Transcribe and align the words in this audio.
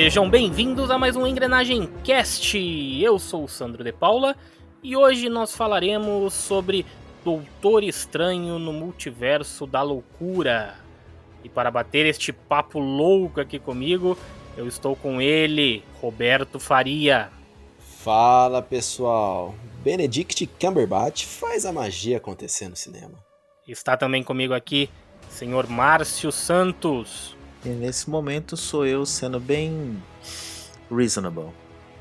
Sejam 0.00 0.30
bem-vindos 0.30 0.92
a 0.92 0.96
mais 0.96 1.16
um 1.16 1.26
Engrenagem 1.26 1.88
Cast. 2.04 2.56
Eu 2.56 3.18
sou 3.18 3.42
o 3.42 3.48
Sandro 3.48 3.82
de 3.82 3.92
Paula 3.92 4.36
e 4.80 4.96
hoje 4.96 5.28
nós 5.28 5.56
falaremos 5.56 6.34
sobre 6.34 6.86
Doutor 7.24 7.82
Estranho 7.82 8.60
no 8.60 8.72
Multiverso 8.72 9.66
da 9.66 9.82
Loucura. 9.82 10.76
E 11.42 11.48
para 11.48 11.68
bater 11.68 12.06
este 12.06 12.32
papo 12.32 12.78
louco 12.78 13.40
aqui 13.40 13.58
comigo, 13.58 14.16
eu 14.56 14.68
estou 14.68 14.94
com 14.94 15.20
ele, 15.20 15.82
Roberto 16.00 16.60
Faria. 16.60 17.28
Fala 17.80 18.62
pessoal, 18.62 19.52
Benedict 19.82 20.46
Cumberbatch 20.60 21.24
faz 21.24 21.66
a 21.66 21.72
magia 21.72 22.18
acontecer 22.18 22.68
no 22.68 22.76
cinema. 22.76 23.18
Está 23.66 23.96
também 23.96 24.22
comigo 24.22 24.54
aqui, 24.54 24.88
senhor 25.28 25.66
Márcio 25.66 26.30
Santos. 26.30 27.36
E 27.68 27.72
nesse 27.72 28.08
momento 28.08 28.56
sou 28.56 28.86
eu 28.86 29.04
sendo 29.04 29.38
bem 29.38 30.02
reasonable. 30.90 31.52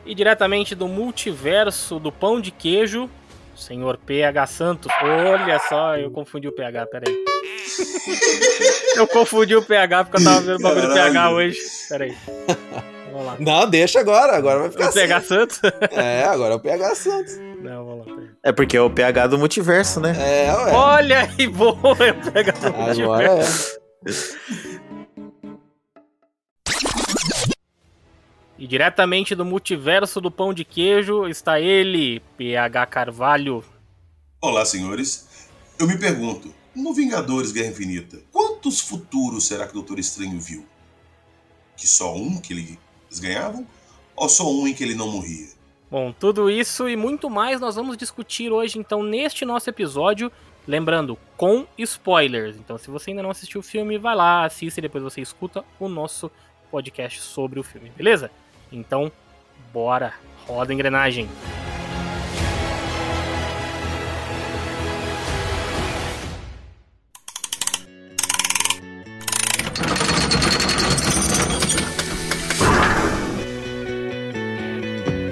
E 0.05 0.15
diretamente 0.15 0.73
do 0.73 0.87
multiverso 0.87 1.99
do 1.99 2.09
pão 2.09 2.39
de 2.39 2.51
queijo, 2.51 3.09
senhor 3.53 3.97
PH 3.97 4.47
Santos. 4.47 4.89
Olha 5.01 5.59
só, 5.67 5.97
eu 5.97 6.09
confundi 6.09 6.47
o 6.47 6.53
PH, 6.53 6.87
peraí. 6.87 7.13
eu 8.95 9.05
confundi 9.07 9.57
o 9.57 9.61
PH 9.61 10.05
porque 10.05 10.21
eu 10.21 10.23
tava 10.23 10.39
vendo 10.39 10.59
o 10.59 10.61
bagulho 10.61 10.87
do 10.87 10.93
PH 10.93 11.31
hoje. 11.31 11.59
Peraí. 11.89 12.17
Vamos 13.11 13.25
lá. 13.25 13.35
Não, 13.37 13.69
deixa 13.69 13.99
agora, 13.99 14.37
agora 14.37 14.59
vai 14.59 14.71
ficar 14.71 14.85
o 14.85 14.87
assim. 14.87 14.99
PH 14.99 15.21
Santos? 15.21 15.59
É, 15.91 16.23
agora 16.23 16.53
é 16.53 16.55
o 16.55 16.59
PH 16.61 16.95
Santos. 16.95 17.37
Não, 17.61 17.85
vamos 17.85 18.07
lá. 18.07 18.23
É 18.41 18.53
porque 18.53 18.77
é 18.77 18.81
o 18.81 18.89
PH 18.89 19.27
do 19.27 19.37
multiverso, 19.37 19.99
né? 19.99 20.15
É, 20.17 20.49
ué. 20.49 20.71
Olha 20.71 21.29
aí, 21.37 21.45
boa, 21.45 21.97
é 21.99 22.11
o 22.11 22.31
PH 22.31 22.51
do 22.53 22.73
multiverso. 22.73 23.03
Agora 23.03 23.43
é. 23.43 24.77
E 28.59 28.65
diretamente 28.65 29.35
do 29.35 29.45
multiverso 29.45 30.19
do 30.19 30.31
pão 30.31 30.51
de 30.51 30.65
queijo 30.65 31.27
está 31.27 31.59
ele, 31.59 32.19
PH 32.37 32.87
Carvalho. 32.87 33.63
Olá, 34.41 34.65
senhores. 34.65 35.47
Eu 35.77 35.85
me 35.85 35.95
pergunto, 35.95 36.51
no 36.75 36.91
Vingadores 36.91 37.51
Guerra 37.51 37.69
Infinita, 37.69 38.19
quantos 38.31 38.79
futuros 38.79 39.45
será 39.45 39.65
que 39.65 39.71
o 39.71 39.75
Doutor 39.75 39.99
Estranho 39.99 40.39
viu? 40.39 40.65
Que 41.75 41.87
só 41.87 42.15
um 42.15 42.41
que 42.41 42.51
eles 42.51 43.19
ganhavam? 43.19 43.63
Ou 44.15 44.27
só 44.27 44.51
um 44.51 44.67
em 44.67 44.73
que 44.73 44.83
ele 44.83 44.95
não 44.95 45.11
morria? 45.11 45.49
Bom, 45.91 46.11
tudo 46.11 46.49
isso 46.49 46.89
e 46.89 46.95
muito 46.95 47.29
mais 47.29 47.61
nós 47.61 47.75
vamos 47.75 47.95
discutir 47.95 48.51
hoje, 48.51 48.79
então, 48.79 49.03
neste 49.03 49.45
nosso 49.45 49.69
episódio. 49.69 50.31
Lembrando, 50.65 51.17
com 51.37 51.67
spoilers. 51.77 52.57
Então, 52.57 52.75
se 52.79 52.89
você 52.89 53.11
ainda 53.11 53.21
não 53.21 53.29
assistiu 53.29 53.61
o 53.61 53.63
filme, 53.63 53.99
vai 53.99 54.15
lá, 54.15 54.45
assista 54.45 54.79
e 54.79 54.81
depois 54.81 55.03
você 55.03 55.21
escuta 55.21 55.63
o 55.79 55.87
nosso 55.87 56.31
podcast 56.71 57.21
sobre 57.21 57.59
o 57.59 57.63
filme, 57.63 57.91
beleza? 57.95 58.31
Então, 58.71 59.11
bora, 59.71 60.13
roda 60.45 60.71
a 60.71 60.75
engrenagem. 60.75 61.29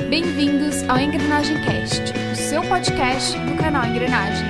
Bem-vindos 0.09 0.87
ao 0.87 0.97
Engrenagem 0.97 1.57
Cast, 1.63 2.13
o 2.31 2.35
seu 2.35 2.61
podcast 2.63 3.37
do 3.39 3.57
canal 3.57 3.85
Engrenagem. 3.85 4.47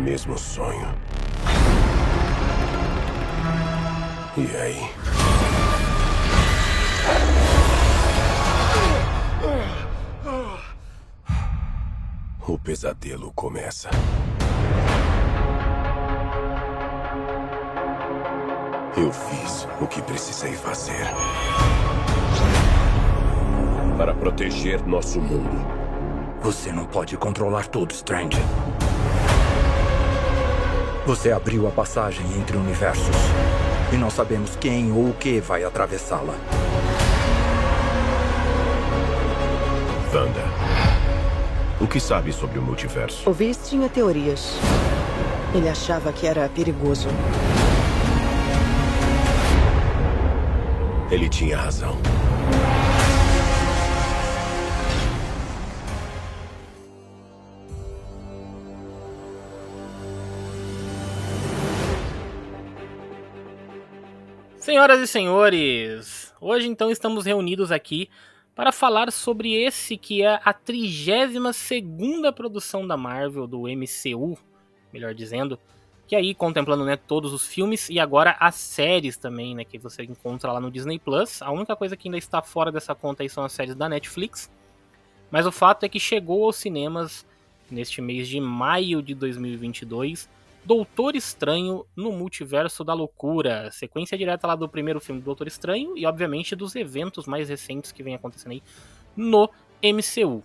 Mesmo 0.00 0.38
sonho. 0.38 0.88
E 4.36 4.56
aí? 4.56 4.90
O 12.48 12.58
pesadelo 12.58 13.30
começa. 13.34 13.90
Eu 18.96 19.12
fiz 19.12 19.68
o 19.80 19.86
que 19.86 20.02
precisei 20.02 20.52
fazer. 20.54 21.06
Para 23.96 24.14
proteger 24.14 24.84
nosso 24.86 25.20
mundo. 25.20 25.80
Você 26.42 26.72
não 26.72 26.86
pode 26.86 27.16
controlar 27.18 27.66
tudo, 27.66 27.92
Strange. 27.92 28.38
Você 31.06 31.32
abriu 31.32 31.66
a 31.66 31.70
passagem 31.70 32.24
entre 32.38 32.56
universos. 32.56 33.16
E 33.92 33.96
não 33.96 34.10
sabemos 34.10 34.54
quem 34.56 34.92
ou 34.92 35.08
o 35.08 35.14
que 35.14 35.40
vai 35.40 35.64
atravessá-la. 35.64 36.34
Wanda, 40.14 40.44
o 41.80 41.86
que 41.86 41.98
sabe 41.98 42.32
sobre 42.32 42.58
o 42.58 42.62
multiverso? 42.62 43.28
O 43.28 43.32
Viz 43.32 43.58
tinha 43.68 43.88
teorias. 43.88 44.58
Ele 45.54 45.68
achava 45.68 46.12
que 46.12 46.26
era 46.26 46.48
perigoso. 46.48 47.08
Ele 51.10 51.28
tinha 51.28 51.56
razão. 51.56 51.96
Senhoras 64.80 65.00
e 65.00 65.06
senhores, 65.06 66.34
hoje 66.40 66.66
então 66.66 66.90
estamos 66.90 67.26
reunidos 67.26 67.70
aqui 67.70 68.08
para 68.54 68.72
falar 68.72 69.12
sobre 69.12 69.52
esse 69.52 69.94
que 69.94 70.22
é 70.22 70.40
a 70.42 70.54
32 70.54 71.54
segunda 71.54 72.32
produção 72.32 72.86
da 72.86 72.96
Marvel, 72.96 73.46
do 73.46 73.64
MCU, 73.64 74.38
melhor 74.90 75.12
dizendo, 75.12 75.58
que 76.06 76.16
aí 76.16 76.34
contemplando 76.34 76.82
né, 76.82 76.96
todos 76.96 77.34
os 77.34 77.46
filmes 77.46 77.90
e 77.90 78.00
agora 78.00 78.34
as 78.40 78.54
séries 78.54 79.18
também, 79.18 79.54
né, 79.54 79.64
que 79.66 79.76
você 79.76 80.02
encontra 80.04 80.50
lá 80.50 80.58
no 80.58 80.70
Disney 80.70 80.98
Plus. 80.98 81.42
A 81.42 81.50
única 81.50 81.76
coisa 81.76 81.94
que 81.94 82.08
ainda 82.08 82.16
está 82.16 82.40
fora 82.40 82.72
dessa 82.72 82.94
conta 82.94 83.22
aí 83.22 83.28
são 83.28 83.44
as 83.44 83.52
séries 83.52 83.74
da 83.74 83.86
Netflix. 83.86 84.50
Mas 85.30 85.44
o 85.44 85.52
fato 85.52 85.84
é 85.84 85.90
que 85.90 86.00
chegou 86.00 86.46
aos 86.46 86.56
cinemas 86.56 87.26
neste 87.70 88.00
mês 88.00 88.26
de 88.26 88.40
maio 88.40 89.02
de 89.02 89.14
2022 89.14 90.26
Doutor 90.64 91.16
Estranho 91.16 91.86
no 91.96 92.12
Multiverso 92.12 92.84
da 92.84 92.94
Loucura. 92.94 93.70
Sequência 93.72 94.16
direta 94.16 94.46
lá 94.46 94.54
do 94.54 94.68
primeiro 94.68 95.00
filme 95.00 95.20
do 95.20 95.24
Doutor 95.24 95.46
Estranho 95.46 95.96
e, 95.96 96.06
obviamente, 96.06 96.54
dos 96.54 96.76
eventos 96.76 97.26
mais 97.26 97.48
recentes 97.48 97.92
que 97.92 98.02
vem 98.02 98.14
acontecendo 98.14 98.52
aí 98.52 98.62
no 99.16 99.50
MCU. 99.82 100.42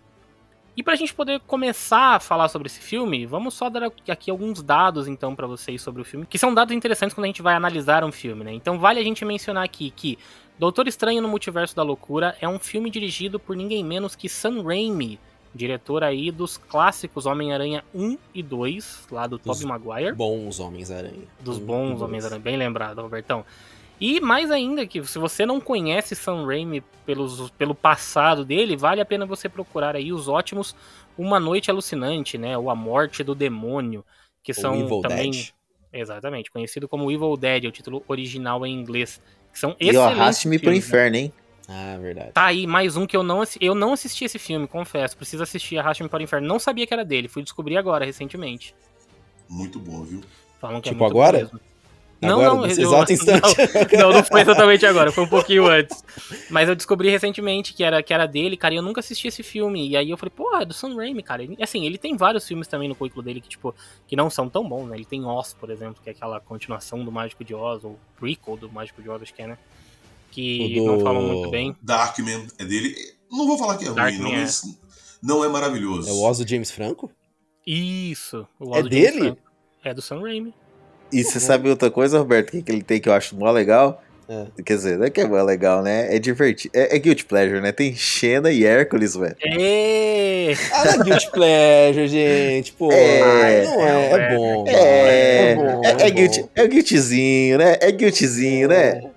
E 0.77 0.83
para 0.83 0.93
a 0.93 0.97
gente 0.97 1.13
poder 1.13 1.39
começar 1.41 2.15
a 2.15 2.19
falar 2.19 2.49
sobre 2.49 2.67
esse 2.67 2.81
filme, 2.81 3.25
vamos 3.25 3.53
só 3.53 3.69
dar 3.69 3.83
aqui 4.09 4.29
alguns 4.29 4.61
dados 4.61 5.07
então 5.07 5.33
para 5.33 5.47
vocês 5.47 5.81
sobre 5.81 6.01
o 6.01 6.05
filme, 6.05 6.25
que 6.25 6.37
são 6.37 6.53
dados 6.53 6.75
interessantes 6.75 7.13
quando 7.13 7.23
a 7.23 7.27
gente 7.27 7.41
vai 7.41 7.55
analisar 7.55 8.03
um 8.03 8.11
filme, 8.11 8.43
né? 8.43 8.51
Então 8.51 8.77
vale 8.77 8.99
a 8.99 9.03
gente 9.03 9.23
mencionar 9.23 9.63
aqui 9.63 9.89
que 9.89 10.17
Doutor 10.59 10.85
Estranho 10.87 11.21
no 11.21 11.29
Multiverso 11.29 11.73
da 11.75 11.83
Loucura 11.83 12.35
é 12.41 12.47
um 12.47 12.59
filme 12.59 12.89
dirigido 12.89 13.39
por 13.39 13.55
ninguém 13.55 13.85
menos 13.85 14.17
que 14.17 14.27
Sam 14.27 14.63
Raimi, 14.63 15.17
diretor 15.55 16.03
aí 16.03 16.29
dos 16.29 16.57
clássicos 16.57 17.25
Homem-Aranha 17.25 17.83
1 17.95 18.17
e 18.33 18.43
2, 18.43 19.07
lá 19.09 19.25
do 19.25 19.39
Tobey 19.39 19.65
Maguire. 19.65 20.13
Bons 20.13 20.59
Homens-Aranha. 20.59 21.23
Dos 21.39 21.57
bons 21.57 22.01
Homens-Aranha, 22.01 22.41
bem 22.41 22.57
lembrado, 22.57 23.01
Robertão. 23.01 23.45
E 23.99 24.19
mais 24.19 24.51
ainda, 24.51 24.85
que 24.85 25.01
se 25.05 25.17
você 25.17 25.45
não 25.45 25.61
conhece 25.61 26.13
Sam 26.13 26.45
Raimi 26.45 26.83
pelos, 27.05 27.49
pelo 27.51 27.73
passado 27.73 28.43
dele, 28.43 28.75
vale 28.75 28.99
a 28.99 29.05
pena 29.05 29.25
você 29.25 29.47
procurar 29.47 29.95
aí 29.95 30.11
os 30.11 30.27
ótimos 30.27 30.75
Uma 31.17 31.39
Noite 31.39 31.71
Alucinante, 31.71 32.37
né? 32.37 32.57
Ou 32.57 32.69
A 32.69 32.75
Morte 32.75 33.23
do 33.23 33.33
Demônio, 33.33 34.03
que 34.43 34.51
o 34.51 34.55
são 34.55 34.75
Evil 34.75 34.99
também... 34.99 35.31
Dead. 35.31 35.49
Exatamente, 35.93 36.51
conhecido 36.51 36.89
como 36.89 37.09
Evil 37.09 37.37
Dead, 37.37 37.63
é 37.63 37.67
o 37.69 37.71
título 37.71 38.03
original 38.05 38.65
em 38.65 38.73
inglês. 38.73 39.21
Que 39.53 39.57
são 39.57 39.73
e 39.79 39.87
excelentes. 39.87 40.17
E 40.17 40.21
Arraste-me 40.21 40.59
pro 40.59 40.71
né? 40.71 40.75
Inferno, 40.75 41.15
hein? 41.15 41.33
Ah, 41.67 41.97
verdade. 41.99 42.31
Tá 42.31 42.45
aí 42.45 42.67
mais 42.67 42.95
um 42.95 43.07
que 43.07 43.17
eu 43.17 43.23
não, 43.23 43.43
eu 43.59 43.73
não 43.73 43.93
assisti 43.93 44.25
esse 44.25 44.37
filme, 44.37 44.67
confesso. 44.67 45.17
Preciso 45.17 45.41
assistir 45.43 45.77
Arraste-me 45.77 46.09
para 46.09 46.19
o 46.19 46.23
Inferno. 46.23 46.47
Não 46.47 46.59
sabia 46.59 46.85
que 46.85 46.93
era 46.93 47.03
dele, 47.03 47.27
fui 47.27 47.41
descobrir 47.43 47.77
agora, 47.77 48.05
recentemente. 48.05 48.75
Muito 49.49 49.79
bom, 49.79 50.03
viu? 50.03 50.21
Falam 50.59 50.81
que 50.81 50.89
tipo 50.89 51.03
é 51.03 51.07
agora? 51.07 51.51
Não, 52.21 52.39
Agora, 52.39 52.49
não, 52.55 52.61
nesse 52.65 52.81
eu- 52.81 52.87
exato 52.89 53.11
instante. 53.11 53.55
Não, 53.99 54.09
não 54.11 54.23
foi 54.23 54.41
exatamente 54.41 54.85
agora, 54.85 55.11
foi 55.11 55.25
um 55.25 55.27
pouquinho 55.27 55.67
antes. 55.67 56.01
Mas 56.49 56.67
eu 56.69 56.75
descobri 56.75 57.09
recentemente 57.09 57.73
que 57.73 57.83
era, 57.83 58.01
que 58.01 58.13
era 58.13 58.25
dele, 58.25 58.55
cara, 58.55 58.73
e 58.73 58.77
eu 58.77 58.81
nunca 58.81 59.01
assisti 59.01 59.27
esse 59.27 59.43
filme. 59.43 59.89
E 59.89 59.97
aí 59.97 60.09
eu 60.09 60.17
falei, 60.17 60.31
pô, 60.35 60.55
é 60.57 60.65
do 60.65 60.73
Sam 60.73 60.95
Raimi, 60.95 61.21
cara. 61.21 61.43
E, 61.43 61.57
assim, 61.61 61.85
ele 61.85 61.97
tem 61.97 62.15
vários 62.15 62.47
filmes 62.47 62.67
também 62.67 62.87
no 62.87 62.95
currículo 62.95 63.21
dele 63.21 63.41
que, 63.41 63.49
tipo, 63.49 63.75
que 64.07 64.15
não 64.15 64.29
são 64.29 64.49
tão 64.49 64.67
bons, 64.67 64.87
né? 64.87 64.95
Ele 64.95 65.05
tem 65.05 65.23
Oz, 65.25 65.53
por 65.53 65.69
exemplo, 65.69 66.01
que 66.01 66.09
é 66.09 66.13
aquela 66.13 66.39
continuação 66.39 67.03
do 67.03 67.11
Mágico 67.11 67.43
de 67.43 67.53
Oz, 67.53 67.83
ou 67.83 67.99
prequel 68.17 68.55
do 68.57 68.71
Mágico 68.71 69.01
de 69.03 69.09
Oz, 69.09 69.21
acho 69.21 69.33
que 69.33 69.41
é, 69.41 69.47
né? 69.47 69.57
Que 70.35 70.79
O 70.79 70.83
do- 70.83 70.85
não 70.91 70.99
falam 70.99 71.21
muito 71.21 71.49
bem. 71.49 71.75
Darkman 71.81 72.45
é 72.59 72.65
dele. 72.65 72.93
Não 73.31 73.47
vou 73.47 73.57
falar 73.57 73.77
que 73.77 73.85
é 73.85 73.87
ruim, 73.87 73.95
Darkman 73.95 74.21
não, 74.21 74.33
é. 74.33 74.37
mas 74.41 74.61
não 75.23 75.43
é 75.45 75.47
maravilhoso. 75.47 76.09
É 76.09 76.11
o 76.11 76.21
Oz 76.21 76.37
do 76.39 76.47
James 76.47 76.71
Franco? 76.71 77.09
Isso. 77.65 78.45
o 78.59 78.75
É 78.75 78.83
dele? 78.83 79.19
Franco. 79.19 79.37
É 79.83 79.93
do 79.93 80.01
Sam 80.01 80.21
Raimi. 80.21 80.53
E 81.11 81.23
você 81.23 81.39
sabe 81.39 81.69
outra 81.69 81.89
coisa, 81.89 82.17
Roberto, 82.19 82.51
que, 82.51 82.61
que 82.61 82.71
ele 82.71 82.81
tem 82.83 82.99
que 82.99 83.07
eu 83.07 83.13
acho 83.13 83.35
mó 83.35 83.49
legal? 83.51 84.01
É. 84.27 84.47
Quer 84.63 84.75
dizer, 84.75 84.97
não 84.97 85.05
é 85.05 85.09
que 85.11 85.21
é 85.21 85.27
mó 85.27 85.41
legal, 85.43 85.83
né? 85.83 86.13
É 86.15 86.17
divertido. 86.17 86.71
É, 86.75 86.95
é 86.95 86.99
Guilty 86.99 87.25
Pleasure, 87.25 87.61
né? 87.61 87.71
Tem 87.71 87.95
Xena 87.95 88.51
e 88.51 88.65
Hércules, 88.65 89.15
velho. 89.15 89.35
É. 89.43 90.53
Ah, 90.73 90.83
não 90.85 91.01
é 91.01 91.03
Guilty 91.05 91.31
Pleasure, 91.31 92.07
gente. 92.07 92.73
Pô, 92.73 92.91
É. 92.91 93.65
não 93.65 93.81
é, 93.85 94.11
é 94.11 94.35
bom. 94.35 94.65
É, 94.67 95.51
É 95.51 95.55
bom, 95.55 95.81
é, 95.83 95.87
é 96.03 96.07
é, 96.07 96.09
guilty, 96.11 96.45
é 96.55 96.67
guiltyzinho, 96.67 97.57
né? 97.59 97.77
É 97.79 97.91
guiltyzinho, 97.91 98.67
né? 98.67 99.11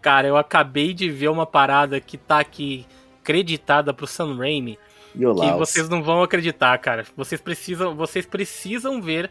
Cara, 0.00 0.26
eu 0.28 0.36
acabei 0.36 0.94
de 0.94 1.10
ver 1.10 1.28
uma 1.28 1.46
parada 1.46 2.00
que 2.00 2.16
tá 2.16 2.38
aqui 2.38 2.86
creditada 3.24 3.92
pro 3.92 4.06
Sam 4.06 4.36
Raimi. 4.36 4.78
E 5.14 5.18
que 5.18 5.58
vocês 5.58 5.88
não 5.88 6.02
vão 6.02 6.22
acreditar, 6.22 6.76
cara. 6.78 7.04
Vocês 7.16 7.40
precisam, 7.40 7.94
vocês 7.96 8.24
precisam 8.24 9.02
ver 9.02 9.30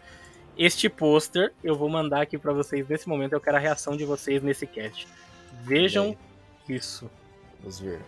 este 0.58 0.90
pôster. 0.90 1.54
Eu 1.64 1.76
vou 1.76 1.88
mandar 1.88 2.22
aqui 2.22 2.38
pra 2.38 2.52
vocês 2.52 2.88
nesse 2.90 3.08
momento. 3.08 3.34
Eu 3.34 3.40
quero 3.40 3.58
a 3.58 3.60
reação 3.60 3.96
de 3.96 4.04
vocês 4.04 4.42
nesse 4.44 4.68
cast. 4.68 5.08
Vejam 5.64 6.16
isso. 6.68 7.10
Vamos 7.62 7.80
ver. 7.80 8.02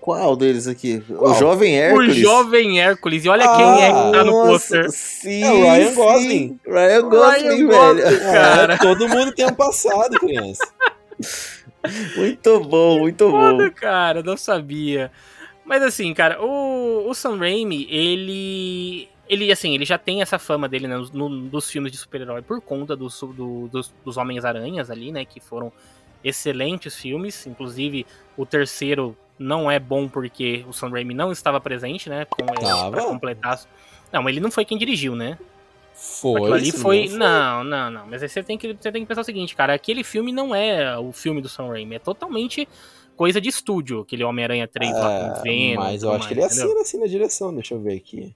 Qual 0.00 0.34
deles 0.34 0.66
aqui? 0.66 1.02
Qual? 1.06 1.30
O 1.32 1.34
Jovem 1.34 1.78
Hércules. 1.78 2.16
O 2.16 2.20
jovem 2.20 2.80
Hércules. 2.80 3.24
E 3.24 3.28
olha 3.28 3.44
Ah, 3.44 3.56
quem 3.56 3.82
é 3.84 3.88
que 3.88 4.12
tá 4.18 4.24
no 4.24 4.30
Nossa, 4.32 4.48
pôster. 4.50 4.90
Sim, 4.90 5.42
É 5.44 5.50
o 5.52 5.62
Ryan. 5.62 5.94
Gosling. 5.94 6.60
Ryan 6.66 7.02
Gosling, 7.02 7.42
Ryan 7.42 7.56
velho. 7.56 7.68
Gosling. 7.68 8.18
Cara. 8.32 8.74
É, 8.74 8.78
todo 8.78 9.08
mundo 9.08 9.32
tem 9.32 9.46
um 9.46 9.54
passado, 9.54 10.18
criança. 10.18 10.66
Muito 12.16 12.60
bom, 12.60 12.98
muito 13.00 13.30
bom. 13.30 13.70
Cara, 13.72 14.22
não 14.22 14.36
sabia. 14.36 15.10
Mas 15.64 15.82
assim, 15.82 16.12
cara, 16.14 16.42
o, 16.42 17.08
o 17.08 17.14
Sam 17.14 17.36
Raimi, 17.38 17.86
ele. 17.90 19.08
Ele, 19.28 19.52
assim, 19.52 19.74
ele 19.76 19.84
já 19.84 19.96
tem 19.96 20.22
essa 20.22 20.40
fama 20.40 20.68
dele 20.68 20.88
né, 20.88 20.96
no, 21.12 21.28
dos 21.48 21.70
filmes 21.70 21.92
de 21.92 21.98
super-herói 21.98 22.42
por 22.42 22.60
conta 22.60 22.96
do, 22.96 23.08
su- 23.08 23.28
do- 23.28 23.68
dos, 23.68 23.94
dos 24.04 24.16
Homens-Aranhas 24.16 24.90
ali, 24.90 25.12
né? 25.12 25.24
Que 25.24 25.38
foram 25.38 25.72
excelentes 26.24 26.96
filmes. 26.96 27.46
Inclusive, 27.46 28.04
o 28.36 28.44
terceiro 28.44 29.16
não 29.38 29.70
é 29.70 29.78
bom 29.78 30.08
porque 30.08 30.64
o 30.68 30.72
Sam 30.72 30.90
Raimi 30.90 31.14
não 31.14 31.30
estava 31.30 31.60
presente, 31.60 32.08
né? 32.10 32.24
Com, 32.24 32.44
pra 32.90 33.02
completar. 33.04 33.60
Não, 34.12 34.20
mas 34.20 34.32
ele 34.32 34.40
não 34.40 34.50
foi 34.50 34.64
quem 34.64 34.76
dirigiu, 34.76 35.14
né? 35.14 35.38
Foi. 36.02 36.40
Aquilo 36.40 36.54
ali 36.54 36.72
sim, 36.72 36.78
foi. 36.78 37.08
não 37.08 37.18
Não, 37.18 37.64
não, 37.64 37.90
não. 37.90 38.06
Mas 38.06 38.22
aí 38.22 38.28
você 38.28 38.42
tem, 38.42 38.56
que, 38.56 38.72
você 38.72 38.90
tem 38.90 39.02
que 39.02 39.08
pensar 39.08 39.20
o 39.20 39.24
seguinte, 39.24 39.54
cara. 39.54 39.74
Aquele 39.74 40.02
filme 40.02 40.32
não 40.32 40.54
é 40.54 40.96
o 40.98 41.12
filme 41.12 41.42
do 41.42 41.48
Sam 41.48 41.68
Raimi. 41.68 41.96
É 41.96 41.98
totalmente 41.98 42.66
coisa 43.16 43.38
de 43.40 43.50
estúdio. 43.50 44.00
Aquele 44.00 44.24
Homem-Aranha 44.24 44.66
3 44.66 44.90
lá 44.92 44.98
com 44.98 45.26
o 45.26 45.36
É, 45.36 45.42
Venom. 45.42 45.82
mas 45.82 46.02
eu 46.02 46.10
acho 46.12 46.26
que 46.26 46.34
mais, 46.34 46.38
ele 46.38 46.46
entendeu? 46.46 46.64
assina 46.66 46.80
assim 46.80 46.98
na 47.00 47.06
direção, 47.06 47.54
deixa 47.54 47.74
eu 47.74 47.80
ver 47.80 47.96
aqui. 47.98 48.34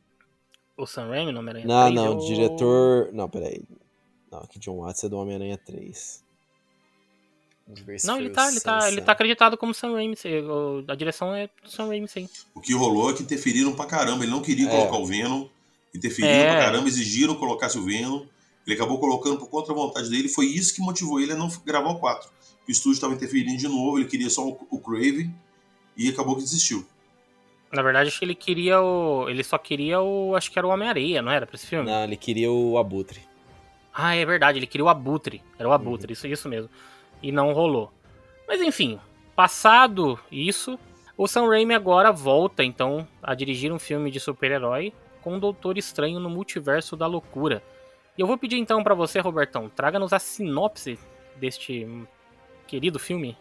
O 0.77 0.87
Sam 0.87 1.09
Raimi 1.09 1.33
no 1.33 1.39
Homem-Aranha 1.39 1.67
Não, 1.67 1.83
3 1.85 1.95
não, 1.95 2.05
é 2.05 2.11
o 2.11 2.19
o- 2.19 2.27
diretor. 2.27 3.09
Não, 3.15 3.29
peraí. 3.31 3.63
Não, 4.31 4.41
aqui 4.41 4.59
John 4.59 4.77
Watts 4.81 5.03
é 5.05 5.09
do 5.09 5.17
Homem-Aranha 5.17 5.57
3. 5.57 6.23
Vamos 7.67 7.81
ver 7.81 7.99
se 7.99 8.07
Não, 8.07 8.17
foi 8.17 8.25
ele 8.25 8.35
tá, 8.35 8.49
ele 8.51 8.61
tá, 8.61 8.89
ele 8.89 9.01
tá 9.01 9.13
acreditado 9.13 9.57
como 9.57 9.73
Sam 9.73 9.93
Raimi. 9.93 10.17
A 10.87 10.95
direção 10.95 11.35
é 11.35 11.49
do 11.63 11.71
Sam 11.71 11.87
Raimi, 11.87 12.07
sim. 12.09 12.29
O 12.55 12.61
que 12.61 12.75
rolou 12.75 13.11
é 13.11 13.15
que 13.15 13.23
interferiram 13.23 13.73
pra 13.75 13.87
caramba. 13.87 14.23
Ele 14.23 14.31
não 14.31 14.43
queria 14.43 14.69
É. 14.69 14.71
colocar 14.71 14.99
o 14.99 15.07
Venom. 15.07 15.47
Interferiram 15.95 16.35
É. 16.35 16.51
pra 16.57 16.65
caramba, 16.67 16.89
exigiram 16.89 17.35
que 17.35 17.41
colocasse 17.41 17.79
o 17.79 17.83
Venom. 17.85 18.25
Ele 18.67 18.75
acabou 18.75 18.99
colocando 18.99 19.39
por 19.39 19.49
contra 19.49 19.73
a 19.73 19.77
vontade 19.77 20.09
dele. 20.11 20.29
Foi 20.29 20.47
isso 20.47 20.75
que 20.75 20.81
motivou 20.81 21.21
ele 21.21 21.33
a 21.33 21.37
não 21.37 21.49
gravar 21.65 21.91
o 21.91 21.99
4. 21.99 22.29
O 22.67 22.71
estúdio 22.71 22.95
estava 22.97 23.13
interferindo 23.15 23.59
de 23.59 23.69
novo, 23.69 23.99
ele 23.99 24.07
queria 24.09 24.31
só 24.31 24.47
o, 24.49 24.59
o 24.71 24.79
Craven 24.81 25.33
e 25.97 26.09
acabou 26.09 26.35
que 26.37 26.43
desistiu. 26.43 26.85
Na 27.71 27.83
verdade, 27.83 28.09
acho 28.09 28.19
que 28.19 28.25
ele 28.25 28.35
queria 28.35 28.81
o. 28.81 29.29
Ele 29.29 29.43
só 29.45 29.59
queria 29.59 30.01
o. 30.01 30.35
Acho 30.35 30.51
que 30.51 30.59
era 30.59 30.67
o 30.67 30.71
Homem-Areia, 30.71 31.21
não 31.21 31.31
era? 31.33 31.45
Pra 31.47 31.57
esse 31.57 31.67
filme? 31.67 31.91
Não, 31.91 32.05
ele 32.05 32.17
queria 32.17 32.51
o 32.51 32.79
Abutre. 32.79 33.21
Ah, 33.93 34.15
é 34.17 34.25
verdade, 34.25 34.59
ele 34.59 34.67
queria 34.67 34.85
o 34.85 34.89
Abutre. 34.89 35.43
Era 35.59 35.69
o 35.69 35.71
Uhum. 35.71 35.75
Abutre, 35.77 36.13
isso, 36.13 36.27
isso 36.27 36.49
mesmo. 36.49 36.71
E 37.23 37.31
não 37.33 37.53
rolou. 37.53 37.93
Mas 38.49 38.61
enfim, 38.61 38.99
passado 39.37 40.19
isso, 40.31 40.79
o 41.17 41.27
Sam 41.27 41.49
Raimi 41.49 41.75
agora 41.75 42.11
volta 42.13 42.63
então 42.65 43.07
a 43.23 43.35
dirigir 43.35 43.73
um 43.73 43.79
filme 43.79 44.11
de 44.11 44.21
super-herói 44.21 44.93
com 45.25 45.37
o 45.37 45.41
Doutor 45.41 45.79
Estranho 45.79 46.21
no 46.21 46.29
Multiverso 46.29 46.95
da 46.95 47.07
Loucura. 47.07 47.63
E 48.17 48.21
eu 48.21 48.27
vou 48.27 48.37
pedir 48.37 48.59
então 48.59 48.85
pra 48.85 48.95
você, 48.95 49.19
Robertão, 49.19 49.71
traga-nos 49.75 50.13
a 50.13 50.19
sinopse 50.19 50.99
deste 51.37 51.89
querido 52.67 52.99
filme. 52.99 53.37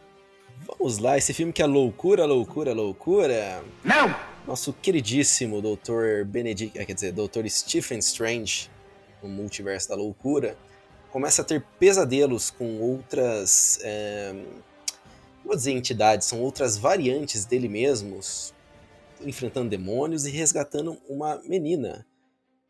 Vamos 0.66 0.98
lá, 0.98 1.18
esse 1.18 1.34
filme 1.34 1.52
que 1.52 1.62
é 1.62 1.66
loucura, 1.66 2.26
loucura, 2.26 2.74
loucura. 2.74 3.62
Não! 3.84 4.16
Nosso 4.48 4.72
queridíssimo 4.74 5.62
Dr. 5.62 6.26
Benedict, 6.26 6.78
eh, 6.80 6.86
quer 6.86 6.94
dizer, 6.94 7.12
Dr. 7.12 7.48
Stephen 7.48 8.00
Strange, 8.00 8.70
no 9.22 9.28
multiverso 9.28 9.90
da 9.90 9.96
loucura, 9.96 10.58
começa 11.12 11.42
a 11.42 11.46
ter 11.46 11.66
pesadelos 11.80 12.50
com 12.50 12.80
outras. 12.82 13.80
É, 13.84 14.34
vou 15.44 15.56
dizer 15.56 15.72
entidades, 15.72 16.28
são 16.28 16.42
outras 16.42 16.78
variantes 16.78 17.46
dele 17.46 17.68
mesmos, 17.68 18.54
enfrentando 19.22 19.70
demônios 19.70 20.26
e 20.26 20.32
resgatando 20.32 20.98
uma 21.08 21.42
menina. 21.44 22.06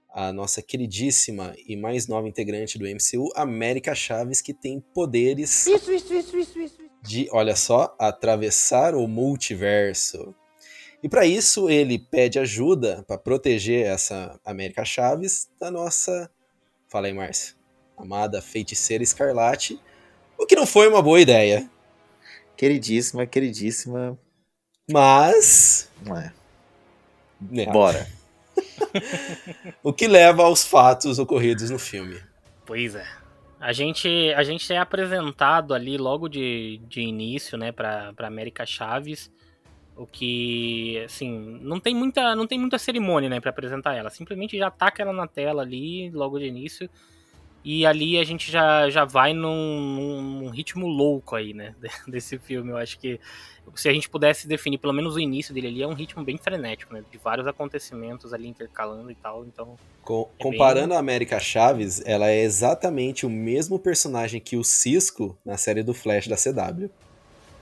A 0.10 0.32
nossa 0.32 0.62
queridíssima 0.62 1.56
e 1.68 1.76
mais 1.76 2.08
nova 2.08 2.28
integrante 2.28 2.78
do 2.78 2.86
MCU, 2.86 3.32
América 3.36 3.96
Chaves, 3.96 4.42
que 4.42 4.54
tem 4.54 4.80
poderes 4.80 5.66
Isso, 5.66 5.92
isso, 5.92 6.14
isso, 6.14 6.38
isso, 6.38 6.60
isso. 6.60 6.78
de, 7.02 7.28
olha 7.32 7.56
só, 7.56 7.96
atravessar 7.98 8.94
o 8.94 9.08
multiverso. 9.08 10.36
E 11.02 11.10
para 11.10 11.26
isso 11.26 11.70
ele 11.70 11.98
pede 11.98 12.38
ajuda 12.38 13.04
para 13.08 13.18
proteger 13.18 13.88
essa 13.88 14.40
América 14.46 14.86
Chaves 14.86 15.50
da 15.60 15.72
nossa, 15.72 16.30
fala 16.88 17.08
aí, 17.08 17.14
Márcio, 17.14 17.56
amada 17.98 18.42
feiticeira 18.42 19.04
Escarlate, 19.04 19.82
o 20.38 20.46
que 20.46 20.56
não 20.56 20.68
foi 20.68 20.88
uma 20.88 21.02
boa 21.02 21.20
ideia, 21.20 21.70
Queridíssima, 22.56 23.26
queridíssima. 23.26 24.18
Mas 24.92 25.90
É. 26.06 26.32
né, 27.42 27.66
Bora. 27.72 28.08
o 29.84 29.94
que 29.94 30.08
leva 30.08 30.44
aos 30.44 30.66
fatos 30.66 31.20
ocorridos 31.20 31.70
no 31.70 31.80
filme. 31.80 32.20
Pois 32.66 32.96
é. 32.96 33.06
A 33.60 33.72
gente, 33.72 34.10
a 34.36 34.44
gente 34.44 34.72
é 34.74 34.78
apresentado 34.78 35.74
ali 35.74 35.98
logo 35.98 36.28
de, 36.28 36.82
de 36.90 37.02
início, 37.02 37.58
né, 37.58 37.72
pra, 37.72 38.12
pra 38.14 38.28
América 38.28 38.66
Chaves. 38.66 39.32
O 39.96 40.06
que, 40.06 41.02
assim, 41.06 41.60
não 41.62 41.80
tem 41.80 41.96
muita, 41.96 42.36
não 42.36 42.46
tem 42.46 42.60
muita 42.60 42.78
cerimônia, 42.78 43.30
né, 43.30 43.40
pra 43.40 43.52
apresentar 43.52 43.94
ela. 43.96 44.10
Simplesmente 44.10 44.58
já 44.58 44.70
taca 44.70 45.02
ela 45.02 45.14
na 45.14 45.28
tela 45.28 45.62
ali, 45.62 46.10
logo 46.12 46.40
de 46.40 46.46
início. 46.46 46.90
E 47.64 47.86
ali 47.86 48.20
a 48.20 48.24
gente 48.26 48.52
já, 48.52 48.90
já 48.90 49.06
vai 49.06 49.34
num, 49.34 50.42
num 50.42 50.50
ritmo 50.50 50.86
louco 50.86 51.34
aí, 51.36 51.54
né, 51.54 51.74
desse 52.06 52.38
filme. 52.38 52.72
Eu 52.72 52.78
acho 52.78 53.00
que 53.00 53.18
se 53.76 53.88
a 53.90 53.94
gente 53.94 54.10
pudesse 54.10 54.48
definir 54.48 54.78
pelo 54.78 54.94
menos 54.94 55.16
o 55.16 55.20
início 55.20 55.54
dele 55.54 55.68
ali, 55.68 55.82
é 55.84 55.88
um 55.88 55.94
ritmo 55.94 56.24
bem 56.24 56.38
frenético, 56.38 56.94
né, 56.94 57.04
de 57.12 57.18
vários 57.18 57.48
acontecimentos 57.48 58.34
ali 58.34 58.48
intercalando 58.48 59.10
e 59.12 59.16
tal. 59.16 59.46
Então, 59.46 59.78
Co- 60.04 60.30
É 60.38 60.44
comparando 60.44 60.94
a 60.94 61.00
América 61.00 61.40
Chaves, 61.40 62.02
ela 62.06 62.30
é 62.30 62.42
exatamente 62.42 63.26
o 63.26 63.30
mesmo 63.30 63.80
personagem 63.80 64.42
que 64.42 64.58
o 64.58 64.64
Cisco 64.64 65.38
na 65.46 65.58
série 65.58 65.82
do 65.84 65.94
Flash 65.94 66.28
da 66.28 66.36
CW. 66.36 66.90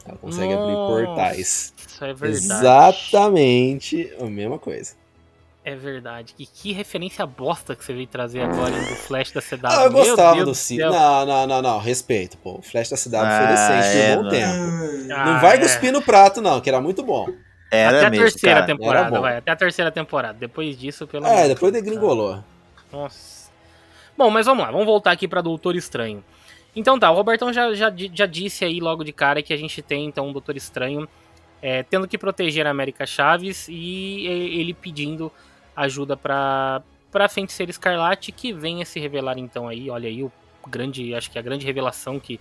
Ela 0.04 0.18
consegue 0.18 0.54
abrir 0.54 0.74
Nossa, 0.74 0.88
portais. 0.88 1.74
Isso 1.88 2.04
é 2.04 2.14
verdade. 2.14 2.36
Exatamente 2.36 4.12
a 4.20 4.26
mesma 4.26 4.58
coisa. 4.58 4.96
É 5.64 5.76
verdade. 5.76 6.34
E 6.40 6.46
que 6.46 6.72
referência 6.72 7.24
bosta 7.26 7.76
que 7.76 7.86
você 7.86 7.94
veio 7.94 8.08
trazer 8.08 8.42
agora 8.42 8.72
do 8.72 8.96
Flash 8.96 9.32
da 9.32 9.42
CW. 9.42 9.60
Ah, 9.66 9.84
eu 9.86 9.92
Meu 9.92 10.04
gostava 10.06 10.34
Deus 10.36 10.48
do 10.48 10.56
céu. 10.56 10.92
Não, 10.92 11.26
não, 11.26 11.48
não, 11.48 11.62
não. 11.62 11.80
Respeito, 11.80 12.36
pô. 12.40 12.58
O 12.58 12.62
Flash 12.64 12.90
da 12.90 12.98
CW 12.98 13.12
foi 13.12 13.20
Ah, 13.20 13.46
decente 13.52 13.98
é, 13.98 14.16
por 14.16 14.18
um 14.18 14.18
bom 14.18 14.24
não. 14.24 14.30
tempo. 14.32 15.14
Ah, 15.14 15.26
não 15.26 15.40
vai 15.40 15.58
é. 15.58 15.60
cuspir 15.60 15.92
no 15.94 16.02
prato, 16.02 16.42
não, 16.42 16.60
que 16.60 16.68
era 16.70 16.82
muito 16.82 17.04
bom. 17.04 17.28
Era 17.72 17.98
Até 18.00 18.08
a 18.08 18.10
mesmo, 18.10 18.26
terceira 18.26 18.56
cara. 18.62 18.66
Temporada, 18.66 19.20
vai. 19.22 19.38
Até 19.38 19.52
a 19.52 19.56
terceira 19.56 19.92
temporada. 19.92 20.38
Depois 20.40 20.78
disso, 20.78 21.06
pelo 21.08 21.28
É, 21.28 21.44
de 21.44 21.50
depois 21.50 21.72
degringolou. 21.72 22.44
Nossa. 22.92 23.52
Bom, 24.18 24.30
mas 24.32 24.46
vamos 24.48 24.64
lá, 24.66 24.72
vamos 24.72 24.86
voltar 24.86 25.12
aqui 25.12 25.28
pra 25.28 25.42
Doutor 25.42 25.76
Estranho. 25.76 26.24
Então 26.76 26.98
tá, 26.98 27.10
o 27.12 27.16
Robertão 27.16 27.54
já, 27.54 27.74
já, 27.74 27.92
já 28.14 28.26
disse 28.26 28.66
aí 28.66 28.80
logo 28.80 29.04
de 29.04 29.14
cara 29.14 29.42
que 29.44 29.54
a 29.54 29.58
gente 29.58 29.82
tem 29.82 30.06
então 30.06 30.30
o 30.30 30.34
Doutor 30.34 30.58
Estranho 30.58 31.08
é, 31.62 31.84
tendo 31.84 32.08
que 32.08 32.18
proteger 32.18 32.66
a 32.66 32.72
América 32.72 33.06
Chaves 33.06 33.68
e- 33.70 34.26
ele 34.26 34.74
pedindo 34.74 35.32
ajuda 35.84 36.16
pra, 36.16 36.82
pra 37.12 37.30
Feiticeira 37.30 37.70
Escarlate, 37.70 38.32
que 38.32 38.54
vem 38.54 38.82
a 38.82 38.86
se 38.86 39.00
revelar 39.00 39.38
então 39.38 39.68
aí, 39.68 39.90
olha 39.90 40.08
aí, 40.08 40.24
o 40.24 40.32
grande, 40.68 41.14
acho 41.16 41.32
que 41.32 41.40
a 41.40 41.42
grande 41.42 41.66
revelação 41.66 42.20
que 42.20 42.40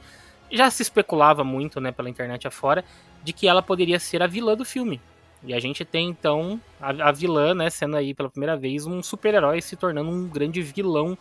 já 0.51 0.71
se 0.71 0.83
especulava 0.83 1.45
muito, 1.45 1.81
né, 1.81 1.93
pela 1.93 2.11
internet 2.11 2.47
afora, 2.47 2.85
de 3.23 3.33
que 3.33 3.47
ela 3.47 3.63
poderia 3.63 3.99
ser 3.99 4.23
a 4.23 4.27
vilã 4.27 4.57
do 4.57 4.65
filme. 4.65 5.01
E 5.43 5.55
a 5.55 5.61
gente 5.61 5.85
tem 5.85 6.09
então 6.09 6.61
a, 6.81 7.09
a 7.09 7.13
vilã, 7.13 7.55
né, 7.55 7.71
sendo 7.71 7.97
aí 7.97 8.13
pela 8.13 8.29
primeira 8.29 8.57
vez 8.57 8.87
um 8.87 9.03
super-herói 9.03 9.61
se 9.63 9.77
tornando 9.77 10.11
um 10.11 10.29
grande 10.29 10.61
vilão 10.61 11.17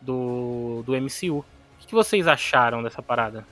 do, 0.00 0.82
do 0.84 0.94
MCU. 0.94 1.38
O 1.38 1.44
que 1.86 1.94
vocês 1.94 2.28
acharam 2.28 2.82
dessa 2.82 3.02
parada? 3.02 3.44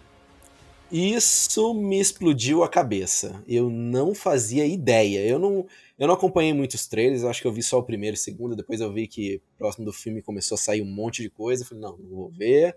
Isso 0.91 1.75
me 1.75 2.01
explodiu 2.01 2.63
a 2.65 2.69
cabeça. 2.69 3.43
Eu 3.47 3.69
não 3.69 4.15
fazia 4.15 4.65
ideia. 4.67 5.27
Eu 5.27 5.39
não, 5.39 5.67
eu 5.99 6.07
não 6.07 6.15
acompanhei 6.15 6.53
muitos 6.55 6.87
trailers, 6.87 7.25
acho 7.25 7.43
que 7.43 7.47
eu 7.47 7.53
vi 7.53 7.63
só 7.63 7.79
o 7.79 7.83
primeiro 7.83 8.17
e 8.17 8.19
o 8.19 8.21
segundo, 8.21 8.57
depois 8.57 8.81
eu 8.81 8.91
vi 8.93 9.07
que 9.07 9.41
próximo 9.59 9.85
do 9.85 9.93
filme 9.93 10.23
começou 10.23 10.55
a 10.55 10.59
sair 10.59 10.81
um 10.81 10.87
monte 10.91 11.23
de 11.23 11.29
coisa. 11.31 11.63
Eu 11.63 11.67
falei, 11.67 11.83
não, 11.83 11.97
não 11.99 12.09
vou 12.17 12.31
ver. 12.31 12.77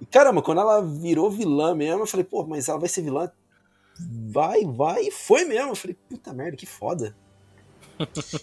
E 0.00 0.06
caramba, 0.06 0.40
quando 0.40 0.60
ela 0.60 0.80
virou 0.80 1.30
vilã 1.30 1.74
mesmo, 1.74 2.02
eu 2.02 2.06
falei, 2.06 2.24
pô, 2.24 2.46
mas 2.46 2.68
ela 2.68 2.78
vai 2.78 2.88
ser 2.88 3.02
vilã? 3.02 3.30
Vai, 4.30 4.64
vai, 4.64 5.08
e 5.08 5.10
foi 5.10 5.44
mesmo. 5.44 5.70
Eu 5.70 5.76
falei, 5.76 5.96
puta 6.08 6.32
merda, 6.32 6.56
que 6.56 6.64
foda. 6.64 7.14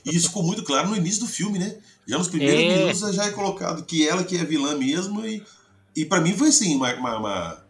E 0.06 0.16
isso 0.16 0.28
ficou 0.28 0.44
muito 0.44 0.64
claro 0.64 0.90
no 0.90 0.96
início 0.96 1.22
do 1.22 1.28
filme, 1.28 1.58
né? 1.58 1.80
Já 2.06 2.18
nos 2.18 2.28
primeiros 2.28 2.62
É. 2.64 2.78
minutos 2.78 3.16
já 3.16 3.26
é 3.26 3.32
colocado 3.32 3.84
que 3.86 4.08
ela 4.08 4.24
que 4.24 4.38
é 4.38 4.44
vilã 4.44 4.78
mesmo 4.78 5.26
e, 5.26 5.44
e 5.96 6.06
para 6.06 6.22
mim 6.22 6.34
foi 6.34 6.50
assim, 6.50 6.76
uma, 6.76 6.94
uma, 6.94 7.18
uma- 7.18 7.67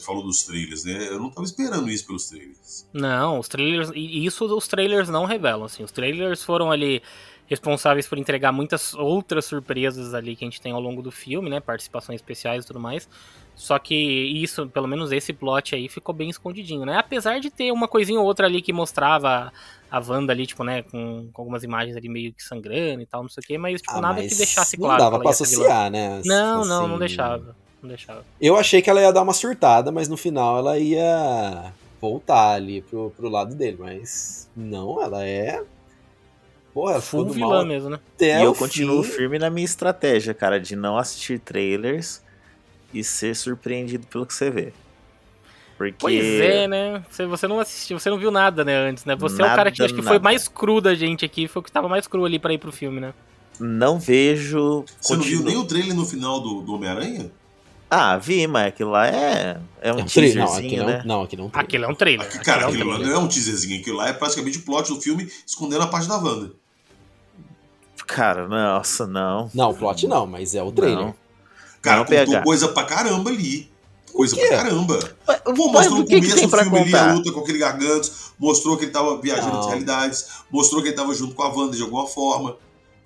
falou 0.00 0.22
dos 0.22 0.42
trailers, 0.44 0.84
né? 0.84 1.08
Eu 1.08 1.18
não 1.18 1.30
tava 1.30 1.44
esperando 1.46 1.90
isso 1.90 2.06
pelos 2.06 2.26
trailers. 2.26 2.88
Não, 2.92 3.38
os 3.38 3.48
trailers. 3.48 3.90
E 3.94 4.24
isso 4.24 4.44
os 4.44 4.68
trailers 4.68 5.08
não 5.08 5.24
revelam, 5.24 5.64
assim. 5.64 5.82
Os 5.82 5.92
trailers 5.92 6.42
foram 6.42 6.70
ali 6.70 7.02
responsáveis 7.46 8.06
por 8.06 8.16
entregar 8.16 8.50
muitas 8.52 8.94
outras 8.94 9.44
surpresas 9.44 10.14
ali 10.14 10.34
que 10.34 10.44
a 10.44 10.46
gente 10.46 10.60
tem 10.60 10.72
ao 10.72 10.80
longo 10.80 11.02
do 11.02 11.10
filme, 11.10 11.50
né? 11.50 11.60
Participações 11.60 12.16
especiais 12.20 12.64
e 12.64 12.66
tudo 12.66 12.80
mais. 12.80 13.08
Só 13.54 13.78
que 13.78 13.94
isso, 13.94 14.66
pelo 14.68 14.88
menos 14.88 15.12
esse 15.12 15.32
plot 15.34 15.74
aí, 15.74 15.86
ficou 15.88 16.14
bem 16.14 16.30
escondidinho, 16.30 16.86
né? 16.86 16.96
Apesar 16.96 17.38
de 17.38 17.50
ter 17.50 17.70
uma 17.70 17.86
coisinha 17.86 18.18
ou 18.18 18.24
outra 18.24 18.46
ali 18.46 18.62
que 18.62 18.72
mostrava 18.72 19.52
a 19.90 19.98
Wanda 20.00 20.32
ali, 20.32 20.46
tipo, 20.46 20.64
né, 20.64 20.82
com, 20.84 21.28
com 21.30 21.42
algumas 21.42 21.62
imagens 21.62 21.94
ali 21.94 22.08
meio 22.08 22.32
que 22.32 22.42
sangrando 22.42 23.02
e 23.02 23.06
tal, 23.06 23.20
não 23.22 23.28
sei 23.28 23.42
o 23.42 23.46
quê, 23.46 23.58
mas, 23.58 23.82
tipo, 23.82 23.92
Ah, 23.92 24.00
nada 24.00 24.22
mas 24.22 24.32
que 24.32 24.38
deixasse 24.38 24.78
não 24.78 24.86
claro. 24.86 25.02
dava 25.02 25.16
que 25.18 25.22
pra 25.22 25.30
associar, 25.32 25.90
né? 25.90 26.22
Não, 26.24 26.64
não, 26.64 26.86
não 26.88 26.90
Assim, 26.92 26.98
deixava. 27.00 27.54
Não 27.82 27.88
deixava. 27.88 28.24
Eu 28.40 28.56
achei 28.56 28.80
que 28.80 28.88
ela 28.88 29.00
ia 29.00 29.12
dar 29.12 29.22
uma 29.22 29.32
surtada, 29.32 29.90
mas 29.90 30.08
no 30.08 30.16
final 30.16 30.58
ela 30.58 30.78
ia 30.78 31.72
voltar 32.00 32.52
ali 32.54 32.80
pro, 32.82 33.10
pro 33.16 33.28
lado 33.28 33.54
dele, 33.54 33.76
mas 33.80 34.48
não, 34.56 35.02
ela 35.02 35.24
é. 35.26 35.62
Porra, 36.72 36.92
ela 36.92 37.00
Full 37.02 37.28
vilã 37.30 37.48
mal 37.48 37.66
mesmo, 37.66 37.90
né? 37.90 37.98
até 38.14 38.40
e 38.40 38.44
eu 38.44 38.54
continuo 38.54 39.02
fim. 39.02 39.10
firme 39.12 39.38
na 39.38 39.50
minha 39.50 39.64
estratégia, 39.64 40.32
cara, 40.32 40.58
de 40.60 40.74
não 40.74 40.96
assistir 40.96 41.38
trailers 41.38 42.22
e 42.94 43.02
ser 43.04 43.34
surpreendido 43.36 44.06
pelo 44.06 44.24
que 44.24 44.32
você 44.34 44.50
vê. 44.50 44.72
Porque. 45.76 45.96
Pois 45.98 46.24
é, 46.40 46.68
né? 46.68 47.04
Você, 47.10 47.26
você 47.26 47.46
não 47.48 47.58
assistiu, 47.60 47.98
você 47.98 48.08
não 48.08 48.16
viu 48.18 48.30
nada, 48.30 48.64
né, 48.64 48.74
antes, 48.76 49.04
né? 49.04 49.16
Você 49.16 49.34
é 49.42 49.44
o 49.44 49.48
Nada, 49.48 49.56
cara 49.56 49.72
que 49.72 49.82
acho 49.82 49.94
que 49.94 50.02
foi 50.02 50.12
nada. 50.12 50.22
mais 50.24 50.46
cru 50.48 50.80
da 50.80 50.94
gente 50.94 51.24
aqui, 51.24 51.48
foi 51.48 51.60
o 51.60 51.62
que 51.64 51.72
tava 51.72 51.88
mais 51.88 52.06
cru 52.06 52.24
ali 52.24 52.38
pra 52.38 52.52
ir 52.54 52.58
pro 52.58 52.70
filme, 52.72 53.00
né? 53.00 53.12
Não 53.60 53.98
vejo. 53.98 54.84
Você 55.00 55.14
não 55.14 55.22
viu 55.22 55.38
continuo- 55.38 55.44
nem 55.44 55.56
o 55.62 55.66
trailer 55.66 55.94
no 55.94 56.06
final 56.06 56.40
do, 56.40 56.62
do 56.62 56.74
Homem-Aranha? 56.74 57.30
Ah, 57.94 58.16
vi, 58.16 58.46
mas 58.46 58.68
aquilo 58.68 58.90
lá 58.90 59.06
é. 59.06 59.60
É 59.82 59.92
um 59.92 59.98
É 59.98 60.02
um 60.02 60.06
trailer, 60.06 60.36
não, 60.38 60.46
teaserzinho, 60.46 60.72
aquilo 60.82 60.86
né? 60.86 61.02
não, 61.04 61.16
não, 61.16 61.22
aquilo 61.24 61.42
é 61.42 61.44
um 61.44 61.50
trailer. 61.50 61.66
Aquilo 61.66 61.84
é 61.84 61.88
um 61.88 61.94
trailer. 61.94 62.26
Aqui, 62.26 62.38
cara, 62.38 62.66
aquilo 62.66 62.66
é 62.66 62.66
um 62.66 62.70
aquilo 62.70 62.88
lá 62.90 62.94
trailer. 62.96 63.14
não 63.16 63.22
é 63.22 63.24
um 63.24 63.28
teaserzinho, 63.28 63.80
aquilo 63.80 63.96
lá 63.98 64.08
é 64.08 64.12
praticamente 64.14 64.58
o 64.58 64.62
plot 64.62 64.88
do 64.94 65.00
filme 65.00 65.30
escondendo 65.46 65.82
a 65.82 65.86
parte 65.86 66.08
da 66.08 66.16
Wanda. 66.16 66.52
Cara, 68.06 68.48
nossa, 68.48 69.06
não. 69.06 69.50
Não, 69.54 69.70
o 69.70 69.74
plot 69.74 70.06
não, 70.06 70.26
mas 70.26 70.54
é 70.54 70.62
o 70.62 70.72
trailer. 70.72 70.98
Não. 71.06 71.14
Cara, 71.80 71.98
Não, 71.98 72.04
contou 72.04 72.24
PH. 72.26 72.42
coisa 72.42 72.68
pra 72.68 72.84
caramba 72.84 73.30
ali. 73.30 73.70
Coisa 74.12 74.36
pra 74.36 74.48
caramba. 74.50 74.98
Mas, 75.26 75.40
Pô, 75.40 75.52
mas 75.68 75.72
mostrou 75.72 75.94
o 75.96 75.98
no 76.00 76.06
que, 76.06 76.20
que 76.20 76.28
começo 76.30 76.46
do 76.48 76.58
filme 76.58 76.78
ali 76.78 76.94
a 76.94 77.12
luta 77.14 77.32
com 77.32 77.40
aquele 77.40 77.58
gargantos, 77.58 78.32
mostrou 78.38 78.76
que 78.76 78.84
ele 78.84 78.92
tava 78.92 79.18
viajando 79.20 79.54
Não. 79.54 79.60
de 79.62 79.66
realidades, 79.68 80.26
mostrou 80.50 80.82
que 80.82 80.88
ele 80.88 80.96
tava 80.96 81.14
junto 81.14 81.34
com 81.34 81.42
a 81.42 81.48
Wanda 81.48 81.76
de 81.76 81.82
alguma 81.82 82.06
forma. 82.06 82.56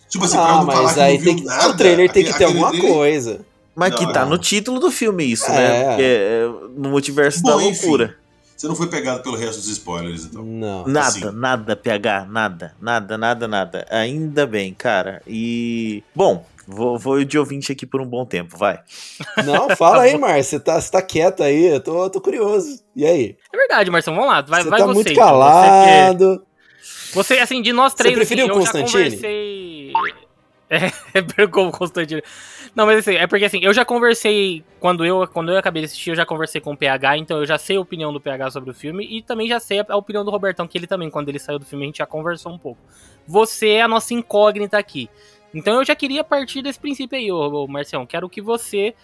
Tipo 0.08 0.24
assim, 0.24 0.36
Ah, 0.36 0.44
pra 0.46 0.54
não 0.56 0.66
falar 0.66 0.82
mas 0.82 0.94
que 0.94 1.00
aí 1.00 1.14
não 1.16 1.24
viu 1.24 1.32
tem 1.34 1.42
que, 1.42 1.44
nada, 1.48 1.68
o 1.68 1.76
trailer 1.76 2.12
tem 2.12 2.24
que 2.24 2.32
ter 2.36 2.44
alguma 2.44 2.70
trailer- 2.70 2.92
coisa. 2.92 3.45
Mas 3.76 3.94
que 3.94 4.06
Não, 4.06 4.12
tá 4.12 4.22
não. 4.22 4.30
no 4.30 4.38
título 4.38 4.80
do 4.80 4.90
filme 4.90 5.22
isso, 5.24 5.44
É. 5.50 5.54
né? 5.54 5.84
Porque 5.88 6.02
é 6.02 6.44
no 6.80 6.88
multiverso 6.88 7.42
Bom, 7.42 7.58
da 7.58 7.62
enfim. 7.64 7.82
loucura. 7.82 8.16
Você 8.56 8.66
não 8.66 8.74
foi 8.74 8.86
pegado 8.88 9.22
pelo 9.22 9.36
resto 9.36 9.56
dos 9.60 9.68
spoilers, 9.68 10.24
então. 10.24 10.42
Não. 10.42 10.86
Nada, 10.86 11.06
assim. 11.08 11.30
nada, 11.30 11.76
PH, 11.76 12.24
nada, 12.24 12.74
nada, 12.80 13.18
nada, 13.18 13.46
nada. 13.46 13.86
Ainda 13.90 14.46
bem, 14.46 14.72
cara. 14.72 15.20
E. 15.26 16.02
Bom, 16.14 16.42
vou, 16.66 16.98
vou 16.98 17.22
de 17.22 17.38
ouvinte 17.38 17.70
aqui 17.70 17.84
por 17.84 18.00
um 18.00 18.06
bom 18.06 18.24
tempo, 18.24 18.56
vai. 18.56 18.80
Não, 19.44 19.76
fala 19.76 20.04
aí, 20.08 20.16
Márcio. 20.16 20.52
Você 20.58 20.60
tá, 20.60 20.80
você 20.80 20.90
tá 20.90 21.02
quieto 21.02 21.42
aí, 21.42 21.66
eu 21.66 21.80
tô, 21.80 22.04
eu 22.04 22.08
tô 22.08 22.18
curioso. 22.18 22.80
E 22.96 23.04
aí? 23.04 23.36
É 23.52 23.56
verdade, 23.58 23.90
Marcelo, 23.90 24.16
vamos 24.16 24.32
lá. 24.32 24.40
Vai, 24.40 24.62
você 24.62 24.70
vai 24.70 24.78
tá 24.80 24.86
você. 24.86 24.94
muito 24.94 25.12
então. 25.12 25.22
calado. 25.26 26.24
Você, 26.24 26.38
que- 26.38 27.14
você, 27.14 27.38
assim, 27.40 27.60
de 27.60 27.74
nós 27.74 27.92
três, 27.92 28.14
Você 28.14 28.20
preferiu 28.20 28.46
assim, 28.46 28.54
o 28.54 28.56
eu 28.56 28.64
já 28.64 28.72
Constantine? 28.72 29.04
conversei... 29.10 29.92
É, 31.14 31.22
pegou 31.22 31.68
o 31.68 31.70
Constantine. 31.70 32.22
Não, 32.76 32.84
mas 32.84 32.98
assim, 32.98 33.14
é 33.16 33.26
porque 33.26 33.46
assim, 33.46 33.58
eu 33.62 33.72
já 33.72 33.86
conversei, 33.86 34.62
quando 34.78 35.02
eu, 35.02 35.26
quando 35.28 35.50
eu 35.50 35.56
acabei 35.56 35.80
de 35.80 35.86
assistir, 35.86 36.10
eu 36.10 36.14
já 36.14 36.26
conversei 36.26 36.60
com 36.60 36.74
o 36.74 36.76
PH, 36.76 37.16
então 37.16 37.38
eu 37.38 37.46
já 37.46 37.56
sei 37.56 37.78
a 37.78 37.80
opinião 37.80 38.12
do 38.12 38.20
PH 38.20 38.50
sobre 38.50 38.70
o 38.70 38.74
filme 38.74 39.02
e 39.10 39.22
também 39.22 39.48
já 39.48 39.58
sei 39.58 39.82
a, 39.88 39.96
opinião 39.96 40.22
do 40.22 40.30
Robertão, 40.30 40.68
que 40.68 40.76
ele 40.76 40.86
também, 40.86 41.08
quando 41.08 41.30
ele 41.30 41.38
saiu 41.38 41.58
do 41.58 41.64
filme, 41.64 41.84
a 41.84 41.86
gente 41.86 41.98
já 41.98 42.06
conversou 42.06 42.52
um 42.52 42.58
pouco. 42.58 42.78
Você 43.26 43.70
é 43.70 43.82
a 43.82 43.88
nossa 43.88 44.12
incógnita 44.12 44.76
aqui. 44.76 45.08
Então 45.54 45.76
eu 45.76 45.86
já 45.86 45.96
queria 45.96 46.22
partir 46.22 46.60
desse 46.60 46.78
princípio 46.78 47.16
aí, 47.18 47.32
ô, 47.32 47.64
ô 47.64 47.66
Marcião. 47.66 48.04
Quero 48.04 48.28
que 48.28 48.42
você 48.42 48.94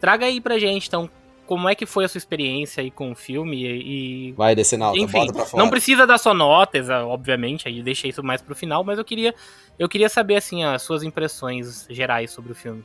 traga 0.00 0.26
aí 0.26 0.40
pra 0.40 0.56
gente, 0.56 0.86
então, 0.86 1.10
como 1.48 1.68
é 1.68 1.74
que 1.74 1.84
foi 1.84 2.04
a 2.04 2.08
sua 2.08 2.18
experiência 2.18 2.80
aí 2.80 2.92
com 2.92 3.10
o 3.10 3.16
filme 3.16 3.60
e, 3.60 4.32
Vai 4.34 4.54
descer 4.54 4.78
na 4.78 4.86
alta, 4.86 5.00
enfim, 5.00 5.18
bota 5.18 5.32
pra 5.32 5.44
fora. 5.46 5.62
não 5.64 5.68
precisa 5.68 6.06
dar 6.06 6.18
sua 6.18 6.32
nota, 6.32 6.78
exa- 6.78 7.04
obviamente, 7.04 7.66
aí 7.66 7.82
deixei 7.82 8.10
isso 8.10 8.22
mais 8.22 8.40
pro 8.40 8.54
final, 8.54 8.84
mas 8.84 8.98
eu 8.98 9.04
queria, 9.04 9.34
eu 9.78 9.88
queria 9.88 10.08
saber, 10.08 10.36
assim, 10.36 10.62
as 10.62 10.82
suas 10.82 11.02
impressões 11.02 11.86
gerais 11.90 12.30
sobre 12.30 12.52
o 12.52 12.54
filme. 12.54 12.84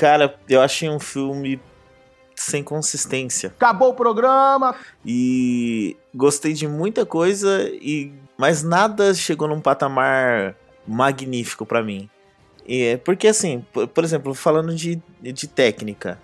Cara, 0.00 0.34
eu 0.48 0.62
achei 0.62 0.88
um 0.88 0.98
filme 0.98 1.60
sem 2.34 2.64
consistência. 2.64 3.48
Acabou 3.50 3.90
o 3.90 3.94
programa. 3.94 4.74
E 5.04 5.94
gostei 6.14 6.54
de 6.54 6.66
muita 6.66 7.04
coisa, 7.04 7.68
e 7.70 8.10
mas 8.38 8.62
nada 8.62 9.12
chegou 9.12 9.46
num 9.46 9.60
patamar 9.60 10.56
magnífico 10.88 11.66
pra 11.66 11.82
mim. 11.82 12.08
E 12.66 12.82
é 12.84 12.96
porque 12.96 13.28
assim, 13.28 13.62
por, 13.74 13.86
por 13.88 14.02
exemplo, 14.02 14.32
falando 14.32 14.74
de, 14.74 14.98
de 15.20 15.46
técnica, 15.46 16.18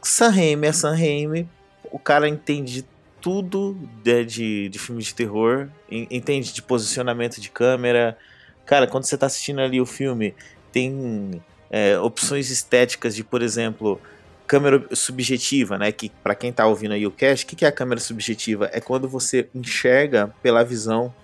Sam 0.00 0.28
Raimi 0.30 0.68
é 0.68 0.72
Sam 0.72 0.92
Raimi, 0.94 1.48
o 1.90 1.98
cara 1.98 2.28
entende 2.28 2.86
tudo 3.20 3.76
de, 4.04 4.24
de, 4.24 4.68
de 4.68 4.78
filme 4.78 5.02
de 5.02 5.12
terror, 5.12 5.66
en- 5.90 6.06
entende 6.12 6.52
de 6.52 6.62
posicionamento 6.62 7.40
de 7.40 7.50
câmera. 7.50 8.16
Cara, 8.64 8.86
quando 8.86 9.02
você 9.02 9.18
tá 9.18 9.26
assistindo 9.26 9.60
ali 9.60 9.80
o 9.80 9.86
filme, 9.86 10.32
tem 10.70 11.42
é, 11.70 11.98
opções 11.98 12.50
estéticas 12.50 13.14
de, 13.14 13.22
por 13.22 13.42
exemplo, 13.42 14.00
câmera 14.46 14.84
subjetiva, 14.92 15.78
né? 15.78 15.92
Que 15.92 16.10
para 16.22 16.34
quem 16.34 16.52
tá 16.52 16.66
ouvindo 16.66 16.92
aí 16.92 17.06
o 17.06 17.10
cast, 17.10 17.44
o 17.44 17.48
que, 17.48 17.54
que 17.54 17.64
é 17.64 17.68
a 17.68 17.72
câmera 17.72 18.00
subjetiva? 18.00 18.68
É 18.72 18.80
quando 18.80 19.08
você 19.08 19.48
enxerga 19.54 20.34
pela 20.42 20.64
visão 20.64 21.14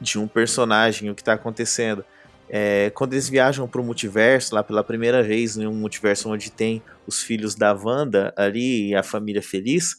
de 0.00 0.18
um 0.18 0.26
personagem 0.26 1.08
o 1.08 1.14
que 1.14 1.22
tá 1.22 1.34
acontecendo. 1.34 2.04
É, 2.48 2.90
quando 2.90 3.14
eles 3.14 3.28
viajam 3.28 3.66
pro 3.68 3.82
multiverso, 3.82 4.54
lá 4.54 4.62
pela 4.62 4.84
primeira 4.84 5.22
vez, 5.22 5.56
em 5.56 5.66
um 5.66 5.72
multiverso 5.72 6.28
onde 6.28 6.50
tem 6.50 6.82
os 7.06 7.22
filhos 7.22 7.54
da 7.54 7.72
Wanda 7.72 8.34
ali 8.36 8.88
e 8.90 8.94
a 8.94 9.02
família 9.02 9.42
feliz, 9.42 9.96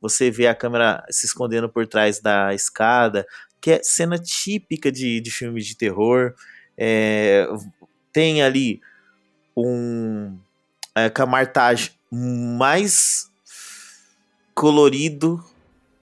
você 0.00 0.30
vê 0.30 0.46
a 0.46 0.54
câmera 0.54 1.04
se 1.10 1.26
escondendo 1.26 1.68
por 1.68 1.86
trás 1.86 2.20
da 2.20 2.54
escada, 2.54 3.26
que 3.60 3.72
é 3.72 3.80
cena 3.82 4.18
típica 4.18 4.90
de, 4.90 5.20
de 5.20 5.30
filme 5.30 5.60
de 5.60 5.76
terror. 5.76 6.32
É, 6.78 7.46
tem 8.12 8.42
ali 8.42 8.80
um 9.56 10.36
é, 10.94 11.08
camartage 11.10 11.92
mais 12.10 13.30
colorido, 14.54 15.42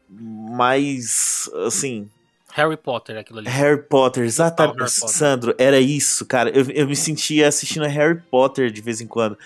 mais 0.09 1.49
assim, 1.67 2.09
Harry 2.53 2.77
Potter, 2.77 3.17
aquilo 3.17 3.39
ali. 3.39 3.49
Harry 3.49 3.83
Potter, 3.83 4.25
exatamente. 4.25 4.79
Harry 4.79 4.91
Potter. 4.93 5.09
Sandro, 5.15 5.55
era 5.57 5.79
isso, 5.79 6.27
cara. 6.27 6.51
Eu, 6.51 6.69
eu 6.71 6.87
me 6.89 6.97
sentia 6.97 7.47
assistindo 7.47 7.85
a 7.85 7.89
Harry 7.89 8.21
Potter 8.31 8.71
de 8.71 8.81
vez 8.81 9.01
em 9.01 9.07
quando. 9.07 9.39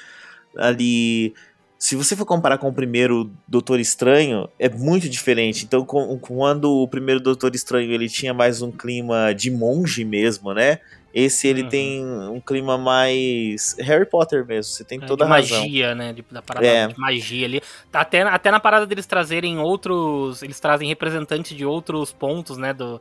Ali. 0.56 1.34
Se 1.76 1.96
você 1.96 2.16
for 2.16 2.24
comparar 2.24 2.56
com 2.56 2.66
o 2.68 2.72
primeiro 2.72 3.30
Doutor 3.46 3.78
Estranho, 3.78 4.48
é 4.58 4.70
muito 4.70 5.06
diferente. 5.06 5.66
Então, 5.66 5.84
com- 5.84 6.18
quando 6.18 6.70
o 6.70 6.88
primeiro 6.88 7.20
Doutor 7.20 7.54
Estranho 7.54 7.92
ele 7.92 8.08
tinha 8.08 8.32
mais 8.32 8.62
um 8.62 8.72
clima 8.72 9.34
de 9.34 9.50
monge 9.50 10.02
mesmo, 10.02 10.54
né? 10.54 10.78
Esse 11.14 11.46
ele 11.46 11.62
Uhum. 11.62 11.68
tem 11.68 12.04
um 12.04 12.40
clima 12.40 12.76
mais 12.76 13.76
Harry 13.78 14.04
Potter 14.04 14.44
mesmo. 14.44 14.72
Você 14.72 14.82
tem 14.82 14.98
É, 15.00 15.06
toda 15.06 15.24
de 15.24 15.30
a 15.30 15.34
razão. 15.36 15.60
magia, 15.60 15.94
né? 15.94 16.12
De, 16.12 16.24
da 16.28 16.42
parada 16.42 16.66
É. 16.66 16.88
de 16.88 16.98
magia 16.98 17.46
ali. 17.46 17.62
Até, 17.92 18.22
até 18.22 18.50
na 18.50 18.58
parada 18.58 18.84
deles 18.84 19.06
trazerem 19.06 19.58
outros. 19.60 20.42
Eles 20.42 20.58
trazem 20.58 20.88
representantes 20.88 21.56
de 21.56 21.64
outros 21.64 22.12
pontos, 22.12 22.58
né? 22.58 22.72
Do, 22.74 23.00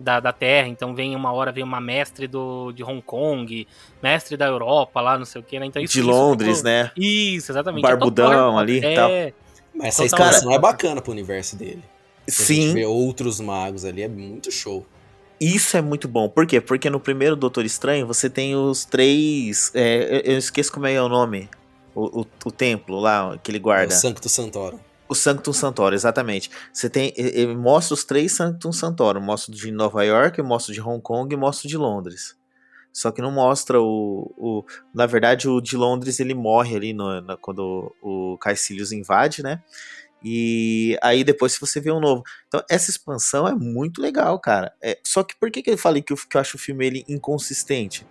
da, 0.00 0.18
da 0.18 0.32
Terra. 0.32 0.66
Então 0.66 0.96
vem 0.96 1.14
uma 1.14 1.32
hora, 1.32 1.52
vem 1.52 1.62
uma 1.62 1.80
mestre 1.80 2.26
do, 2.26 2.72
de 2.72 2.82
Hong 2.82 3.00
Kong, 3.00 3.68
mestre 4.02 4.36
da 4.36 4.46
Europa 4.46 5.00
lá, 5.00 5.16
não 5.16 5.24
sei 5.24 5.40
o 5.40 5.44
que, 5.44 5.56
né? 5.60 5.66
Então, 5.66 5.80
isso, 5.80 5.92
de 5.94 6.00
isso, 6.00 6.08
Londres, 6.10 6.62
né? 6.64 6.90
Isso, 6.96 7.52
exatamente. 7.52 7.82
Barbudão 7.82 8.58
ali 8.58 8.80
e 8.80 8.84
é, 8.84 8.94
tal. 8.96 9.10
Mas 9.72 9.88
essa 9.88 10.04
expansão 10.06 10.50
é 10.52 10.58
bacana 10.58 11.00
pro 11.00 11.12
universo 11.12 11.56
dele. 11.56 11.84
Sim. 12.26 12.72
ver 12.72 12.86
outros 12.86 13.38
magos 13.38 13.84
ali 13.84 14.02
é 14.02 14.08
muito 14.08 14.50
show. 14.50 14.84
Isso 15.40 15.76
é 15.76 15.82
muito 15.82 16.08
bom. 16.08 16.28
Por 16.28 16.46
quê? 16.46 16.60
Porque 16.60 16.88
no 16.88 17.00
primeiro 17.00 17.36
Doutor 17.36 17.64
Estranho 17.64 18.06
você 18.06 18.30
tem 18.30 18.54
os 18.54 18.84
três. 18.84 19.70
É, 19.74 20.22
eu 20.24 20.38
esqueço 20.38 20.72
como 20.72 20.86
é 20.86 21.00
o 21.00 21.08
nome. 21.08 21.48
O, 21.94 22.20
o, 22.22 22.26
o 22.44 22.50
templo 22.50 22.98
lá 22.98 23.38
que 23.42 23.50
ele 23.50 23.58
guarda. 23.58 23.94
O 23.94 23.96
Sancto 23.96 24.28
Santoro. 24.28 24.80
O 25.06 25.14
Sanctum 25.14 25.52
Santoro, 25.52 25.94
exatamente. 25.94 26.50
Você 26.72 26.88
tem. 26.88 27.12
Ele 27.16 27.54
mostra 27.54 27.94
os 27.94 28.04
três 28.04 28.32
Sanctum 28.32 28.72
Santoro. 28.72 29.20
Mostra 29.20 29.54
de 29.54 29.70
Nova 29.70 30.02
York, 30.04 30.40
mostra 30.42 30.72
de 30.72 30.80
Hong 30.80 31.00
Kong 31.00 31.32
e 31.32 31.36
mostra 31.36 31.68
de 31.68 31.76
Londres. 31.76 32.36
Só 32.92 33.10
que 33.10 33.20
não 33.20 33.30
mostra 33.30 33.80
o. 33.80 34.32
o 34.36 34.64
na 34.94 35.04
verdade, 35.04 35.48
o 35.48 35.60
de 35.60 35.76
Londres 35.76 36.20
ele 36.20 36.34
morre 36.34 36.76
ali 36.76 36.92
no, 36.92 37.20
na, 37.20 37.36
quando 37.36 37.94
o, 38.00 38.34
o 38.34 38.38
Caecilius 38.38 38.92
invade, 38.92 39.42
né? 39.42 39.62
E 40.24 40.96
aí 41.02 41.22
depois 41.22 41.52
se 41.52 41.60
você 41.60 41.80
vê 41.80 41.92
um 41.92 42.00
novo. 42.00 42.22
Então 42.48 42.62
essa 42.70 42.90
expansão 42.90 43.46
é 43.46 43.54
muito 43.54 44.00
legal, 44.00 44.38
cara. 44.38 44.72
É, 44.82 44.98
só 45.04 45.22
que 45.22 45.36
por 45.36 45.50
que, 45.50 45.62
que 45.62 45.70
eu 45.70 45.78
falei 45.78 46.00
que 46.00 46.12
eu, 46.12 46.16
que 46.16 46.36
eu 46.36 46.40
acho 46.40 46.56
o 46.56 46.60
filme 46.60 46.86
ele 46.86 47.04
inconsistente? 47.06 48.06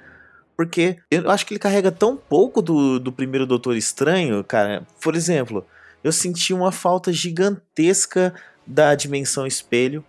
Porque 0.56 1.00
eu 1.10 1.30
acho 1.32 1.46
que 1.46 1.54
ele 1.54 1.60
carrega 1.60 1.92
tão 1.92 2.16
pouco 2.16 2.62
do, 2.62 3.00
do 3.00 3.12
primeiro 3.12 3.48
Doutor 3.48 3.76
Estranho, 3.76 4.44
cara. 4.44 4.86
Por 5.02 5.16
exemplo, 5.16 5.66
eu 6.04 6.12
senti 6.12 6.54
uma 6.54 6.72
falta 6.72 7.12
gigantesca 7.12 8.34
da 8.66 8.94
dimensão 8.94 9.48
espelho. 9.48 10.06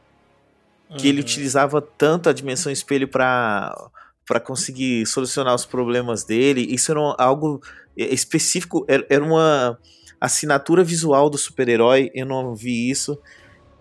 Que 0.99 1.07
uhum. 1.07 1.09
ele 1.09 1.21
utilizava 1.21 1.81
tanto 1.81 2.29
a 2.29 2.33
dimensão 2.33 2.71
espelho 2.71 3.09
para 3.09 3.75
para 4.27 4.41
conseguir 4.41 5.07
solucionar 5.07 5.55
os 5.55 5.67
problemas 5.67 6.25
dele. 6.25 6.67
Isso 6.71 6.91
era 6.91 7.01
algo 7.19 7.61
específico, 7.97 8.85
era, 8.89 9.05
era 9.09 9.23
uma 9.23 9.79
assinatura 10.25 10.83
visual 10.83 11.29
do 11.29 11.37
super-herói, 11.37 12.11
eu 12.15 12.27
não 12.27 12.55
vi 12.55 12.91
isso. 12.91 13.19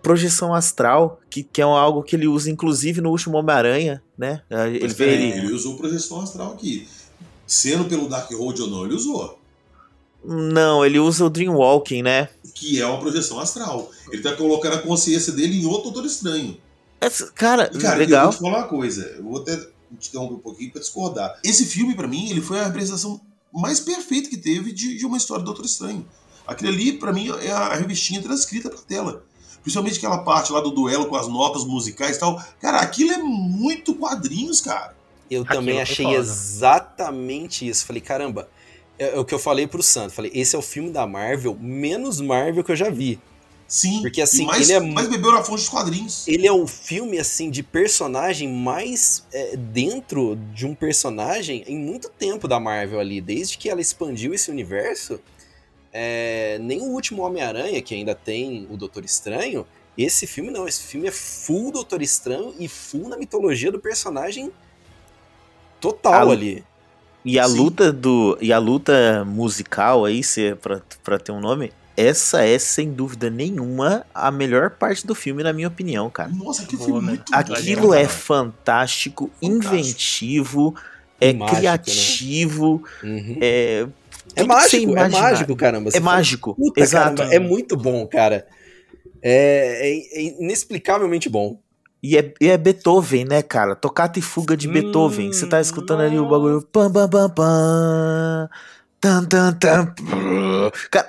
Projeção 0.02 0.52
astral, 0.52 1.18
que, 1.30 1.42
que 1.42 1.60
é 1.60 1.64
algo 1.64 2.02
que 2.02 2.14
ele 2.14 2.26
usa 2.26 2.50
inclusive 2.50 3.00
no 3.00 3.10
último 3.10 3.38
Homem-Aranha, 3.38 4.02
né? 4.18 4.42
Ele, 4.50 4.88
vê 4.88 5.14
ele... 5.14 5.38
ele 5.38 5.52
usou 5.52 5.76
projeção 5.76 6.20
astral 6.20 6.52
aqui. 6.52 6.86
Sendo 7.46 7.86
pelo 7.86 8.08
Dark 8.08 8.30
Road 8.32 8.60
ou 8.62 8.68
não, 8.68 8.84
ele 8.84 8.94
usou. 8.94 9.38
Não, 10.24 10.84
ele 10.84 10.98
usa 10.98 11.24
o 11.24 11.30
Dreamwalking, 11.30 12.02
né? 12.02 12.28
Que 12.54 12.80
é 12.80 12.86
uma 12.86 12.98
projeção 12.98 13.38
astral. 13.38 13.90
Ele 14.10 14.22
tá 14.22 14.34
colocando 14.34 14.74
a 14.74 14.78
consciência 14.78 15.32
dele 15.32 15.60
em 15.60 15.66
outro 15.66 15.90
Doutor 15.90 16.06
Estranho. 16.06 16.56
Essa, 17.00 17.30
cara, 17.32 17.70
e, 17.72 17.78
cara, 17.78 17.96
legal. 17.96 18.26
Eu 18.26 18.30
vou 18.30 18.38
te 18.38 18.42
falar 18.42 18.58
uma 18.58 18.68
coisa. 18.68 19.02
Eu 19.16 19.22
vou 19.22 19.40
até 19.40 19.56
te 19.98 20.08
interromper 20.08 20.34
um 20.34 20.38
pouquinho 20.38 20.70
pra 20.70 20.80
discordar. 20.80 21.38
Esse 21.44 21.66
filme, 21.66 21.94
para 21.94 22.08
mim, 22.08 22.30
ele 22.30 22.40
foi 22.40 22.58
a 22.60 22.64
representação 22.64 23.20
mais 23.52 23.80
perfeita 23.80 24.30
que 24.30 24.36
teve 24.36 24.72
de, 24.72 24.96
de 24.96 25.04
uma 25.04 25.18
história 25.18 25.44
do 25.44 25.46
Doutor 25.46 25.66
Estranho. 25.66 26.06
Aquilo 26.46 26.70
ali, 26.70 26.92
para 26.92 27.12
mim, 27.12 27.30
é 27.42 27.50
a 27.50 27.74
revistinha 27.74 28.22
transcrita 28.22 28.68
pra 28.68 28.80
tela. 28.80 29.24
Principalmente 29.62 29.96
aquela 29.96 30.18
parte 30.18 30.52
lá 30.52 30.60
do 30.60 30.70
duelo 30.70 31.06
com 31.06 31.16
as 31.16 31.26
notas 31.26 31.64
musicais 31.64 32.16
e 32.16 32.20
tal. 32.20 32.42
Cara, 32.60 32.78
aquilo 32.78 33.12
é 33.12 33.18
muito 33.18 33.94
quadrinhos, 33.94 34.60
cara. 34.60 34.94
Eu 35.30 35.42
aquilo 35.42 35.58
também 35.58 35.80
achei 35.80 36.06
exatamente 36.14 37.66
isso. 37.66 37.86
Falei, 37.86 38.02
caramba, 38.02 38.48
é, 38.98 39.16
é, 39.16 39.18
o 39.18 39.24
que 39.24 39.34
eu 39.34 39.38
falei 39.38 39.66
pro 39.66 39.82
Santo. 39.82 40.12
Falei, 40.12 40.30
esse 40.34 40.54
é 40.54 40.58
o 40.58 40.62
filme 40.62 40.90
da 40.90 41.06
Marvel 41.06 41.56
menos 41.58 42.20
Marvel 42.20 42.62
que 42.62 42.72
eu 42.72 42.76
já 42.76 42.90
vi. 42.90 43.18
Sim, 43.66 44.02
porque 44.02 44.20
assim, 44.20 44.44
mais, 44.44 44.68
ele 44.68 44.72
é 44.78 44.80
mais 44.80 45.08
bebeu 45.08 45.32
na 45.32 45.42
fonte 45.42 45.60
dos 45.60 45.68
quadrinhos. 45.70 46.28
Ele 46.28 46.46
é 46.46 46.52
um 46.52 46.66
filme 46.66 47.18
assim 47.18 47.50
de 47.50 47.62
personagem 47.62 48.46
mais 48.46 49.24
é, 49.32 49.56
dentro 49.56 50.36
de 50.52 50.66
um 50.66 50.74
personagem 50.74 51.64
em 51.66 51.78
muito 51.78 52.10
tempo 52.10 52.46
da 52.46 52.60
Marvel 52.60 53.00
ali, 53.00 53.20
desde 53.20 53.56
que 53.56 53.70
ela 53.70 53.80
expandiu 53.80 54.34
esse 54.34 54.50
universo. 54.50 55.18
É, 55.96 56.58
nem 56.60 56.80
o 56.80 56.86
último 56.86 57.22
Homem-Aranha, 57.22 57.80
que 57.80 57.94
ainda 57.94 58.16
tem 58.16 58.66
o 58.68 58.76
Doutor 58.76 59.04
Estranho, 59.04 59.64
esse 59.96 60.26
filme 60.26 60.50
não. 60.50 60.66
Esse 60.66 60.82
filme 60.82 61.06
é 61.06 61.12
full 61.12 61.70
Doutor 61.70 62.02
Estranho 62.02 62.52
e 62.58 62.66
full 62.66 63.08
na 63.08 63.16
mitologia 63.16 63.70
do 63.70 63.78
personagem 63.78 64.50
total 65.80 66.30
a, 66.30 66.32
ali. 66.32 66.64
E 67.24 67.38
a 67.38 67.46
Sim. 67.46 67.56
luta 67.56 67.92
do. 67.92 68.36
E 68.40 68.52
a 68.52 68.58
luta 68.58 69.24
musical 69.24 70.04
aí, 70.04 70.24
se 70.24 70.46
é 70.46 70.54
pra, 70.56 70.82
pra 71.04 71.16
ter 71.16 71.30
um 71.30 71.40
nome, 71.40 71.72
essa 71.96 72.44
é, 72.44 72.58
sem 72.58 72.92
dúvida 72.92 73.30
nenhuma, 73.30 74.04
a 74.12 74.32
melhor 74.32 74.70
parte 74.70 75.06
do 75.06 75.14
filme, 75.14 75.44
na 75.44 75.52
minha 75.52 75.68
opinião, 75.68 76.10
cara. 76.10 76.30
Nossa, 76.30 76.64
aquilo 76.64 76.82
foi 76.82 77.00
muito 77.00 77.32
Aquilo 77.32 77.94
é 77.94 78.08
fantástico, 78.08 79.30
fantástico, 79.30 79.30
inventivo, 79.40 80.74
é 81.20 81.32
mágico, 81.32 81.54
né? 81.54 81.60
criativo, 81.60 82.82
né? 83.02 83.10
uhum. 83.10 83.38
é 83.40 83.86
é 84.36 84.44
mágico, 84.44 84.96
é 84.96 85.08
mágico, 85.08 85.56
caramba. 85.56 85.90
Você 85.90 85.98
é 85.98 86.00
fala, 86.00 86.16
mágico, 86.16 86.56
exato. 86.76 87.16
Caramba, 87.16 87.34
é 87.34 87.38
muito 87.38 87.76
bom, 87.76 88.06
cara. 88.06 88.46
É, 89.22 89.88
é, 89.88 90.20
é, 90.20 90.22
inexplicavelmente 90.40 91.28
bom. 91.28 91.58
E 92.02 92.18
é, 92.18 92.34
e 92.38 92.50
é, 92.50 92.58
Beethoven, 92.58 93.24
né, 93.24 93.40
cara? 93.40 93.74
Tocata 93.74 94.18
e 94.18 94.22
fuga 94.22 94.54
de 94.54 94.68
hum, 94.68 94.72
Beethoven. 94.72 95.32
Você 95.32 95.46
tá 95.46 95.58
escutando 95.60 96.02
ali 96.02 96.18
o 96.18 96.28
bagulho. 96.28 96.60
Pam, 96.60 96.92
pam, 96.92 97.08
pam, 97.08 97.30
pam. 97.30 98.50
Tan, 99.00 99.24
tan, 99.24 99.52
tan. 99.54 99.94
Cara, 100.90 101.08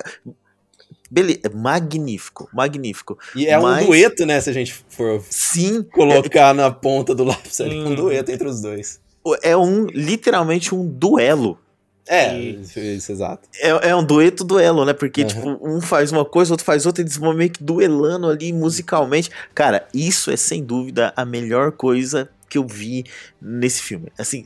beleza. 1.12 1.40
É 1.44 1.50
magnífico, 1.50 2.50
magnífico. 2.54 3.18
E 3.36 3.46
é 3.48 3.60
Mas... 3.60 3.84
um 3.84 3.88
dueto, 3.88 4.26
né? 4.26 4.40
Se 4.40 4.50
a 4.50 4.54
gente 4.54 4.74
for 4.88 5.22
Sim, 5.30 5.84
colocar 5.84 6.52
é... 6.52 6.54
na 6.54 6.72
ponta 6.72 7.14
do 7.14 7.26
lápis 7.26 7.60
ali. 7.60 7.76
Hum. 7.76 7.88
Um 7.88 7.96
dueto 7.96 8.32
entre 8.32 8.48
os 8.48 8.62
dois. 8.62 9.02
É 9.42 9.58
um, 9.58 9.88
literalmente 9.88 10.74
um 10.74 10.88
duelo 10.88 11.60
é, 12.08 12.38
isso, 12.38 12.80
isso, 12.80 13.12
exato. 13.12 13.50
É, 13.56 13.90
é 13.90 13.96
um 13.96 14.04
dueto 14.04 14.44
duelo, 14.44 14.86
né? 14.86 14.94
Porque, 14.94 15.22
uhum. 15.22 15.28
tipo, 15.28 15.60
um 15.62 15.82
faz 15.82 16.12
uma 16.12 16.24
coisa, 16.24 16.54
outro 16.54 16.66
faz 16.66 16.86
outra, 16.86 17.02
e 17.02 17.04
eles 17.04 17.18
vão 17.18 17.34
meio 17.34 17.50
que 17.50 17.64
duelando 17.64 18.28
ali 18.28 18.54
musicalmente. 18.54 19.32
Cara, 19.56 19.88
isso 19.94 20.30
é 20.30 20.38
sem 20.38 20.64
dúvida 20.64 21.12
a 21.16 21.26
melhor 21.26 21.72
coisa 21.72 22.30
que 22.48 22.60
eu 22.60 22.68
vi 22.68 23.06
nesse 23.42 23.82
filme. 23.82 24.12
Assim, 24.20 24.44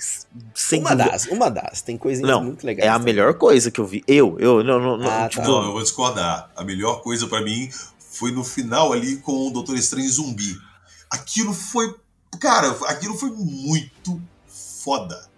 sem 0.56 0.80
uma 0.80 0.96
dúvida. 0.96 1.12
das, 1.12 1.26
uma 1.26 1.50
das. 1.50 1.82
Tem 1.82 1.98
coisinhas 1.98 2.32
não, 2.32 2.44
muito 2.44 2.66
legais. 2.66 2.88
É 2.88 2.90
a 2.90 2.98
também. 2.98 3.14
melhor 3.14 3.34
coisa 3.34 3.70
que 3.70 3.80
eu 3.80 3.86
vi. 3.86 4.04
Eu, 4.08 4.38
eu, 4.40 4.64
não, 4.64 4.98
não, 4.98 5.06
ah, 5.06 5.24
tá. 5.24 5.30
tipo... 5.30 5.46
não 5.46 5.66
eu 5.66 5.74
vou 5.74 5.84
discordar. 5.84 6.50
A 6.56 6.64
melhor 6.64 7.02
coisa 7.02 7.28
para 7.28 7.42
mim 7.42 7.70
foi 8.00 8.32
no 8.32 8.44
final 8.44 8.94
ali 8.94 9.18
com 9.18 9.48
o 9.48 9.52
Doutor 9.52 9.76
Estranho 9.76 10.10
Zumbi. 10.10 10.58
Aquilo 11.12 11.54
foi. 11.54 11.94
Cara, 12.40 12.70
aquilo 12.88 13.18
foi 13.18 13.32
muito 13.32 14.22
foda 14.48 15.29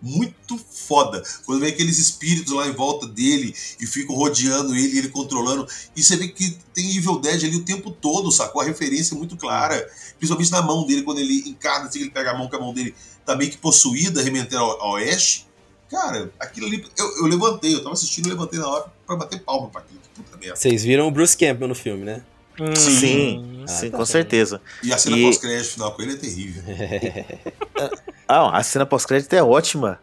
muito 0.00 0.58
foda. 0.58 1.22
Quando 1.44 1.60
vem 1.60 1.70
aqueles 1.70 1.98
espíritos 1.98 2.52
lá 2.52 2.66
em 2.66 2.72
volta 2.72 3.06
dele 3.06 3.54
e 3.80 3.86
ficam 3.86 4.14
rodeando 4.14 4.74
ele 4.74 4.94
e 4.94 4.98
ele 4.98 5.08
controlando. 5.08 5.66
E 5.94 6.02
você 6.02 6.16
vê 6.16 6.28
que 6.28 6.56
tem 6.74 6.96
Evil 6.96 7.18
Dead 7.18 7.44
ali 7.44 7.56
o 7.56 7.64
tempo 7.64 7.90
todo, 7.90 8.30
sacou? 8.30 8.62
A 8.62 8.64
referência 8.64 9.14
é 9.14 9.18
muito 9.18 9.36
clara. 9.36 9.90
Principalmente 10.18 10.50
na 10.50 10.62
mão 10.62 10.86
dele, 10.86 11.02
quando 11.02 11.18
ele 11.18 11.48
encarna, 11.48 11.86
assim, 11.86 12.00
ele 12.00 12.10
pega 12.10 12.30
a 12.30 12.38
mão, 12.38 12.48
que 12.48 12.56
a 12.56 12.60
mão 12.60 12.72
dele 12.72 12.94
tá 13.24 13.34
meio 13.34 13.50
que 13.50 13.58
possuída, 13.58 14.22
remetendo 14.22 14.62
ao, 14.62 14.80
ao 14.80 14.90
oeste. 14.92 15.46
Cara, 15.90 16.30
aquilo 16.38 16.66
ali. 16.66 16.84
Eu, 16.96 17.18
eu 17.18 17.26
levantei, 17.26 17.74
eu 17.74 17.82
tava 17.82 17.92
assistindo, 17.92 18.26
eu 18.26 18.32
levantei 18.32 18.58
na 18.58 18.68
hora 18.68 18.86
pra 19.06 19.16
bater 19.16 19.40
palma 19.40 19.68
pra 19.68 19.80
aquilo. 19.80 20.00
Puta 20.14 20.36
merda. 20.36 20.56
Vocês 20.56 20.82
viram 20.82 21.06
o 21.06 21.10
Bruce 21.10 21.36
Campbell 21.36 21.68
no 21.68 21.74
filme, 21.74 22.04
né? 22.04 22.22
Hum, 22.58 22.74
sim, 22.74 23.62
ah, 23.64 23.68
sim, 23.68 23.90
tá 23.90 23.98
com 23.98 24.04
bem. 24.04 24.06
certeza. 24.06 24.62
E 24.82 24.92
a 24.92 24.96
cena 24.96 25.18
e... 25.18 25.22
pós-crédito 25.22 25.72
final 25.72 25.92
com 25.92 26.02
ele 26.02 26.14
é 26.14 26.16
terrível. 26.16 26.62
ah, 28.28 28.56
a 28.56 28.62
cena 28.62 28.84
pós-crédito 28.84 29.32
é 29.32 29.42
ótima. 29.42 29.98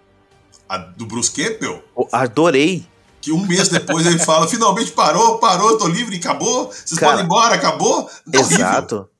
A 0.67 0.77
do 0.77 1.05
Bruce 1.05 1.31
Campbell? 1.31 1.83
Adorei. 2.11 2.85
Que 3.21 3.31
um 3.31 3.45
mês 3.45 3.69
depois 3.69 4.05
ele 4.05 4.19
fala: 4.19 4.47
finalmente 4.47 4.91
parou, 4.91 5.37
parou, 5.37 5.77
tô 5.77 5.87
livre, 5.87 6.17
acabou. 6.17 6.71
Vocês 6.71 6.99
Cara, 6.99 7.11
podem 7.11 7.23
ir 7.23 7.25
embora, 7.25 7.55
acabou. 7.55 8.09
É 8.33 8.39
exato. 8.39 8.95
Horrível. 8.95 9.13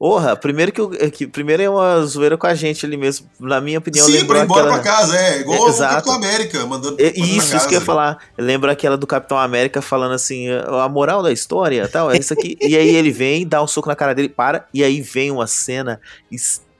Porra, 0.00 0.34
primeiro 0.34 0.72
que, 0.72 0.80
eu, 0.80 0.90
é 0.98 1.10
que 1.10 1.26
primeiro 1.26 1.62
é 1.62 1.68
uma 1.68 2.02
zoeira 2.06 2.38
com 2.38 2.46
a 2.46 2.54
gente 2.54 2.86
ali 2.86 2.96
mesmo. 2.96 3.28
Na 3.38 3.60
minha 3.60 3.78
opinião, 3.78 4.06
Sim, 4.06 4.24
pra 4.24 4.38
ir 4.38 4.44
embora 4.44 4.62
aquela... 4.62 4.82
pra 4.82 4.92
casa, 4.92 5.14
é. 5.14 5.40
Igual 5.40 5.68
é, 5.68 5.70
o 5.70 5.76
Capitão 5.76 6.14
América, 6.14 6.66
mandando. 6.66 6.96
É, 6.98 7.10
isso, 7.10 7.54
isso 7.54 7.68
que 7.68 7.74
eu 7.74 7.80
ia 7.80 7.84
falar. 7.84 8.16
Lembra 8.38 8.72
aquela 8.72 8.96
do 8.96 9.06
Capitão 9.06 9.36
América 9.38 9.82
falando 9.82 10.14
assim, 10.14 10.46
a 10.48 10.88
moral 10.88 11.22
da 11.22 11.30
história 11.30 11.86
tal, 11.86 12.10
é 12.10 12.16
isso 12.16 12.32
aqui. 12.32 12.56
e 12.62 12.74
aí 12.74 12.96
ele 12.96 13.10
vem, 13.10 13.46
dá 13.46 13.62
um 13.62 13.66
soco 13.66 13.90
na 13.90 13.94
cara 13.94 14.14
dele, 14.14 14.30
para, 14.30 14.66
e 14.72 14.82
aí 14.82 15.02
vem 15.02 15.30
uma 15.30 15.46
cena 15.46 16.00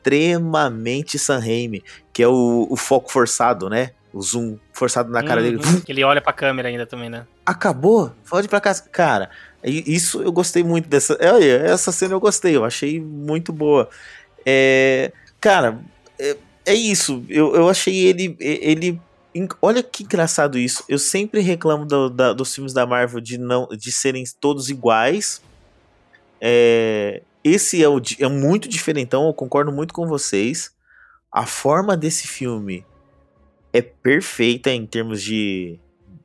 extremamente 0.01 1.19
San 1.19 1.39
Raimi, 1.39 1.85
que 2.13 2.23
é 2.23 2.29
o, 2.29 2.67
o 2.71 2.77
foco 2.77 3.13
forçado, 3.13 3.69
né? 3.69 3.91
O 4.13 4.21
zoom 4.21 4.59
forçado 4.73 5.11
na 5.11 5.23
cara 5.23 5.41
uhum, 5.41 5.59
dele. 5.59 5.83
Ele 5.87 6.03
olha 6.03 6.21
pra 6.21 6.33
câmera 6.33 6.69
ainda 6.69 6.87
também, 6.87 7.09
né? 7.09 7.27
Acabou? 7.47 8.13
Pode 8.29 8.49
pra 8.49 8.61
casa. 8.61 8.83
Cara, 8.91 9.31
isso 9.63 10.21
eu 10.23 10.33
gostei 10.33 10.65
muito 10.65 10.89
dessa. 10.89 11.17
Olha, 11.21 11.59
essa 11.59 11.93
cena 11.93 12.15
eu 12.15 12.21
gostei, 12.21 12.57
eu 12.57 12.65
achei 12.65 13.01
muito 13.01 13.53
boa. 13.53 13.89
É, 14.45 15.13
cara, 15.41 15.79
é, 16.19 16.37
é 16.67 16.75
isso. 16.75 17.25
Eu, 17.29 17.55
eu 17.55 17.69
achei 17.69 17.95
ele. 17.95 18.37
ele 18.41 19.01
Olha 19.63 19.81
que 19.81 20.03
engraçado 20.03 20.59
isso. 20.59 20.83
Eu 20.89 20.99
sempre 20.99 21.41
reclamo 21.41 21.87
do, 21.87 22.11
da, 22.11 22.33
dos 22.33 22.53
filmes 22.53 22.73
da 22.73 22.85
Marvel 22.85 23.21
de 23.21 23.39
não 23.39 23.69
de 23.69 23.93
serem 23.93 24.25
todos 24.41 24.69
iguais. 24.71 25.41
É, 26.41 27.23
esse 27.43 27.83
é, 27.83 27.89
o, 27.89 28.01
é 28.19 28.29
muito 28.29 28.69
diferentão, 28.69 29.27
eu 29.27 29.35
concordo 29.35 29.73
muito 29.73 29.95
com 29.95 30.07
vocês. 30.07 30.75
A 31.33 31.47
forma 31.47 31.97
desse 31.97 32.27
filme 32.27 32.85
é 33.73 33.81
perfeita 33.81 34.71
em 34.71 34.85
termos 34.85 35.23
de, 35.23 35.79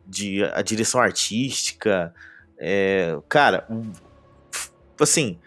de 0.05 0.43
a 0.43 0.61
direção 0.61 0.99
artística. 0.99 2.13
É, 2.57 3.17
cara, 3.29 3.67
assim, 4.99 5.37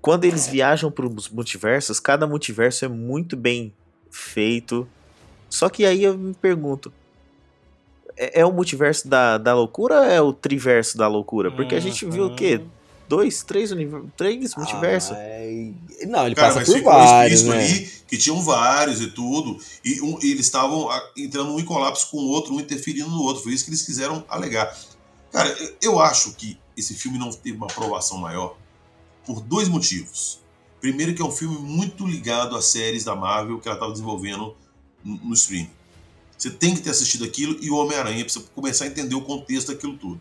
quando 0.00 0.24
eles 0.24 0.46
viajam 0.46 0.90
para 0.90 1.06
os 1.06 1.28
multiversos, 1.28 1.98
cada 1.98 2.26
multiverso 2.26 2.84
é 2.84 2.88
muito 2.88 3.36
bem 3.36 3.74
feito. 4.10 4.88
Só 5.48 5.68
que 5.68 5.84
aí 5.84 6.04
eu 6.04 6.16
me 6.16 6.34
pergunto, 6.34 6.92
é, 8.16 8.40
é 8.40 8.46
o 8.46 8.52
multiverso 8.52 9.08
da, 9.08 9.38
da 9.38 9.54
loucura 9.54 9.96
ou 9.96 10.04
é 10.04 10.20
o 10.20 10.32
triverso 10.32 10.96
da 10.96 11.08
loucura? 11.08 11.50
Porque 11.50 11.74
a 11.74 11.80
gente 11.80 12.06
viu 12.06 12.26
o 12.26 12.34
quê? 12.36 12.60
Dois, 13.08 13.42
três, 13.42 13.70
três 14.16 14.54
multiversos? 14.56 15.16
não, 16.08 16.26
ele 16.26 16.34
Cara, 16.34 16.54
passa 16.54 16.64
por 16.64 16.82
vários, 16.82 17.42
né? 17.44 17.64
ali 17.64 17.90
que 18.08 18.16
tinham 18.16 18.40
vários 18.42 19.00
e 19.00 19.08
tudo, 19.08 19.58
e, 19.84 20.00
um, 20.00 20.18
e 20.22 20.30
eles 20.30 20.46
estavam 20.46 20.88
ah, 20.90 21.12
entrando 21.16 21.52
um 21.52 21.60
em 21.60 21.64
colapso 21.64 22.08
com 22.10 22.18
o 22.18 22.28
outro, 22.28 22.54
um 22.54 22.60
interferindo 22.60 23.08
no 23.08 23.22
outro. 23.22 23.42
Foi 23.42 23.52
isso 23.52 23.64
que 23.64 23.70
eles 23.70 23.82
quiseram 23.82 24.24
alegar. 24.28 24.76
Cara, 25.32 25.54
eu 25.82 26.00
acho 26.00 26.32
que 26.34 26.58
esse 26.76 26.94
filme 26.94 27.18
não 27.18 27.30
teve 27.30 27.56
uma 27.56 27.66
aprovação 27.66 28.18
maior 28.18 28.56
por 29.24 29.40
dois 29.40 29.68
motivos. 29.68 30.40
Primeiro 30.80 31.14
que 31.14 31.22
é 31.22 31.24
um 31.24 31.32
filme 31.32 31.58
muito 31.58 32.06
ligado 32.06 32.56
às 32.56 32.66
séries 32.66 33.04
da 33.04 33.16
Marvel 33.16 33.58
que 33.58 33.66
ela 33.66 33.76
estava 33.76 33.92
desenvolvendo 33.92 34.54
no, 35.04 35.16
no 35.16 35.34
streaming. 35.34 35.70
Você 36.36 36.50
tem 36.50 36.74
que 36.74 36.82
ter 36.82 36.90
assistido 36.90 37.24
aquilo 37.24 37.56
e 37.60 37.70
o 37.70 37.76
Homem-Aranha 37.76 38.28
você 38.28 38.40
começar 38.54 38.84
a 38.84 38.88
entender 38.88 39.14
o 39.14 39.22
contexto 39.22 39.72
daquilo 39.72 39.96
tudo. 39.96 40.20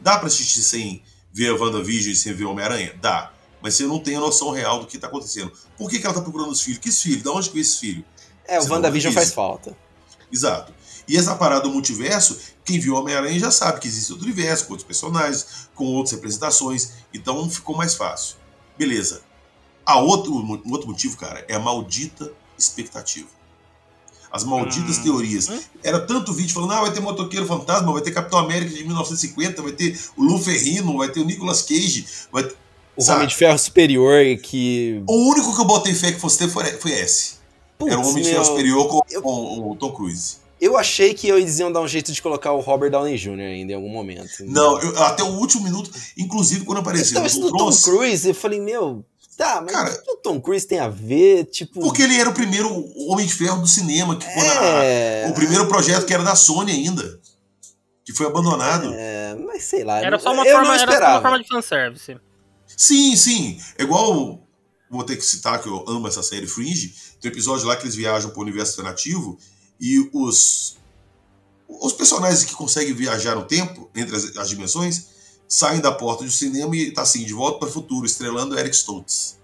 Dá 0.00 0.16
para 0.16 0.28
assistir 0.28 0.62
sem 0.62 1.02
ver 1.32 1.50
a 1.50 1.54
WandaVision 1.54 2.12
e 2.12 2.16
sem 2.16 2.32
ver 2.32 2.44
Homem-Aranha? 2.44 2.94
Dá. 3.00 3.32
Mas 3.62 3.74
você 3.74 3.84
não 3.84 3.98
tem 3.98 4.16
a 4.16 4.20
noção 4.20 4.50
real 4.50 4.80
do 4.80 4.86
que 4.86 4.96
está 4.96 5.08
acontecendo. 5.08 5.52
Por 5.76 5.90
que, 5.90 5.98
que 5.98 6.06
ela 6.06 6.12
está 6.12 6.22
procurando 6.22 6.50
os 6.50 6.62
filhos? 6.62 6.78
Que 6.78 6.90
filhos? 6.90 7.22
De 7.22 7.28
onde 7.28 7.50
que 7.50 7.58
esse 7.58 7.78
filho? 7.78 8.04
É, 8.46 8.58
o 8.58 8.68
WandaVision 8.68 9.12
faz 9.12 9.32
falta. 9.32 9.76
Exato. 10.32 10.72
E 11.06 11.16
essa 11.16 11.34
parada 11.34 11.62
do 11.62 11.70
multiverso, 11.70 12.38
quem 12.64 12.78
viu 12.78 12.94
Homem-Aranha 12.94 13.38
já 13.38 13.50
sabe 13.50 13.80
que 13.80 13.88
existe 13.88 14.12
outro 14.12 14.26
universo, 14.26 14.66
com 14.66 14.72
outros 14.72 14.86
personagens, 14.86 15.68
com 15.74 15.84
outras 15.86 16.14
representações, 16.14 16.92
então 17.12 17.50
ficou 17.50 17.76
mais 17.76 17.94
fácil. 17.94 18.36
Beleza. 18.78 19.22
A 19.84 19.98
outro, 19.98 20.32
um 20.32 20.70
outro 20.70 20.88
motivo, 20.88 21.16
cara, 21.16 21.44
é 21.48 21.54
a 21.54 21.58
maldita 21.58 22.32
expectativa. 22.56 23.28
As 24.30 24.44
malditas 24.44 24.98
hum. 24.98 25.02
teorias. 25.02 25.50
Era 25.82 26.00
tanto 26.00 26.32
vídeo 26.32 26.54
falando, 26.54 26.72
ah, 26.72 26.80
vai 26.82 26.92
ter 26.92 27.00
Motoqueiro 27.00 27.46
Fantasma, 27.46 27.92
vai 27.92 28.02
ter 28.02 28.12
Capitão 28.12 28.38
América 28.38 28.74
de 28.74 28.84
1950, 28.84 29.62
vai 29.62 29.72
ter 29.72 29.98
o 30.16 30.22
Lu 30.22 30.38
Ferrino, 30.38 30.98
vai 30.98 31.08
ter 31.08 31.20
o 31.20 31.24
Nicolas 31.24 31.62
Cage, 31.62 32.06
vai 32.30 32.44
ter... 32.44 32.54
O 32.96 33.02
Sabe? 33.02 33.18
Homem 33.18 33.28
de 33.28 33.34
Ferro 33.34 33.58
Superior 33.58 34.24
que... 34.42 35.02
O 35.06 35.30
único 35.30 35.54
que 35.54 35.60
eu 35.60 35.64
botei 35.64 35.94
fé 35.94 36.12
que 36.12 36.20
fosse 36.20 36.38
ter 36.38 36.48
foi, 36.48 36.64
foi 36.64 36.92
esse. 36.92 37.34
Putz, 37.78 37.92
Era 37.92 38.00
o 38.00 38.08
Homem 38.08 38.22
de 38.22 38.30
Ferro 38.30 38.44
Superior 38.44 38.88
com, 38.88 39.00
eu... 39.10 39.22
com 39.22 39.70
o 39.70 39.76
Tom 39.76 39.92
Cruise. 39.92 40.40
Eu 40.60 40.76
achei 40.76 41.14
que 41.14 41.28
eles 41.28 41.58
iam 41.58 41.72
dar 41.72 41.80
um 41.80 41.88
jeito 41.88 42.12
de 42.12 42.20
colocar 42.20 42.52
o 42.52 42.60
Robert 42.60 42.90
Downey 42.90 43.16
Jr. 43.16 43.40
ainda 43.40 43.72
em 43.72 43.74
algum 43.74 43.88
momento. 43.88 44.30
Não, 44.40 44.78
eu, 44.80 45.02
até 45.04 45.22
o 45.22 45.38
último 45.38 45.64
minuto, 45.64 45.90
inclusive 46.18 46.66
quando 46.66 46.78
apareceu. 46.78 47.12
Então, 47.12 47.24
isso 47.24 47.40
do 47.40 47.50
Tom 47.50 47.70
Cruise, 47.70 48.28
eu 48.28 48.34
falei, 48.34 48.60
meu, 48.60 49.02
tá, 49.40 49.62
mas 49.62 49.72
Cara, 49.72 49.90
o 49.90 50.02
que 50.02 50.10
o 50.10 50.16
Tom 50.16 50.40
Cruise 50.40 50.66
tem 50.66 50.78
a 50.78 50.88
ver? 50.88 51.46
Tipo. 51.46 51.80
Porque 51.80 52.02
ele 52.02 52.20
era 52.20 52.28
o 52.28 52.34
primeiro 52.34 52.68
Homem 53.08 53.26
de 53.26 53.32
Ferro 53.32 53.62
do 53.62 53.66
cinema, 53.66 54.16
que 54.16 54.26
é... 54.26 55.26
o 55.30 55.34
primeiro 55.34 55.66
projeto 55.66 56.04
que 56.04 56.12
era 56.12 56.22
da 56.22 56.36
Sony 56.36 56.72
ainda. 56.72 57.18
Que 58.04 58.12
foi 58.12 58.26
abandonado. 58.26 58.92
É, 58.94 59.34
mas 59.46 59.64
sei 59.64 59.84
lá. 59.84 60.00
Era 60.00 60.18
só 60.18 60.32
uma, 60.32 60.44
forma, 60.44 60.76
era 60.76 60.98
só 60.98 61.10
uma 61.12 61.22
forma 61.22 61.42
de 61.42 61.48
fanservice. 61.48 62.18
Sim, 62.76 63.16
sim. 63.16 63.60
É 63.78 63.82
igual. 63.82 64.46
Vou 64.90 65.04
ter 65.04 65.16
que 65.16 65.24
citar 65.24 65.62
que 65.62 65.68
eu 65.68 65.84
amo 65.88 66.08
essa 66.08 66.22
série 66.22 66.48
Fringe. 66.48 66.94
Tem 67.20 67.30
um 67.30 67.32
episódio 67.32 67.66
lá 67.66 67.76
que 67.76 67.84
eles 67.84 67.94
viajam 67.94 68.30
para 68.30 68.40
o 68.40 68.42
universo 68.42 68.72
alternativo 68.72 69.38
e 69.80 70.10
os, 70.12 70.76
os 71.68 71.92
personagens 71.92 72.42
que 72.44 72.54
conseguem 72.54 72.92
viajar 72.92 73.36
no 73.36 73.44
tempo, 73.44 73.88
entre 73.94 74.16
as, 74.16 74.36
as 74.36 74.48
dimensões, 74.48 75.09
saem 75.50 75.80
da 75.80 75.90
porta 75.90 76.22
do 76.22 76.30
cinema 76.30 76.76
e 76.76 76.92
tá 76.92 77.02
assim, 77.02 77.24
de 77.24 77.34
volta 77.34 77.58
para 77.58 77.68
o 77.68 77.72
futuro, 77.72 78.06
estrelando 78.06 78.56
Eric 78.56 78.76
Stoltz. 78.76 79.36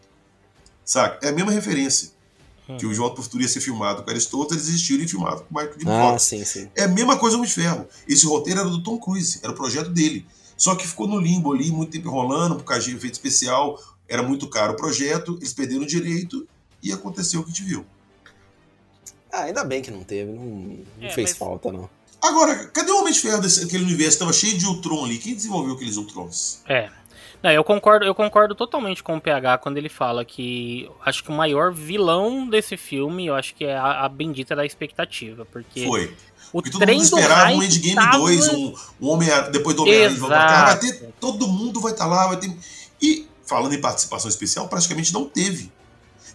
Saca? 0.84 1.26
É 1.26 1.30
a 1.30 1.32
mesma 1.32 1.50
referência. 1.50 2.10
Hum. 2.68 2.76
Que 2.76 2.86
o 2.86 2.90
De 2.90 2.96
Volta 2.96 3.14
para 3.14 3.20
o 3.20 3.24
Futuro 3.24 3.42
ia 3.42 3.48
ser 3.48 3.60
filmado 3.60 4.02
com 4.02 4.10
Eric 4.10 4.22
Stoltz, 4.24 4.52
eles 4.52 4.68
existiram 4.68 5.04
e 5.04 5.08
filmaram 5.08 5.38
com 5.38 5.44
o 5.44 5.54
Michael 5.54 5.78
J. 5.78 6.14
Ah, 6.14 6.18
sim, 6.18 6.44
sim. 6.44 6.68
É 6.74 6.84
a 6.84 6.88
mesma 6.88 7.16
coisa 7.16 7.36
Homem 7.36 7.48
de 7.48 7.54
Ferro. 7.54 7.86
Esse 8.08 8.26
roteiro 8.26 8.60
era 8.60 8.68
do 8.68 8.82
Tom 8.82 8.98
Cruise, 8.98 9.40
era 9.42 9.52
o 9.52 9.54
projeto 9.54 9.90
dele. 9.90 10.26
Só 10.56 10.74
que 10.74 10.86
ficou 10.86 11.06
no 11.06 11.18
limbo 11.18 11.52
ali, 11.52 11.70
muito 11.70 11.92
tempo 11.92 12.08
enrolando, 12.08 12.56
por 12.56 12.64
causa 12.64 12.84
de 12.84 12.96
efeito 12.96 13.14
especial, 13.14 13.80
era 14.08 14.22
muito 14.22 14.48
caro 14.48 14.72
o 14.72 14.76
projeto, 14.76 15.36
eles 15.38 15.52
perderam 15.52 15.82
o 15.82 15.86
direito 15.86 16.46
e 16.82 16.92
aconteceu 16.92 17.40
o 17.40 17.44
que 17.44 17.52
te 17.52 17.62
viu. 17.62 17.84
Ah, 19.30 19.42
ainda 19.42 19.62
bem 19.62 19.82
que 19.82 19.90
não 19.90 20.02
teve, 20.02 20.32
não, 20.32 20.44
não 20.44 21.08
é, 21.08 21.12
fez 21.12 21.30
mas... 21.30 21.38
falta, 21.38 21.70
não. 21.70 21.88
Agora, 22.22 22.66
cadê 22.66 22.90
o 22.90 23.00
Homem 23.00 23.12
de 23.12 23.20
Ferro 23.20 23.40
desse, 23.40 23.64
aquele 23.64 23.84
universo 23.84 24.18
tava 24.18 24.32
cheio 24.32 24.56
de 24.56 24.66
Ultron 24.66 25.04
ali? 25.04 25.18
Quem 25.18 25.34
desenvolveu 25.34 25.74
aqueles 25.74 25.96
Ultrons? 25.96 26.60
É. 26.66 26.90
Não, 27.42 27.50
eu 27.50 27.62
concordo, 27.62 28.04
eu 28.04 28.14
concordo 28.14 28.54
totalmente 28.54 29.02
com 29.02 29.16
o 29.16 29.20
PH 29.20 29.58
quando 29.58 29.76
ele 29.76 29.88
fala 29.88 30.24
que 30.24 30.90
acho 31.04 31.22
que 31.22 31.30
o 31.30 31.32
maior 31.32 31.72
vilão 31.72 32.48
desse 32.48 32.76
filme, 32.76 33.26
eu 33.26 33.34
acho 33.34 33.54
que 33.54 33.64
é 33.64 33.76
a, 33.76 34.04
a 34.04 34.08
bendita 34.08 34.56
da 34.56 34.64
expectativa, 34.64 35.46
porque 35.52 35.84
Foi. 35.86 36.14
O 36.52 36.62
porque 36.62 36.70
todo 36.70 36.86
mundo 36.86 37.02
esperava 37.02 37.50
um 37.50 37.62
Endgame 37.62 37.94
tava... 37.94 38.18
2, 38.18 38.48
um, 38.48 38.74
um 39.00 39.08
Homem 39.08 39.28
depois 39.52 39.76
do 39.76 39.82
Homem-Aranha 39.82 40.16
vai 40.18 40.78
ter, 40.78 41.14
todo 41.20 41.46
mundo 41.46 41.80
vai 41.80 41.92
estar 41.92 42.04
tá 42.04 42.10
lá, 42.10 42.26
vai 42.28 42.38
ter. 42.38 42.56
E 43.00 43.28
falando 43.44 43.74
em 43.74 43.80
participação 43.80 44.28
especial, 44.28 44.68
praticamente 44.68 45.12
não 45.12 45.26
teve. 45.26 45.70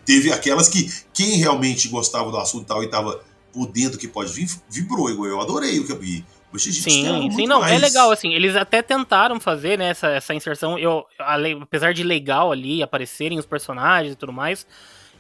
Teve 0.06 0.32
aquelas 0.32 0.68
que 0.68 0.92
quem 1.14 1.38
realmente 1.38 1.88
gostava 1.88 2.30
do 2.30 2.38
assunto 2.38 2.64
e 2.64 2.68
tal 2.68 2.84
e 2.84 2.88
tava 2.88 3.22
por 3.52 3.68
dentro 3.68 3.98
que 3.98 4.08
pode 4.08 4.32
vir, 4.34 4.50
vibrou. 4.70 5.10
Igual 5.10 5.28
eu 5.28 5.42
adorei 5.42 5.80
o 5.80 5.86
que 5.86 5.92
eu 5.92 6.00
vi. 6.00 6.26
Sim, 6.60 7.32
sim, 7.32 7.48
não, 7.48 7.60
é 7.60 7.62
mais. 7.62 7.74
é 7.74 7.78
legal, 7.78 8.12
assim, 8.12 8.34
eles 8.34 8.58
até 8.58 8.82
tentaram 8.82 9.40
fazer, 9.40 9.78
né, 9.78 9.90
essa, 9.90 10.08
essa 10.08 10.34
inserção, 10.34 10.78
eu, 10.78 11.06
apesar 11.62 11.94
de 11.94 12.04
legal 12.04 12.52
ali, 12.52 12.84
aparecerem 12.84 13.40
os 13.40 13.46
personagens 13.46 14.14
e 14.14 14.18
tudo 14.18 14.34
mais, 14.34 14.68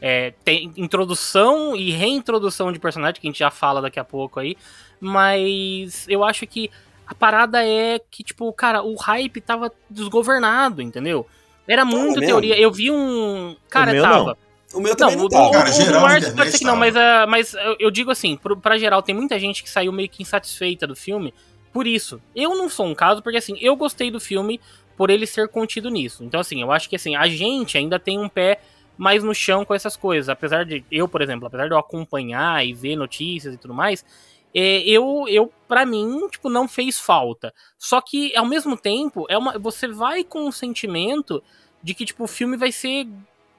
é, 0.02 0.34
tem 0.44 0.74
introdução 0.76 1.74
e 1.74 1.92
reintrodução 1.92 2.70
de 2.72 2.80
personagem, 2.80 3.22
que 3.22 3.28
a 3.28 3.30
gente 3.30 3.40
já 3.40 3.50
fala 3.50 3.82
daqui 3.82 3.98
a 3.98 4.04
pouco 4.04 4.42
aí, 4.42 4.58
mas 5.00 6.06
eu 6.10 6.22
acho 6.22 6.46
que 6.46 6.70
a 7.08 7.16
parada 7.16 7.66
é 7.66 7.98
que, 8.12 8.24
tipo, 8.24 8.52
cara, 8.52 8.84
o 8.84 8.96
hype 8.96 9.40
tava 9.40 9.72
desgovernado, 9.90 10.82
entendeu? 10.82 11.26
Era 11.66 11.86
muito 11.86 12.20
teoria, 12.20 12.60
eu 12.60 12.72
vi 12.72 12.92
um... 12.92 13.56
Cara, 13.70 14.02
tava... 14.02 14.26
Não. 14.26 14.51
O 14.74 14.80
meu 14.80 14.96
também 14.96 15.16
não, 15.16 15.24
não 15.24 15.30
tá. 15.30 15.52
Cara, 15.52 15.72
geral, 15.72 16.00
o 16.00 16.04
Márcio 16.04 16.36
pode 16.36 16.52
ser 16.52 16.60
que 16.60 16.64
não, 16.64 16.76
mas, 16.76 16.96
uh, 16.96 17.28
mas 17.28 17.54
eu, 17.54 17.76
eu 17.80 17.92
digo 17.92 18.12
assim, 18.12 18.38
pro, 18.38 18.56
pra 18.56 18.78
geral, 18.78 19.02
tem 19.02 19.14
muita 19.16 19.40
gente 19.40 19.64
que 19.64 19.70
saiu 19.70 19.92
meio 19.92 20.10
que 20.10 20.22
insatisfeita 20.22 20.88
do 20.88 20.96
filme 20.96 21.34
por 21.74 21.88
isso. 21.88 22.22
Eu 22.36 22.56
não 22.56 22.70
sou 22.70 22.86
um 22.86 22.96
caso, 22.96 23.22
porque 23.22 23.38
assim, 23.38 23.58
eu 23.60 23.76
gostei 23.76 24.12
do 24.12 24.20
filme 24.20 24.60
por 24.98 25.10
ele 25.10 25.26
ser 25.26 25.48
contido 25.48 25.90
nisso. 25.90 26.24
Então, 26.24 26.40
assim, 26.40 26.62
eu 26.62 26.72
acho 26.72 26.90
que 26.90 26.96
assim, 26.96 27.16
a 27.16 27.28
gente 27.28 27.78
ainda 27.78 28.00
tem 28.00 28.20
um 28.20 28.30
pé 28.30 28.62
mais 28.98 29.24
no 29.24 29.34
chão 29.34 29.66
com 29.66 29.74
essas 29.74 29.98
coisas. 29.98 30.30
Apesar 30.30 30.64
de, 30.66 30.86
eu, 30.92 31.08
por 31.08 31.22
exemplo, 31.22 31.48
apesar 31.48 31.68
de 31.68 31.74
eu 31.74 31.78
acompanhar 31.78 32.66
e 32.66 32.74
ver 32.74 32.96
notícias 32.96 33.54
e 33.54 33.58
tudo 33.58 33.74
mais, 33.74 34.06
é, 34.54 34.80
eu, 34.82 35.26
eu 35.28 35.52
para 35.68 35.86
mim, 35.86 36.28
tipo, 36.30 36.50
não 36.50 36.68
fez 36.68 37.00
falta. 37.00 37.54
Só 37.78 38.02
que, 38.02 38.36
ao 38.36 38.46
mesmo 38.46 38.78
tempo, 38.78 39.26
é 39.30 39.38
uma, 39.38 39.58
você 39.58 39.88
vai 39.88 40.24
com 40.24 40.46
um 40.46 40.52
sentimento 40.52 41.42
de 41.82 41.94
que, 41.94 42.06
tipo, 42.06 42.26
o 42.26 42.28
filme 42.28 42.58
vai 42.58 42.72
ser 42.72 43.08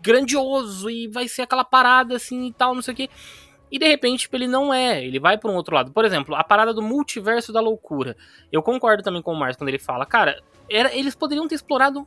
grandioso 0.02 0.90
e 0.90 1.06
vai 1.08 1.28
ser 1.28 1.42
aquela 1.42 1.64
parada 1.64 2.16
assim 2.16 2.46
e 2.46 2.52
tal, 2.52 2.74
não 2.74 2.82
sei 2.82 2.92
o 2.92 2.96
que. 2.96 3.10
E 3.70 3.78
de 3.78 3.86
repente 3.86 4.22
tipo, 4.22 4.36
ele 4.36 4.46
não 4.46 4.72
é, 4.74 5.02
ele 5.02 5.18
vai 5.18 5.38
para 5.38 5.50
um 5.50 5.54
outro 5.54 5.74
lado. 5.74 5.92
Por 5.92 6.04
exemplo, 6.04 6.34
a 6.34 6.44
parada 6.44 6.74
do 6.74 6.82
multiverso 6.82 7.52
da 7.52 7.60
loucura. 7.60 8.16
Eu 8.50 8.62
concordo 8.62 9.02
também 9.02 9.22
com 9.22 9.32
o 9.32 9.36
Márcio 9.38 9.58
quando 9.58 9.68
ele 9.68 9.78
fala, 9.78 10.04
cara, 10.04 10.42
era, 10.68 10.94
eles 10.94 11.14
poderiam 11.14 11.48
ter 11.48 11.54
explorado 11.54 12.06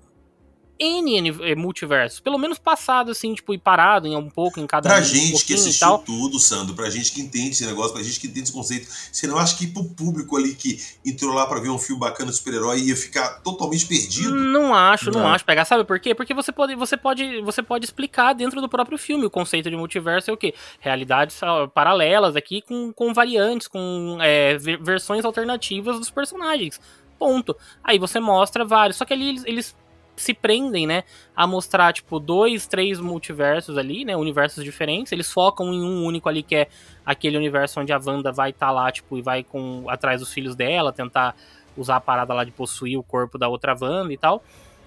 N, 0.79 1.17
N 1.17 1.55
multiverso. 1.55 2.21
Pelo 2.21 2.37
menos 2.37 2.57
passado, 2.57 3.11
assim, 3.11 3.33
tipo, 3.33 3.53
e 3.53 3.57
parado 3.57 4.07
em 4.07 4.15
um 4.15 4.29
pouco 4.29 4.59
em 4.59 4.67
cada 4.67 4.89
Pra 4.89 5.01
gente 5.01 5.35
um 5.35 5.45
que 5.45 5.53
assistiu 5.53 5.97
tudo, 5.99 6.39
Sandro, 6.39 6.75
pra 6.75 6.89
gente 6.89 7.11
que 7.11 7.21
entende 7.21 7.51
esse 7.51 7.65
negócio, 7.65 7.93
pra 7.93 8.03
gente 8.03 8.19
que 8.19 8.27
entende 8.27 8.43
esse 8.43 8.53
conceito, 8.53 8.87
você 9.11 9.27
não 9.27 9.37
acha 9.37 9.57
que 9.57 9.67
pro 9.67 9.83
público 9.83 10.35
ali 10.35 10.55
que 10.55 10.81
entrou 11.05 11.33
lá 11.33 11.47
pra 11.47 11.59
ver 11.59 11.69
um 11.69 11.77
filme 11.77 11.99
bacana 11.99 12.31
de 12.31 12.37
super-herói 12.37 12.81
ia 12.81 12.95
ficar 12.95 13.41
totalmente 13.41 13.85
perdido? 13.85 14.35
Não 14.35 14.73
acho, 14.73 15.11
não, 15.11 15.21
não 15.21 15.27
acho. 15.27 15.45
Pegar, 15.45 15.65
sabe 15.65 15.83
por 15.83 15.99
quê? 15.99 16.13
Porque 16.13 16.33
você 16.33 16.51
pode, 16.51 16.75
você, 16.75 16.97
pode, 16.97 17.41
você 17.41 17.63
pode 17.63 17.85
explicar 17.85 18.33
dentro 18.33 18.61
do 18.61 18.69
próprio 18.69 18.97
filme 18.97 19.25
o 19.25 19.29
conceito 19.29 19.69
de 19.69 19.75
multiverso 19.75 20.29
é 20.29 20.33
o 20.33 20.37
quê? 20.37 20.53
Realidades 20.79 21.39
paralelas 21.73 22.35
aqui 22.35 22.61
com, 22.61 22.91
com 22.91 23.13
variantes, 23.13 23.67
com 23.67 24.17
é, 24.21 24.57
versões 24.57 25.23
alternativas 25.23 25.99
dos 25.99 26.09
personagens. 26.09 26.79
Ponto. 27.17 27.55
Aí 27.83 27.97
você 27.97 28.19
mostra 28.19 28.65
vários. 28.65 28.97
Só 28.97 29.05
que 29.05 29.13
ali 29.13 29.29
eles, 29.29 29.43
eles 29.45 29.75
se 30.15 30.33
prendem, 30.33 30.87
né, 30.87 31.03
a 31.35 31.45
mostrar, 31.45 31.93
tipo, 31.93 32.19
dois, 32.19 32.67
três 32.67 32.99
multiversos 32.99 33.77
ali, 33.77 34.05
né, 34.05 34.15
universos 34.15 34.63
diferentes. 34.63 35.11
Eles 35.11 35.31
focam 35.31 35.73
em 35.73 35.81
um 35.81 36.05
único 36.05 36.29
ali, 36.29 36.41
que 36.41 36.55
é 36.55 36.67
aquele 37.05 37.37
universo 37.37 37.79
onde 37.79 37.91
a 37.91 37.99
Wanda 38.03 38.31
vai 38.31 38.51
estar 38.51 38.67
tá 38.67 38.71
lá, 38.71 38.91
tipo, 38.91 39.17
e 39.17 39.21
vai 39.21 39.43
com 39.43 39.85
atrás 39.89 40.19
dos 40.19 40.31
filhos 40.31 40.55
dela, 40.55 40.93
tentar 40.93 41.35
usar 41.75 41.97
a 41.97 42.01
parada 42.01 42.33
lá 42.33 42.43
de 42.43 42.51
possuir 42.51 42.97
o 42.97 43.03
corpo 43.03 43.37
da 43.37 43.47
outra 43.47 43.75
Wanda 43.79 44.13
e 44.13 44.17
tal. 44.17 44.43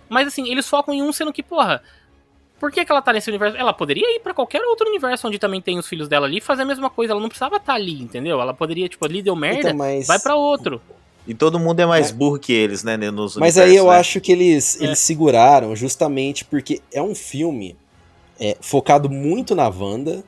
Mas, 0.08 0.28
assim, 0.28 0.50
eles 0.50 0.68
focam 0.68 0.94
em 0.94 1.02
um, 1.02 1.12
sendo 1.12 1.32
que, 1.32 1.42
porra, 1.42 1.82
Por 2.58 2.72
que, 2.72 2.84
que 2.84 2.90
ela 2.90 3.00
tá 3.00 3.12
nesse 3.12 3.30
universo? 3.30 3.56
Ela 3.56 3.72
poderia 3.72 4.16
ir 4.16 4.20
para 4.20 4.34
qualquer 4.34 4.60
outro 4.62 4.88
universo 4.88 5.28
onde 5.28 5.38
também 5.38 5.60
tem 5.60 5.78
os 5.78 5.86
filhos 5.86 6.08
dela 6.08 6.26
ali 6.26 6.38
e 6.38 6.40
fazer 6.40 6.62
a 6.62 6.64
mesma 6.64 6.90
coisa. 6.90 7.12
Ela 7.12 7.20
não 7.20 7.28
precisava 7.28 7.56
estar 7.56 7.72
tá 7.72 7.74
ali, 7.74 8.02
entendeu? 8.02 8.40
Ela 8.40 8.52
poderia, 8.52 8.88
tipo, 8.88 9.04
ali 9.04 9.22
deu 9.22 9.36
merda, 9.36 9.68
então, 9.68 9.76
mas... 9.76 10.06
vai 10.06 10.18
para 10.18 10.34
outro. 10.34 10.80
E 11.28 11.34
todo 11.34 11.60
mundo 11.60 11.78
é 11.78 11.84
mais 11.84 12.08
é. 12.08 12.12
burro 12.14 12.38
que 12.38 12.54
eles, 12.54 12.82
né? 12.82 12.96
Nos 12.96 13.36
Mas 13.36 13.58
aí 13.58 13.76
eu 13.76 13.88
né? 13.88 13.98
acho 13.98 14.18
que 14.18 14.32
eles, 14.32 14.80
é. 14.80 14.84
eles 14.84 14.98
seguraram 14.98 15.76
justamente 15.76 16.42
porque 16.42 16.80
é 16.90 17.02
um 17.02 17.14
filme 17.14 17.76
é, 18.40 18.56
focado 18.62 19.10
muito 19.10 19.54
na 19.54 19.68
Wanda. 19.68 20.24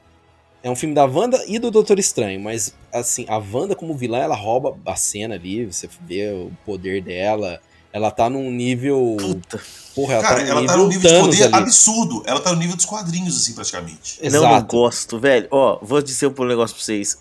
É 0.62 0.70
um 0.70 0.76
filme 0.76 0.94
da 0.94 1.06
Wanda 1.06 1.42
e 1.48 1.58
do 1.58 1.70
Doutor 1.70 1.98
Estranho, 1.98 2.38
mas 2.38 2.74
assim, 2.92 3.24
a 3.28 3.38
Wanda 3.38 3.74
como 3.74 3.94
vilã, 3.94 4.18
ela 4.18 4.36
rouba 4.36 4.76
a 4.84 4.94
cena 4.94 5.36
ali, 5.36 5.64
você 5.64 5.88
vê 6.06 6.30
o 6.32 6.52
poder 6.66 7.00
dela, 7.00 7.58
ela 7.90 8.10
tá 8.10 8.28
num 8.28 8.50
nível. 8.50 9.16
Puta. 9.18 9.58
Porra, 9.94 10.14
ela 10.14 10.22
Cara, 10.22 10.34
tá 10.36 10.42
num 10.42 10.50
ela 10.50 10.60
nível, 10.60 10.76
tá 10.76 10.76
num 10.76 10.88
nível 10.88 11.10
de 11.10 11.20
poder 11.20 11.42
ali. 11.44 11.54
absurdo. 11.54 12.22
Ela 12.26 12.40
tá 12.40 12.52
no 12.52 12.58
nível 12.58 12.76
dos 12.76 12.84
quadrinhos, 12.84 13.38
assim, 13.38 13.54
praticamente. 13.54 14.18
Exato. 14.20 14.44
Não, 14.44 14.52
não 14.52 14.66
gosto, 14.66 15.18
velho. 15.18 15.48
Ó, 15.50 15.78
vou 15.80 16.02
dizer 16.02 16.26
um 16.26 16.44
negócio 16.44 16.76
pra 16.76 16.84
vocês. 16.84 17.18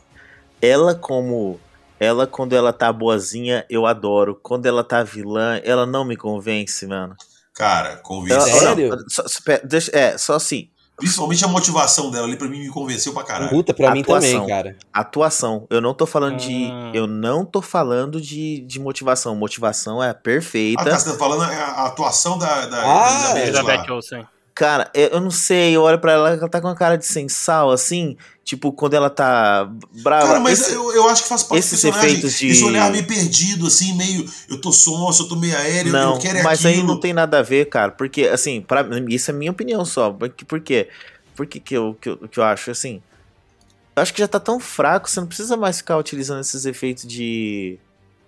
Ela, 0.61 0.93
como 0.93 1.57
ela, 1.99 2.25
quando 2.25 2.55
ela 2.55 2.71
tá 2.71 2.91
boazinha, 2.91 3.65
eu 3.69 3.85
adoro. 3.85 4.39
Quando 4.41 4.65
ela 4.65 4.83
tá 4.83 5.03
vilã, 5.03 5.59
ela 5.63 5.85
não 5.85 6.05
me 6.05 6.15
convence, 6.15 6.85
mano. 6.87 7.15
Cara, 7.53 7.97
convence. 7.97 8.49
Sério? 8.51 8.89
Não, 8.89 9.05
só, 9.09 9.23
deixa, 9.63 9.91
é, 9.93 10.17
só 10.17 10.35
assim. 10.35 10.69
Principalmente 10.95 11.43
a 11.45 11.47
motivação 11.47 12.11
dela 12.11 12.27
ali 12.27 12.35
pra 12.35 12.47
mim 12.47 12.59
me 12.59 12.69
convenceu 12.69 13.13
pra 13.13 13.23
caralho. 13.23 13.49
Puta, 13.49 13.73
pra 13.73 13.91
atuação, 13.91 14.15
mim 14.15 14.33
também, 14.33 14.47
cara. 14.47 14.77
Atuação. 14.91 15.67
Eu 15.69 15.79
não 15.79 15.93
tô 15.93 16.05
falando 16.05 16.35
de. 16.35 16.69
Ah. 16.71 16.91
Eu 16.93 17.07
não 17.07 17.45
tô 17.45 17.61
falando 17.61 18.19
de, 18.19 18.59
de 18.61 18.79
motivação. 18.79 19.33
Motivação 19.35 20.03
é 20.03 20.13
perfeita. 20.13 20.81
Ah, 20.81 20.85
tá, 20.85 20.99
você 20.99 21.11
tá 21.11 21.17
falando 21.17 21.43
a 21.43 21.85
atuação 21.85 22.37
da, 22.37 22.65
da, 22.65 22.83
ah, 22.83 23.39
Elizabeth 23.39 23.89
Olsen. 23.89 24.27
Cara, 24.59 24.91
eu 24.93 25.21
não 25.21 25.31
sei, 25.31 25.73
eu 25.73 25.83
olho 25.83 25.97
pra 25.99 26.11
ela, 26.11 26.31
ela 26.31 26.49
tá 26.49 26.59
com 26.59 26.67
uma 26.67 26.75
cara 26.75 26.97
de 26.97 27.05
sensal, 27.05 27.71
assim, 27.71 28.17
tipo, 28.43 28.73
quando 28.73 28.93
ela 28.93 29.09
tá 29.09 29.71
brava. 30.03 30.27
Cara, 30.27 30.39
mas 30.41 30.59
esse, 30.59 30.73
eu, 30.73 30.93
eu 30.93 31.07
acho 31.07 31.23
que 31.23 31.29
faz 31.29 31.43
parte 31.43 31.59
esses 31.59 31.81
efeitos 31.81 32.37
de... 32.37 32.47
Esse 32.49 32.65
olhar 32.65 32.91
meio 32.91 33.07
perdido, 33.07 33.67
assim, 33.67 33.95
meio, 33.95 34.29
eu 34.49 34.59
tô 34.59 34.73
sonso, 34.73 35.23
eu 35.23 35.29
tô 35.29 35.37
meio 35.37 35.55
aéreo, 35.55 35.93
não, 35.93 36.15
eu 36.15 36.19
quero 36.19 36.39
é 36.39 36.43
mas 36.43 36.65
aquilo. 36.65 36.81
aí 36.81 36.85
não 36.85 36.99
tem 36.99 37.13
nada 37.13 37.39
a 37.39 37.41
ver, 37.41 37.69
cara, 37.69 37.93
porque, 37.93 38.23
assim, 38.23 38.59
pra, 38.59 38.85
isso 39.07 39.31
é 39.31 39.33
minha 39.33 39.49
opinião 39.49 39.85
só, 39.85 40.11
porque, 40.11 40.43
por 40.43 40.59
quê? 40.59 40.89
Por 41.37 41.45
que 41.45 41.57
que 41.61 41.77
eu, 41.77 41.97
que 42.01 42.09
eu, 42.09 42.17
que 42.17 42.37
eu 42.37 42.43
acho, 42.43 42.69
assim, 42.69 43.01
eu 43.95 44.03
acho 44.03 44.13
que 44.13 44.19
já 44.19 44.27
tá 44.27 44.41
tão 44.41 44.59
fraco, 44.59 45.09
você 45.09 45.21
não 45.21 45.27
precisa 45.27 45.55
mais 45.55 45.77
ficar 45.77 45.97
utilizando 45.97 46.41
esses 46.41 46.65
efeitos 46.65 47.07
de, 47.07 47.79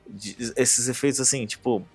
de 0.08 0.54
esses 0.56 0.88
efeitos, 0.88 1.20
assim, 1.20 1.46
tipo, 1.46 1.86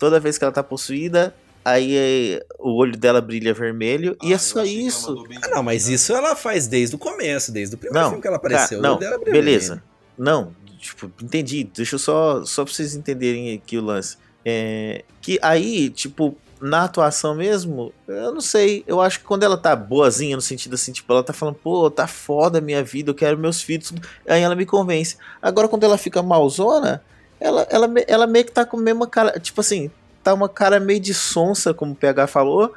toda 0.00 0.18
vez 0.18 0.36
que 0.36 0.42
ela 0.42 0.52
tá 0.52 0.64
possuída, 0.64 1.32
aí 1.64 1.96
é, 1.96 2.46
o 2.58 2.76
olho 2.76 2.96
dela 2.96 3.20
brilha 3.20 3.54
vermelho 3.54 4.16
ah, 4.20 4.26
e 4.26 4.32
é 4.32 4.38
só 4.38 4.64
isso. 4.64 5.24
Ah, 5.42 5.48
não, 5.48 5.62
mas 5.62 5.88
isso 5.88 6.12
ela 6.12 6.36
faz 6.36 6.66
desde 6.66 6.94
o 6.96 6.98
começo, 6.98 7.50
desde 7.50 7.74
o 7.74 7.78
primeiro 7.78 8.00
não, 8.00 8.10
filme 8.10 8.22
que 8.22 8.28
ela 8.28 8.36
apareceu. 8.36 8.80
Cara, 8.80 8.92
não, 9.00 9.24
beleza. 9.24 9.74
Vermelho. 9.74 9.94
Não, 10.16 10.54
tipo, 10.78 11.10
entendi. 11.22 11.64
Deixa 11.64 11.94
eu 11.94 11.98
só, 11.98 12.44
só 12.44 12.64
pra 12.64 12.72
vocês 12.72 12.94
entenderem 12.94 13.54
aqui 13.54 13.78
o 13.78 13.82
lance. 13.82 14.16
É, 14.44 15.04
que 15.22 15.38
aí, 15.40 15.88
tipo, 15.88 16.36
na 16.60 16.84
atuação 16.84 17.34
mesmo, 17.34 17.92
eu 18.06 18.32
não 18.32 18.40
sei. 18.40 18.84
Eu 18.86 19.00
acho 19.00 19.18
que 19.18 19.24
quando 19.24 19.42
ela 19.42 19.56
tá 19.56 19.74
boazinha, 19.74 20.36
no 20.36 20.42
sentido 20.42 20.74
assim, 20.74 20.92
tipo, 20.92 21.12
ela 21.12 21.22
tá 21.22 21.32
falando, 21.32 21.56
pô, 21.56 21.90
tá 21.90 22.06
foda 22.06 22.58
a 22.58 22.60
minha 22.60 22.82
vida, 22.82 23.10
eu 23.10 23.14
quero 23.14 23.38
meus 23.38 23.62
filhos, 23.62 23.92
aí 24.26 24.42
ela 24.42 24.54
me 24.54 24.66
convence. 24.66 25.16
Agora, 25.40 25.68
quando 25.68 25.84
ela 25.84 25.98
fica 25.98 26.22
malzona, 26.22 27.02
ela, 27.40 27.66
ela, 27.70 27.92
ela 28.06 28.26
meio 28.26 28.44
que 28.44 28.52
tá 28.52 28.64
com 28.64 28.78
a 28.78 28.80
mesma 28.80 29.06
cara, 29.06 29.38
tipo 29.38 29.60
assim, 29.60 29.90
tá 30.24 30.34
uma 30.34 30.48
cara 30.48 30.80
meio 30.80 30.98
de 30.98 31.12
sonsa, 31.12 31.74
como 31.74 31.92
o 31.92 31.96
PH 31.96 32.26
falou. 32.26 32.74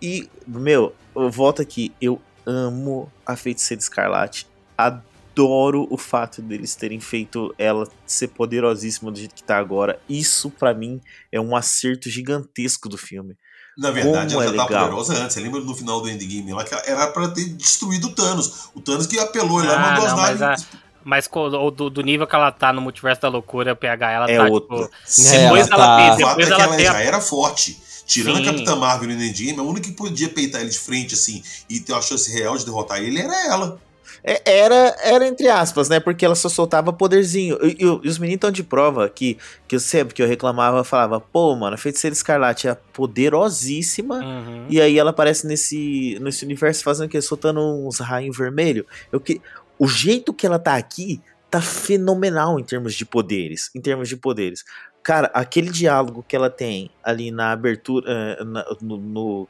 E, 0.00 0.28
meu, 0.46 0.94
eu 1.16 1.30
volto 1.30 1.62
aqui. 1.62 1.92
Eu 2.00 2.20
amo 2.44 3.10
a 3.24 3.34
Feiticeira 3.34 3.80
Escarlate. 3.80 4.46
Adoro 4.76 5.88
o 5.90 5.96
fato 5.96 6.42
deles 6.42 6.76
terem 6.76 7.00
feito 7.00 7.54
ela 7.58 7.88
ser 8.06 8.28
poderosíssima 8.28 9.10
do 9.10 9.18
jeito 9.18 9.34
que 9.34 9.42
tá 9.42 9.56
agora. 9.56 9.98
Isso, 10.08 10.50
para 10.50 10.74
mim, 10.74 11.00
é 11.32 11.40
um 11.40 11.56
acerto 11.56 12.10
gigantesco 12.10 12.88
do 12.88 12.98
filme. 12.98 13.36
Na 13.76 13.90
verdade, 13.90 14.34
Como 14.34 14.42
ela 14.42 14.54
é 14.54 14.56
já 14.56 14.66
tá 14.66 14.80
poderosa 14.80 15.14
antes. 15.14 15.34
Você 15.34 15.40
lembra 15.40 15.60
no 15.60 15.74
final 15.74 16.00
do 16.00 16.08
Endgame 16.08 16.64
que 16.64 16.74
era 16.90 17.08
para 17.08 17.28
ter 17.28 17.44
destruído 17.50 18.08
o 18.08 18.14
Thanos. 18.14 18.70
O 18.74 18.80
Thanos 18.80 19.06
que 19.06 19.18
apelou, 19.18 19.60
ele 19.60 19.70
ah, 19.70 19.78
mandou 19.78 20.08
não, 20.08 20.18
as 20.18 20.40
naves. 20.40 20.66
Mas 21.06 21.28
do, 21.28 21.88
do, 21.88 22.02
nível 22.02 22.26
que 22.26 22.34
ela 22.34 22.50
tá 22.50 22.72
no 22.72 22.80
multiverso 22.80 23.22
da 23.22 23.28
loucura, 23.28 23.74
o 23.74 23.76
PH, 23.76 24.10
ela 24.10 24.28
é 24.28 24.38
tá, 24.38 24.44
outro. 24.46 24.76
tipo. 24.76 24.90
É, 25.28 25.42
depois 25.44 25.70
ela, 25.70 25.76
tá... 25.76 25.96
fez, 26.04 26.16
depois 26.16 26.50
ela, 26.50 26.64
ela 26.64 26.78
já 26.82 27.00
era 27.00 27.20
forte. 27.20 27.80
Tirando 28.04 28.38
Sim. 28.38 28.42
a 28.42 28.46
Capitã 28.46 28.74
Marvel 28.74 29.12
e 29.12 29.14
o 29.14 29.22
Endgame, 29.22 29.60
a 29.60 29.62
única 29.62 29.86
que 29.88 29.94
podia 29.94 30.28
peitar 30.28 30.62
ele 30.62 30.70
de 30.70 30.78
frente, 30.80 31.14
assim, 31.14 31.44
e 31.70 31.78
ter 31.78 31.92
uma 31.92 32.02
chance 32.02 32.28
real 32.32 32.58
de 32.58 32.64
derrotar 32.64 32.98
ele 32.98 33.20
era 33.20 33.46
ela. 33.46 33.80
É, 34.24 34.42
era, 34.44 34.96
era 35.00 35.28
entre 35.28 35.46
aspas, 35.46 35.88
né? 35.88 36.00
Porque 36.00 36.24
ela 36.24 36.34
só 36.34 36.48
soltava 36.48 36.92
poderzinho. 36.92 37.56
E, 37.62 37.76
e, 37.78 37.84
e 37.84 38.08
os 38.08 38.18
meninos 38.18 38.38
estão 38.38 38.50
de 38.50 38.64
prova 38.64 39.08
que, 39.08 39.38
que 39.68 39.76
eu 39.76 39.80
sempre 39.80 40.12
que 40.12 40.20
eu 40.20 40.26
reclamava, 40.26 40.78
eu 40.78 40.84
falava, 40.84 41.20
pô, 41.20 41.54
mano, 41.54 41.74
a 41.74 41.78
feiticeira 41.78 42.14
escarlate 42.14 42.66
é 42.66 42.76
poderosíssima. 42.92 44.16
Uhum. 44.16 44.66
E 44.68 44.80
aí 44.80 44.98
ela 44.98 45.10
aparece 45.10 45.46
nesse, 45.46 46.18
nesse 46.20 46.44
universo 46.44 46.82
fazendo 46.82 47.06
o 47.06 47.08
quê? 47.08 47.22
Soltando 47.22 47.60
uns 47.60 48.00
raios 48.00 48.36
vermelhos. 48.36 48.84
Eu 49.12 49.20
que, 49.20 49.40
o 49.78 49.86
jeito 49.86 50.32
que 50.32 50.46
ela 50.46 50.58
tá 50.58 50.76
aqui 50.76 51.20
tá 51.50 51.60
fenomenal 51.60 52.58
em 52.58 52.64
termos 52.64 52.94
de 52.94 53.04
poderes. 53.04 53.70
Em 53.74 53.80
termos 53.80 54.08
de 54.08 54.16
poderes. 54.16 54.64
Cara, 55.02 55.30
aquele 55.32 55.70
diálogo 55.70 56.24
que 56.26 56.34
ela 56.34 56.50
tem 56.50 56.90
ali 57.02 57.30
na 57.30 57.52
abertura, 57.52 58.10
eh, 58.10 58.44
na, 58.44 58.64
no, 58.80 58.96
no 58.96 59.48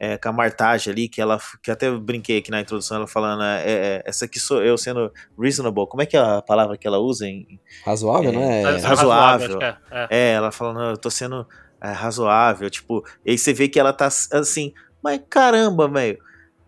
é, 0.00 0.16
com 0.16 0.28
a 0.28 0.32
Martage 0.32 0.90
ali, 0.90 1.08
que 1.08 1.20
ela 1.20 1.40
que 1.62 1.70
até 1.70 1.90
brinquei 1.90 2.38
aqui 2.38 2.50
na 2.50 2.60
introdução, 2.60 2.98
ela 2.98 3.06
falando, 3.06 3.42
é, 3.42 3.62
é, 3.66 4.02
essa 4.04 4.24
aqui 4.24 4.38
sou 4.38 4.62
eu 4.62 4.78
sendo 4.78 5.12
reasonable. 5.38 5.86
Como 5.88 6.02
é 6.02 6.06
que 6.06 6.16
é 6.16 6.20
a 6.20 6.42
palavra 6.42 6.76
que 6.76 6.86
ela 6.86 6.98
usa 6.98 7.26
em 7.26 7.60
razoável, 7.84 8.32
né? 8.32 8.62
É, 8.62 8.76
razoável. 8.78 9.58
É, 9.62 9.76
é, 10.10 10.32
ela 10.32 10.52
falando, 10.52 10.90
eu 10.90 10.96
tô 10.96 11.10
sendo 11.10 11.46
razoável, 11.80 12.68
tipo, 12.68 13.04
e 13.24 13.30
aí 13.30 13.38
você 13.38 13.52
vê 13.52 13.68
que 13.68 13.78
ela 13.78 13.92
tá 13.92 14.06
assim, 14.06 14.72
mas 15.02 15.20
caramba, 15.28 15.88
velho. 15.88 16.18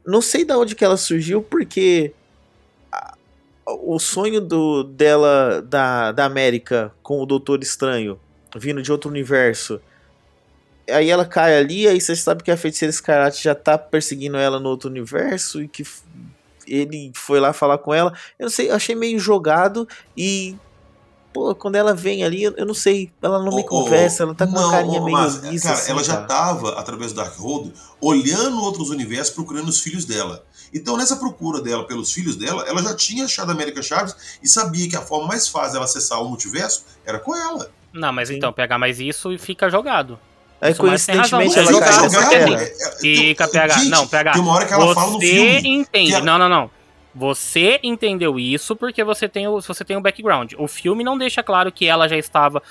Não 0.06 0.22
sei 0.22 0.44
da 0.44 0.56
onde 0.56 0.74
que 0.74 0.84
ela 0.84 0.96
surgiu, 0.96 1.42
porque 1.42 2.14
o 3.82 3.98
sonho 3.98 4.40
do, 4.40 4.84
dela 4.84 5.62
da, 5.62 6.12
da 6.12 6.24
América 6.24 6.92
com 7.02 7.20
o 7.20 7.26
Doutor 7.26 7.62
Estranho 7.62 8.18
vindo 8.56 8.82
de 8.82 8.90
outro 8.90 9.10
universo. 9.10 9.80
Aí 10.90 11.08
ela 11.08 11.24
cai 11.24 11.56
ali, 11.56 11.86
aí 11.86 12.00
você 12.00 12.16
sabe 12.16 12.42
que 12.42 12.50
a 12.50 12.56
feiticeira 12.56 12.90
Escarlate 12.90 13.44
já 13.44 13.54
tá 13.54 13.78
perseguindo 13.78 14.36
ela 14.36 14.58
no 14.58 14.68
outro 14.68 14.90
universo 14.90 15.62
e 15.62 15.68
que 15.68 15.84
ele 16.66 17.12
foi 17.14 17.38
lá 17.38 17.52
falar 17.52 17.78
com 17.78 17.94
ela. 17.94 18.12
Eu 18.38 18.44
não 18.44 18.50
sei, 18.50 18.70
achei 18.70 18.94
meio 18.94 19.18
jogado 19.18 19.86
e 20.16 20.56
pô, 21.32 21.54
quando 21.54 21.76
ela 21.76 21.94
vem 21.94 22.24
ali, 22.24 22.42
eu, 22.42 22.66
não 22.66 22.74
sei, 22.74 23.12
ela 23.22 23.38
não 23.38 23.54
me 23.54 23.62
oh, 23.62 23.66
conversa, 23.66 24.24
ela 24.24 24.34
tá 24.34 24.46
com 24.46 24.52
não, 24.52 24.62
uma 24.62 24.70
carinha 24.70 25.00
oh, 25.00 25.04
meio 25.04 25.16
mas, 25.16 25.62
Cara, 25.62 25.74
assim, 25.74 25.92
ela 25.92 26.02
já 26.02 26.22
tava, 26.24 26.78
através 26.78 27.12
do 27.12 27.16
Darkhold, 27.16 27.72
olhando 28.00 28.60
outros 28.60 28.90
universos, 28.90 29.32
procurando 29.32 29.68
os 29.68 29.80
filhos 29.80 30.04
dela. 30.04 30.44
Então, 30.72 30.96
nessa 30.96 31.16
procura 31.16 31.60
dela 31.60 31.86
pelos 31.86 32.12
filhos 32.12 32.36
dela, 32.36 32.64
ela 32.68 32.82
já 32.82 32.94
tinha 32.94 33.24
achado 33.24 33.50
a 33.50 33.52
América 33.52 33.82
Chaves 33.82 34.38
e 34.42 34.48
sabia 34.48 34.88
que 34.88 34.96
a 34.96 35.00
forma 35.00 35.28
mais 35.28 35.48
fácil 35.48 35.72
dela 35.72 35.84
acessar 35.84 36.22
o 36.22 36.28
multiverso 36.28 36.84
era 37.04 37.18
com 37.18 37.34
ela. 37.34 37.70
Não, 37.92 38.12
mas 38.12 38.28
Sim. 38.28 38.36
então, 38.36 38.52
pegar 38.52 38.78
mais 38.78 39.00
isso 39.00 39.32
e 39.32 39.38
fica 39.38 39.68
jogado. 39.68 40.18
Aí, 40.60 40.74
coincidentemente, 40.74 41.58
ela 41.58 41.80
cai 41.80 42.02
nessa 42.02 42.28
terra. 42.28 42.58
Fica, 43.00 43.48
PH. 43.48 43.74
Gente, 43.78 43.88
não, 43.88 44.06
PH. 44.06 44.32
Tem 44.32 44.42
uma 44.42 44.52
hora 44.52 44.66
que 44.66 44.72
ela 44.72 44.94
fala 44.94 45.12
no 45.12 45.20
filme. 45.20 45.60
Você 45.60 45.68
entende. 45.68 46.12
Ela... 46.12 46.24
Não, 46.24 46.38
não, 46.38 46.48
não. 46.48 46.70
Você 47.14 47.80
entendeu 47.82 48.38
isso 48.38 48.76
porque 48.76 49.02
você 49.02 49.28
tem 49.28 49.48
o, 49.48 49.60
você 49.60 49.84
tem 49.84 49.96
o 49.96 50.00
background. 50.00 50.52
O 50.58 50.68
filme 50.68 51.02
não 51.02 51.18
deixa 51.18 51.42
claro 51.42 51.72
que 51.72 51.86
ela 51.86 52.06
já 52.08 52.16
estava 52.16 52.62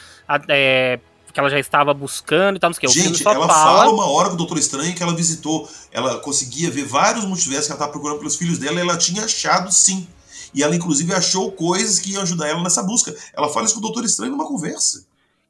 é, 0.47 0.99
que 1.33 1.39
ela 1.39 1.49
já 1.49 1.59
estava 1.59 1.93
buscando 1.93 2.57
e 2.57 2.59
tal, 2.59 2.69
não 2.69 2.75
sei 2.75 2.87
o 2.87 2.91
que. 2.91 2.99
Gente, 2.99 3.27
ela 3.27 3.47
fala... 3.47 3.79
fala... 3.79 3.91
uma 3.91 4.09
hora 4.09 4.29
com 4.29 4.35
o 4.35 4.37
Doutor 4.37 4.57
Estranho 4.57 4.93
que 4.93 5.03
ela 5.03 5.15
visitou, 5.15 5.69
ela 5.91 6.19
conseguia 6.19 6.69
ver 6.69 6.85
vários 6.85 7.25
multiversos 7.25 7.67
que 7.67 7.71
ela 7.71 7.77
estava 7.77 7.91
procurando 7.91 8.19
pelos 8.19 8.35
filhos 8.35 8.57
dela 8.57 8.77
e 8.77 8.81
ela 8.81 8.97
tinha 8.97 9.23
achado 9.25 9.71
sim. 9.71 10.07
E 10.53 10.63
ela, 10.63 10.75
inclusive, 10.75 11.13
achou 11.13 11.51
coisas 11.51 11.99
que 11.99 12.13
iam 12.13 12.23
ajudar 12.23 12.47
ela 12.47 12.63
nessa 12.63 12.81
busca. 12.81 13.15
Ela 13.35 13.49
fala 13.49 13.65
isso 13.65 13.75
com 13.75 13.79
o 13.79 13.83
Doutor 13.83 14.03
Estranho 14.03 14.31
numa 14.31 14.47
conversa. 14.47 15.07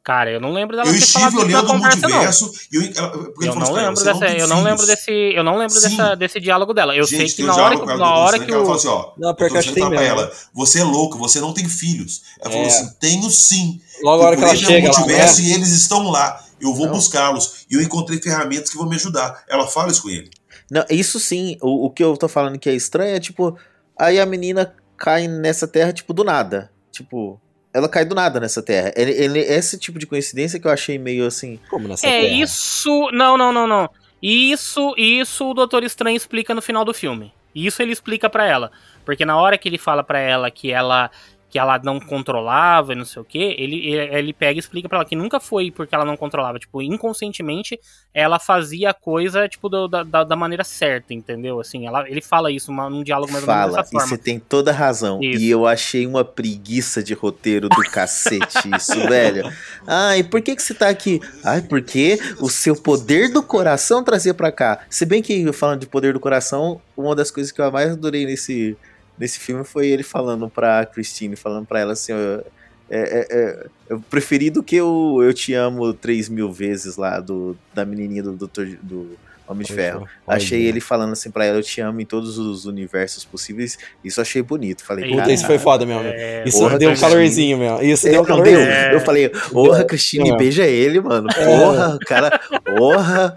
Cara, 0.09 0.31
eu 0.31 0.39
não 0.39 0.53
lembro 0.53 0.75
dela 0.75 0.87
eu 0.87 0.93
ter 0.93 0.99
estive 0.99 1.37
olhando 1.37 1.71
o 1.71 1.77
multiverso 1.77 2.51
e 2.71 2.77
eu, 2.77 2.81
ela, 2.95 3.13
eu 3.41 3.55
não 3.55 3.71
lembro 3.73 4.03
dessa, 4.03 4.25
eu 4.27 4.47
não 4.47 4.63
lembro 4.63 4.85
desse, 4.85 5.11
eu 5.11 5.43
não 5.43 5.57
lembro 5.57 5.79
dessa, 5.79 6.15
desse 6.15 6.39
diálogo 6.39 6.73
dela. 6.73 6.95
Eu 6.95 7.03
Gente, 7.03 7.33
sei 7.33 7.35
que 7.35 7.43
na 7.43 7.55
hora 7.55 7.77
que, 7.77 7.85
na 7.85 8.15
hora 8.15 8.39
que, 8.39 8.51
o... 8.51 8.55
ela 8.55 8.63
fala 8.63 8.77
assim, 8.77 8.87
ó, 8.87 9.11
não, 9.17 9.35
porque 9.35 9.53
eu 9.53 9.59
acho 9.59 9.69
que 9.69 9.75
tem 9.75 9.93
ela, 9.93 10.31
você 10.53 10.79
é 10.79 10.83
louco, 10.83 11.17
você 11.17 11.41
não 11.41 11.53
tem 11.53 11.67
filhos. 11.67 12.23
Ela 12.39 12.49
é. 12.49 12.53
falou 12.53 12.67
assim, 12.67 12.89
tenho 12.99 13.29
sim. 13.29 13.81
Logo 14.01 14.23
a 14.23 14.27
hora 14.27 14.37
que 14.37 14.43
ela 14.43 14.55
chega, 14.55 14.87
multiverso 14.87 15.41
e 15.41 15.53
eles 15.53 15.69
estão 15.69 16.09
lá. 16.09 16.43
Eu 16.59 16.73
vou 16.73 16.89
buscá-los 16.89 17.65
e 17.69 17.75
eu 17.75 17.81
encontrei 17.81 18.21
ferramentas 18.21 18.69
que 18.69 18.77
vão 18.77 18.87
me 18.87 18.95
ajudar. 18.95 19.43
Ela 19.47 19.67
fala 19.67 19.91
isso 19.91 20.01
com 20.01 20.09
ele. 20.09 20.29
Não, 20.69 20.85
isso 20.89 21.19
sim. 21.19 21.57
O, 21.61 21.85
o 21.85 21.89
que 21.89 22.03
eu 22.03 22.15
tô 22.17 22.27
falando 22.27 22.59
que 22.59 22.69
é 22.69 22.73
estranho 22.73 23.15
é 23.15 23.19
tipo, 23.19 23.57
aí 23.97 24.19
a 24.19 24.25
menina 24.25 24.73
cai 24.97 25.27
nessa 25.27 25.67
terra 25.67 25.93
tipo 25.93 26.13
do 26.13 26.23
nada, 26.23 26.71
tipo 26.91 27.39
ela 27.73 27.87
cai 27.87 28.03
do 28.03 28.15
nada 28.15 28.39
nessa 28.39 28.61
terra. 28.61 28.91
Ele, 28.95 29.11
ele, 29.11 29.39
esse 29.39 29.77
tipo 29.77 29.99
de 29.99 30.07
coincidência 30.07 30.59
que 30.59 30.67
eu 30.67 30.71
achei 30.71 30.97
meio 30.97 31.25
assim. 31.25 31.59
Como 31.69 31.87
nessa 31.87 32.07
é 32.07 32.21
terra? 32.21 32.33
isso. 32.33 33.09
Não, 33.11 33.37
não, 33.37 33.51
não, 33.51 33.67
não. 33.67 33.89
Isso, 34.21 34.93
isso 34.97 35.49
o 35.49 35.53
Doutor 35.53 35.83
Estranho 35.83 36.17
explica 36.17 36.53
no 36.53 36.61
final 36.61 36.83
do 36.83 36.93
filme. 36.93 37.31
Isso 37.53 37.81
ele 37.81 37.91
explica 37.91 38.29
para 38.29 38.45
ela. 38.45 38.71
Porque 39.05 39.23
na 39.23 39.37
hora 39.37 39.57
que 39.57 39.69
ele 39.69 39.77
fala 39.77 40.03
para 40.03 40.19
ela 40.19 40.51
que 40.51 40.71
ela 40.71 41.09
que 41.49 41.57
ela 41.57 41.79
não 41.83 41.99
controlava 41.99 42.93
e 42.93 42.95
não 42.95 43.05
sei 43.05 43.21
o 43.21 43.25
que, 43.25 43.55
ele, 43.57 43.87
ele 43.87 44.33
pega 44.33 44.57
e 44.57 44.59
explica 44.59 44.87
para 44.87 44.99
ela 44.99 45.05
que 45.05 45.15
nunca 45.15 45.39
foi 45.39 45.71
porque 45.71 45.95
ela 45.95 46.05
não 46.05 46.15
controlava, 46.15 46.59
tipo, 46.59 46.81
inconscientemente 46.81 47.79
ela 48.13 48.39
fazia 48.39 48.91
a 48.91 48.93
coisa, 48.93 49.47
tipo, 49.47 49.67
do, 49.67 49.87
da, 49.87 50.23
da 50.23 50.35
maneira 50.35 50.63
certa, 50.63 51.13
entendeu? 51.13 51.59
Assim, 51.59 51.87
ela, 51.87 52.07
ele 52.09 52.21
fala 52.21 52.51
isso 52.51 52.71
uma, 52.71 52.89
num 52.89 53.03
diálogo 53.03 53.31
mais 53.31 53.43
fala, 53.43 53.57
ou 53.57 53.71
menos 53.71 53.75
dessa 53.77 53.91
forma. 53.91 54.05
e 54.05 54.09
você 54.09 54.17
tem 54.17 54.39
toda 54.39 54.71
a 54.71 54.73
razão. 54.73 55.19
Isso. 55.21 55.41
E 55.41 55.49
eu 55.49 55.65
achei 55.65 56.05
uma 56.05 56.23
preguiça 56.23 57.01
de 57.01 57.13
roteiro 57.13 57.67
do 57.67 57.81
cacete 57.91 58.69
isso, 58.75 58.99
velho. 59.07 59.51
Ai, 59.87 60.23
por 60.23 60.41
que 60.41 60.55
que 60.55 60.61
você 60.61 60.73
tá 60.73 60.89
aqui? 60.89 61.19
Ai, 61.43 61.61
porque 61.61 62.19
o 62.39 62.49
seu 62.49 62.75
poder 62.75 63.31
do 63.31 63.41
coração 63.41 64.03
trazia 64.03 64.33
para 64.33 64.51
cá. 64.51 64.79
Se 64.89 65.05
bem 65.05 65.21
que, 65.21 65.51
falando 65.53 65.81
de 65.81 65.87
poder 65.87 66.13
do 66.13 66.19
coração, 66.19 66.81
uma 66.95 67.15
das 67.15 67.31
coisas 67.31 67.51
que 67.51 67.61
eu 67.61 67.71
mais 67.71 67.91
adorei 67.91 68.25
nesse 68.25 68.77
nesse 69.19 69.39
filme 69.39 69.63
foi 69.63 69.87
ele 69.87 70.03
falando 70.03 70.49
pra 70.49 70.85
Christine, 70.85 71.35
falando 71.35 71.65
pra 71.65 71.79
ela 71.81 71.93
assim, 71.93 72.13
é, 72.13 72.43
é, 72.89 73.27
é, 73.29 73.67
eu 73.89 73.99
preferi 74.09 74.49
do 74.49 74.63
que 74.63 74.81
o 74.81 75.21
Eu 75.21 75.33
Te 75.33 75.53
Amo 75.53 75.93
três 75.93 76.29
mil 76.29 76.51
vezes 76.51 76.95
lá, 76.95 77.19
do, 77.19 77.57
da 77.73 77.85
menininha 77.85 78.23
do, 78.23 78.35
do, 78.35 78.47
do 78.47 79.17
Homem 79.49 79.65
de 79.65 79.73
Ferro. 79.73 80.07
Achei 80.27 80.61
ele 80.61 80.79
falando 80.79 81.13
assim 81.13 81.31
pra 81.31 81.43
ela, 81.43 81.57
eu 81.57 81.63
te 81.63 81.81
amo 81.81 81.99
em 81.99 82.05
todos 82.05 82.37
os 82.37 82.65
universos 82.65 83.25
possíveis. 83.25 83.79
Isso 84.03 84.21
achei 84.21 84.43
bonito. 84.43 84.85
Falei, 84.85 85.09
Puta, 85.09 85.31
isso 85.31 85.47
foi 85.47 85.57
foda 85.57 85.87
mesmo. 85.87 86.03
É, 86.03 86.43
isso 86.45 86.59
porra, 86.59 86.77
deu 86.77 86.91
um 86.91 86.95
calorzinho 86.95 87.57
mesmo. 87.57 87.81
Isso 87.81 88.07
deu 88.07 88.21
um 88.21 88.25
calorzinho. 88.25 88.59
É. 88.59 88.93
Eu 88.93 88.99
falei, 88.99 89.29
porra, 89.29 89.83
Cristine, 89.83 90.37
beija 90.37 90.67
ele, 90.67 91.01
mano. 91.01 91.27
É. 91.35 91.45
Porra, 91.45 91.97
cara, 92.05 92.39
porra. 92.63 93.35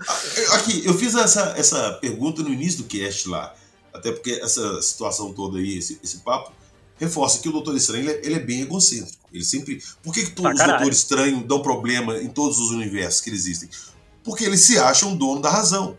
Aqui, 0.53 0.83
eu 0.85 0.93
fiz 0.93 1.15
essa, 1.15 1.55
essa 1.57 1.93
pergunta 1.95 2.43
no 2.43 2.51
início 2.51 2.83
do 2.83 2.89
cast 2.89 3.31
lá. 3.31 3.55
Até 4.03 4.11
porque 4.11 4.33
essa 4.33 4.83
situação 4.83 5.33
toda 5.33 5.59
aí, 5.59 5.79
esse, 5.79 6.01
esse 6.03 6.19
papo, 6.19 6.53
reforça 6.97 7.39
que 7.39 7.49
o 7.49 7.53
Doutor 7.53 7.77
Estranho 7.77 8.03
ele 8.03 8.11
é, 8.11 8.27
ele 8.27 8.35
é 8.35 8.41
bem 8.41 8.63
egocêntrico. 8.63 9.29
Ele 9.33 9.45
sempre. 9.45 9.81
Por 10.03 10.13
que, 10.13 10.25
que 10.25 10.33
todos 10.33 10.61
os 10.61 10.67
Doutores 10.67 10.99
Estranhos 10.99 11.47
dão 11.47 11.63
problema 11.63 12.19
em 12.19 12.29
todos 12.29 12.59
os 12.59 12.73
universos 12.73 13.21
que 13.21 13.31
existem? 13.31 13.69
Porque 14.25 14.43
eles 14.43 14.63
se 14.63 14.77
acham 14.77 15.17
dono 15.17 15.41
da 15.41 15.51
razão. 15.51 15.97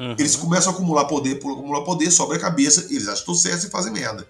Uhum. 0.00 0.16
Eles 0.18 0.34
começam 0.34 0.72
a 0.72 0.74
acumular 0.74 1.04
poder, 1.04 1.36
acumular 1.36 1.82
poder, 1.82 2.10
sobre 2.10 2.38
a 2.38 2.40
cabeça, 2.40 2.86
eles 2.88 3.02
acham 3.02 3.14
que 3.16 3.20
estão 3.20 3.34
certos 3.34 3.64
e 3.64 3.70
fazem 3.70 3.92
merda. 3.92 4.26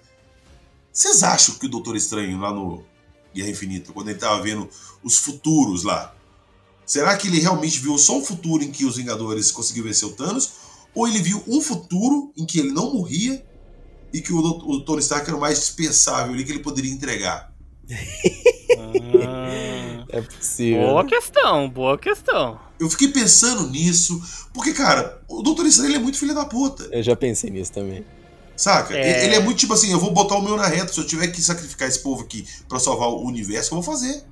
Vocês 0.93 1.23
acham 1.23 1.55
que 1.55 1.67
o 1.67 1.69
Doutor 1.69 1.95
Estranho 1.95 2.41
lá 2.41 2.53
no 2.53 2.85
Guerra 3.33 3.51
Infinita, 3.51 3.93
quando 3.93 4.09
ele 4.09 4.17
estava 4.17 4.43
vendo 4.43 4.69
os 5.01 5.17
futuros 5.17 5.85
lá, 5.85 6.13
será 6.85 7.17
que 7.17 7.29
ele 7.29 7.39
realmente 7.39 7.79
viu 7.79 7.97
só 7.97 8.19
um 8.19 8.25
futuro 8.25 8.65
em 8.65 8.73
que 8.73 8.85
os 8.85 8.97
Vingadores 8.97 9.53
conseguiram 9.53 9.87
vencer 9.87 10.09
o 10.09 10.13
Thanos? 10.13 10.62
Ou 10.95 11.09
ele 11.09 11.21
viu 11.21 11.43
um 11.47 11.61
futuro 11.61 12.33
em 12.37 12.45
que 12.45 12.59
ele 12.59 12.71
não 12.71 12.95
morria 12.95 13.45
e 14.13 14.21
que 14.21 14.33
o, 14.33 14.39
o 14.39 14.81
Tony 14.85 15.01
Stark 15.01 15.27
era 15.27 15.37
o 15.37 15.41
mais 15.41 15.59
dispensável 15.59 16.35
ali 16.35 16.45
que 16.45 16.53
ele 16.53 16.59
poderia 16.59 16.93
entregar. 16.93 17.53
ah, 18.79 20.05
é 20.09 20.21
possível. 20.21 20.89
Boa 20.89 21.05
questão, 21.05 21.69
boa 21.69 21.99
questão. 21.99 22.61
Eu 22.79 22.91
fiquei 22.91 23.09
pensando 23.09 23.71
nisso, 23.71 24.21
porque, 24.53 24.73
cara, 24.73 25.23
o 25.29 25.43
Doutor 25.43 25.67
Estranho 25.67 25.97
é 25.97 25.99
muito 25.99 26.19
filho 26.19 26.35
da 26.35 26.45
puta. 26.45 26.89
Eu 26.93 27.03
já 27.03 27.17
pensei 27.17 27.51
nisso 27.51 27.73
também. 27.73 28.05
Saca? 28.57 28.97
É... 28.97 29.25
Ele 29.25 29.35
é 29.35 29.41
muito 29.41 29.59
tipo 29.59 29.73
assim, 29.73 29.91
eu 29.91 29.99
vou 29.99 30.13
botar 30.13 30.37
o 30.37 30.43
meu 30.43 30.57
na 30.57 30.67
reta, 30.67 30.93
se 30.93 31.01
eu 31.01 31.07
tiver 31.07 31.29
que 31.29 31.41
sacrificar 31.41 31.89
esse 31.89 32.01
povo 32.01 32.23
aqui 32.23 32.47
para 32.69 32.79
salvar 32.79 33.09
o 33.09 33.27
universo, 33.27 33.75
eu 33.75 33.81
vou 33.81 33.83
fazer. 33.83 34.23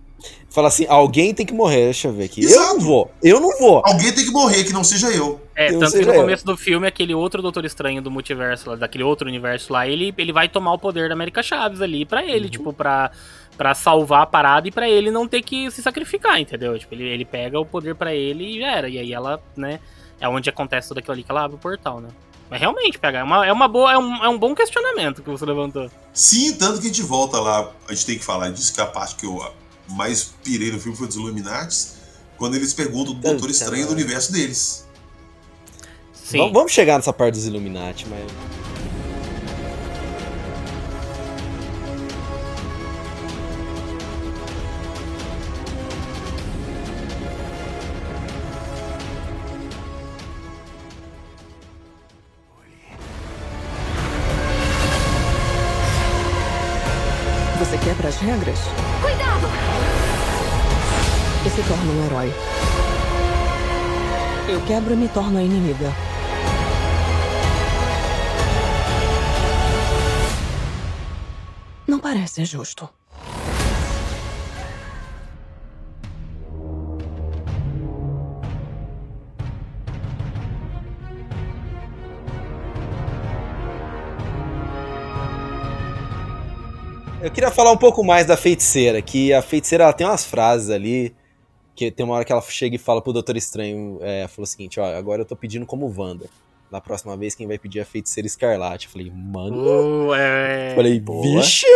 Fala 0.49 0.69
assim, 0.69 0.85
alguém 0.89 1.33
tem 1.33 1.47
que 1.47 1.55
morrer, 1.55 1.85
deixa 1.85 2.09
eu 2.09 2.13
ver 2.13 2.25
aqui. 2.25 2.41
Exato. 2.41 2.61
Eu 2.61 2.75
não 2.75 2.81
vou, 2.81 3.11
eu 3.23 3.41
não 3.41 3.59
vou. 3.59 3.83
Alguém 3.85 4.13
tem 4.13 4.25
que 4.25 4.33
morrer, 4.33 4.65
que 4.65 4.73
não 4.73 4.83
seja 4.83 5.09
eu. 5.09 5.41
É, 5.55 5.73
tanto 5.73 5.93
que 5.93 6.05
no 6.05 6.15
começo 6.15 6.45
do 6.45 6.57
filme, 6.57 6.87
aquele 6.87 7.15
outro 7.15 7.41
Doutor 7.41 7.65
Estranho 7.65 8.03
do 8.03 8.11
multiverso, 8.11 8.77
daquele 8.77 9.05
outro 9.05 9.29
universo 9.29 9.73
lá, 9.73 9.87
ele, 9.87 10.13
ele 10.19 10.33
vai 10.33 10.49
tomar 10.49 10.73
o 10.73 10.79
poder 10.79 11.09
da 11.09 11.15
América 11.15 11.43
Chaves 11.43 11.81
ali 11.81 12.05
para 12.05 12.25
ele, 12.25 12.47
uhum. 12.47 12.51
tipo, 12.51 12.73
pra, 12.73 13.11
pra 13.57 13.75
salvar 13.75 14.23
a 14.23 14.27
parada 14.27 14.67
e 14.67 14.71
para 14.71 14.89
ele 14.89 15.11
não 15.11 15.29
ter 15.29 15.43
que 15.43 15.71
se 15.71 15.83
sacrificar, 15.83 16.41
entendeu? 16.41 16.79
Tipo, 16.79 16.95
ele, 16.95 17.05
ele 17.05 17.25
pega 17.25 17.61
o 17.61 17.65
poder 17.65 17.95
para 17.95 18.15
ele 18.15 18.57
e 18.57 18.61
já 18.61 18.77
era. 18.77 18.89
E 18.89 18.99
aí 18.99 19.13
ela, 19.13 19.41
né, 19.57 19.79
é 20.21 20.29
onde 20.29 20.51
acontece 20.51 20.89
tudo 20.89 20.99
aquilo 20.99 21.13
ali 21.13 21.23
que 21.23 21.31
ela 21.31 21.45
abre 21.45 21.57
o 21.57 21.61
portal, 21.61 22.01
né? 22.01 22.09
Mas 22.51 22.61
realmente, 22.61 22.99
pegar, 22.99 23.21
é 23.21 23.23
uma, 23.23 23.47
é 23.47 23.53
uma 23.53 23.69
boa, 23.69 23.93
é 23.93 23.99
um, 23.99 24.25
é 24.25 24.29
um 24.29 24.37
bom 24.37 24.53
questionamento 24.57 25.23
que 25.23 25.31
você 25.31 25.45
levantou. 25.45 25.89
Sim, 26.13 26.55
tanto 26.55 26.81
que 26.81 26.87
a 26.87 26.89
gente 26.89 27.03
volta 27.03 27.39
lá, 27.39 27.71
a 27.89 27.95
gente 27.95 28.07
tem 28.07 28.19
que 28.19 28.25
falar 28.25 28.51
disso, 28.51 28.75
que 28.75 28.81
é 28.81 28.83
a 28.83 28.89
parte 28.89 29.15
que 29.15 29.25
eu 29.25 29.41
mais 29.91 30.31
pirei 30.43 30.73
no 30.73 30.81
filme 30.81 30.97
foi 30.97 31.07
dos 31.07 31.17
Illuminatis, 31.17 31.95
quando 32.37 32.55
eles 32.57 32.73
perguntam 32.73 33.15
do 33.15 33.21
Doutor 33.21 33.51
Estranho 33.51 33.87
do 33.87 33.93
universo 33.93 34.33
deles. 34.33 34.87
Sim. 36.13 36.53
Vamos 36.53 36.73
chegar 36.73 36.97
nessa 36.97 37.13
parte 37.13 37.35
dos 37.35 37.47
Illuminati, 37.47 38.07
mas. 38.09 38.60
Quebro 64.81 64.97
me 64.97 65.09
torno 65.09 65.39
a 65.39 65.43
inimiga. 65.43 65.93
Não 71.87 71.99
parece 71.99 72.45
justo. 72.47 72.89
Eu 87.23 87.31
queria 87.31 87.51
falar 87.51 87.73
um 87.73 87.77
pouco 87.77 88.03
mais 88.03 88.25
da 88.25 88.35
feiticeira, 88.35 89.03
que 89.03 89.31
a 89.31 89.43
feiticeira 89.43 89.85
ela 89.85 89.93
tem 89.93 90.07
umas 90.07 90.25
frases 90.25 90.71
ali 90.71 91.15
que 91.81 91.91
tem 91.91 92.05
uma 92.05 92.15
hora 92.15 92.27
que 92.27 92.33
ela 92.33 92.43
chega 92.43 92.77
e 92.77 92.79
fala 92.79 93.01
pro 93.01 93.11
Doutor 93.11 93.39
Estranho, 93.39 93.99
é, 94.03 94.29
falou 94.29 94.45
o 94.45 94.47
seguinte, 94.47 94.79
ó, 94.79 94.85
agora 94.85 95.23
eu 95.23 95.25
tô 95.25 95.35
pedindo 95.35 95.65
como 95.65 95.91
Wanda. 95.97 96.27
Na 96.71 96.79
próxima 96.79 97.17
vez, 97.17 97.35
quem 97.35 97.47
vai 97.47 97.59
pedir 97.59 97.79
é 97.79 97.83
a 97.83 97.87
feiticeira 97.87 98.27
escarlate. 98.27 98.87
Eu 98.87 98.93
falei, 98.93 99.11
mano. 99.11 100.09
Uh, 100.09 100.15
é... 100.15 100.75
Falei, 100.77 101.01
vixe! 101.01 101.67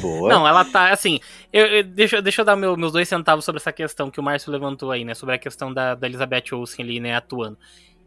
Boa. 0.00 0.30
Não, 0.30 0.48
ela 0.48 0.64
tá, 0.64 0.90
assim, 0.90 1.20
eu, 1.52 1.66
eu, 1.66 1.84
deixa, 1.84 2.22
deixa 2.22 2.40
eu 2.40 2.46
dar 2.46 2.56
meu, 2.56 2.78
meus 2.78 2.92
dois 2.92 3.06
centavos 3.06 3.44
sobre 3.44 3.60
essa 3.60 3.70
questão 3.70 4.10
que 4.10 4.18
o 4.18 4.22
Márcio 4.22 4.50
levantou 4.50 4.90
aí, 4.90 5.04
né? 5.04 5.12
Sobre 5.12 5.34
a 5.34 5.38
questão 5.38 5.70
da, 5.70 5.94
da 5.94 6.06
Elizabeth 6.06 6.54
Olsen 6.54 6.82
ali, 6.82 6.98
né, 6.98 7.14
atuando. 7.14 7.58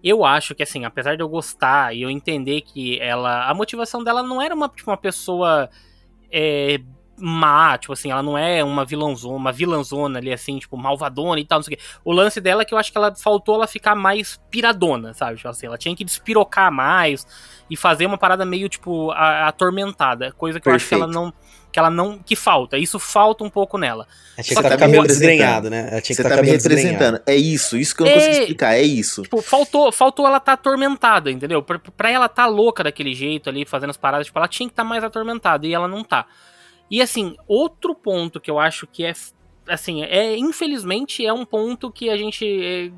Eu 0.04 0.26
acho 0.26 0.56
que, 0.56 0.64
assim, 0.64 0.84
apesar 0.84 1.16
de 1.16 1.22
eu 1.22 1.30
gostar 1.30 1.96
e 1.96 2.02
eu 2.02 2.10
entender 2.10 2.62
que 2.62 3.00
ela. 3.00 3.48
A 3.48 3.54
motivação 3.54 4.04
dela 4.04 4.24
não 4.24 4.42
era 4.42 4.56
uma, 4.56 4.68
tipo, 4.68 4.90
uma 4.90 4.98
pessoa 4.98 5.70
é, 6.32 6.80
má, 7.18 7.78
tipo 7.78 7.94
assim, 7.94 8.12
ela 8.12 8.22
não 8.22 8.38
é 8.38 8.64
uma 8.64 8.84
vilãozona, 8.84 9.36
uma 9.36 9.52
vilãzona 9.52 10.20
ali, 10.20 10.32
assim, 10.34 10.60
tipo, 10.60 10.76
malvadona 10.78 11.40
e 11.40 11.46
tal, 11.46 11.60
não 11.60 11.64
sei 11.64 11.76
o 11.76 11.78
quê. 11.78 11.84
O 12.04 12.12
lance 12.12 12.42
dela 12.42 12.62
é 12.62 12.66
que 12.66 12.74
eu 12.74 12.78
acho 12.78 12.92
que 12.92 12.98
ela 12.98 13.16
faltou 13.16 13.56
ela 13.56 13.68
ficar 13.68 13.96
mais 13.96 14.40
piradona, 14.50 15.14
sabe? 15.14 15.38
Tipo 15.38 15.50
assim, 15.50 15.68
ela 15.68 15.78
tinha 15.78 15.96
que 15.96 16.04
despirocar 16.04 16.72
mais 16.72 17.26
e 17.70 17.78
fazer 17.78 18.06
uma 18.06 18.18
parada 18.18 18.46
meio, 18.46 18.68
tipo, 18.70 19.12
atormentada. 19.12 20.32
Coisa 20.34 20.60
que 20.60 20.66
Perfeito. 20.66 21.02
eu 21.02 21.04
acho 21.04 21.12
que 21.12 21.16
ela 21.16 21.26
não. 21.26 21.34
Que 21.72 21.80
ela 21.80 21.90
não. 21.90 22.20
Que 22.20 22.36
falta. 22.36 22.78
Isso 22.78 23.00
falta 23.00 23.44
um 23.44 23.50
pouco 23.50 23.78
nela. 23.78 24.08
Ela 24.38 24.44
tinha 24.44 24.44
que 24.44 24.54
estar 24.54 24.70
tá 24.70 24.78
cabelo 24.78 25.08
desgrenhado, 25.08 25.70
né? 25.70 25.90
Ela 25.92 26.02
tinha 26.02 26.16
que 26.16 26.22
Você 26.22 26.30
tá 26.30 26.42
me 26.42 26.50
representando. 26.50 27.22
É 27.26 27.36
isso, 27.36 27.76
isso 27.78 27.96
que 27.96 28.02
eu 28.02 28.06
não 28.06 28.14
é, 28.14 28.16
consigo 28.16 28.38
explicar, 28.40 28.76
é 28.76 28.82
isso. 28.82 29.24
Tipo, 29.24 29.42
faltou, 29.42 29.92
faltou 29.92 30.28
ela 30.28 30.38
estar 30.38 30.58
tá 30.58 30.62
atormentada, 30.62 31.32
entendeu? 31.32 31.64
Pra, 31.64 31.80
pra 31.80 32.10
ela 32.10 32.28
estar 32.28 32.44
tá 32.44 32.48
louca 32.48 32.84
daquele 32.84 33.14
jeito 33.14 33.50
ali, 33.50 33.66
fazendo 33.66 33.90
as 33.90 33.98
paradas, 33.98 34.28
tipo, 34.28 34.38
ela 34.38 34.48
tinha 34.48 34.68
que 34.68 34.74
estar 34.74 34.84
tá 34.84 34.90
mais 34.90 35.04
atormentada 35.04 35.66
e 35.66 35.74
ela 35.74 35.88
não 35.88 36.04
tá. 36.04 36.26
E 36.90 37.02
assim, 37.02 37.36
outro 37.48 37.96
ponto 37.96 38.40
que 38.40 38.50
eu 38.50 38.60
acho 38.60 38.86
que 38.88 39.06
é 39.06 39.14
assim, 39.68 40.04
é 40.04 40.38
infelizmente 40.38 41.26
é 41.26 41.34
um 41.34 41.46
ponto 41.46 41.92
que 41.92 42.10
a 42.10 42.18
gente 42.18 42.46
é, 42.46 42.92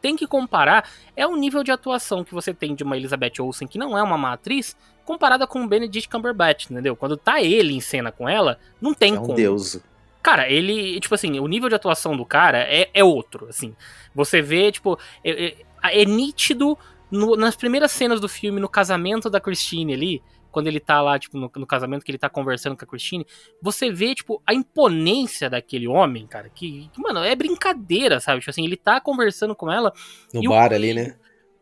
tem 0.00 0.14
que 0.16 0.26
comparar 0.26 0.88
é 1.16 1.26
o 1.26 1.36
nível 1.36 1.64
de 1.64 1.72
atuação 1.72 2.22
que 2.22 2.32
você 2.32 2.54
tem 2.54 2.74
de 2.74 2.84
uma 2.84 2.96
Elizabeth 2.96 3.40
Olsen 3.40 3.66
que 3.66 3.78
não 3.78 3.98
é 3.98 4.02
uma 4.02 4.16
matriz 4.16 4.76
comparada 5.08 5.46
com 5.46 5.64
o 5.64 5.66
Benedict 5.66 6.08
Cumberbatch, 6.08 6.70
entendeu? 6.70 6.94
Quando 6.94 7.16
tá 7.16 7.40
ele 7.40 7.74
em 7.74 7.80
cena 7.80 8.12
com 8.12 8.28
ela, 8.28 8.58
não 8.78 8.92
tem 8.92 9.14
é 9.14 9.18
um 9.18 9.22
como. 9.22 9.34
Deus. 9.34 9.80
Cara, 10.22 10.50
ele, 10.50 11.00
tipo 11.00 11.14
assim, 11.14 11.40
o 11.40 11.46
nível 11.46 11.70
de 11.70 11.74
atuação 11.74 12.14
do 12.14 12.26
cara 12.26 12.58
é, 12.58 12.90
é 12.92 13.02
outro, 13.02 13.46
assim. 13.48 13.74
Você 14.14 14.42
vê, 14.42 14.70
tipo, 14.70 14.98
é, 15.24 15.46
é, 15.82 16.02
é 16.02 16.04
nítido 16.04 16.76
no, 17.10 17.36
nas 17.36 17.56
primeiras 17.56 17.90
cenas 17.90 18.20
do 18.20 18.28
filme, 18.28 18.60
no 18.60 18.68
casamento 18.68 19.30
da 19.30 19.40
Christine 19.40 19.94
ali, 19.94 20.22
quando 20.58 20.66
ele 20.66 20.80
tá 20.80 21.00
lá, 21.00 21.16
tipo, 21.16 21.38
no, 21.38 21.48
no, 21.54 21.66
casamento 21.68 22.04
que 22.04 22.10
ele 22.10 22.18
tá 22.18 22.28
conversando 22.28 22.76
com 22.76 22.84
a 22.84 22.88
Christine, 22.88 23.24
você 23.62 23.92
vê, 23.92 24.12
tipo, 24.12 24.42
a 24.44 24.52
imponência 24.52 25.48
daquele 25.48 25.86
homem, 25.86 26.26
cara, 26.26 26.50
que, 26.52 26.90
que 26.92 27.00
mano, 27.00 27.22
é 27.22 27.36
brincadeira, 27.36 28.18
sabe? 28.18 28.40
Tipo 28.40 28.50
assim, 28.50 28.64
ele 28.64 28.76
tá 28.76 29.00
conversando 29.00 29.54
com 29.54 29.70
ela. 29.70 29.92
No 30.34 30.42
bar 30.50 30.72
o, 30.72 30.74
ali, 30.74 30.92
né? 30.92 31.14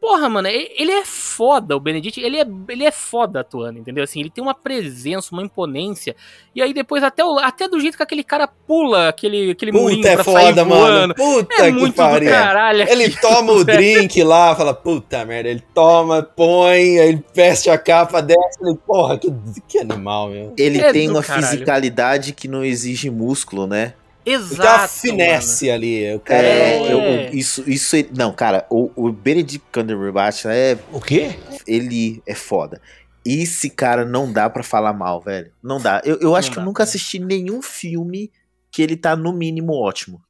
Porra, 0.07 0.29
mano, 0.29 0.47
ele 0.47 0.93
é 0.93 1.05
foda, 1.05 1.77
o 1.77 1.81
Benedict, 1.81 2.21
ele 2.21 2.37
é, 2.37 2.47
ele 2.69 2.85
é 2.85 2.93
foda 2.93 3.41
atuando, 3.41 3.81
entendeu? 3.81 4.05
Assim, 4.05 4.21
ele 4.21 4.31
tem 4.31 4.41
uma 4.41 4.55
presença, 4.55 5.31
uma 5.33 5.43
imponência. 5.43 6.15
E 6.55 6.63
aí 6.63 6.73
depois 6.73 7.03
até, 7.03 7.25
o, 7.25 7.41
até 7.41 7.67
do 7.67 7.81
jeito 7.81 7.97
que 7.97 8.05
aquele 8.05 8.23
cara 8.23 8.47
pula 8.47 9.09
aquele, 9.09 9.51
aquele 9.51 9.73
Puta, 9.73 9.83
murinho 9.83 10.07
é 10.07 10.15
pra 10.15 10.23
foda, 10.23 10.41
sair 10.41 10.55
mano. 10.55 10.69
voando. 10.69 11.15
Puta 11.17 11.55
É 11.57 11.73
que 11.73 11.93
pariu. 11.93 12.31
caralho. 12.31 12.83
Ele 12.89 13.05
aquilo, 13.07 13.21
toma 13.21 13.53
o 13.53 13.65
velho. 13.65 13.79
drink 13.99 14.23
lá, 14.23 14.55
fala, 14.55 14.73
puta 14.73 15.25
merda, 15.25 15.49
ele 15.51 15.65
toma, 15.75 16.23
põe, 16.23 17.01
aí 17.01 17.09
ele 17.09 17.25
veste 17.35 17.69
a 17.69 17.77
capa, 17.77 18.23
desce, 18.23 18.59
ele, 18.63 18.79
porra, 18.87 19.19
que, 19.19 19.29
que 19.67 19.79
animal, 19.79 20.29
meu. 20.29 20.55
Ele 20.57 20.79
É 20.79 20.93
tem 20.93 21.11
uma 21.11 21.21
caralho. 21.21 21.47
fisicalidade 21.49 22.33
que 22.33 22.47
não 22.47 22.65
exige 22.65 23.11
músculo, 23.11 23.67
né? 23.67 23.95
Ele 24.27 24.39
tem 24.45 24.57
uma 24.57 24.65
Exato. 24.65 24.93
finesse 24.95 25.71
ali, 25.71 26.15
o 26.17 26.19
cara 26.21 26.43
É, 26.47 26.79
É. 26.79 26.93
eu- 26.93 26.99
eu- 27.01 27.35
isso, 27.35 27.63
isso. 27.71 27.95
é- 27.97 28.07
Não, 28.15 28.33
cara, 28.33 28.67
o, 28.69 28.91
o 28.97 29.13
Benedict 29.13 29.65
Cumberbatch 29.73 30.45
é. 30.47 30.77
O 30.93 31.01
quê? 31.01 31.37
Ele 31.67 32.21
é 32.27 32.35
foda. 32.35 32.81
Esse 33.25 33.71
cara 33.71 34.05
não 34.05 34.33
dá 34.33 34.51
pra 34.51 34.63
falar 34.65 34.93
mal, 34.93 35.21
velho. 35.21 35.53
Não 35.63 35.81
dá. 35.81 36.03
Eu, 36.05 36.19
eu 36.21 36.35
acho 36.37 36.49
Não 36.49 36.53
que 36.55 36.59
eu 36.59 36.63
dá. 36.63 36.67
nunca 36.67 36.83
assisti 36.83 37.19
nenhum 37.21 37.63
filme 37.63 38.31
que 38.71 38.83
ele 38.83 38.97
tá 38.97 39.15
no 39.17 39.33
mínimo 39.33 39.73
ótimo. 39.75 40.21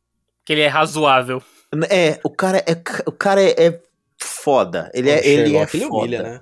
Que 0.45 0.53
ele 0.53 0.63
é 0.63 0.69
razoável. 0.69 1.43
É, 1.91 2.21
o 2.23 2.31
cara 2.31 2.59
é, 2.67 2.73
o 3.07 3.13
cara 3.13 3.43
é, 3.43 3.55
é 3.67 3.81
foda. 4.19 4.91
Ele 4.95 5.11
é, 5.11 5.27
ele 5.27 5.57
é 5.57 5.67
Sherlock, 5.67 5.77
ele 5.77 5.87
foda. 5.87 5.99
humilha, 5.99 6.23
né? 6.23 6.41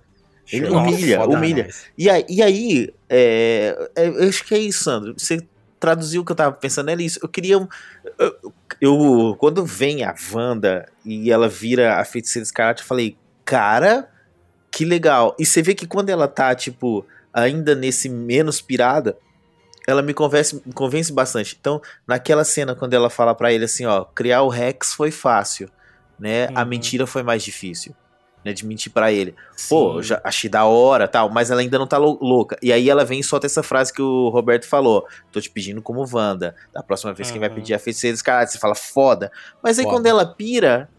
Ele 0.52 0.68
humilha, 0.68 1.20
foda 1.20 1.36
humilha. 1.36 1.68
E 1.96 2.10
aí, 2.10 2.24
e 2.28 2.42
aí 2.42 2.94
é, 3.08 3.88
é, 3.96 4.06
eu 4.08 4.28
acho 4.28 4.44
que 4.44 4.54
é 4.54 4.58
isso, 4.58 4.84
Sandro. 4.84 5.14
Você 5.16 5.40
traduziu 5.84 6.22
o 6.22 6.24
que 6.24 6.32
eu 6.32 6.36
tava 6.36 6.56
pensando, 6.56 6.88
era 6.90 7.02
isso. 7.02 7.18
Eu 7.22 7.28
queria. 7.28 7.54
Eu, 7.54 8.52
eu- 8.80 9.36
quando 9.38 9.64
vem 9.64 10.02
a 10.02 10.14
Wanda 10.32 10.86
e 11.04 11.30
ela 11.30 11.48
vira 11.48 12.00
a 12.00 12.04
feiticeira 12.04 12.44
escarlate, 12.44 12.80
eu 12.82 12.86
falei, 12.88 13.16
cara, 13.44 14.08
que 14.70 14.84
legal. 14.84 15.36
E 15.38 15.44
você 15.44 15.60
vê 15.62 15.74
que 15.74 15.86
quando 15.86 16.08
ela 16.10 16.26
tá, 16.26 16.54
tipo, 16.54 17.06
ainda 17.32 17.74
nesse 17.74 18.08
menos 18.08 18.60
pirada, 18.62 19.16
ela 19.86 20.00
me 20.00 20.14
convence, 20.14 20.62
me 20.64 20.72
convence 20.72 21.12
bastante. 21.12 21.56
Então, 21.60 21.80
naquela 22.08 22.44
cena, 22.44 22.74
quando 22.74 22.94
ela 22.94 23.10
fala 23.10 23.34
pra 23.34 23.52
ele 23.52 23.66
assim, 23.66 23.84
ó, 23.84 24.04
criar 24.04 24.40
o 24.42 24.48
Rex 24.48 24.94
foi 24.94 25.10
fácil, 25.10 25.68
né? 26.18 26.48
A 26.54 26.62
Uhum. 26.62 26.68
mentira 26.68 27.06
foi 27.06 27.22
mais 27.22 27.42
difícil. 27.42 27.94
Né, 28.44 28.52
de 28.52 28.66
mentir 28.66 28.92
pra 28.92 29.10
ele. 29.10 29.34
Pô, 29.70 29.92
Sim. 29.92 29.96
eu 29.96 30.02
já 30.02 30.20
achei 30.22 30.50
da 30.50 30.66
hora 30.66 31.08
tal, 31.08 31.30
mas 31.30 31.50
ela 31.50 31.62
ainda 31.62 31.78
não 31.78 31.86
tá 31.86 31.96
lou- 31.96 32.18
louca. 32.20 32.58
E 32.60 32.70
aí 32.72 32.90
ela 32.90 33.02
vem 33.04 33.20
e 33.20 33.24
solta 33.24 33.46
essa 33.46 33.62
frase 33.62 33.90
que 33.90 34.02
o 34.02 34.28
Roberto 34.28 34.66
falou: 34.68 35.06
tô 35.32 35.40
te 35.40 35.48
pedindo 35.48 35.80
como 35.80 36.04
Wanda. 36.12 36.54
Da 36.72 36.82
próxima 36.82 37.14
vez 37.14 37.30
quem 37.30 37.40
vai 37.40 37.48
Uhum. 37.48 37.54
pedir 37.54 37.72
é 37.72 37.76
a 37.76 37.78
feiticeira 37.78 38.14
escarlate. 38.14 38.52
Você 38.52 38.58
fala 38.58 38.74
foda. 38.74 39.32
Mas 39.62 39.78
aí 39.78 39.84
Foda. 39.84 39.96
quando 39.96 40.06
ela 40.06 40.26
pira, 40.26 40.90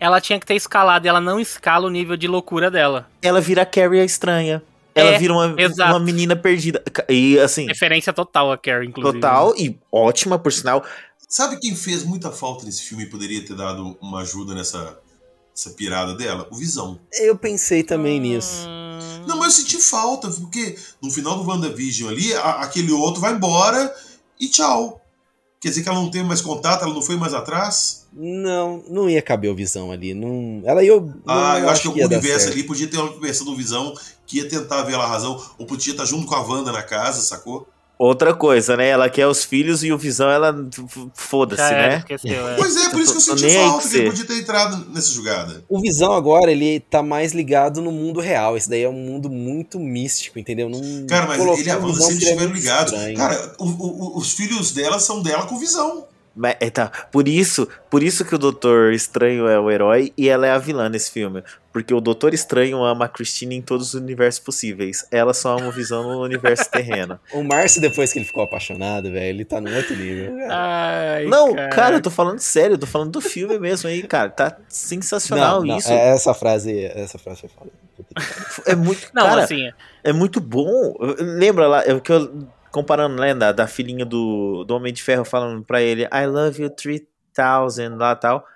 Ela 0.00 0.20
tinha 0.20 0.38
que 0.40 0.44
ter 0.44 0.56
escalado 0.56 1.06
e 1.06 1.08
ela 1.08 1.20
não 1.20 1.38
escala 1.38 1.86
o 1.86 1.90
nível 1.90 2.16
de 2.16 2.26
loucura 2.26 2.68
dela. 2.70 3.06
ela 3.22 3.40
vira 3.40 3.62
a 3.62 3.66
Carrie 3.66 4.00
a 4.00 4.04
estranha. 4.04 4.60
Ela 4.96 5.10
É, 5.10 5.18
vira 5.18 5.32
uma, 5.32 5.54
exato. 5.56 5.92
uma 5.92 6.00
menina 6.00 6.34
perdida. 6.36 6.82
E 7.08 7.38
assim, 7.38 7.66
Referência 7.66 8.12
total 8.12 8.50
a 8.50 8.58
Carrie, 8.58 8.88
inclusive. 8.88 9.20
total 9.20 9.54
e 9.56 9.78
ótima, 9.92 10.38
por 10.38 10.52
sinal. 10.52 10.84
Sabe 11.28 11.58
quem 11.60 11.74
fez 11.76 12.04
muita 12.04 12.30
falta 12.32 12.64
nesse 12.64 12.82
filme 12.82 13.04
e 13.04 13.06
poderia 13.08 13.44
ter 13.46 13.54
dado 13.56 13.96
uma 14.00 14.20
ajuda 14.20 14.54
nessa, 14.54 14.98
essa 15.54 15.70
pirada 15.70 16.14
dela? 16.14 16.46
O 16.50 16.56
Visão. 16.56 16.98
Eu 17.12 17.36
pensei 17.36 17.82
também 17.82 18.18
nisso. 18.20 18.66
Hum, 18.68 19.24
Não, 19.26 19.36
mas 19.38 19.58
eu 19.58 19.64
senti 19.64 19.78
falta, 19.78 20.28
porque 20.30 20.76
no 21.00 21.10
final 21.10 21.36
do 21.42 21.48
WandaVision 21.48 22.10
ali, 22.10 22.34
a- 22.34 22.60
aquele 22.62 22.92
outro 22.92 23.20
vai 23.20 23.32
embora 23.32 23.94
e 24.38 24.48
tchau. 24.48 25.00
Quer 25.60 25.68
dizer 25.70 25.82
que 25.82 25.88
ela 25.88 25.98
não 25.98 26.10
teve 26.10 26.24
mais 26.24 26.42
contato, 26.42 26.82
ela 26.84 26.92
não 26.92 27.00
foi 27.00 27.16
mais 27.16 27.32
atrás? 27.32 28.06
Não, 28.12 28.84
não 28.88 29.08
ia 29.08 29.22
caber 29.22 29.50
o 29.50 29.54
Visão 29.56 29.90
ali. 29.90 30.12
Não... 30.12 30.60
Ela 30.64 30.84
eu. 30.84 31.00
não 31.00 31.14
ah, 31.26 31.58
eu 31.58 31.68
acho 31.70 31.82
que 31.82 31.88
o 31.88 31.96
ia 31.96 32.06
dar 32.06 32.16
universo 32.18 32.48
ali 32.48 32.62
podia 32.64 32.86
ter 32.86 32.98
uma 32.98 33.18
versão 33.18 33.46
do 33.46 33.56
Visão 33.56 33.94
que 34.26 34.38
ia 34.38 34.48
tentar 34.48 34.82
ver 34.82 34.92
ela 34.92 35.04
a 35.04 35.08
razão, 35.08 35.42
ou 35.58 35.66
podia 35.66 35.92
estar 35.92 36.04
junto 36.04 36.26
com 36.26 36.34
a 36.34 36.40
Wanda 36.42 36.70
na 36.70 36.82
casa, 36.82 37.22
sacou? 37.22 37.66
Outra 37.96 38.34
coisa, 38.34 38.76
né? 38.76 38.88
Ela 38.88 39.08
quer 39.08 39.26
os 39.28 39.44
filhos 39.44 39.84
e 39.84 39.92
o 39.92 39.96
Visão, 39.98 40.28
ela 40.28 40.52
foda-se, 41.14 41.62
né? 41.62 41.98
esqueceu. 41.98 42.48
é. 42.48 42.56
Pois 42.56 42.76
é, 42.76 42.88
por 42.88 43.00
isso 43.00 43.12
que 43.12 43.18
eu 43.18 43.38
senti 43.38 43.54
falta, 43.54 43.88
que 43.88 43.96
ele 43.96 44.10
podia 44.10 44.24
ter 44.26 44.38
entrado 44.38 44.86
nessa 44.92 45.12
jogada. 45.12 45.64
O 45.68 45.80
Visão 45.80 46.12
agora, 46.12 46.50
ele 46.50 46.80
tá 46.80 47.02
mais 47.02 47.32
ligado 47.32 47.80
no 47.80 47.92
mundo 47.92 48.20
real. 48.20 48.56
Esse 48.56 48.68
daí 48.68 48.82
é 48.82 48.88
um 48.88 48.92
mundo 48.92 49.30
muito 49.30 49.78
místico, 49.78 50.38
entendeu? 50.38 50.68
Não 50.68 51.06
Cara, 51.06 51.26
mas 51.26 51.40
ele 51.40 51.68
e 51.68 51.70
a 51.70 51.78
o 51.78 51.80
Wanda 51.82 51.92
Visão 51.92 52.06
sempre 52.08 52.18
que 52.18 52.24
ele 52.24 52.30
é 52.30 52.34
estiveram 52.34 52.50
muito 52.50 52.62
ligados. 52.62 53.16
Cara, 53.16 53.52
o- 53.58 53.64
o- 53.64 54.16
o- 54.16 54.18
os 54.18 54.32
filhos 54.32 54.72
dela 54.72 54.98
são 54.98 55.22
dela 55.22 55.46
com 55.46 55.56
visão. 55.58 56.06
Mas, 56.36 56.56
é, 56.58 56.68
tá. 56.70 56.90
Por 57.12 57.28
isso, 57.28 57.68
por 57.88 58.02
isso 58.02 58.24
que 58.24 58.34
o 58.34 58.38
Doutor 58.38 58.92
Estranho 58.92 59.46
é 59.46 59.58
o 59.60 59.70
herói 59.70 60.12
e 60.18 60.28
ela 60.28 60.46
é 60.48 60.50
a 60.50 60.58
vilã 60.58 60.88
nesse 60.88 61.12
filme. 61.12 61.44
Porque 61.74 61.92
o 61.92 62.00
Doutor 62.00 62.32
Estranho 62.32 62.84
ama 62.84 63.06
a 63.06 63.08
Christine 63.08 63.56
em 63.56 63.60
todos 63.60 63.88
os 63.88 63.94
universos 64.00 64.38
possíveis. 64.38 65.04
Ela 65.10 65.34
só 65.34 65.58
ama 65.58 65.66
o 65.66 65.72
Visão 65.72 66.04
no 66.04 66.22
universo 66.22 66.70
terreno. 66.70 67.18
O 67.34 67.42
Márcio, 67.42 67.80
depois 67.80 68.12
que 68.12 68.20
ele 68.20 68.24
ficou 68.26 68.44
apaixonado, 68.44 69.10
velho, 69.10 69.26
ele 69.26 69.44
tá 69.44 69.60
num 69.60 69.74
outro 69.74 69.96
nível. 69.96 70.36
Ai, 70.48 71.26
não, 71.26 71.52
cara. 71.52 71.68
cara, 71.70 71.96
eu 71.96 72.00
tô 72.00 72.10
falando 72.12 72.38
sério, 72.38 72.74
eu 72.74 72.78
tô 72.78 72.86
falando 72.86 73.10
do 73.10 73.20
filme 73.20 73.58
mesmo 73.58 73.88
aí, 73.88 74.04
cara. 74.04 74.30
Tá 74.30 74.56
sensacional 74.68 75.62
Não, 75.62 75.66
não, 75.66 75.76
isso. 75.78 75.90
é- 75.90 76.10
Essa 76.10 76.32
frase, 76.32 76.84
essa 76.84 77.18
frase 77.18 77.40
foi 77.40 77.48
foda. 77.50 77.70
É 78.66 78.76
muito. 78.76 79.08
Não, 79.12 79.24
cara, 79.26 79.42
assim, 79.42 79.68
é 80.04 80.12
muito 80.12 80.40
bom. 80.40 80.94
Lembra 81.18 81.66
lá, 81.66 81.82
é 81.84 81.92
o 81.92 82.00
que 82.00 82.12
eu. 82.12 82.46
Comparando, 82.70 83.16
né, 83.20 83.34
da, 83.34 83.50
da 83.50 83.66
filhinha 83.66 84.04
do, 84.04 84.64
do 84.64 84.74
Homem 84.76 84.92
de 84.92 85.02
Ferro 85.02 85.24
falando 85.24 85.64
pra 85.64 85.82
ele, 85.82 86.04
I 86.12 86.26
love 86.26 86.62
you 86.62 86.70
3000 86.70 87.96
lá 87.96 88.14
tal. 88.16 88.46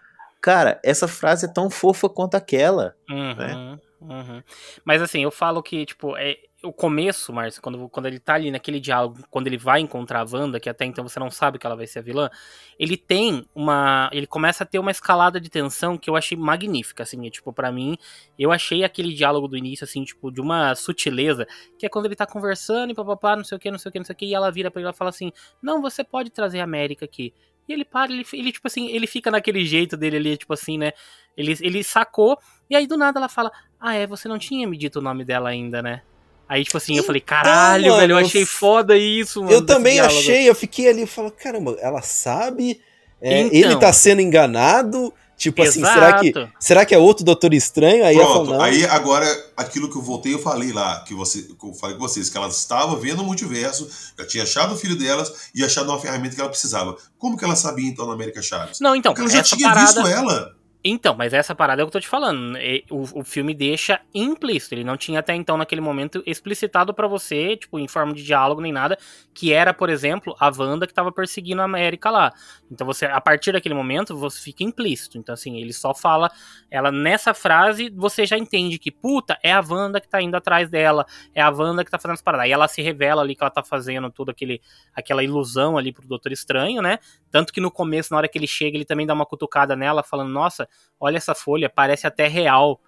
Cara, 0.41 0.81
essa 0.85 1.09
frase 1.09 1.47
é 1.47 1.53
tão 1.53 1.69
fofa 1.69 2.09
quanto 2.09 2.37
aquela. 2.37 2.95
Uhum, 3.11 3.35
né? 3.35 3.79
uhum. 4.01 4.43
Mas 4.85 5.03
assim, 5.03 5.23
eu 5.23 5.31
falo 5.31 5.63
que, 5.63 5.85
tipo, 5.85 6.17
é, 6.17 6.37
o 6.63 6.73
começo, 6.73 7.33
Márcio, 7.33 7.63
quando, 7.63 7.89
quando 7.89 8.07
ele 8.07 8.19
tá 8.19 8.35
ali 8.35 8.51
naquele 8.51 8.81
diálogo, 8.81 9.19
quando 9.31 9.47
ele 9.47 9.57
vai 9.57 9.81
encontrar 9.81 10.21
a 10.21 10.27
Wanda, 10.31 10.59
que 10.59 10.69
até 10.69 10.85
então 10.85 11.07
você 11.07 11.21
não 11.21 11.31
sabe 11.31 11.59
que 11.59 11.67
ela 11.67 11.77
vai 11.77 11.87
ser 11.87 12.01
a 12.01 12.03
vilã, 12.03 12.31
ele 12.79 12.97
tem 12.97 13.45
uma. 13.55 14.11
Ele 14.13 14.27
começa 14.27 14.65
a 14.65 14.67
ter 14.67 14.79
uma 14.79 14.91
escalada 14.91 15.41
de 15.41 15.49
tensão 15.49 15.97
que 15.97 16.11
eu 16.11 16.17
achei 16.17 16.37
magnífica, 16.37 17.05
assim, 17.05 17.27
é, 17.27 17.31
tipo, 17.31 17.53
para 17.53 17.71
mim, 17.71 17.97
eu 18.39 18.51
achei 18.51 18.83
aquele 18.83 19.15
diálogo 19.15 19.47
do 19.47 19.57
início, 19.57 19.85
assim, 19.85 20.03
tipo, 20.05 20.33
de 20.33 20.41
uma 20.41 20.75
sutileza, 20.75 21.47
que 21.79 21.87
é 21.87 21.89
quando 21.89 22.07
ele 22.07 22.17
tá 22.17 22.27
conversando 22.27 22.91
e 22.91 22.95
papapá, 22.95 23.37
não 23.37 23.45
sei 23.45 23.57
o 23.57 23.61
que, 23.61 23.71
não 23.71 23.79
sei 23.79 23.91
o 23.91 23.93
que, 23.93 23.99
não 23.99 24.07
sei 24.07 24.15
o 24.15 24.17
que, 24.17 24.27
e 24.27 24.35
ela 24.35 24.51
vira 24.51 24.71
pra 24.71 24.81
ele 24.81 24.91
e 24.91 24.95
fala 24.95 25.11
assim: 25.11 25.33
Não, 25.63 25.81
você 25.81 26.03
pode 26.03 26.31
trazer 26.31 26.61
a 26.61 26.65
América 26.65 27.05
aqui. 27.05 27.33
E 27.69 27.73
ele 27.73 27.85
para, 27.85 28.11
ele, 28.11 28.25
ele, 28.33 28.51
tipo 28.53 28.67
assim, 28.67 28.89
ele 28.89 29.07
fica 29.07 29.31
naquele 29.31 29.65
jeito 29.67 29.97
dele 29.97 30.17
ali, 30.17 30.37
tipo 30.37 30.53
assim, 30.55 30.79
né? 30.79 30.93
Ele, 31.37 31.57
ele 31.61 31.85
sacou, 31.85 32.39
e 32.69 32.75
aí 32.75 32.87
do 32.87 32.97
nada 32.97 33.21
ela 33.21 33.29
fala: 33.29 33.53
Ah, 33.79 33.95
é, 33.95 34.07
você 34.07 34.27
não 34.27 34.39
tinha 34.39 34.67
me 34.67 34.77
dito 34.77 34.99
o 34.99 35.03
nome 35.03 35.25
dela 35.25 35.51
ainda, 35.51 35.83
né? 35.83 36.03
Aí, 36.49 36.65
tipo 36.65 36.79
assim, 36.79 36.97
eu 36.97 37.05
falei, 37.05 37.21
caralho, 37.21 37.89
mano, 37.91 37.97
velho, 38.01 38.13
eu 38.15 38.21
eu 38.21 38.25
achei 38.25 38.47
foda 38.47 38.97
isso, 38.97 39.43
mano. 39.43 39.53
Eu 39.53 39.67
também 39.67 39.95
diálogo. 39.95 40.19
achei, 40.19 40.49
eu 40.49 40.55
fiquei 40.55 40.89
ali 40.89 41.03
e 41.03 41.07
falo, 41.07 41.31
caramba, 41.31 41.77
ela 41.79 42.01
sabe? 42.01 42.81
É, 43.21 43.43
Então. 43.43 43.55
ele 43.55 43.77
tá 43.77 43.93
sendo 43.93 44.23
enganado? 44.23 45.13
Tipo 45.39 45.63
assim, 45.63 45.85
será 45.85 46.19
que, 46.19 46.29
Exato. 46.31 46.53
será 46.59 46.85
que 46.85 46.93
é 46.93 46.99
outro 46.99 47.25
Doutor 47.25 47.55
Estranho? 47.55 48.05
Aí 48.05 48.17
ela 48.17 48.25
Pronto, 48.25 48.47
falou, 48.47 48.59
não. 48.59 48.61
aí 48.61 48.85
agora 48.87 49.27
aquilo 49.57 49.89
que 49.89 49.97
eu 49.97 50.03
voltei, 50.03 50.35
eu 50.35 50.41
falei 50.41 50.73
lá, 50.73 51.05
que, 51.05 51.15
você, 51.15 51.43
que 51.43 51.65
eu 51.65 51.73
falei 51.75 51.97
com 51.97 52.03
vocês, 52.03 52.29
que 52.29 52.37
ela 52.37 52.49
estava 52.49 52.97
vendo 52.97 53.23
o 53.23 53.25
multiverso, 53.25 53.89
já 54.19 54.27
tinha 54.27 54.43
achado 54.43 54.75
o 54.75 54.77
filho 54.77 54.97
delas 54.97 55.33
e 55.55 55.65
achado 55.65 55.89
uma 55.91 56.01
ferramenta 56.01 56.35
que 56.35 56.41
ela 56.41 56.51
precisava. 56.51 56.97
Como 57.17 57.37
que 57.37 57.45
ela 57.45 57.55
sabia 57.55 57.89
então 57.89 58.05
na 58.05 58.15
América 58.15 58.43
Chaves? 58.43 58.81
Não, 58.81 58.97
então, 58.97 59.15
Porque 59.15 59.23
ela 59.23 59.31
já 59.31 59.43
tinha 59.45 59.69
parada. 59.69 59.87
visto 59.87 60.07
ela. 60.09 60.58
Então, 60.85 61.17
mas 61.17 61.33
essa 61.33 61.57
parada 61.57 61.83
é 61.83 61.85
o 61.85 61.87
que 61.87 61.97
eu 61.97 62.01
tô 62.01 62.01
te 62.01 62.09
falando. 62.09 62.57
E 62.57 62.85
O, 62.89 63.21
o 63.21 63.25
filme 63.25 63.53
deixa 63.53 64.01
implícito. 64.15 64.75
Ele 64.77 64.85
não 64.85 64.97
tinha 64.97 65.19
até 65.19 65.35
então, 65.35 65.57
naquele 65.57 65.81
momento, 65.81 66.23
explicitado 66.25 66.95
pra 66.95 67.09
você, 67.09 67.57
tipo, 67.57 67.81
em 67.81 67.89
forma 67.89 68.15
de 68.15 68.23
diálogo 68.23 68.61
nem 68.61 68.73
nada, 68.73 68.97
que 69.35 69.53
era, 69.53 69.75
por 69.75 69.91
exemplo, 69.91 70.37
a 70.39 70.51
Wanda 70.57 70.87
que 70.87 70.95
tava 70.95 71.11
perseguindo 71.11 71.61
a 71.61 71.65
América 71.65 72.11
lá. 72.11 72.33
Então 72.71 72.87
você, 72.87 73.07
a 73.07 73.21
partir 73.21 73.53
daquele 73.53 73.75
momento, 73.75 74.17
você 74.17 74.41
fica 74.41 74.63
implícito. 74.63 75.19
Então, 75.19 75.33
assim, 75.33 75.61
ele 75.61 75.73
só 75.73 75.93
fala. 75.93 76.31
Ela, 76.71 76.93
nessa 76.93 77.35
frase, 77.35 77.91
você 77.91 78.25
já 78.25 78.39
entende 78.39 78.79
que, 78.79 78.93
puta, 78.93 79.37
é 79.43 79.53
a 79.53 79.61
Wanda 79.61 80.01
que 80.01 80.09
tá 80.09 80.23
indo 80.23 80.37
atrás 80.37 80.71
dela. 80.71 81.05
É 81.35 81.43
a 81.43 81.51
Wanda 81.51 81.85
que 81.85 81.91
tá 81.91 81.99
fazendo 81.99 82.15
as 82.15 82.23
paradas. 82.23 82.45
Aí 82.45 82.53
ela 82.53 82.69
se 82.69 82.81
revela 82.83 83.21
ali 83.23 83.35
que 83.35 83.43
ela 83.43 83.51
tá 83.51 83.65
fazendo 83.65 84.11
toda 84.13 84.31
aquele, 84.31 84.61
aquela 84.95 85.25
ilusão 85.25 85.77
ali 85.77 85.93
pro 85.93 86.07
Doutor 86.07 86.31
Estranho, 86.31 86.81
né? 86.81 87.01
Tanto 87.33 87.53
que 87.53 87.61
no 87.61 87.71
começo, 87.71 88.13
na 88.13 88.19
hora 88.19 88.29
que 88.29 88.39
ele 88.39 88.47
chega, 88.47 88.77
ele 88.77 88.85
também 88.85 89.07
dá 89.07 89.13
uma 89.13 89.27
cutucada 89.27 89.75
nela, 89.75 90.05
falando, 90.05 90.31
nossa, 90.31 90.69
olha 91.01 91.17
essa 91.17 91.35
folha, 91.35 91.69
parece 91.69 92.07
até 92.07 92.27
real. 92.27 92.81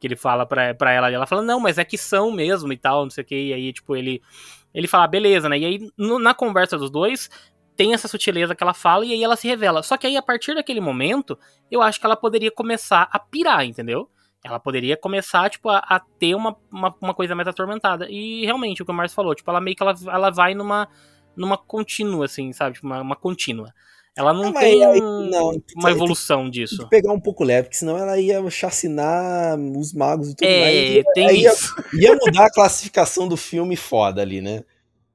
Que 0.00 0.08
ele 0.08 0.16
fala 0.16 0.44
pra, 0.44 0.74
ela, 0.92 1.10
e 1.10 1.14
ela 1.14 1.26
fala, 1.26 1.42
não, 1.42 1.60
mas 1.60 1.78
é 1.78 1.84
que 1.84 1.96
são 1.96 2.32
mesmo 2.32 2.72
e 2.72 2.76
tal, 2.76 3.04
não 3.04 3.10
sei 3.10 3.22
o 3.22 3.26
que. 3.26 3.36
E 3.50 3.52
aí, 3.54 3.72
tipo, 3.72 3.94
ele, 3.94 4.20
ele 4.74 4.88
fala, 4.88 5.06
beleza, 5.06 5.48
né? 5.48 5.58
E 5.58 5.64
aí, 5.64 5.90
no- 5.96 6.18
na 6.18 6.34
conversa 6.34 6.76
dos 6.76 6.90
dois, 6.90 7.30
tem 7.76 7.94
essa 7.94 8.08
sutileza 8.08 8.54
que 8.54 8.62
ela 8.62 8.74
fala 8.74 9.04
e 9.04 9.12
aí 9.12 9.22
ela 9.22 9.36
se 9.36 9.46
revela. 9.46 9.82
Só 9.82 9.96
que 9.96 10.06
aí, 10.06 10.16
a 10.16 10.22
partir 10.22 10.54
daquele 10.54 10.80
momento, 10.80 11.38
eu 11.70 11.80
acho 11.80 12.00
que 12.00 12.06
ela 12.06 12.16
poderia 12.16 12.50
começar 12.50 13.08
a 13.12 13.18
pirar, 13.18 13.64
entendeu? 13.64 14.10
Ela 14.44 14.58
poderia 14.58 14.96
começar, 14.96 15.48
tipo, 15.48 15.68
a, 15.68 15.78
a 15.78 16.00
ter 16.00 16.34
uma, 16.34 16.56
uma, 16.70 16.94
uma 17.00 17.14
coisa 17.14 17.34
mais 17.34 17.46
atormentada. 17.46 18.08
E 18.10 18.44
realmente, 18.44 18.82
o 18.82 18.84
que 18.84 18.90
o 18.90 18.94
Márcio 18.94 19.14
falou, 19.14 19.34
tipo, 19.36 19.48
ela 19.50 19.60
meio 19.60 19.76
que 19.76 19.82
ela, 19.82 19.94
ela 20.08 20.30
vai 20.30 20.52
numa, 20.52 20.88
numa 21.36 21.56
contínua, 21.56 22.24
assim, 22.24 22.52
sabe? 22.52 22.74
Tipo, 22.74 22.86
uma, 22.88 23.00
uma 23.00 23.16
contínua. 23.16 23.72
Ela 24.14 24.34
não 24.34 24.48
Ah, 24.50 24.60
tem 24.60 24.84
aí- 24.84 25.00
não, 25.00 25.50
uma 25.74 25.84
tem- 25.84 25.90
evolução 25.92 26.42
Tem 26.42 26.50
disso. 26.50 26.78
que 26.78 26.90
pegar 26.90 27.12
um 27.12 27.20
pouco 27.20 27.42
leve, 27.42 27.64
porque 27.64 27.78
senão 27.78 27.96
ela 27.96 28.18
ia 28.18 28.42
chacinar 28.50 29.58
os 29.58 29.92
magos 29.94 30.28
e 30.30 30.34
tudo 30.34 30.46
mais. 30.48 30.60
É, 30.74 30.92
Ia- 30.96 31.04
tem 31.14 31.28
aí 31.28 31.40
ia, 31.42 31.52
isso. 31.52 31.74
ia 31.94 32.14
mudar 32.16 32.46
a 32.46 32.50
classificação 32.52 33.26
do 33.26 33.36
filme 33.38 33.74
foda 33.74 34.20
ali, 34.20 34.40
né? 34.42 34.62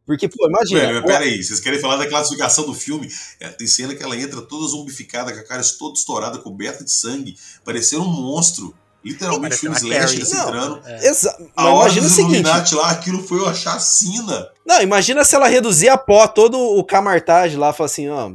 Porque, 0.05 0.27
pô, 0.29 0.47
imagina. 0.47 0.79
Velho, 0.79 0.93
mas 0.95 1.05
peraí, 1.05 1.43
vocês 1.43 1.59
querem 1.59 1.79
falar 1.79 1.97
da 1.97 2.07
classificação 2.07 2.65
do 2.65 2.73
filme? 2.73 3.07
É, 3.41 3.49
tem 3.49 3.67
cena 3.67 3.93
que 3.93 4.01
ela 4.01 4.15
entra 4.17 4.41
toda 4.41 4.65
zumbificada, 4.67 5.33
com 5.33 5.39
a 5.39 5.43
cara 5.43 5.61
toda 5.77 5.93
estourada, 5.95 6.37
coberta 6.39 6.83
de 6.83 6.91
sangue, 6.91 7.35
parecendo 7.63 8.03
um 8.03 8.09
monstro. 8.11 8.73
Literalmente, 9.05 9.57
filme 9.57 9.75
a 9.75 9.79
slash 9.79 9.99
Carrie. 10.17 10.21
assim, 10.23 10.37
entrando. 10.37 10.81
É. 10.85 10.95
A 10.97 11.01
mas 11.01 11.13
hora 11.57 11.75
imagina 11.85 12.07
o 12.07 12.09
seguinte. 12.09 12.33
Illuminati 12.39 12.75
lá, 12.75 12.89
aquilo 12.91 13.21
foi 13.21 13.39
uma 13.39 13.53
chacina. 13.53 14.49
Não, 14.65 14.81
imagina 14.81 15.23
se 15.23 15.35
ela 15.35 15.47
reduzir 15.47 15.87
a 15.89 15.97
pó, 15.97 16.27
todo 16.27 16.57
o 16.57 16.83
camartagem 16.83 17.57
lá, 17.57 17.71
falar 17.71 17.85
assim, 17.85 18.09
ó, 18.09 18.31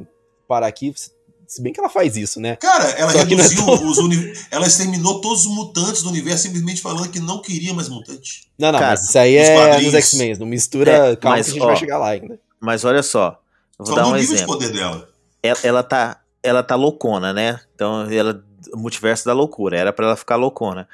parar 0.52 0.66
aqui. 0.66 0.92
Se 1.46 1.60
bem 1.62 1.72
que 1.72 1.78
ela 1.80 1.88
faz 1.90 2.16
isso, 2.16 2.40
né? 2.40 2.56
Cara, 2.56 2.84
ela 2.92 3.12
Só 3.12 3.18
é 3.18 3.24
reduziu 3.24 3.64
tão- 3.66 3.86
os 3.86 3.98
uni... 3.98 4.32
Ela 4.50 4.66
exterminou 4.66 5.20
todos 5.20 5.44
os 5.44 5.54
mutantes 5.54 6.02
do 6.02 6.08
universo 6.08 6.44
simplesmente 6.44 6.80
falando 6.80 7.10
que 7.10 7.20
não 7.20 7.42
queria 7.42 7.74
mais 7.74 7.88
mutante. 7.90 8.48
Não, 8.58 8.72
não, 8.72 8.78
Cara, 8.78 8.92
mas 8.92 9.04
isso 9.08 9.18
aí 9.18 9.38
os 9.40 9.48
é 9.48 9.54
quadrinhos- 9.54 9.92
nos 9.92 10.04
X-Men. 10.04 10.36
Não 10.38 10.46
mistura. 10.46 10.90
É, 10.90 11.16
calma 11.16 11.36
mas, 11.36 11.46
que 11.46 11.50
a 11.50 11.54
gente 11.54 11.62
ó, 11.62 11.66
vai 11.66 11.76
chegar 11.76 11.98
lá 11.98 12.08
ainda. 12.08 12.40
Mas 12.58 12.84
olha 12.86 13.02
só, 13.02 13.38
eu 13.78 13.84
vou 13.84 13.94
Só 13.94 14.00
dar 14.00 14.08
um 14.08 14.12
nível 14.14 14.28
de 14.28 14.34
exemplo. 14.34 14.54
poder 14.54 14.72
dela. 14.72 15.08
Ela, 15.42 15.58
ela 15.62 15.82
tá, 15.82 16.20
ela 16.42 16.62
tá 16.62 16.74
loucona, 16.74 17.32
né? 17.34 17.60
Então, 17.74 18.10
ela, 18.10 18.42
o 18.72 18.78
multiverso 18.78 19.24
da 19.26 19.32
loucura, 19.34 19.76
era 19.76 19.92
pra 19.92 20.06
ela 20.06 20.16
ficar 20.16 20.36
loucona. 20.36 20.88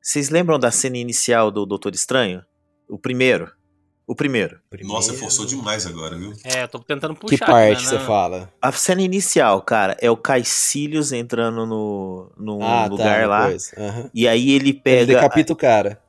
Vocês 0.00 0.28
lembram 0.28 0.58
da 0.58 0.70
cena 0.70 0.98
inicial 0.98 1.50
do 1.50 1.64
Doutor 1.64 1.94
Estranho? 1.94 2.44
O 2.88 2.98
primeiro. 2.98 3.50
O 4.06 4.14
primeiro. 4.16 4.56
Nossa, 4.82 5.08
Primeiro- 5.12 5.16
forçou 5.18 5.46
demais 5.46 5.86
agora, 5.86 6.16
viu? 6.18 6.32
É, 6.44 6.64
eu 6.64 6.68
tô 6.68 6.78
tentando 6.80 7.14
puxar. 7.14 7.36
Que 7.38 7.44
parte 7.44 7.72
aqui, 7.74 7.86
você 7.86 7.98
né? 7.98 8.04
fala? 8.04 8.52
A 8.60 8.72
cena 8.72 9.00
inicial, 9.00 9.62
cara, 9.62 9.96
é 10.00 10.10
o 10.10 10.16
Caecilius 10.16 11.12
entrando 11.12 11.64
no, 11.64 12.30
no 12.36 12.62
Ah, 12.62 12.86
lugar 12.86 13.20
tá. 13.22 13.26
lá. 13.28 13.44
Coisa. 13.46 13.70
aham. 13.78 14.10
E 14.12 14.26
aí 14.26 14.50
ele 14.50 14.70
Ele 14.70 14.72
pega. 14.74 15.06
decapita 15.06 15.52
o 15.52 15.56
cara. 15.56 16.00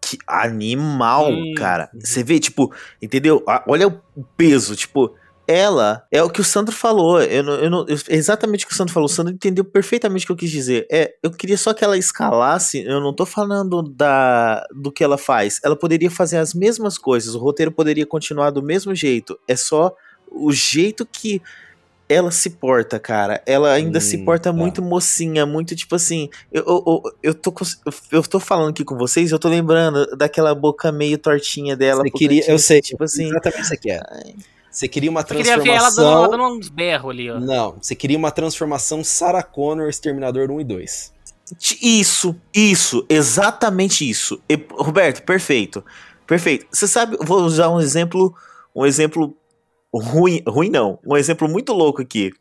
Que 0.00 0.18
animal, 0.26 1.30
Hum. 1.30 1.54
cara. 1.56 1.90
Você 1.98 2.22
vê, 2.24 2.38
tipo, 2.38 2.72
entendeu? 3.00 3.42
Olha 3.66 3.88
o 3.88 4.24
peso, 4.36 4.74
tipo. 4.76 5.14
Ela 5.46 6.04
é 6.10 6.22
o 6.22 6.30
que 6.30 6.40
o 6.40 6.44
Sandro 6.44 6.74
falou. 6.74 7.20
Eu 7.20 7.42
não, 7.42 7.52
eu 7.54 7.70
não- 7.70 7.86
eu- 7.88 7.96
é 8.08 8.14
exatamente 8.14 8.64
o 8.64 8.68
que 8.68 8.74
o 8.74 8.76
Sandro 8.76 8.92
falou. 8.94 9.06
O 9.06 9.12
Sandro 9.12 9.34
entendeu 9.34 9.64
perfeitamente 9.64 10.24
o 10.24 10.26
que 10.28 10.32
eu 10.32 10.36
quis 10.36 10.50
dizer. 10.50 10.86
É, 10.90 11.14
eu 11.22 11.30
queria 11.30 11.58
só 11.58 11.74
que 11.74 11.84
ela 11.84 11.98
escalasse. 11.98 12.82
Eu 12.84 13.00
não 13.00 13.12
tô 13.14 13.26
falando 13.26 13.82
da, 13.82 14.64
do 14.74 14.92
que 14.92 15.02
ela 15.02 15.18
faz. 15.18 15.58
Ela 15.64 15.76
poderia 15.76 16.10
fazer 16.10 16.36
as 16.38 16.54
mesmas 16.54 16.96
coisas. 16.96 17.34
O 17.34 17.38
roteiro 17.40 17.72
poderia 17.72 18.06
continuar 18.06 18.50
do 18.50 18.62
mesmo 18.62 18.94
jeito. 18.94 19.38
É 19.48 19.56
só 19.56 19.92
o 20.30 20.52
jeito 20.52 21.04
que 21.04 21.42
ela 22.08 22.30
se 22.30 22.50
porta, 22.50 22.98
cara. 23.00 23.42
Ela 23.46 23.72
ainda 23.72 23.98
se 24.00 24.18
Hum, 24.18 24.24
porta 24.24 24.50
tá. 24.50 24.52
muito 24.52 24.80
mocinha, 24.82 25.44
muito 25.46 25.74
tipo 25.74 25.94
assim. 25.96 26.28
Eu, 26.52 26.62
eu, 26.66 27.02
eu, 27.22 27.34
tô, 27.34 27.52
eu, 28.12 28.22
tô 28.22 28.38
falando 28.38 28.70
aqui 28.70 28.84
com 28.84 28.96
vocês, 28.96 29.32
eu 29.32 29.38
tô 29.38 29.48
lembrando 29.48 30.06
daquela 30.16 30.54
boca 30.54 30.92
meio 30.92 31.16
tortinha 31.18 31.74
dela. 31.76 32.02
Você 32.02 32.10
queria, 32.10 32.40
cantinho, 32.40 32.54
eu 32.54 32.58
sei, 32.58 32.80
Tipo 32.80 33.04
assim. 33.04 33.26
exatamente 33.28 33.58
o 33.58 33.62
que 33.62 33.66
você 33.68 33.76
quer. 33.76 34.02
Você 34.72 34.88
queria 34.88 35.10
uma 35.10 35.20
Eu 35.20 35.24
queria 35.26 35.58
ver 35.58 35.68
ela 35.68 35.90
dando, 35.90 35.94
transformação. 35.94 36.24
ela 36.24 36.28
dando 36.28 36.44
uns 36.58 36.68
berros 36.70 37.10
ali, 37.10 37.30
ó. 37.30 37.38
Não, 37.38 37.76
você 37.80 37.94
queria 37.94 38.16
uma 38.16 38.30
transformação 38.30 39.04
Sarah 39.04 39.42
Connor, 39.42 39.88
Exterminador 39.88 40.50
1 40.50 40.60
e 40.60 40.64
2. 40.64 41.12
Ti- 41.58 41.78
Isso, 42.00 42.34
isso, 42.54 43.04
exatamente 43.08 44.08
isso. 44.08 44.40
E, 44.48 44.58
Roberto, 44.72 45.22
perfeito. 45.24 45.84
Perfeito. 46.26 46.66
Você 46.72 46.88
sabe, 46.88 47.18
vou 47.20 47.42
usar 47.42 47.68
um 47.68 47.78
exemplo, 47.80 48.34
um 48.74 48.86
exemplo 48.86 49.36
ruim, 49.94 50.42
ruim 50.48 50.70
não, 50.70 50.98
um 51.06 51.16
exemplo 51.16 51.46
muito 51.46 51.74
louco 51.74 52.00
aqui. 52.00 52.32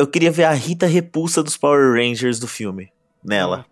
Eu 0.00 0.06
queria 0.06 0.30
ver 0.30 0.44
a 0.44 0.52
Rita 0.52 0.86
Repulsa 0.86 1.42
dos 1.42 1.56
Power 1.56 1.94
Rangers 1.94 2.38
do 2.38 2.46
filme 2.46 2.92
nela. 3.24 3.66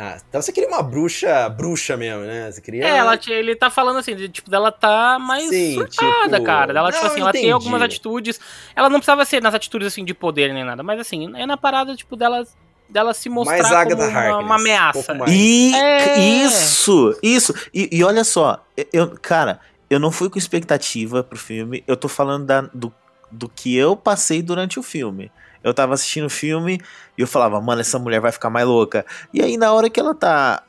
Ah, 0.00 0.16
então 0.28 0.40
você 0.40 0.52
queria 0.52 0.68
uma 0.68 0.80
bruxa, 0.80 1.48
bruxa 1.48 1.96
mesmo, 1.96 2.22
né? 2.22 2.52
Você 2.52 2.60
queria. 2.60 2.84
É, 2.86 2.98
ela, 2.98 3.18
ele 3.26 3.56
tá 3.56 3.68
falando 3.68 3.98
assim, 3.98 4.14
de, 4.14 4.28
tipo, 4.28 4.48
dela 4.48 4.70
tá 4.70 5.18
mais 5.18 5.48
Sim, 5.48 5.74
surtada, 5.74 6.36
tipo, 6.36 6.44
cara. 6.46 6.72
Dela, 6.72 6.92
tipo 6.92 7.02
não, 7.04 7.10
assim, 7.10 7.20
ela 7.20 7.32
tem 7.32 7.50
algumas 7.50 7.82
atitudes. 7.82 8.38
Ela 8.76 8.88
não 8.88 9.00
precisava 9.00 9.24
ser 9.24 9.42
nas 9.42 9.54
atitudes 9.54 9.88
assim 9.88 10.04
de 10.04 10.14
poder 10.14 10.54
nem 10.54 10.62
nada, 10.64 10.84
mas 10.84 11.00
assim, 11.00 11.32
é 11.36 11.44
na 11.44 11.56
parada, 11.56 11.96
tipo, 11.96 12.14
dela, 12.14 12.44
dela 12.88 13.12
se 13.12 13.28
mostrar 13.28 13.56
mais 13.56 13.68
como 13.68 13.76
Agatha 13.76 14.08
uma, 14.08 14.18
Harkness. 14.20 14.44
uma 14.46 14.54
ameaça. 14.54 15.12
Um. 15.14 15.26
E 15.26 15.74
É. 15.74 16.18
isso, 16.44 17.18
isso. 17.20 17.52
E, 17.74 17.88
e 17.90 18.04
olha 18.04 18.22
só, 18.22 18.64
eu, 18.92 19.18
cara, 19.20 19.58
eu 19.90 19.98
não 19.98 20.12
fui 20.12 20.30
com 20.30 20.38
expectativa 20.38 21.24
pro 21.24 21.36
filme. 21.36 21.82
Eu 21.88 21.96
tô 21.96 22.06
falando 22.06 22.46
da- 22.46 22.70
do, 22.72 22.94
do 23.32 23.48
que 23.48 23.76
eu 23.76 23.96
passei 23.96 24.42
durante 24.42 24.78
o 24.78 24.82
filme. 24.84 25.32
Eu 25.62 25.74
tava 25.74 25.94
assistindo 25.94 26.26
o 26.26 26.30
filme 26.30 26.80
e 27.16 27.20
eu 27.20 27.26
falava, 27.26 27.60
mano, 27.60 27.80
essa 27.80 27.98
mulher 27.98 28.20
vai 28.20 28.32
ficar 28.32 28.50
mais 28.50 28.66
louca. 28.66 29.04
E 29.32 29.42
aí, 29.42 29.56
na 29.56 29.72
hora 29.72 29.90
que 29.90 29.98
ela 29.98 30.14
tá. 30.14 30.62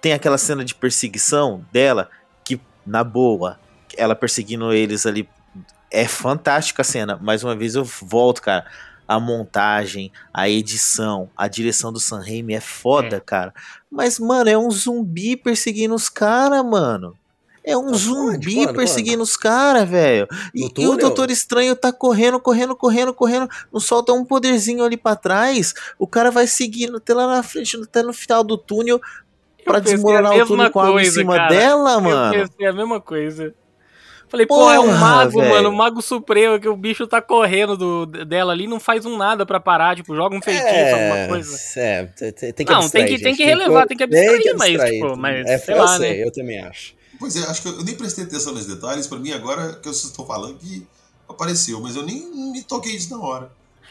Tem 0.00 0.12
aquela 0.12 0.38
cena 0.38 0.64
de 0.64 0.74
perseguição 0.74 1.64
dela, 1.72 2.08
que, 2.44 2.60
na 2.86 3.02
boa, 3.02 3.58
ela 3.96 4.14
perseguindo 4.14 4.72
eles 4.72 5.06
ali. 5.06 5.28
É 5.90 6.06
fantástica 6.06 6.82
a 6.82 6.84
cena. 6.84 7.18
Mais 7.20 7.42
uma 7.42 7.56
vez 7.56 7.74
eu 7.74 7.84
volto, 7.84 8.42
cara. 8.42 8.64
A 9.08 9.18
montagem, 9.18 10.12
a 10.32 10.48
edição, 10.48 11.30
a 11.34 11.48
direção 11.48 11.90
do 11.92 11.98
Sam 11.98 12.20
Raimi 12.20 12.54
é 12.54 12.60
foda, 12.60 13.20
cara. 13.20 13.54
Mas, 13.90 14.18
mano, 14.18 14.50
é 14.50 14.58
um 14.58 14.70
zumbi 14.70 15.34
perseguindo 15.34 15.94
os 15.94 16.10
caras, 16.10 16.62
mano. 16.62 17.17
É 17.70 17.76
um 17.76 17.90
Tá 17.90 17.98
zumbi 17.98 18.54
quando, 18.54 18.64
quando, 18.68 18.76
perseguindo 18.76 19.22
os 19.22 19.36
caras, 19.36 19.88
velho. 19.88 20.26
E, 20.54 20.70
e 20.78 20.86
o? 20.88 20.96
Doutor 20.96 21.30
Estranho 21.30 21.76
tá 21.76 21.92
correndo, 21.92 22.40
correndo, 22.40 22.74
correndo, 22.74 23.12
correndo. 23.12 23.48
Não 23.70 23.78
solta 23.78 24.12
um 24.12 24.24
poderzinho 24.24 24.82
ali 24.84 24.96
pra 24.96 25.14
trás. 25.14 25.74
O 25.98 26.06
cara 26.06 26.30
vai 26.30 26.46
seguindo 26.46 26.96
até 26.96 27.12
lá 27.12 27.26
na 27.26 27.42
frente, 27.42 27.76
até 27.76 28.02
no 28.02 28.12
final 28.14 28.42
do 28.42 28.56
túnel, 28.56 28.98
pra 29.64 29.74
pensei 29.80 29.92
a 29.92 29.96
desmoronar 29.96 30.34
o 30.34 30.46
túnel 30.46 30.70
com 30.70 30.80
água 30.80 31.02
em 31.02 31.10
cima 31.10 31.36
cara. 31.36 31.48
dela, 31.54 32.00
mano. 32.00 32.34
Eu 32.34 32.48
pensei 32.48 32.66
a 32.66 32.72
mesma 32.72 33.00
coisa. 33.02 33.54
Falei, 34.30 34.46
pô, 34.46 34.70
é 34.70 34.78
um 34.78 34.92
mago, 34.94 35.40
velho. 35.40 35.50
mano, 35.54 35.68
o 35.70 35.72
mago 35.74 36.02
supremo, 36.02 36.60
que 36.60 36.68
o 36.68 36.76
bicho 36.76 37.06
tá 37.06 37.20
correndo 37.20 37.76
do, 37.78 38.04
dela 38.06 38.52
ali, 38.52 38.66
não 38.66 38.78
faz 38.78 39.06
um 39.06 39.16
nada 39.16 39.46
pra 39.46 39.58
parar, 39.58 39.96
tipo, 39.96 40.14
joga 40.14 40.36
um 40.36 40.42
feitiço, 40.42 40.66
alguma 40.94 41.28
coisa. 41.28 41.58
É, 41.80 42.04
tem- 42.04 42.32
tem 42.32 42.52
tem 42.52 42.66
que 42.66 42.72
Não, 42.72 42.80
abstrair, 42.80 43.06
tem 43.06 43.16
que- 43.16 43.22
tem 43.22 43.34
que 43.36 43.44
relevar, 43.44 43.86
tem 43.86 43.96
que 43.96 44.04
abstrair, 44.04 44.54
mas, 44.58 44.68
abstrair. 44.74 45.00
tipo, 45.02 45.16
mas, 45.16 45.46
é, 45.46 45.58
sei 45.58 45.74
eu 45.74 45.78
lá, 45.78 45.96
sei, 45.96 46.10
né? 46.18 46.24
eu 46.26 46.30
também 46.32 46.58
acho. 46.60 46.97
Pois 47.18 47.36
é, 47.36 47.40
acho 47.44 47.62
que 47.62 47.68
eu 47.68 47.84
nem 47.84 47.94
prestei 47.96 48.24
atenção 48.24 48.52
nos 48.52 48.66
detalhes. 48.66 49.06
Pra 49.06 49.18
mim, 49.18 49.32
agora 49.32 49.74
que 49.74 49.88
vocês 49.88 50.04
estão 50.04 50.24
falando 50.26 50.56
que 50.58 50.86
apareceu, 51.28 51.80
mas 51.80 51.96
eu 51.96 52.04
nem 52.04 52.26
me 52.52 52.62
toquei 52.62 52.92
disso 52.96 53.16
na 53.16 53.22
hora. 53.24 53.50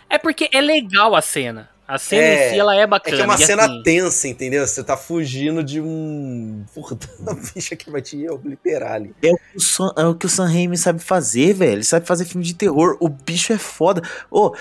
É 0.10 0.18
porque 0.18 0.50
é 0.54 0.62
legal 0.62 1.16
a 1.16 1.22
cena. 1.22 1.70
A 1.88 1.98
cena 1.98 2.22
É, 2.22 2.48
em 2.50 2.54
si, 2.54 2.60
ela 2.60 2.76
é 2.76 2.82
É 2.82 2.88
bacana. 2.88 3.16
que 3.16 3.22
é 3.22 3.26
uma 3.26 3.38
cena 3.38 3.64
assim, 3.64 3.84
tensa, 3.84 4.28
entendeu? 4.28 4.68
Você 4.68 4.84
tá 4.84 4.98
fugindo 4.98 5.64
de 5.64 5.80
um. 5.80 6.66
Porra, 6.74 6.98
uma 7.20 7.34
bicha 7.34 7.76
que 7.78 7.90
vai 7.90 8.02
te 8.02 8.28
obliterar 8.30 8.94
ali. 8.94 9.16
É 9.24 9.32
o, 9.32 9.38
que 9.38 9.58
o 9.58 9.62
Sam, 9.62 9.94
é 9.96 10.06
o 10.06 10.16
que 10.16 10.26
o 10.26 10.30
Sam 10.30 10.48
Raimi 10.48 10.78
sabe 10.78 11.00
fazer, 11.00 11.54
velho. 11.54 11.74
Ele 11.74 11.84
sabe 11.86 12.06
fazer 12.06 12.26
filme 12.26 12.46
de 12.46 12.56
terror. 12.56 12.98
O 13.00 13.08
bicho 13.08 13.54
é 13.54 13.58
foda. 13.58 14.02
Ô, 14.30 14.54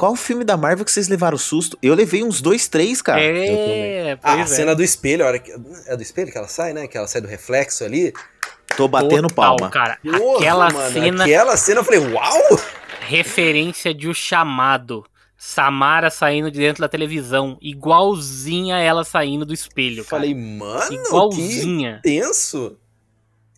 qual 0.00 0.16
filme 0.16 0.44
da 0.44 0.56
Marvel 0.56 0.84
que 0.84 0.90
vocês 0.90 1.08
levaram 1.08 1.36
susto? 1.36 1.78
Eu 1.82 1.94
levei 1.94 2.22
uns 2.24 2.40
dois, 2.40 2.66
três, 2.68 3.02
cara. 3.02 3.20
É, 3.22 4.12
Ah, 4.12 4.16
pois 4.36 4.50
a 4.50 4.54
é. 4.54 4.56
cena 4.56 4.74
do 4.74 4.82
espelho, 4.82 5.24
a 5.24 5.28
hora 5.28 5.38
que. 5.38 5.52
É 5.86 5.94
do 5.96 6.02
espelho 6.02 6.32
que 6.32 6.38
ela 6.38 6.48
sai, 6.48 6.72
né? 6.72 6.86
Que 6.88 6.96
ela 6.96 7.06
sai 7.06 7.20
do 7.20 7.28
reflexo 7.28 7.84
ali. 7.84 8.12
Tô 8.76 8.88
batendo 8.88 9.28
Total, 9.28 9.56
palma. 9.56 9.70
cara. 9.70 9.98
Porra, 10.02 10.38
aquela 10.38 10.70
mano, 10.70 10.92
cena, 10.92 11.24
Aquela 11.24 11.56
cena 11.56 11.80
eu 11.80 11.84
falei, 11.84 12.00
uau! 12.00 12.60
referência 13.00 13.92
de 13.94 14.08
O 14.08 14.14
Chamado. 14.14 15.04
Samara 15.36 16.10
saindo 16.10 16.50
de 16.50 16.58
dentro 16.58 16.82
da 16.82 16.88
televisão. 16.88 17.56
Igualzinha 17.62 18.76
ela 18.78 19.04
saindo 19.04 19.44
do 19.46 19.54
espelho, 19.54 20.04
cara. 20.04 20.22
Falei, 20.22 20.34
mano, 20.34 20.88
que 20.88 20.94
Igualzinha. 20.96 22.00
tenso. 22.02 22.76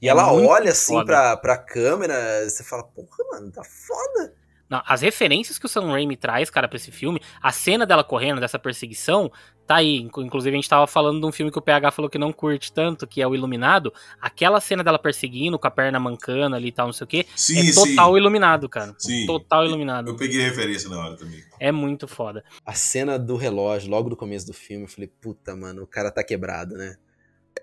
E 0.00 0.06
É 0.08 0.10
ela 0.10 0.32
muito 0.32 0.48
olha 0.48 0.70
assim 0.70 0.94
foda. 0.94 1.06
pra, 1.06 1.36
pra 1.36 1.56
câmera, 1.56 2.48
você 2.48 2.62
fala, 2.64 2.82
porra, 2.84 3.08
mano, 3.32 3.50
tá 3.52 3.62
foda. 3.64 4.32
Não, 4.68 4.82
as 4.86 5.02
referências 5.02 5.58
que 5.58 5.66
o 5.66 5.68
Sam 5.68 5.90
Raimi 5.90 6.16
traz, 6.16 6.48
cara, 6.48 6.66
pra 6.66 6.76
esse 6.76 6.90
filme, 6.90 7.20
a 7.42 7.52
cena 7.52 7.84
dela 7.84 8.02
correndo, 8.02 8.40
dessa 8.40 8.58
perseguição, 8.58 9.30
tá 9.66 9.76
aí. 9.76 9.96
Inclu- 9.96 10.24
Inclusive, 10.24 10.54
a 10.56 10.58
gente 10.58 10.68
tava 10.68 10.86
falando 10.86 11.20
de 11.20 11.26
um 11.26 11.32
filme 11.32 11.52
que 11.52 11.58
o 11.58 11.62
PH 11.62 11.90
falou 11.90 12.10
que 12.10 12.16
não 12.16 12.32
curte 12.32 12.72
tanto, 12.72 13.06
que 13.06 13.20
é 13.20 13.26
o 13.26 13.34
Iluminado. 13.34 13.92
Aquela 14.18 14.60
cena 14.60 14.82
dela 14.82 14.98
perseguindo, 14.98 15.58
com 15.58 15.66
a 15.66 15.70
perna 15.70 16.00
mancando 16.00 16.56
ali 16.56 16.68
e 16.68 16.72
tal, 16.72 16.86
não 16.86 16.92
sei 16.94 17.04
o 17.04 17.08
quê. 17.08 17.26
Sim, 17.36 17.68
é 17.70 17.74
total 17.74 18.12
sim. 18.12 18.18
iluminado, 18.18 18.66
cara. 18.68 18.94
Sim. 18.98 19.26
Total 19.26 19.66
iluminado. 19.66 20.08
Eu 20.08 20.16
peguei 20.16 20.40
referência 20.40 20.88
na 20.88 20.98
hora 20.98 21.16
também. 21.16 21.42
É 21.60 21.70
muito 21.70 22.08
foda. 22.08 22.42
A 22.64 22.72
cena 22.72 23.18
do 23.18 23.36
relógio, 23.36 23.90
logo 23.90 24.08
do 24.08 24.16
começo 24.16 24.46
do 24.46 24.54
filme, 24.54 24.84
eu 24.84 24.88
falei, 24.88 25.10
puta, 25.20 25.54
mano, 25.54 25.82
o 25.82 25.86
cara 25.86 26.10
tá 26.10 26.24
quebrado, 26.24 26.76
né? 26.76 26.96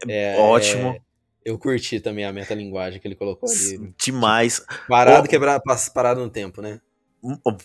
É, 0.07 0.37
Ótimo. 0.37 1.01
Eu 1.43 1.57
curti 1.57 1.99
também 1.99 2.25
a 2.25 2.31
metalinguagem 2.33 2.99
que 2.99 3.07
ele 3.07 3.15
colocou 3.15 3.49
ali. 3.49 3.93
Demais. 3.97 4.63
Parado, 4.87 5.27
quebrado, 5.27 5.63
parado 5.93 6.21
no 6.21 6.29
tempo, 6.29 6.61
né? 6.61 6.79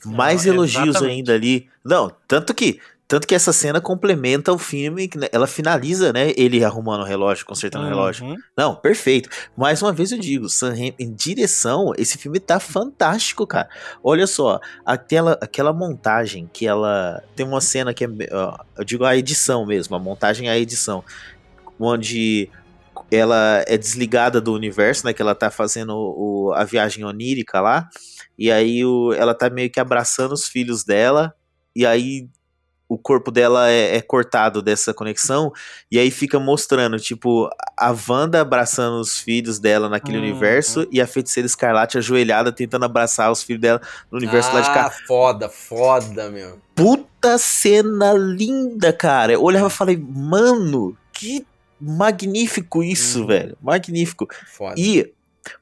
Mais 0.07 0.45
Não, 0.45 0.55
elogios 0.55 0.89
exatamente. 0.89 1.17
ainda 1.17 1.35
ali. 1.35 1.69
Não, 1.85 2.11
tanto 2.27 2.53
que 2.55 2.81
Tanto 3.07 3.27
que 3.27 3.35
essa 3.35 3.53
cena 3.53 3.83
complementa 3.83 4.51
o 4.51 4.59
filme, 4.59 5.11
né, 5.15 5.29
ela 5.31 5.47
finaliza, 5.47 6.11
né? 6.11 6.33
Ele 6.37 6.65
arrumando 6.65 7.03
o 7.03 7.05
relógio, 7.05 7.45
consertando 7.45 7.85
uhum. 7.85 7.91
o 7.91 7.95
relógio. 7.95 8.37
Não, 8.57 8.75
perfeito. 8.75 9.29
Mais 9.55 9.83
uma 9.83 9.93
vez 9.93 10.11
eu 10.11 10.19
digo, 10.19 10.49
Sam 10.49 10.71
Raimi, 10.71 10.95
em 10.99 11.13
direção, 11.13 11.93
esse 11.99 12.17
filme 12.17 12.41
tá 12.41 12.59
fantástico, 12.59 13.47
cara. 13.47 13.69
Olha 14.03 14.27
só, 14.27 14.59
aquela, 14.87 15.39
aquela 15.41 15.73
montagem 15.73 16.49
que 16.51 16.67
ela. 16.67 17.23
Tem 17.37 17.47
uma 17.47 17.61
cena 17.61 17.93
que 17.93 18.05
é. 18.05 18.09
Eu 18.77 18.85
digo 18.85 19.05
a 19.05 19.15
edição 19.15 19.67
mesmo, 19.67 19.95
a 19.95 19.99
montagem 19.99 20.49
é 20.49 20.53
a 20.53 20.59
edição. 20.59 21.05
Onde 21.79 22.49
ela 23.11 23.63
é 23.69 23.77
desligada 23.77 24.41
do 24.41 24.53
universo, 24.55 25.05
né? 25.07 25.13
Que 25.13 25.21
ela 25.21 25.35
tá 25.35 25.51
fazendo 25.51 25.95
o, 25.95 26.53
a 26.55 26.65
viagem 26.65 27.05
onírica 27.05 27.61
lá. 27.61 27.89
E 28.39 28.51
aí 28.51 28.85
o, 28.85 29.13
ela 29.13 29.35
tá 29.35 29.49
meio 29.49 29.71
que 29.71 29.81
abraçando 29.81 30.33
os 30.33 30.47
filhos 30.47 30.85
dela. 30.85 31.35
E 31.75 31.85
aí 31.85 32.29
o 32.89 32.99
corpo 32.99 33.31
dela 33.31 33.71
é, 33.71 33.97
é, 33.97 34.01
cortado 34.01 34.61
dessa 34.61 34.93
conexão, 34.93 35.53
e 35.91 35.99
aí 35.99 36.11
fica 36.11 36.39
mostrando, 36.39 36.99
tipo, 36.99 37.49
a 37.77 37.95
Wanda 38.09 38.41
abraçando 38.41 39.01
os 39.01 39.19
filhos 39.19 39.59
dela 39.59 39.89
naquele 39.89 40.19
uhum. 40.19 40.25
universo 40.25 40.87
e 40.91 41.01
a 41.01 41.07
feiticeira 41.07 41.47
escarlate 41.47 41.99
ajoelhada 41.99 42.53
tentando 42.53 42.85
abraçar 42.85 43.31
os 43.31 43.43
filhos 43.43 43.61
dela 43.61 43.81
no 44.11 44.19
universo 44.19 44.51
ah, 44.51 44.55
lá 44.55 44.61
de 44.61 44.69
cá. 44.69 44.87
Ah, 44.87 44.91
foda, 44.91 45.49
foda, 45.49 46.31
meu. 46.31 46.61
Puta 46.75 47.39
cena 47.39 48.13
linda, 48.13 48.93
cara. 48.93 49.33
Eu 49.33 49.43
olhava 49.43 49.69
e 49.69 49.71
falei, 49.71 49.97
mano, 49.97 50.97
que 51.13 51.47
magnífico 51.81 52.83
isso, 52.83 53.23
uhum. 53.23 53.27
velho. 53.27 53.59
Magnífico. 53.63 54.29
Foda. 54.47 54.75
E 54.77 55.13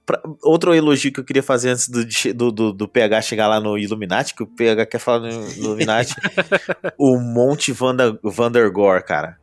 Pra, 0.05 0.21
outro 0.43 0.75
elogio 0.75 1.13
que 1.13 1.21
eu 1.21 1.25
queria 1.25 1.43
fazer 1.43 1.71
antes 1.71 1.89
do, 1.89 2.05
do, 2.35 2.53
do, 2.53 2.73
do, 2.73 2.89
PH 2.89 3.23
chegar 3.23 3.49
lá 3.49 3.61
no 3.61 3.79
Illuminati, 3.79 4.35
que 4.35 4.43
o 4.43 4.47
PH 4.47 4.87
quer 4.87 4.99
falar 4.99 5.21
no 5.21 5.53
Illuminati, 5.53 6.15
o 6.99 7.19
Monte 7.19 7.73
Vander, 7.73 8.19
Vandergore, 8.23 9.05
cara. 9.05 9.39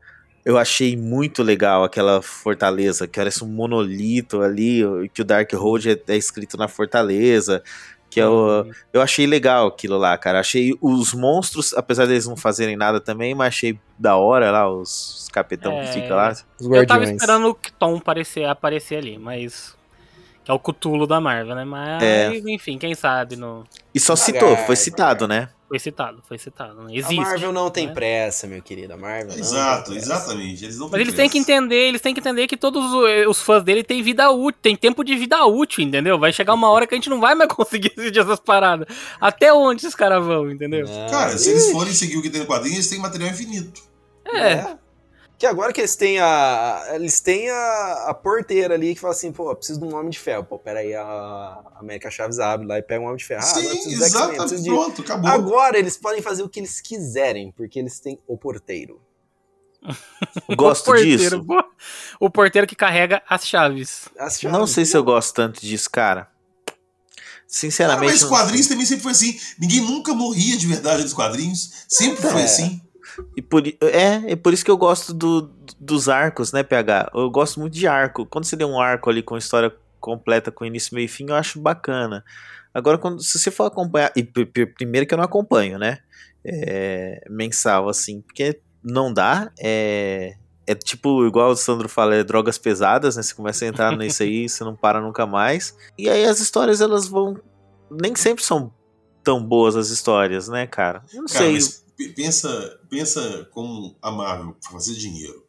Eu 0.45 0.57
achei 0.57 0.95
muito 0.95 1.43
legal 1.43 1.83
aquela 1.83 2.21
fortaleza, 2.21 3.07
que 3.07 3.19
era 3.19 3.29
um 3.43 3.47
monolito 3.47 4.41
ali, 4.41 4.81
que 5.13 5.21
o 5.21 5.25
Dark 5.25 5.51
Road 5.53 5.91
é, 5.91 6.13
é 6.13 6.17
escrito 6.17 6.57
na 6.57 6.67
fortaleza. 6.67 7.61
Que 8.09 8.19
é 8.19 8.27
o, 8.27 8.63
uhum. 8.63 8.71
eu 8.91 9.01
achei 9.01 9.27
legal 9.27 9.67
aquilo 9.67 9.97
lá, 9.97 10.17
cara. 10.17 10.39
Achei 10.39 10.75
os 10.81 11.13
monstros, 11.13 11.73
apesar 11.75 12.07
deles 12.07 12.25
não 12.25 12.35
fazerem 12.35 12.75
nada 12.75 12.99
também, 12.99 13.35
mas 13.35 13.49
achei 13.49 13.79
da 13.99 14.15
hora 14.15 14.49
lá, 14.49 14.67
os, 14.67 15.19
os 15.19 15.29
capitão 15.29 15.73
é, 15.73 15.85
que 15.85 15.93
fica 15.93 16.15
lá. 16.15 16.33
eu 16.59 16.87
tava 16.87 17.03
esperando 17.03 17.49
o 17.49 17.57
Tom 17.77 17.97
aparecer, 17.97 18.45
aparecer 18.45 18.95
ali, 18.95 19.19
mas 19.19 19.77
é 20.47 20.53
o 20.53 20.59
Cutulo 20.59 21.05
da 21.05 21.21
Marvel, 21.21 21.55
né? 21.55 21.65
Mas, 21.65 22.01
é. 22.01 22.35
enfim, 22.47 22.77
quem 22.77 22.95
sabe 22.95 23.35
no. 23.35 23.63
E 23.93 23.99
só 23.99 24.15
citou, 24.15 24.55
foi 24.57 24.75
citado, 24.75 25.27
né? 25.27 25.49
Foi 25.69 25.77
citado, 25.77 26.23
foi 26.27 26.39
citado. 26.39 26.81
Né? 26.81 26.95
Existe, 26.95 27.19
a 27.19 27.23
Marvel 27.23 27.53
não 27.53 27.69
tem 27.69 27.85
né? 27.85 27.93
pressa, 27.93 28.47
meu 28.47 28.59
querido. 28.59 28.91
A 28.93 28.97
Marvel 28.97 29.37
Exato, 29.37 29.93
exatamente. 29.93 30.65
Eles 30.65 30.79
não 30.79 30.89
Mas 30.89 30.99
eles 30.99 31.13
têm 31.13 31.29
que 31.29 31.37
entender, 31.37 31.89
eles 31.89 32.01
têm 32.01 32.11
que 32.11 32.19
entender 32.19 32.47
que 32.47 32.57
todos 32.57 32.83
os 33.27 33.39
fãs 33.39 33.63
dele 33.63 33.83
têm 33.83 34.01
vida 34.01 34.31
útil, 34.31 34.59
tem 34.59 34.75
tempo 34.75 35.03
de 35.03 35.15
vida 35.15 35.45
útil, 35.45 35.83
entendeu? 35.83 36.17
Vai 36.17 36.33
chegar 36.33 36.55
uma 36.55 36.71
hora 36.71 36.87
que 36.87 36.95
a 36.95 36.97
gente 36.97 37.11
não 37.11 37.19
vai 37.19 37.35
mais 37.35 37.47
conseguir 37.53 37.93
assistir 37.95 38.19
essas 38.19 38.39
paradas. 38.39 38.87
Até 39.21 39.53
onde 39.53 39.81
esses 39.81 39.93
caras 39.93 40.25
vão, 40.25 40.49
entendeu? 40.49 40.87
Cara, 41.11 41.37
se 41.37 41.51
eles 41.51 41.71
forem 41.71 41.93
seguir 41.93 42.17
o 42.17 42.23
que 42.23 42.31
tem 42.31 42.41
no 42.41 42.47
quadrinho, 42.47 42.77
eles 42.77 42.87
têm 42.87 42.97
material 42.97 43.29
infinito. 43.29 43.83
É. 44.25 44.53
é. 44.53 44.77
Que 45.39 45.45
agora 45.45 45.71
que 45.71 45.79
eles 45.79 45.95
têm 45.95 46.19
a. 46.19 46.91
Eles 46.95 47.21
têm 47.21 47.49
a, 47.49 48.07
a 48.09 48.13
porteira 48.13 48.73
ali 48.73 48.93
que 48.93 48.99
fala 48.99 49.13
assim, 49.13 49.31
pô, 49.31 49.55
preciso 49.55 49.79
de 49.79 49.85
um 49.85 49.95
homem 49.95 50.09
de 50.09 50.19
ferro. 50.19 50.43
Pô, 50.43 50.59
peraí, 50.59 50.93
a 50.93 51.61
América 51.77 52.11
Chaves 52.11 52.39
abre 52.39 52.67
lá 52.67 52.77
e 52.77 52.81
pega 52.81 53.01
um 53.01 53.05
homem 53.05 53.15
de 53.15 53.23
ferro. 53.23 53.41
Sim, 53.41 53.65
ah, 53.65 53.89
exatamente, 53.89 54.65
pronto, 54.65 55.01
acabou. 55.01 55.31
Agora 55.31 55.79
eles 55.79 55.95
podem 55.95 56.21
fazer 56.21 56.43
o 56.43 56.49
que 56.49 56.59
eles 56.59 56.81
quiserem, 56.81 57.53
porque 57.53 57.79
eles 57.79 58.01
têm 58.01 58.19
o 58.27 58.37
porteiro. 58.37 59.01
Gosto 60.57 60.81
o 60.81 60.85
porteiro, 60.87 61.39
disso. 61.39 61.65
O 62.19 62.29
porteiro 62.29 62.67
que 62.67 62.75
carrega 62.75 63.23
as 63.25 63.47
chaves. 63.47 64.09
As 64.19 64.37
chaves. 64.37 64.59
Não 64.59 64.67
sei 64.67 64.83
se 64.83 64.97
eu 64.97 65.05
gosto 65.05 65.33
tanto 65.33 65.61
disso, 65.61 65.89
cara. 65.89 66.29
Sinceramente. 67.47 68.11
Cara, 68.11 68.11
mas 68.11 68.23
quadrinhos 68.25 68.67
também 68.67 68.85
sempre 68.85 69.03
foi 69.03 69.13
assim. 69.13 69.39
Ninguém 69.57 69.79
nunca 69.79 70.13
morria 70.13 70.57
de 70.57 70.67
verdade 70.67 71.01
nos 71.03 71.13
quadrinhos. 71.13 71.85
Sempre 71.87 72.27
é. 72.27 72.29
foi 72.29 72.43
assim. 72.43 72.81
E 73.35 73.41
por, 73.41 73.63
é, 73.67 74.31
é 74.31 74.35
por 74.35 74.53
isso 74.53 74.63
que 74.63 74.71
eu 74.71 74.77
gosto 74.77 75.13
do, 75.13 75.51
dos 75.79 76.09
arcos, 76.09 76.51
né, 76.51 76.63
PH? 76.63 77.11
Eu 77.13 77.29
gosto 77.29 77.59
muito 77.59 77.73
de 77.73 77.87
arco. 77.87 78.25
Quando 78.25 78.45
você 78.45 78.55
deu 78.55 78.67
um 78.67 78.79
arco 78.79 79.09
ali 79.09 79.21
com 79.21 79.37
história 79.37 79.73
completa, 79.99 80.51
com 80.51 80.65
início, 80.65 80.95
meio 80.95 81.05
e 81.05 81.09
fim, 81.09 81.25
eu 81.29 81.35
acho 81.35 81.59
bacana. 81.59 82.23
Agora, 82.73 82.97
quando, 82.97 83.21
se 83.21 83.37
você 83.37 83.51
for 83.51 83.65
acompanhar. 83.65 84.11
E 84.15 84.23
primeiro 84.23 85.07
que 85.07 85.13
eu 85.13 85.17
não 85.17 85.25
acompanho, 85.25 85.77
né? 85.77 85.99
É, 86.43 87.21
mensal, 87.29 87.89
assim, 87.89 88.21
porque 88.21 88.61
não 88.83 89.13
dá. 89.13 89.51
É, 89.59 90.35
é 90.65 90.75
tipo, 90.75 91.25
igual 91.25 91.51
o 91.51 91.55
Sandro 91.55 91.89
fala, 91.89 92.15
é 92.15 92.23
drogas 92.23 92.57
pesadas, 92.57 93.15
né? 93.15 93.23
Você 93.23 93.33
começa 93.33 93.65
a 93.65 93.67
entrar 93.67 93.95
nisso 93.97 94.23
aí, 94.23 94.47
você 94.47 94.63
não 94.63 94.75
para 94.75 95.01
nunca 95.01 95.25
mais. 95.25 95.75
E 95.97 96.09
aí 96.09 96.25
as 96.25 96.39
histórias, 96.39 96.81
elas 96.81 97.07
vão. 97.07 97.37
Nem 97.89 98.15
sempre 98.15 98.43
são 98.43 98.71
tão 99.23 99.43
boas 99.43 99.75
as 99.75 99.89
histórias, 99.89 100.47
né, 100.47 100.67
cara? 100.67 101.03
Eu 101.13 101.21
não 101.21 101.27
cara, 101.27 101.39
sei. 101.39 101.53
Mas 101.53 101.85
pensa, 102.07 102.79
pensa 102.89 103.47
como 103.51 103.97
a 104.01 104.09
Marvel 104.09 104.55
fazer 104.71 104.95
dinheiro. 104.95 105.45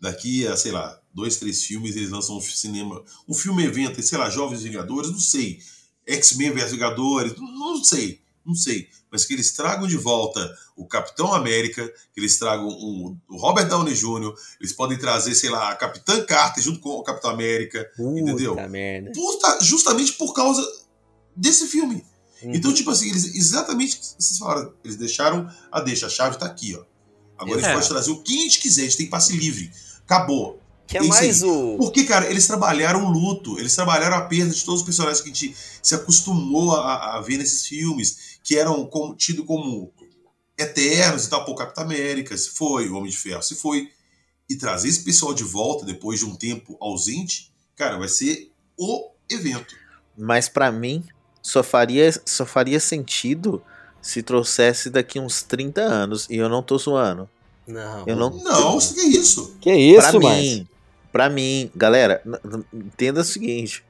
Daqui 0.00 0.46
a, 0.46 0.56
sei 0.56 0.72
lá, 0.72 1.00
dois, 1.14 1.36
três 1.36 1.62
filmes, 1.62 1.96
eles 1.96 2.10
lançam 2.10 2.36
um 2.36 2.40
cinema, 2.40 3.02
um 3.26 3.32
filme 3.32 3.64
evento, 3.64 4.02
sei 4.02 4.18
lá, 4.18 4.28
Jovens 4.28 4.62
Vingadores, 4.62 5.10
não 5.10 5.20
sei. 5.20 5.60
X-Men 6.06 6.52
vs 6.52 6.72
Vingadores, 6.72 7.34
não 7.36 7.82
sei, 7.82 8.20
não 8.44 8.54
sei. 8.54 8.88
Mas 9.10 9.24
que 9.24 9.32
eles 9.32 9.52
tragam 9.52 9.86
de 9.86 9.96
volta 9.96 10.54
o 10.76 10.86
Capitão 10.86 11.32
América, 11.32 11.88
que 12.12 12.20
eles 12.20 12.38
tragam 12.38 12.68
o, 12.68 13.16
o 13.28 13.36
Robert 13.38 13.68
Downey 13.68 13.94
Jr., 13.94 14.34
eles 14.60 14.72
podem 14.72 14.98
trazer, 14.98 15.34
sei 15.34 15.48
lá, 15.48 15.70
a 15.70 15.76
Capitã 15.76 16.22
Carter 16.24 16.62
junto 16.62 16.80
com 16.80 16.90
o 16.90 17.02
Capitão 17.02 17.30
América, 17.30 17.90
Puta 17.96 18.20
entendeu? 18.20 18.54
Merda. 18.68 19.12
justamente 19.62 20.12
por 20.12 20.34
causa 20.34 20.62
desse 21.34 21.66
filme. 21.66 22.04
Uhum. 22.42 22.54
Então, 22.54 22.72
tipo 22.72 22.90
assim, 22.90 23.08
eles 23.08 23.34
exatamente 23.34 23.98
vocês 24.18 24.38
falaram, 24.38 24.72
eles 24.84 24.96
deixaram 24.96 25.50
a 25.70 25.80
deixa, 25.80 26.06
a 26.06 26.10
chave 26.10 26.38
tá 26.38 26.46
aqui, 26.46 26.74
ó. 26.74 26.84
Agora 27.38 27.60
é. 27.60 27.64
a 27.64 27.66
gente 27.66 27.74
pode 27.74 27.88
trazer 27.88 28.10
o 28.10 28.22
que 28.22 28.38
a 28.38 28.42
gente 28.42 28.58
quiser, 28.60 28.82
a 28.82 28.84
gente 28.84 28.96
tem 28.96 29.06
passe 29.08 29.36
livre. 29.36 29.70
Acabou. 30.04 30.60
Que 30.86 30.98
é 30.98 31.02
mais 31.02 31.42
o. 31.42 31.76
Porque, 31.76 32.04
cara, 32.04 32.30
eles 32.30 32.46
trabalharam 32.46 33.04
o 33.04 33.10
luto, 33.10 33.58
eles 33.58 33.74
trabalharam 33.74 34.16
a 34.16 34.22
perda 34.22 34.54
de 34.54 34.64
todos 34.64 34.80
os 34.80 34.86
personagens 34.86 35.20
que 35.20 35.30
a 35.30 35.32
gente 35.32 35.56
se 35.82 35.94
acostumou 35.94 36.76
a, 36.76 37.16
a 37.16 37.20
ver 37.20 37.38
nesses 37.38 37.66
filmes, 37.66 38.38
que 38.42 38.56
eram 38.56 38.86
como, 38.86 39.14
tidos 39.16 39.44
como 39.44 39.92
eternos 40.56 41.24
e 41.24 41.30
tal. 41.30 41.44
Pô, 41.44 41.54
Capitão 41.54 41.84
América, 41.84 42.36
se 42.36 42.50
foi, 42.50 42.88
o 42.88 42.96
Homem 42.96 43.10
de 43.10 43.18
Ferro, 43.18 43.42
se 43.42 43.56
foi. 43.56 43.90
E 44.48 44.54
trazer 44.54 44.88
esse 44.88 45.02
pessoal 45.02 45.34
de 45.34 45.42
volta 45.42 45.84
depois 45.84 46.20
de 46.20 46.24
um 46.24 46.36
tempo 46.36 46.76
ausente, 46.80 47.52
cara, 47.74 47.98
vai 47.98 48.08
ser 48.08 48.52
o 48.78 49.10
evento. 49.28 49.74
Mas 50.16 50.48
para 50.48 50.70
mim, 50.70 51.04
só 51.46 51.62
faria, 51.62 52.10
só 52.24 52.44
faria 52.44 52.80
sentido 52.80 53.62
se 54.02 54.20
trouxesse 54.20 54.90
daqui 54.90 55.20
uns 55.20 55.44
30 55.44 55.80
anos. 55.80 56.26
E 56.28 56.36
eu 56.38 56.48
não 56.48 56.60
tô 56.60 56.76
zoando. 56.76 57.30
Não. 57.64 58.04
Eu 58.04 58.16
não, 58.16 58.30
não, 58.30 58.78
que 58.80 58.98
é 59.00 59.04
isso? 59.04 59.56
Que 59.60 59.70
é 59.70 59.78
isso, 59.78 60.10
pra 60.10 60.18
mim, 60.18 60.68
pra 61.12 61.30
mim, 61.30 61.70
galera, 61.72 62.20
entenda 62.74 63.20
o 63.20 63.24
seguinte. 63.24 63.84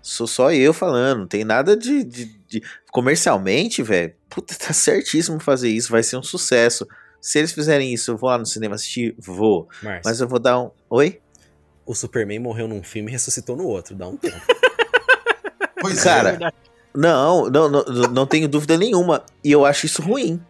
Sou 0.00 0.26
só 0.26 0.50
eu 0.50 0.72
falando, 0.72 1.20
não 1.20 1.26
tem 1.26 1.44
nada 1.44 1.76
de. 1.76 2.02
de, 2.04 2.24
de... 2.48 2.62
Comercialmente, 2.90 3.82
velho, 3.82 4.14
puta, 4.30 4.54
tá 4.56 4.72
certíssimo 4.72 5.38
fazer 5.40 5.68
isso, 5.68 5.92
vai 5.92 6.02
ser 6.02 6.16
um 6.16 6.22
sucesso. 6.22 6.88
Se 7.20 7.38
eles 7.38 7.52
fizerem 7.52 7.92
isso, 7.92 8.12
eu 8.12 8.16
vou 8.16 8.30
lá 8.30 8.38
no 8.38 8.46
cinema 8.46 8.76
assistir? 8.76 9.14
Vou. 9.18 9.68
Marcio. 9.82 10.02
Mas 10.06 10.20
eu 10.22 10.26
vou 10.26 10.38
dar 10.38 10.58
um. 10.58 10.70
Oi? 10.88 11.20
O 11.84 11.94
Superman 11.94 12.38
morreu 12.38 12.66
num 12.66 12.82
filme 12.82 13.10
e 13.10 13.12
ressuscitou 13.12 13.56
no 13.56 13.66
outro, 13.66 13.94
dá 13.94 14.08
um 14.08 14.16
tempo. 14.16 14.40
Pois 15.82 15.98
é. 15.98 16.02
Cara, 16.08 16.38
é. 16.40 16.52
não, 16.94 17.50
não, 17.50 17.68
não, 17.68 17.84
não 17.84 18.26
tenho 18.26 18.48
dúvida 18.48 18.76
nenhuma. 18.76 19.22
E 19.44 19.52
eu 19.52 19.64
acho 19.64 19.86
isso 19.86 20.00
ruim. 20.00 20.40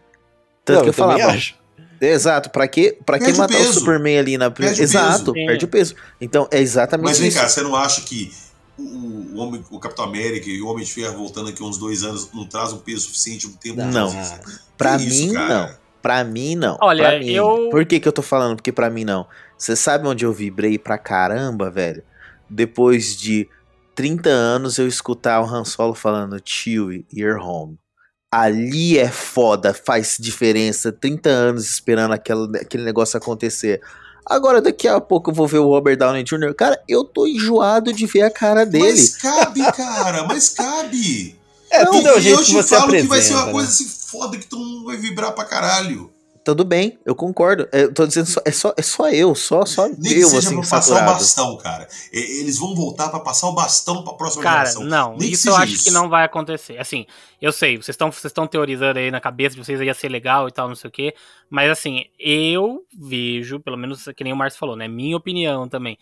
Tanto 0.65 0.77
não, 0.77 0.83
que 0.83 0.89
eu, 0.89 0.91
eu 0.91 0.95
falava. 0.95 1.27
Acho. 1.27 1.61
Exato, 2.01 2.51
pra 2.51 2.67
que, 2.67 2.99
pra 3.07 3.17
que 3.17 3.33
matar 3.33 3.61
o, 3.61 3.69
o, 3.69 3.73
Superman 3.73 4.19
ali 4.19 4.37
na 4.37 4.51
perde 4.51 4.83
Exato, 4.83 5.33
perde 5.33 5.65
o 5.65 5.69
peso. 5.69 5.95
Então 6.21 6.49
é 6.51 6.61
exatamente 6.61 7.11
Mas 7.11 7.19
vem 7.21 7.29
isso. 7.29 7.39
cá, 7.39 7.49
você 7.49 7.63
não 7.63 7.77
acha 7.77 8.01
que 8.01 8.33
o, 8.77 8.83
o, 8.83 9.37
homem, 9.37 9.65
o 9.71 9.79
Capitão 9.79 10.07
América 10.07 10.51
e 10.51 10.61
o 10.61 10.67
Homem 10.67 10.85
de 10.85 10.93
Ferro 10.93 11.17
voltando 11.17 11.51
aqui 11.51 11.63
uns 11.63 11.79
dois 11.79 12.03
anos 12.03 12.29
não 12.35 12.45
traz 12.45 12.73
um 12.73 12.79
peso 12.79 13.03
suficiente, 13.03 13.47
um 13.47 13.53
tempo 13.53 13.77
Não, 13.77 14.13
não. 14.13 14.41
pra 14.77 14.99
mim 14.99 15.07
isso, 15.07 15.33
não. 15.33 15.71
Pra 16.03 16.25
mim 16.25 16.57
não. 16.57 16.77
Olha, 16.81 17.05
pra 17.05 17.19
mim, 17.21 17.31
eu. 17.31 17.69
Por 17.71 17.87
que, 17.87 18.01
que 18.01 18.09
eu 18.09 18.13
tô 18.13 18.23
falando? 18.23 18.57
Porque 18.57 18.73
pra 18.73 18.91
mim 18.91 19.05
não. 19.05 19.25
Você 19.57 19.77
sabe 19.77 20.09
onde 20.09 20.25
eu 20.25 20.33
vibrei 20.33 20.77
pra 20.77 20.99
caramba, 20.99 21.71
velho? 21.71 22.03
Depois 22.51 23.17
de 23.17 23.49
30 23.95 24.29
anos 24.29 24.79
eu 24.79 24.87
escutar 24.87 25.41
o 25.41 25.45
Han 25.45 25.65
Solo 25.65 25.95
falando 25.95 26.41
Chewie, 26.45 27.07
you're 27.13 27.41
home. 27.41 27.79
Ali 28.31 28.99
é 28.99 29.11
foda, 29.11 29.75
faz 29.75 30.17
diferença. 30.19 30.91
30 30.91 31.29
anos 31.29 31.69
esperando 31.69 32.13
aquele, 32.13 32.59
aquele 32.59 32.83
negócio 32.83 33.17
acontecer. 33.19 33.81
Agora, 34.25 34.63
daqui 34.63 34.89
a 34.89 35.01
pouco 35.01 35.31
eu 35.31 35.35
vou 35.35 35.47
ver 35.47 35.59
o 35.59 35.69
Robert 35.69 35.97
Downey 35.97 36.23
Jr. 36.23 36.55
Cara, 36.55 36.81
eu 36.89 37.05
tô 37.05 37.27
enjoado 37.27 37.93
de 37.93 38.07
ver 38.07 38.23
a 38.23 38.31
cara 38.31 38.65
dele. 38.65 38.87
Mas 38.87 39.17
cabe, 39.17 39.61
cara, 39.73 40.25
mas 40.25 40.49
cabe. 40.51 41.37
É, 41.71 41.85
não, 41.85 41.95
e, 41.95 42.29
eu 42.29 42.43
te 42.43 42.63
falo 42.63 42.93
que 42.93 43.03
vai 43.03 43.21
ser 43.21 43.35
uma 43.35 43.47
né? 43.47 43.53
coisa 43.53 43.69
assim 43.69 43.89
foda 43.89 44.37
que 44.37 44.47
todo 44.47 44.63
mundo 44.63 44.85
vai 44.85 44.97
vibrar 44.97 45.33
pra 45.33 45.45
caralho. 45.45 46.12
Tudo 46.45 46.65
bem, 46.65 46.99
eu 47.05 47.15
concordo. 47.15 47.69
Eu 47.73 47.93
tô 47.95 48.07
dizendo, 48.07 48.27
só, 48.27 48.41
é, 48.45 48.51
só, 48.51 48.75
é 48.77 48.83
só 48.83 49.09
eu, 49.11 49.35
só, 49.35 49.65
só 49.65 49.87
Nem 49.89 49.95
eu, 49.95 49.99
que 49.99 50.25
seja 50.25 50.39
assim, 50.39 50.61
pra 50.61 50.69
passar 50.69 50.83
saturado. 50.83 51.11
o 51.11 51.15
bastão, 51.15 51.57
cara. 51.59 51.89
E- 52.13 52.41
Eles 52.41 52.59
vão 52.59 52.75
voltar 52.75 53.09
pra 53.11 53.21
passar 53.21 53.49
o 53.49 53.53
bastão 53.55 54.03
pra 54.05 54.15
próxima 54.15 54.43
Cara, 54.43 54.59
geração. 54.61 54.85
não, 54.85 55.17
Nem 55.17 55.31
isso 55.31 55.49
eu 55.49 55.57
acho 55.57 55.73
isso. 55.75 55.85
que 55.85 55.91
não 55.91 56.09
vai 56.09 56.25
acontecer. 56.25 56.79
Assim, 56.79 57.07
eu 57.41 57.53
sei, 57.53 57.77
vocês 57.77 57.91
estão 57.95 58.11
vocês 58.11 58.25
estão 58.27 58.47
teorizando 58.47 58.99
aí 58.99 59.11
na 59.11 59.21
cabeça 59.21 59.55
de 59.57 59.65
vocês 59.65 59.81
ia 59.81 59.95
ser 59.95 60.09
legal 60.09 60.49
e 60.49 60.53
tal, 60.53 60.69
não 60.69 60.75
sei 60.75 60.89
o 60.89 60.93
quê. 60.93 61.15
Mas 61.49 61.71
assim, 61.71 62.05
eu 62.19 62.83
vejo, 62.99 63.61
pelo 63.61 63.77
menos 63.77 64.05
que 64.17 64.25
nem 64.25 64.33
o 64.33 64.37
Márcio 64.37 64.59
falou, 64.59 64.77
né? 64.77 64.89
Minha 64.89 65.17
opinião 65.17 65.69
também. 65.69 65.97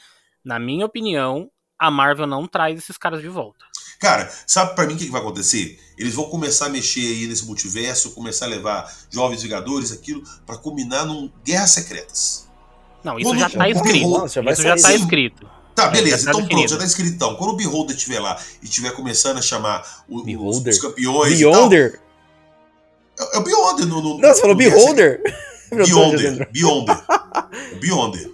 Na 0.45 0.59
minha 0.59 0.87
opinião, 0.87 1.51
a 1.79 1.91
Marvel 1.91 2.27
não 2.27 2.47
traz 2.47 2.79
esses 2.79 2.97
caras 2.97 3.21
de 3.21 3.29
volta. 3.29 3.65
Cara, 4.01 4.33
sabe 4.47 4.75
pra 4.75 4.87
mim 4.87 4.95
o 4.95 4.97
que 4.97 5.05
que 5.05 5.13
vai 5.13 5.21
acontecer? 5.21 5.79
Eles 5.99 6.15
vão 6.15 6.25
começar 6.31 6.67
a 6.67 6.69
mexer 6.71 7.01
aí 7.03 7.27
nesse 7.27 7.45
multiverso, 7.45 8.13
começar 8.13 8.47
a 8.47 8.49
levar 8.49 8.91
Jovens 9.11 9.43
Vingadores, 9.43 9.93
aquilo, 9.93 10.23
pra 10.47 10.57
culminar 10.57 11.05
num 11.05 11.31
Guerras 11.45 11.71
Secretas. 11.73 12.49
Não, 13.05 13.19
isso 13.19 13.29
Quando 13.29 13.39
já 13.41 13.51
tá 13.51 13.69
escrito. 13.69 14.09
Não, 14.09 14.27
já 14.29 14.41
Isso 14.53 14.63
já 14.63 14.77
tá 14.77 14.95
escrito. 14.95 15.47
Tá, 15.75 15.89
beleza, 15.89 16.25
tá 16.25 16.31
então 16.33 16.47
pronto, 16.49 16.69
já 16.69 16.79
tá 16.79 16.85
escrito 16.85 17.15
então. 17.15 17.37
Quando 17.37 17.51
o 17.51 17.57
Beholder 17.57 17.95
estiver 17.95 18.21
lá 18.21 18.41
e 18.63 18.65
estiver 18.65 18.91
começando 18.93 19.37
a 19.37 19.43
chamar 19.43 20.03
o- 20.09 20.17
os, 20.19 20.25
Beholder? 20.25 20.73
os 20.73 20.79
campeões 20.81 21.39
e 21.39 21.43
tal, 21.45 21.53
Beyonder? 21.53 22.01
é, 23.19 23.37
é 23.37 23.39
o 23.39 23.43
Beyonder 23.43 23.87
no, 23.87 24.03
no, 24.03 24.19
Não, 24.19 24.29
você 24.35 24.41
falou 24.41 24.57
Beholder? 24.57 25.23
Beyonder, 25.71 26.49
Beyonder. 26.51 27.05
O 27.73 27.77
Beyonder. 27.77 28.31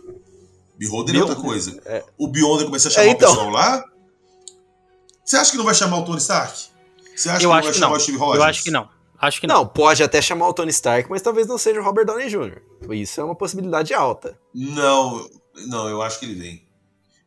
Beholder 0.78 1.16
é 1.16 1.18
outra 1.20 1.36
coisa. 1.36 1.80
É. 1.84 2.04
O 2.16 2.28
Beyonder 2.28 2.66
começa 2.66 2.88
a 2.88 2.90
chamar 2.90 3.06
É, 3.06 3.10
então. 3.10 3.30
o 3.30 3.34
pessoal 3.34 3.50
lá. 3.50 3.84
Você 5.26 5.36
acha 5.36 5.50
que 5.50 5.56
não 5.58 5.64
vai 5.64 5.74
chamar 5.74 5.98
o 5.98 6.04
Tony 6.04 6.18
Stark? 6.18 6.66
Você 7.16 7.28
acha 7.28 7.38
Eu 7.38 7.40
que 7.40 7.46
não 7.46 7.52
acho 7.54 7.62
vai 7.64 7.72
que 7.72 7.78
chamar 7.78 7.90
não. 7.90 7.96
o 7.96 8.00
Steve 8.00 8.18
Rogers? 8.18 8.38
Eu 8.38 8.44
acho 8.44 8.62
que 8.62 8.70
não. 8.70 8.88
Acho 9.18 9.40
que 9.40 9.46
não. 9.46 9.54
Não, 9.56 9.66
pode 9.66 10.02
até 10.02 10.22
chamar 10.22 10.48
o 10.48 10.52
Tony 10.54 10.70
Stark, 10.70 11.08
mas 11.10 11.22
talvez 11.22 11.46
não 11.46 11.58
seja 11.58 11.80
o 11.80 11.82
Robert 11.84 12.04
Downey 12.06 12.28
Jr. 12.28 12.60
Isso 12.92 13.20
é 13.20 13.24
uma 13.24 13.34
possibilidade 13.34 13.92
alta. 13.94 14.38
Não, 14.54 15.26
não, 15.66 15.88
eu 15.88 16.00
acho 16.02 16.20
que 16.20 16.26
ele 16.26 16.34
vem. 16.34 16.62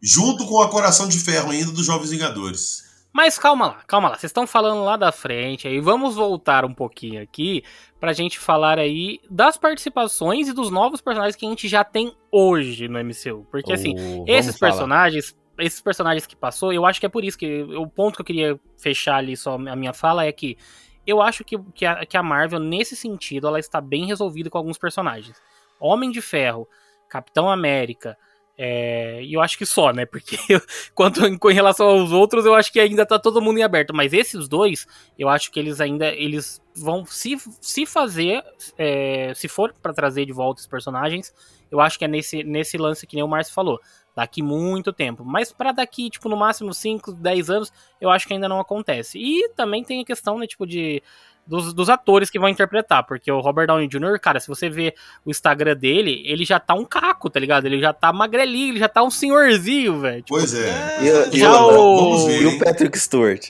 Junto 0.01 0.45
com 0.45 0.61
a 0.61 0.69
Coração 0.69 1.09
de 1.09 1.19
Ferro 1.19 1.51
ainda 1.51 1.71
dos 1.71 1.85
Jovens 1.85 2.11
Vingadores. 2.11 2.87
Mas 3.11 3.39
calma 3.39 3.65
lá, 3.67 3.83
calma 3.87 4.07
lá. 4.09 4.17
Vocês 4.17 4.29
estão 4.29 4.45
falando 4.45 4.83
lá 4.85 4.95
da 4.95 5.11
frente 5.11 5.67
aí. 5.67 5.81
Vamos 5.81 6.15
voltar 6.15 6.63
um 6.63 6.73
pouquinho 6.73 7.21
aqui 7.21 7.63
pra 7.99 8.13
gente 8.13 8.37
falar 8.37 8.77
aí 8.77 9.19
das 9.29 9.57
participações 9.57 10.47
e 10.47 10.53
dos 10.53 10.69
novos 10.69 11.01
personagens 11.01 11.35
que 11.35 11.45
a 11.45 11.49
gente 11.49 11.67
já 11.67 11.83
tem 11.83 12.15
hoje 12.31 12.87
no 12.87 12.99
MCU. 13.03 13.47
Porque 13.49 13.73
assim, 13.73 13.95
Oh, 13.97 14.23
esses 14.27 14.57
falar. 14.59 14.71
personagens, 14.71 15.35
esses 15.59 15.81
personagens 15.81 16.25
que 16.25 16.35
passou, 16.35 16.73
eu 16.73 16.85
acho 16.85 16.99
que 16.99 17.05
é 17.05 17.09
por 17.09 17.23
isso 17.23 17.37
que 17.37 17.63
o 17.63 17.87
ponto 17.87 18.15
que 18.15 18.21
eu 18.21 18.25
queria 18.25 18.59
fechar 18.77 19.15
ali 19.15 19.35
só 19.35 19.55
a 19.55 19.75
minha 19.75 19.93
fala 19.93 20.25
é 20.25 20.31
que 20.31 20.57
eu 21.05 21.21
acho 21.21 21.43
que, 21.43 21.57
que, 21.73 21.85
a, 21.85 22.05
que 22.05 22.17
a 22.17 22.23
Marvel, 22.23 22.59
nesse 22.59 22.95
sentido, 22.95 23.47
ela 23.47 23.59
está 23.59 23.81
bem 23.81 24.05
resolvida 24.05 24.49
com 24.49 24.57
alguns 24.57 24.77
personagens. 24.77 25.41
Homem 25.79 26.11
de 26.11 26.21
Ferro, 26.21 26.67
Capitão 27.09 27.49
América, 27.49 28.17
é, 28.61 29.23
e 29.23 29.33
eu 29.33 29.41
acho 29.41 29.57
que 29.57 29.65
só, 29.65 29.93
né? 29.93 30.05
Porque 30.05 30.37
quanto 30.93 31.25
em, 31.25 31.39
em 31.41 31.53
relação 31.53 31.87
aos 31.87 32.11
outros, 32.11 32.45
eu 32.45 32.53
acho 32.53 32.73
que 32.73 32.79
ainda 32.79 33.05
tá 33.05 33.17
todo 33.17 33.41
mundo 33.41 33.57
em 33.57 33.63
aberto. 33.63 33.95
Mas 33.95 34.11
esses 34.11 34.49
dois, 34.49 34.85
eu 35.17 35.29
acho 35.29 35.49
que 35.49 35.57
eles 35.57 35.79
ainda 35.79 36.07
eles 36.13 36.61
vão 36.75 37.05
se, 37.05 37.37
se 37.61 37.85
fazer, 37.85 38.43
é, 38.77 39.31
se 39.33 39.47
for 39.47 39.73
pra 39.81 39.93
trazer 39.93 40.25
de 40.25 40.33
volta 40.33 40.59
os 40.59 40.67
personagens, 40.67 41.33
eu 41.71 41.79
acho 41.79 41.97
que 41.97 42.03
é 42.03 42.07
nesse, 42.09 42.43
nesse 42.43 42.77
lance 42.77 43.07
que 43.07 43.15
nem 43.15 43.23
o 43.23 43.29
Márcio 43.29 43.53
falou. 43.53 43.79
Daqui 44.19 44.41
muito 44.43 44.91
tempo. 44.91 45.23
Mas 45.23 45.53
pra 45.53 45.71
daqui, 45.71 46.09
tipo, 46.09 46.27
no 46.27 46.35
máximo 46.35 46.73
5, 46.73 47.13
10 47.13 47.49
anos, 47.49 47.71
eu 48.01 48.09
acho 48.09 48.27
que 48.27 48.33
ainda 48.33 48.49
não 48.49 48.59
acontece. 48.59 49.17
E 49.17 49.47
também 49.55 49.81
tem 49.81 50.01
a 50.01 50.05
questão, 50.05 50.37
né, 50.37 50.45
tipo, 50.45 50.67
de. 50.67 51.01
Dos, 51.47 51.73
dos 51.73 51.89
atores 51.89 52.29
que 52.29 52.37
vão 52.37 52.47
interpretar, 52.47 53.03
porque 53.07 53.31
o 53.31 53.39
Robert 53.39 53.65
Downey 53.65 53.87
Jr., 53.87 54.19
cara, 54.21 54.39
se 54.39 54.47
você 54.47 54.69
vê 54.69 54.93
o 55.25 55.31
Instagram 55.31 55.75
dele, 55.75 56.21
ele 56.27 56.45
já 56.45 56.59
tá 56.59 56.75
um 56.75 56.85
caco, 56.85 57.27
tá 57.27 57.39
ligado? 57.39 57.65
Ele 57.65 57.79
já 57.79 57.91
tá 57.91 58.13
magrelinho, 58.13 58.73
ele 58.73 58.79
já 58.79 58.87
tá 58.87 59.01
um 59.01 59.09
senhorzinho, 59.09 59.99
velho. 59.99 60.17
Tipo, 60.21 60.37
Pois 60.37 60.53
é. 60.53 60.99
E, 61.31 61.37
e 61.37 61.39
Já 61.39 61.51
outra, 61.59 61.79
o- 61.79 61.97
Vamos 61.97 62.25
ver. 62.25 62.41
e 62.43 62.45
o 62.45 62.59
Patrick 62.59 62.99
Stewart? 62.99 63.47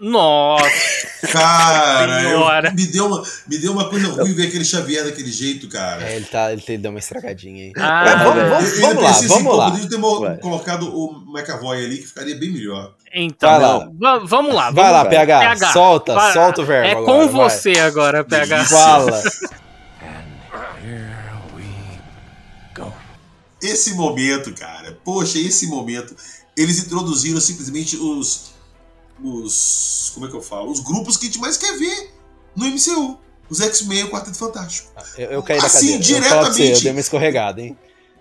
Nossa, 0.00 0.64
Cara, 1.30 2.22
eu- 2.22 2.72
me, 2.72 2.86
deu 2.86 3.06
uma, 3.06 3.22
me 3.46 3.58
deu 3.58 3.72
uma 3.72 3.90
coisa 3.90 4.08
ruim 4.08 4.32
ver 4.32 4.46
aquele 4.48 4.64
Xavier 4.64 5.04
daquele 5.04 5.30
jeito, 5.30 5.68
cara. 5.68 6.02
É, 6.08 6.16
ele, 6.16 6.24
tá, 6.24 6.50
ele 6.52 6.78
deu 6.78 6.90
uma 6.90 6.98
estragadinha 6.98 7.64
aí. 7.66 7.72
Ah, 7.76 8.04
Mas 8.06 8.22
vamos, 8.22 8.48
vamos, 8.48 8.72
Eu 8.72 8.80
vamos 8.80 9.02
lá, 9.04 9.10
assim, 9.10 9.28
vamos 9.28 9.56
lá. 9.56 9.70
Podia 9.70 9.88
ter 9.90 9.98
Vai. 9.98 10.36
colocado 10.38 10.88
o 10.96 11.24
McAvoy 11.30 11.84
ali, 11.84 11.98
que 11.98 12.06
ficaria 12.06 12.34
bem 12.36 12.50
melhor. 12.50 12.94
então, 13.14 13.50
Vai 13.50 13.60
lá. 13.60 13.78
va- 13.98 14.18
vamos 14.24 14.54
lá. 14.54 14.70
Vai 14.70 14.72
vamos 14.72 14.92
lá, 14.92 15.02
vai. 15.02 15.10
PH, 15.10 15.38
PH, 15.40 15.72
solta, 15.72 16.14
vai. 16.14 16.32
solta 16.32 16.62
o 16.62 16.64
verbo 16.64 16.86
É 16.88 16.92
agora, 16.92 17.04
com 17.06 17.28
vai. 17.28 17.50
você 17.50 17.70
agora, 17.80 18.24
PH. 18.24 18.56
Delícia. 18.56 18.76
Fala. 18.78 19.22
Esse 23.62 23.94
momento, 23.94 24.54
cara, 24.54 24.98
poxa, 25.04 25.38
esse 25.38 25.66
momento, 25.66 26.16
eles 26.56 26.78
introduziram 26.78 27.38
simplesmente 27.40 27.96
os. 27.96 28.49
Os. 29.22 30.10
Como 30.14 30.26
é 30.26 30.28
que 30.30 30.36
eu 30.36 30.42
falo? 30.42 30.70
Os 30.70 30.80
grupos 30.80 31.16
que 31.16 31.26
a 31.26 31.28
gente 31.28 31.38
mais 31.40 31.56
quer 31.56 31.76
ver 31.78 32.12
no 32.56 32.66
MCU. 32.66 33.18
Os 33.48 33.60
X-Men 33.60 34.00
e 34.00 34.04
o 34.04 34.10
Quarteto 34.10 34.38
Fantástico. 34.38 34.88
Eu, 35.18 35.30
eu 35.30 35.42
caí 35.42 35.58
da 35.60 35.66
Assim, 35.66 35.98
cadeira. 35.98 35.98
Eu 35.98 36.00
você, 36.00 36.12
eu 36.14 36.20
diretamente. 36.44 36.82
dei 36.84 36.92
uma 36.92 37.00
escorregada, 37.00 37.60
hein? 37.60 37.76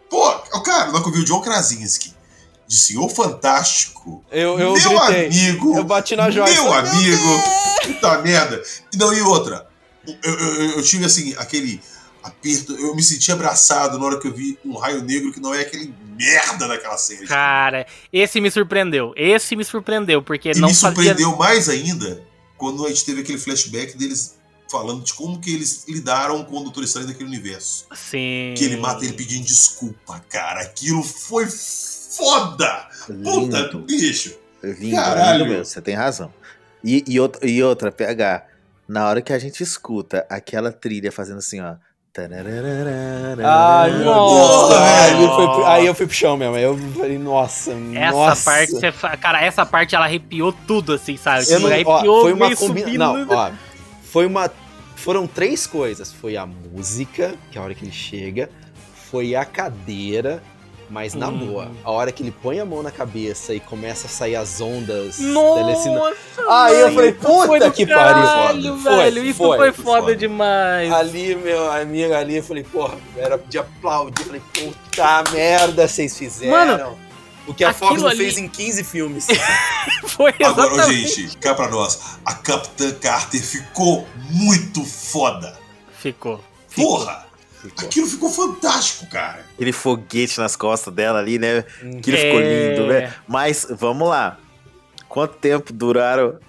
Pô, 0.10 0.32
cara, 0.64 0.92
na 0.92 1.02
que 1.02 1.08
eu 1.08 1.14
vi 1.14 1.20
o 1.20 1.24
John 1.26 1.40
Krasinski 1.42 2.16
de 2.68 2.76
Senhor 2.76 3.08
Fantástico. 3.10 4.24
Eu, 4.32 4.60
eu 4.60 4.74
meu 4.74 4.98
gritei. 4.98 5.28
amigo. 5.28 5.78
Eu 5.78 5.84
bati 5.84 6.16
na 6.16 6.32
joia. 6.32 6.52
Meu 6.52 6.74
amigo. 6.74 7.28
Puta 7.86 8.18
merda. 8.22 8.62
E 8.94 8.98
Não, 8.98 9.14
e 9.14 9.22
outra. 9.22 9.68
Eu, 10.08 10.16
eu, 10.24 10.40
eu- 10.40 10.72
eu 10.78 10.84
tive 10.84 11.06
assim, 11.06 11.36
aquele 11.38 11.80
aperto. 12.24 12.74
Eu 12.74 12.96
me 12.96 13.04
senti 13.04 13.32
abraçado 13.32 14.00
na 14.00 14.06
hora 14.06 14.20
que 14.20 14.28
eu 14.28 14.34
vi 14.34 14.58
um 14.66 14.78
raio 14.78 15.04
negro 15.04 15.32
que 15.32 15.40
não 15.40 15.54
é 15.54 15.62
aquele 15.62 15.94
merda 16.20 16.68
daquela 16.68 16.98
série. 16.98 17.26
Cara, 17.26 17.86
esse 18.12 18.42
me 18.42 18.52
surpreendeu. 18.52 19.14
Esse 19.16 19.56
me 19.56 19.64
surpreendeu, 19.64 20.22
porque 20.22 20.52
E 20.52 20.60
não 20.60 20.68
me 20.68 20.74
fazia... 20.76 20.90
surpreendeu 20.90 21.36
mais 21.38 21.70
ainda 21.70 22.22
quando 22.58 22.86
a 22.86 22.90
gente 22.90 23.06
teve 23.06 23.22
aquele 23.22 23.38
flashback 23.38 23.98
deles 23.98 24.38
falando 24.70 25.04
de 25.04 25.14
como 25.14 25.40
que 25.40 25.54
eles 25.54 25.86
lidaram 25.88 26.44
com 26.44 26.58
o 26.58 26.64
Doutor 26.64 26.84
Estranho 26.84 27.08
daquele 27.08 27.28
universo. 27.30 27.86
Sim. 27.96 28.54
Que 28.58 28.66
ele 28.66 28.78
mata 28.78 29.04
ele 29.04 29.14
pedindo 29.14 29.46
desculpa, 29.46 30.24
cara. 30.30 30.62
Aquilo 30.62 31.02
foi 31.04 31.48
foda! 31.48 32.88
Puta, 33.06 33.60
Lindo. 33.62 33.80
bicho! 33.80 34.36
Lindo, 34.62 34.96
Caralho. 34.96 35.40
lindo 35.40 35.50
mesmo, 35.52 35.66
você 35.66 35.82
tem 35.82 35.96
razão. 35.96 36.34
E, 36.84 37.04
e, 37.08 37.20
outra, 37.20 37.48
e 37.48 37.64
outra, 37.64 37.92
PH, 37.92 38.46
na 38.88 39.08
hora 39.08 39.22
que 39.22 39.32
a 39.34 39.40
gente 39.40 39.64
escuta 39.64 40.26
aquela 40.30 40.72
trilha 40.72 41.12
fazendo 41.12 41.38
assim, 41.40 41.60
ó. 41.62 41.76
Ai, 43.44 43.92
meu 43.92 44.06
Nossa, 44.06 44.68
Deus. 44.70 44.82
Aí 44.82 45.12
velho. 45.12 45.24
eu, 45.24 45.36
fui, 45.36 45.46
pro- 45.48 45.66
aí 45.66 45.86
eu 45.86 45.96
fui 45.96 46.06
pro 46.08 46.16
chão 46.16 46.38
mesmo. 46.38 46.56
Aí 46.56 46.64
eu 46.64 46.78
falei, 46.78 47.18
nossa, 47.18 47.72
Essa 47.94 48.12
nossa. 48.12 48.44
parte, 48.52 48.72
você 48.72 48.92
cara, 49.18 49.42
essa 49.42 49.66
parte 49.66 49.96
ela 49.96 50.06
arrepiou 50.06 50.52
tudo, 50.52 50.94
assim, 50.94 51.18
sabe? 51.18 51.46
Eu 51.50 51.60
não, 51.60 51.70
Tipo, 51.70 51.90
ó, 51.90 51.96
arrepiou, 51.96 52.22
foi 52.22 52.34
uma 52.34 52.56
subindo. 52.56 52.98
Não, 52.98 53.28
ó, 53.30 53.52
foi 54.04 54.26
uma. 54.26 54.50
Foram 54.96 55.26
três 55.28 55.66
coisas. 55.66 56.12
Foi 56.12 56.36
a 56.36 56.46
música, 56.46 57.36
que 57.52 57.58
é 57.58 57.62
a 57.62 57.64
hora 57.64 57.74
que 57.74 57.86
ele 57.86 57.92
chega, 57.92 58.50
foi 59.10 59.36
a 59.36 59.46
cadeira, 59.46 60.42
mas 60.90 61.14
na 61.14 61.28
Hum. 61.30 61.46
boa, 61.46 61.72
a 61.84 61.92
hora 61.92 62.12
que 62.12 62.24
ele 62.24 62.32
põe 62.32 62.60
a 62.60 62.66
mão 62.66 62.82
na 62.82 62.92
cabeça 62.92 63.54
e 63.54 63.60
começa 63.60 64.08
a 64.08 64.10
sair 64.10 64.36
as 64.36 64.60
ondas 64.60 65.18
telecina- 65.18 65.96
Nossa, 65.96 66.16
Aí 66.50 66.80
eu 66.80 66.94
falei, 66.94 67.14
foi 67.14 67.48
puta 67.60 67.72
que 67.72 67.86
pariu. 67.86 68.78
Foi, 68.78 68.96
velho. 68.98 69.26
Isso 69.26 69.38
foi, 69.38 69.58
foi, 69.58 69.72
foi 69.74 69.84
foda, 69.84 70.02
foda. 70.02 70.16
demais. 70.16 70.92
Ali, 70.92 71.36
meu 71.36 71.72
amigo, 71.72 72.14
ali, 72.14 72.38
eu 72.38 72.44
falei, 72.44 72.64
porra, 72.64 72.98
era 73.18 73.38
de 73.38 73.58
aplaudir. 73.60 74.22
Eu 74.22 74.26
falei, 74.26 74.42
puta 74.54 75.24
merda, 75.32 75.88
vocês 75.88 76.18
fizeram. 76.18 76.52
Mano, 76.78 76.98
o 77.48 77.54
que 77.54 77.64
a 77.64 77.74
Fox 77.74 78.04
ali- 78.04 78.18
fez 78.18 78.38
em 78.38 78.48
15 78.48 78.84
filmes. 78.84 79.28
Foi 80.08 80.34
Agora, 80.44 80.74
exatamente. 80.74 81.08
gente, 81.22 81.38
cá 81.38 81.54
pra 81.54 81.68
nós. 81.70 82.18
A 82.26 82.34
Capitã 82.34 82.92
Carter 82.94 83.42
ficou 83.42 84.08
muito 84.32 84.84
foda. 84.84 85.58
Ficou. 85.98 86.40
ficou. 86.68 86.98
Porra! 87.00 87.29
Aquilo 87.78 88.08
ficou 88.08 88.30
fantástico, 88.32 89.08
cara. 89.10 89.46
Aquele 89.54 89.74
foguete 89.74 90.40
nas 90.40 90.56
costas 90.56 90.94
dela 90.94 91.20
ali, 91.20 91.38
né? 91.38 91.60
Aquilo 91.98 92.18
É. 92.18 92.22
ficou 92.22 92.40
lindo, 92.40 92.88
né? 92.88 93.14
Mas, 93.28 93.68
vamos 93.70 94.08
lá. 94.08 94.38
Quanto 95.08 95.36
tempo 95.38 95.74
duraram? 95.74 96.40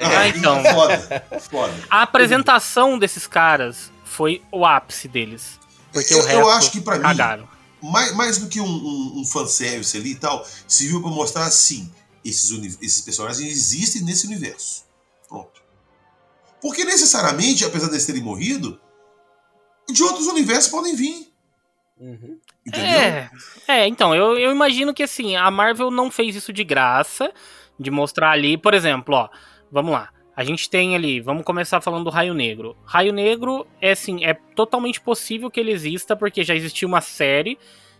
Ah, 0.00 0.26
então. 0.28 0.62
Foda, 0.64 1.24
foda. 1.50 1.72
A 1.88 2.02
apresentação 2.02 2.98
desses 2.98 3.26
caras 3.26 3.90
foi 4.04 4.42
o 4.50 4.66
ápice 4.66 5.06
deles. 5.08 5.58
Porque 5.92 6.12
Eu- 6.12 6.18
o 6.18 6.20
eu 6.22 6.26
resto 6.46 6.50
acho 6.50 6.70
que 6.72 6.80
pra 6.80 6.96
mim- 6.96 7.02
cagaram. 7.02 7.48
Mais, 7.80 8.12
mais 8.14 8.38
do 8.38 8.46
que 8.48 8.60
um, 8.60 8.64
um, 8.66 9.20
um 9.20 9.24
fanservice 9.24 9.96
ali 9.96 10.12
e 10.12 10.14
tal, 10.16 10.46
serviu 10.68 11.00
pra 11.00 11.10
mostrar 11.10 11.44
assim: 11.46 11.90
esses, 12.24 12.50
esses 12.80 13.00
personagens 13.00 13.50
existem 13.50 14.02
nesse 14.02 14.26
universo. 14.26 14.84
Pronto. 15.28 15.60
Porque 16.60 16.84
necessariamente, 16.84 17.64
apesar 17.64 17.88
deles 17.88 18.06
terem 18.06 18.22
morrido, 18.22 18.78
de 19.90 20.02
outros 20.02 20.26
universos 20.26 20.70
podem 20.70 20.94
vir. 20.94 21.32
Uhum. 21.98 22.38
Entendeu? 22.66 22.88
É, 22.88 23.30
é, 23.68 23.86
então, 23.86 24.14
eu, 24.14 24.36
eu 24.38 24.50
imagino 24.50 24.92
que 24.92 25.02
assim, 25.02 25.36
a 25.36 25.50
Marvel 25.50 25.90
não 25.90 26.10
fez 26.10 26.34
isso 26.34 26.52
de 26.52 26.64
graça, 26.64 27.32
de 27.78 27.90
mostrar 27.90 28.30
ali, 28.30 28.56
por 28.56 28.74
exemplo, 28.74 29.14
ó, 29.14 29.28
vamos 29.70 29.92
lá. 29.92 30.10
A 30.34 30.44
gente 30.44 30.70
tem 30.70 30.96
ali, 30.96 31.20
vamos 31.20 31.44
começar 31.44 31.80
falando 31.80 32.04
do 32.04 32.10
Raio 32.10 32.32
Negro. 32.32 32.76
Raio 32.84 33.12
Negro 33.12 33.66
é 33.80 33.92
assim, 33.92 34.24
é 34.24 34.32
totalmente 34.34 35.00
possível 35.00 35.50
que 35.50 35.60
ele 35.60 35.70
exista 35.70 36.16
porque 36.16 36.42
já 36.42 36.54
existiu 36.54 36.88
uma 36.88 37.02
série 37.02 37.58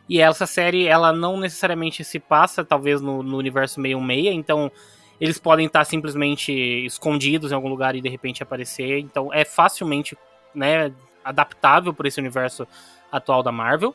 e 0.08 0.20
essa 0.20 0.46
série 0.46 0.86
ela 0.86 1.12
não 1.12 1.36
necessariamente 1.36 2.02
se 2.02 2.18
passa 2.18 2.64
talvez 2.64 3.00
no, 3.00 3.22
no 3.22 3.36
universo 3.36 3.80
616, 3.80 4.34
então 4.34 4.72
eles 5.20 5.38
podem 5.38 5.66
estar 5.66 5.84
simplesmente 5.84 6.52
escondidos 6.52 7.52
em 7.52 7.54
algum 7.54 7.68
lugar 7.68 7.94
e 7.94 8.00
de 8.00 8.08
repente 8.08 8.42
aparecer, 8.42 8.98
então 8.98 9.32
é 9.32 9.44
facilmente, 9.44 10.16
né, 10.54 10.92
adaptável 11.24 11.92
por 11.94 12.06
esse 12.06 12.20
universo 12.20 12.66
atual 13.10 13.42
da 13.42 13.52
Marvel. 13.52 13.94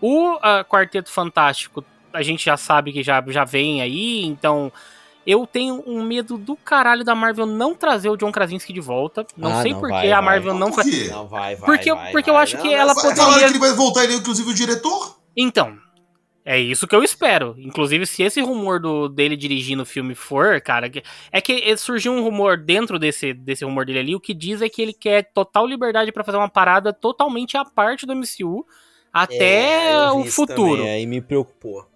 O 0.00 0.34
uh, 0.34 0.64
Quarteto 0.68 1.10
Fantástico, 1.10 1.84
a 2.12 2.22
gente 2.22 2.44
já 2.44 2.56
sabe 2.56 2.92
que 2.92 3.02
já, 3.02 3.22
já 3.28 3.44
vem 3.44 3.82
aí, 3.82 4.24
então 4.24 4.72
eu 5.26 5.46
tenho 5.46 5.82
um 5.86 6.02
medo 6.02 6.38
do 6.38 6.56
caralho 6.56 7.04
da 7.04 7.14
Marvel 7.14 7.44
não 7.46 7.74
trazer 7.74 8.08
o 8.08 8.16
John 8.16 8.32
Krasinski 8.32 8.72
de 8.72 8.80
volta. 8.80 9.26
Não 9.36 9.52
Ah, 9.58 9.62
sei 9.62 9.72
não, 9.72 9.80
por 9.80 9.90
vai, 9.90 10.00
que 10.02 10.12
a 10.12 10.16
vai. 10.16 10.24
Marvel 10.24 10.54
não 10.54 10.70
Por 10.72 10.82
quê? 10.82 11.08
Não, 11.10 11.28
vai, 11.28 11.54
vai. 11.54 11.66
Porque, 11.66 11.90
eu- 11.90 11.96
vai, 11.96 12.12
porque 12.12 12.30
eu 12.30 12.34
vai. 12.34 12.42
acho 12.42 12.56
que 12.56 12.68
Não, 12.68 12.74
ela 12.74 12.94
vai. 12.94 13.02
poderia. 13.04 13.22
Falaram 13.24 13.40
que 13.40 13.50
ele 13.50 13.58
vai 13.58 13.72
voltar, 13.74 14.04
ele 14.04 14.14
é 14.14 14.16
inclusive 14.16 14.50
o 14.50 14.54
diretor. 14.54 15.18
Então, 15.36 15.78
é 16.44 16.58
isso 16.58 16.86
que 16.86 16.94
eu 16.94 17.02
espero. 17.02 17.54
Inclusive, 17.58 18.06
se 18.06 18.22
esse 18.22 18.40
rumor 18.40 18.80
do, 18.80 19.08
dele 19.08 19.36
dirigindo 19.36 19.82
o 19.82 19.86
filme 19.86 20.14
for, 20.14 20.60
cara, 20.60 20.90
é 21.30 21.40
que 21.40 21.76
surgiu 21.76 22.12
um 22.12 22.22
rumor 22.22 22.56
dentro 22.56 22.98
desse, 22.98 23.32
desse 23.34 23.64
rumor 23.64 23.84
dele 23.84 23.98
ali, 23.98 24.14
o 24.16 24.20
que 24.20 24.32
diz 24.34 24.60
é 24.62 24.68
que 24.68 24.80
ele 24.82 24.92
quer 24.92 25.30
total 25.32 25.66
liberdade 25.66 26.10
pra 26.12 26.24
fazer 26.24 26.38
uma 26.38 26.48
parada 26.48 26.92
totalmente 26.92 27.56
à 27.56 27.64
parte 27.64 28.06
do 28.06 28.14
MCU 28.14 28.66
até 29.12 29.88
É, 29.90 30.06
eu 30.08 30.18
o 30.20 30.24
futuro. 30.26 30.76
também, 30.78 30.90
aí 30.90 31.06
me 31.06 31.20
preocupou. 31.20 31.86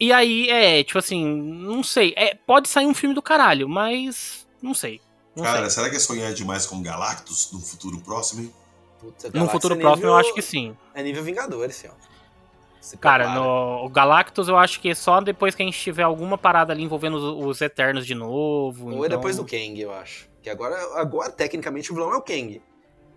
E 0.00 0.12
aí, 0.12 0.48
é, 0.48 0.82
tipo 0.82 0.98
assim, 0.98 1.24
não 1.24 1.82
sei. 1.82 2.12
É, 2.16 2.34
pode 2.34 2.68
sair 2.68 2.86
um 2.86 2.94
filme 2.94 3.14
do 3.14 3.22
caralho, 3.22 3.68
mas 3.68 4.46
não 4.60 4.74
sei. 4.74 5.00
Não 5.36 5.44
Cara, 5.44 5.60
sei. 5.62 5.70
será 5.70 5.88
que 5.90 5.96
é 5.96 6.00
sonhar 6.00 6.32
demais 6.34 6.66
com 6.66 6.82
Galactus 6.82 7.50
no 7.52 7.60
futuro 7.60 7.98
próximo, 8.00 8.42
hein? 8.42 8.52
Puta, 8.98 9.30
No 9.32 9.48
futuro 9.48 9.74
é 9.74 9.78
próximo, 9.78 10.06
eu 10.06 10.10
nível- 10.10 10.16
acho 10.18 10.34
que 10.34 10.42
sim. 10.42 10.76
É 10.94 11.02
nível 11.02 11.22
Vingadores, 11.22 11.76
senhor. 11.76 11.96
Se 12.82 12.96
Cara, 12.96 13.24
prepara. 13.26 13.40
no 13.40 13.84
o 13.84 13.88
Galactus 13.88 14.48
eu 14.48 14.58
acho 14.58 14.80
que 14.80 14.88
é 14.90 14.94
só 14.94 15.20
depois 15.20 15.54
que 15.54 15.62
a 15.62 15.64
gente 15.64 15.78
tiver 15.78 16.02
alguma 16.02 16.36
parada 16.36 16.72
ali 16.72 16.82
envolvendo 16.82 17.14
os, 17.16 17.46
os 17.46 17.60
Eternos 17.60 18.04
de 18.04 18.14
novo. 18.14 18.86
Ou 18.86 19.04
é 19.04 19.06
então- 19.06 19.18
depois 19.18 19.36
do 19.36 19.44
Kang, 19.44 19.80
eu 19.80 19.92
acho. 19.92 20.28
Que 20.42 20.50
agora, 20.50 20.76
agora, 20.96 21.30
tecnicamente, 21.30 21.92
o 21.92 21.94
vilão 21.94 22.12
é 22.12 22.16
o 22.16 22.20
Kang. 22.22 22.60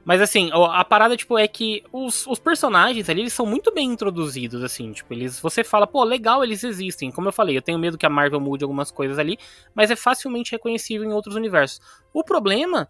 Mas 0.05 0.22
assim, 0.22 0.51
a 0.53 0.86
parada, 0.86 1.18
tipo, 1.18 1.36
é 1.36 1.47
que 1.47 1.84
os, 1.91 2.28
os 2.28 2.38
personagens 2.38 3.09
ali, 3.09 3.22
eles 3.22 3.34
são 3.34 3.43
muito 3.47 3.74
bem 3.74 3.88
introduzidos, 3.89 4.63
assim, 4.63 4.91
tipo, 4.91 5.11
eles. 5.11 5.39
Você 5.39 5.63
fala, 5.63 5.88
pô, 5.88 6.03
legal, 6.03 6.43
eles 6.43 6.63
existem. 6.63 7.09
Como 7.09 7.28
eu 7.28 7.34
falei, 7.34 7.57
eu 7.57 7.61
tenho 7.63 7.80
medo 7.80 7.97
que 7.97 8.05
a 8.05 8.09
Marvel 8.09 8.39
mude 8.39 8.63
algumas 8.63 8.91
coisas 8.91 9.18
ali, 9.18 9.39
mas 9.74 9.89
é 9.89 9.95
facilmente 9.95 10.51
reconhecível 10.51 11.09
em 11.09 11.11
outros 11.11 11.34
universos. 11.34 11.82
O 12.13 12.24
problema 12.24 12.88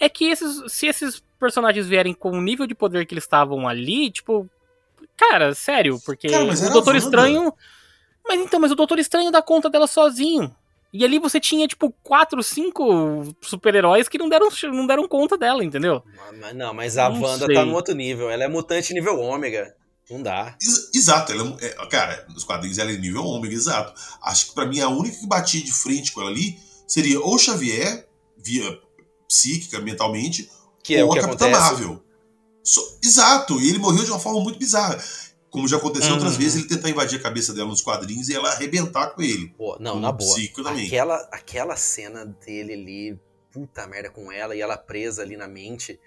é 0.00 0.08
que 0.08 0.24
esses, 0.30 0.72
se 0.72 0.86
esses 0.86 1.22
personagens 1.38 1.86
vierem 1.86 2.14
com 2.14 2.30
o 2.30 2.40
nível 2.40 2.66
de 2.66 2.74
poder 2.74 3.04
que 3.04 3.12
eles 3.12 3.24
estavam 3.24 3.68
ali, 3.68 4.10
tipo. 4.10 4.48
Cara, 5.16 5.54
sério, 5.54 6.00
porque 6.04 6.28
Cara, 6.28 6.44
o 6.44 6.70
Doutor 6.70 6.94
Wanda. 6.94 6.98
Estranho. 6.98 7.52
Mas 8.28 8.40
então, 8.40 8.58
mas 8.60 8.70
o 8.72 8.74
Doutor 8.74 8.98
Estranho 8.98 9.30
dá 9.30 9.40
conta 9.40 9.70
dela 9.70 9.86
sozinho. 9.86 10.54
E 10.92 11.04
ali 11.04 11.18
você 11.18 11.38
tinha, 11.38 11.66
tipo, 11.68 11.92
quatro, 12.02 12.42
cinco 12.42 13.34
super-heróis 13.42 14.08
que 14.08 14.18
não 14.18 14.28
deram, 14.28 14.48
não 14.72 14.86
deram 14.86 15.06
conta 15.06 15.36
dela, 15.36 15.62
entendeu? 15.64 16.02
Mas, 16.40 16.54
não, 16.54 16.72
mas 16.72 16.96
a 16.98 17.08
Não 17.08 17.20
Wanda 17.20 17.46
sei. 17.46 17.54
tá 17.54 17.64
no 17.64 17.74
outro 17.74 17.94
nível. 17.94 18.30
Ela 18.30 18.44
é 18.44 18.48
mutante 18.48 18.94
nível 18.94 19.18
ômega. 19.20 19.74
Não 20.10 20.22
dá. 20.22 20.56
Ex- 20.62 20.90
Exato, 20.94 21.32
ela 21.32 21.56
é, 21.60 21.66
é- 21.66 21.86
cara, 21.88 22.24
nos 22.32 22.44
quadrinhos 22.44 22.78
ela 22.78 22.92
é 22.92 22.96
nível 22.96 23.24
ômega, 23.24 23.52
exato. 23.54 23.92
Acho 24.22 24.46
que 24.48 24.54
pra 24.54 24.64
mim 24.66 24.80
a 24.80 24.88
única 24.88 25.18
que 25.18 25.26
batia 25.26 25.62
de 25.62 25.72
frente 25.72 26.12
com 26.12 26.20
ela 26.20 26.30
ali 26.30 26.58
seria 26.86 27.20
ou 27.20 27.36
Xavier, 27.38 28.06
via 28.38 28.78
psíquica, 29.28 29.80
mentalmente, 29.80 30.48
Que 30.82 30.94
é 30.96 31.04
ou 31.04 31.10
o 31.10 31.12
que 31.12 31.18
a 31.18 31.22
Capitã 31.22 31.46
acontece. 31.46 31.70
Marvel. 31.72 32.02
Só- 32.66 32.82
exato, 33.02 33.60
e 33.60 33.68
ele 33.68 33.78
morreu 33.78 34.02
de 34.04 34.10
uma 34.10 34.18
forma 34.18 34.40
muito 34.40 34.58
bizarra. 34.58 34.98
Como 35.50 35.68
já 35.68 35.76
aconteceu 35.76 36.12
outras 36.14 36.32
Uhum. 36.32 36.38
vezes, 36.38 36.56
ele 36.56 36.68
tentar 36.68 36.90
invadir 36.90 37.18
a 37.18 37.22
cabeça 37.22 37.54
dela 37.54 37.68
nos 37.68 37.80
quadrinhos 37.80 38.28
e 38.28 38.34
ela 38.34 38.50
arrebentar 38.50 39.10
com 39.10 39.22
ele. 39.22 39.48
Pô, 39.56 39.76
não, 39.80 40.00
na 40.00 40.10
boa. 40.10 40.36
Aquela, 40.84 41.16
aquela 41.32 41.76
cena 41.76 42.26
dele 42.44 42.72
ali, 42.74 43.20
puta 43.52 43.86
merda 43.86 44.10
com 44.10 44.30
ela 44.32 44.54
e 44.56 44.60
ela 44.60 44.76
presa 44.76 45.22
ali 45.22 45.36
na 45.36 45.46
mente. 45.46 45.98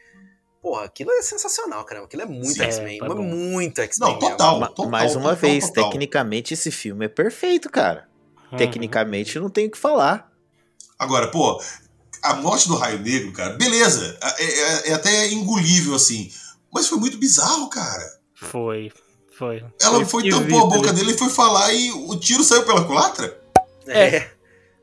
Porra, 0.61 0.83
aquilo 0.83 1.09
é 1.11 1.21
sensacional, 1.21 1.85
caramba. 1.85 2.05
Aquilo 2.07 2.21
é 2.23 2.25
muito. 2.25 2.61
X-Men. 2.61 2.97
É, 2.97 3.07
tá 3.07 3.15
muito 3.15 3.79
X-Men. 3.81 4.11
Não, 4.11 4.19
total. 4.19 4.59
Total, 4.67 4.89
Mais 4.89 5.15
uma 5.15 5.29
total, 5.29 5.35
vez, 5.37 5.67
total. 5.67 5.85
tecnicamente 5.85 6.53
esse 6.53 6.69
filme 6.69 7.05
é 7.05 7.09
perfeito, 7.09 7.69
cara. 7.69 8.09
Uhum. 8.51 8.57
Tecnicamente 8.57 9.39
não 9.39 9.49
tem 9.49 9.67
o 9.67 9.71
que 9.71 9.77
falar. 9.77 10.29
Agora, 10.99 11.31
pô, 11.31 11.59
a 12.21 12.33
morte 12.35 12.67
do 12.67 12.75
Raio 12.75 12.99
Negro, 12.99 13.31
cara, 13.31 13.53
beleza. 13.53 14.19
É, 14.37 14.43
é- 14.43 14.89
é 14.89 14.93
até 14.93 15.31
engolível, 15.31 15.95
assim. 15.95 16.29
Mas 16.73 16.87
foi 16.87 16.97
muito 16.99 17.17
bizarro, 17.17 17.69
cara. 17.69 18.19
Foi, 18.35 18.91
foi. 19.37 19.63
Ela 19.81 20.05
foi 20.05 20.27
esquisito, 20.27 20.49
tampou 20.49 20.65
a 20.65 20.77
boca 20.77 20.93
dele 20.93 21.11
e 21.11 21.17
foi 21.17 21.29
falar 21.29 21.73
e 21.73 21.91
o 21.91 22.15
tiro 22.17 22.43
saiu 22.43 22.63
pela 22.63 22.85
culatra? 22.85 23.37
É. 23.87 24.29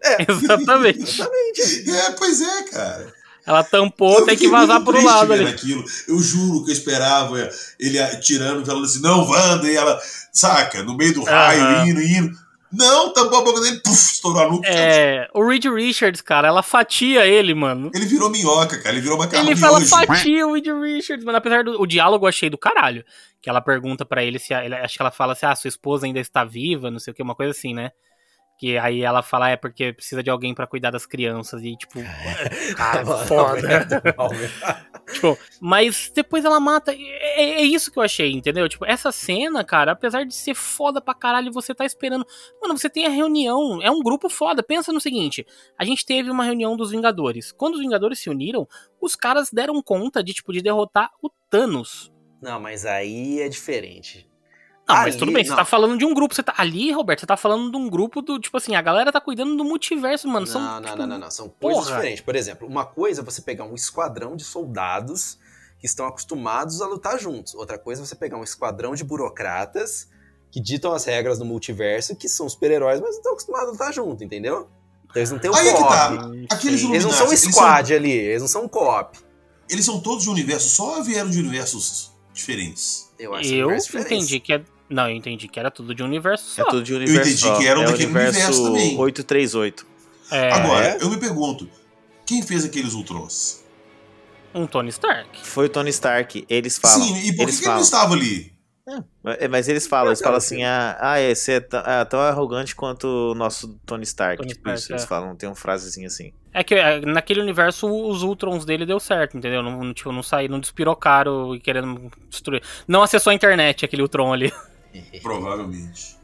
Exatamente. 0.28 1.02
Exatamente. 1.02 1.90
É, 1.90 2.10
pois 2.12 2.40
é, 2.40 2.62
cara. 2.64 3.14
Ela 3.46 3.62
tampou, 3.62 4.18
Eu 4.18 4.26
tem 4.26 4.36
que 4.36 4.48
vazar 4.48 4.82
pro 4.82 5.00
lado 5.00 5.32
ali. 5.32 5.46
Aquilo. 5.46 5.84
Eu 6.08 6.18
juro 6.18 6.64
que 6.64 6.70
eu 6.70 6.74
esperava 6.74 7.48
ele 7.78 8.04
tirando, 8.16 8.66
falando 8.66 8.84
assim, 8.84 9.00
não, 9.00 9.24
Wanda, 9.24 9.70
e 9.70 9.76
ela, 9.76 10.00
saca, 10.32 10.82
no 10.82 10.96
meio 10.96 11.14
do 11.14 11.22
raio, 11.22 11.62
Aham. 11.62 11.86
indo, 11.86 12.02
indo. 12.02 12.45
Não, 12.76 13.12
tampou 13.12 13.38
a 13.38 13.42
boca 13.42 13.60
dele, 13.60 13.80
puf, 13.80 13.94
estourou 14.12 14.42
a 14.42 14.48
nuca. 14.50 14.68
É, 14.68 15.28
o 15.34 15.46
Reed 15.46 15.64
Richards, 15.66 16.20
cara, 16.20 16.48
ela 16.48 16.62
fatia 16.62 17.26
ele, 17.26 17.54
mano. 17.54 17.90
Ele 17.94 18.04
virou 18.06 18.30
minhoca, 18.30 18.78
cara, 18.78 18.90
ele 18.94 19.00
virou 19.00 19.16
macarrão 19.18 19.44
Ele 19.46 19.56
fala 19.56 19.80
fatia 20.06 20.46
o 20.46 20.52
Reed 20.54 20.66
Richards, 20.66 21.24
mano. 21.24 21.38
Apesar 21.38 21.64
do 21.64 21.80
o 21.80 21.86
diálogo 21.86 22.24
eu 22.24 22.28
achei 22.28 22.50
do 22.50 22.58
caralho. 22.58 23.04
Que 23.40 23.48
ela 23.50 23.60
pergunta 23.60 24.04
pra 24.04 24.24
ele 24.24 24.38
se. 24.38 24.52
a- 24.52 24.64
ele- 24.64 24.74
acho 24.74 24.96
que 24.96 25.02
ela 25.02 25.10
fala 25.10 25.32
assim: 25.32 25.46
ah, 25.46 25.54
sua 25.54 25.68
esposa 25.68 26.04
ainda 26.06 26.18
está 26.20 26.44
viva, 26.44 26.90
não 26.90 26.98
sei 26.98 27.12
o 27.12 27.14
que, 27.14 27.22
uma 27.22 27.34
coisa 27.34 27.52
assim, 27.52 27.72
né? 27.74 27.90
Que 28.58 28.78
aí 28.78 29.02
ela 29.02 29.22
fala, 29.22 29.50
é 29.50 29.56
porque 29.56 29.92
precisa 29.92 30.22
de 30.22 30.30
alguém 30.30 30.54
pra 30.54 30.66
cuidar 30.66 30.90
das 30.90 31.04
crianças. 31.04 31.62
E, 31.62 31.76
tipo, 31.76 32.00
cara, 32.76 33.04
foda. 33.04 33.86
Tipo, 35.12 35.38
mas 35.60 36.10
depois 36.12 36.44
ela 36.44 36.58
mata. 36.58 36.92
É, 36.92 37.60
é 37.60 37.62
isso 37.62 37.92
que 37.92 37.98
eu 37.98 38.02
achei, 38.02 38.32
entendeu? 38.32 38.68
Tipo, 38.68 38.84
essa 38.84 39.12
cena, 39.12 39.62
cara, 39.62 39.92
apesar 39.92 40.24
de 40.24 40.34
ser 40.34 40.54
foda 40.54 41.00
pra 41.00 41.14
caralho, 41.14 41.52
você 41.52 41.72
tá 41.72 41.84
esperando. 41.84 42.26
Mano, 42.60 42.76
você 42.76 42.90
tem 42.90 43.06
a 43.06 43.10
reunião. 43.10 43.80
É 43.80 43.88
um 43.90 44.02
grupo 44.02 44.28
foda. 44.28 44.64
Pensa 44.64 44.92
no 44.92 45.00
seguinte: 45.00 45.46
a 45.78 45.84
gente 45.84 46.04
teve 46.04 46.28
uma 46.28 46.42
reunião 46.42 46.76
dos 46.76 46.90
Vingadores. 46.90 47.52
Quando 47.52 47.74
os 47.74 47.80
Vingadores 47.80 48.18
se 48.18 48.28
uniram, 48.28 48.66
os 49.00 49.14
caras 49.14 49.48
deram 49.52 49.80
conta 49.80 50.24
de, 50.24 50.32
tipo, 50.32 50.52
de 50.52 50.60
derrotar 50.60 51.12
o 51.22 51.30
Thanos. 51.48 52.12
Não, 52.42 52.58
mas 52.58 52.84
aí 52.84 53.40
é 53.40 53.48
diferente. 53.48 54.28
Não, 54.88 54.94
mas 54.94 55.06
Ali- 55.14 55.18
tudo 55.18 55.32
bem, 55.32 55.42
você 55.44 55.50
não. 55.50 55.56
tá 55.56 55.64
falando 55.64 55.98
de 55.98 56.04
um 56.04 56.14
grupo. 56.14 56.34
Você 56.34 56.42
tá. 56.42 56.54
Ali, 56.56 56.92
Roberto, 56.92 57.20
você 57.20 57.26
tá 57.26 57.36
falando 57.36 57.70
de 57.72 57.76
um 57.76 57.88
grupo 57.90 58.22
do. 58.22 58.38
Tipo 58.38 58.56
assim, 58.56 58.76
a 58.76 58.82
galera 58.82 59.10
tá 59.10 59.20
cuidando 59.20 59.56
do 59.56 59.64
multiverso, 59.64 60.28
mano. 60.28 60.46
São, 60.46 60.60
não, 60.60 60.74
não, 60.74 60.82
tipo, 60.82 60.96
não, 60.98 61.06
não, 61.06 61.18
não. 61.18 61.30
São 61.30 61.48
coisas 61.48 61.84
porra. 61.84 61.96
diferentes. 61.96 62.20
Por 62.22 62.36
exemplo, 62.36 62.68
uma 62.68 62.84
coisa 62.86 63.20
é 63.20 63.24
você 63.24 63.42
pegar 63.42 63.64
um 63.64 63.74
esquadrão 63.74 64.36
de 64.36 64.44
soldados 64.44 65.38
que 65.80 65.86
estão 65.86 66.06
acostumados 66.06 66.80
a 66.80 66.86
lutar 66.86 67.18
juntos. 67.18 67.54
Outra 67.54 67.76
coisa 67.78 68.00
é 68.02 68.06
você 68.06 68.14
pegar 68.14 68.36
um 68.38 68.44
esquadrão 68.44 68.94
de 68.94 69.02
burocratas 69.02 70.08
que 70.52 70.60
ditam 70.60 70.92
as 70.92 71.04
regras 71.04 71.38
do 71.38 71.44
multiverso, 71.44 72.14
que 72.14 72.28
são 72.28 72.48
super-heróis, 72.48 73.00
mas 73.00 73.10
não 73.10 73.16
estão 73.18 73.32
acostumados 73.32 73.68
a 73.68 73.72
lutar 73.72 73.92
junto, 73.92 74.22
entendeu? 74.24 74.68
Então 75.04 75.16
eles 75.20 75.30
não 75.32 75.38
têm 75.38 75.50
o 75.50 75.54
Aí 75.54 75.68
é 75.68 75.72
que 75.72 75.78
co-op. 75.78 75.90
tá. 75.92 76.10
Não. 76.10 76.32
Eles 76.34 76.44
não 76.52 76.52
são 76.54 76.68
um 76.68 76.74
Illuminati, 76.76 77.32
eles 77.32 77.40
squad 77.54 77.94
ali, 77.94 78.10
eles 78.12 78.40
não 78.40 78.48
são 78.48 78.64
um 78.64 78.68
co-op. 78.68 79.18
Eles 79.68 79.84
são 79.84 80.00
todos 80.00 80.22
de 80.24 80.30
universo, 80.30 80.68
só 80.68 81.02
vieram 81.02 81.28
de 81.28 81.38
universos 81.40 82.12
diferentes. 82.32 83.12
Eu 83.18 83.34
acho 83.34 83.52
Eu 83.52 83.66
universo 83.66 83.86
diferente. 83.88 84.14
entendi 84.14 84.40
que 84.40 84.52
é. 84.52 84.64
Não, 84.88 85.08
eu 85.08 85.16
entendi 85.16 85.48
que 85.48 85.58
era 85.58 85.70
tudo 85.70 85.94
de 85.94 86.02
um 86.02 86.06
universo 86.06 86.44
só. 86.44 86.62
É 86.62 86.64
tudo 86.66 86.82
de 86.82 86.94
universo 86.94 87.28
entendi 87.28 87.40
só. 87.40 87.58
que 87.58 87.66
era 87.66 87.78
um 87.78 87.82
é 87.82 87.86
o 87.86 87.90
daquele 87.90 88.06
universo, 88.06 88.38
universo 88.38 88.64
também. 88.64 88.98
838. 88.98 89.86
É, 90.30 90.52
Agora, 90.52 90.98
eu 91.00 91.10
me 91.10 91.16
pergunto, 91.18 91.68
quem 92.24 92.42
fez 92.42 92.64
aqueles 92.64 92.94
Ultrons? 92.94 93.64
um 94.56 94.66
Tony 94.66 94.88
Stark. 94.88 95.46
Foi 95.46 95.66
o 95.66 95.68
Tony 95.68 95.90
Stark. 95.90 96.46
Eles 96.48 96.78
falam. 96.78 97.06
Sim, 97.06 97.18
e 97.18 97.32
por 97.32 97.36
que, 97.36 97.42
eles 97.42 97.60
que 97.60 97.66
ele 97.66 97.74
não 97.74 97.82
estava 97.82 98.14
ali? 98.14 98.52
É, 99.38 99.48
Mas 99.48 99.68
eles 99.68 99.86
falam, 99.86 100.08
eles 100.08 100.20
falam 100.20 100.36
assim, 100.36 100.62
ah, 100.62 100.96
ah 101.00 101.18
é, 101.18 101.34
você 101.34 101.54
é 101.54 101.60
tão, 101.60 101.82
ah, 101.84 102.04
tão 102.04 102.20
arrogante 102.20 102.74
quanto 102.74 103.32
o 103.32 103.34
nosso 103.34 103.78
Tony 103.84 104.04
Stark. 104.04 104.36
Tony 104.38 104.50
tipo 104.50 104.60
Stark, 104.60 104.80
isso, 104.80 104.92
eles 104.92 105.02
é. 105.02 105.06
falam, 105.06 105.34
tem 105.34 105.48
uma 105.48 105.56
frasezinha 105.56 106.06
assim. 106.06 106.32
É 106.54 106.62
que 106.62 106.76
é, 106.76 107.00
naquele 107.00 107.40
universo 107.40 107.88
os 107.88 108.22
Ultrons 108.22 108.64
dele 108.64 108.86
deu 108.86 109.00
certo, 109.00 109.36
entendeu? 109.36 109.62
Não, 109.62 109.82
não, 109.82 109.92
tipo, 109.92 110.12
não 110.12 110.22
saíram, 110.22 110.52
não 110.52 110.60
despirocaram 110.60 111.54
e 111.54 111.60
querendo 111.60 112.10
destruir. 112.30 112.62
Não 112.86 113.02
acessou 113.02 113.32
a 113.32 113.34
internet 113.34 113.84
aquele 113.84 114.02
Ultron 114.02 114.32
ali. 114.32 114.52
Provavelmente. 115.22 116.16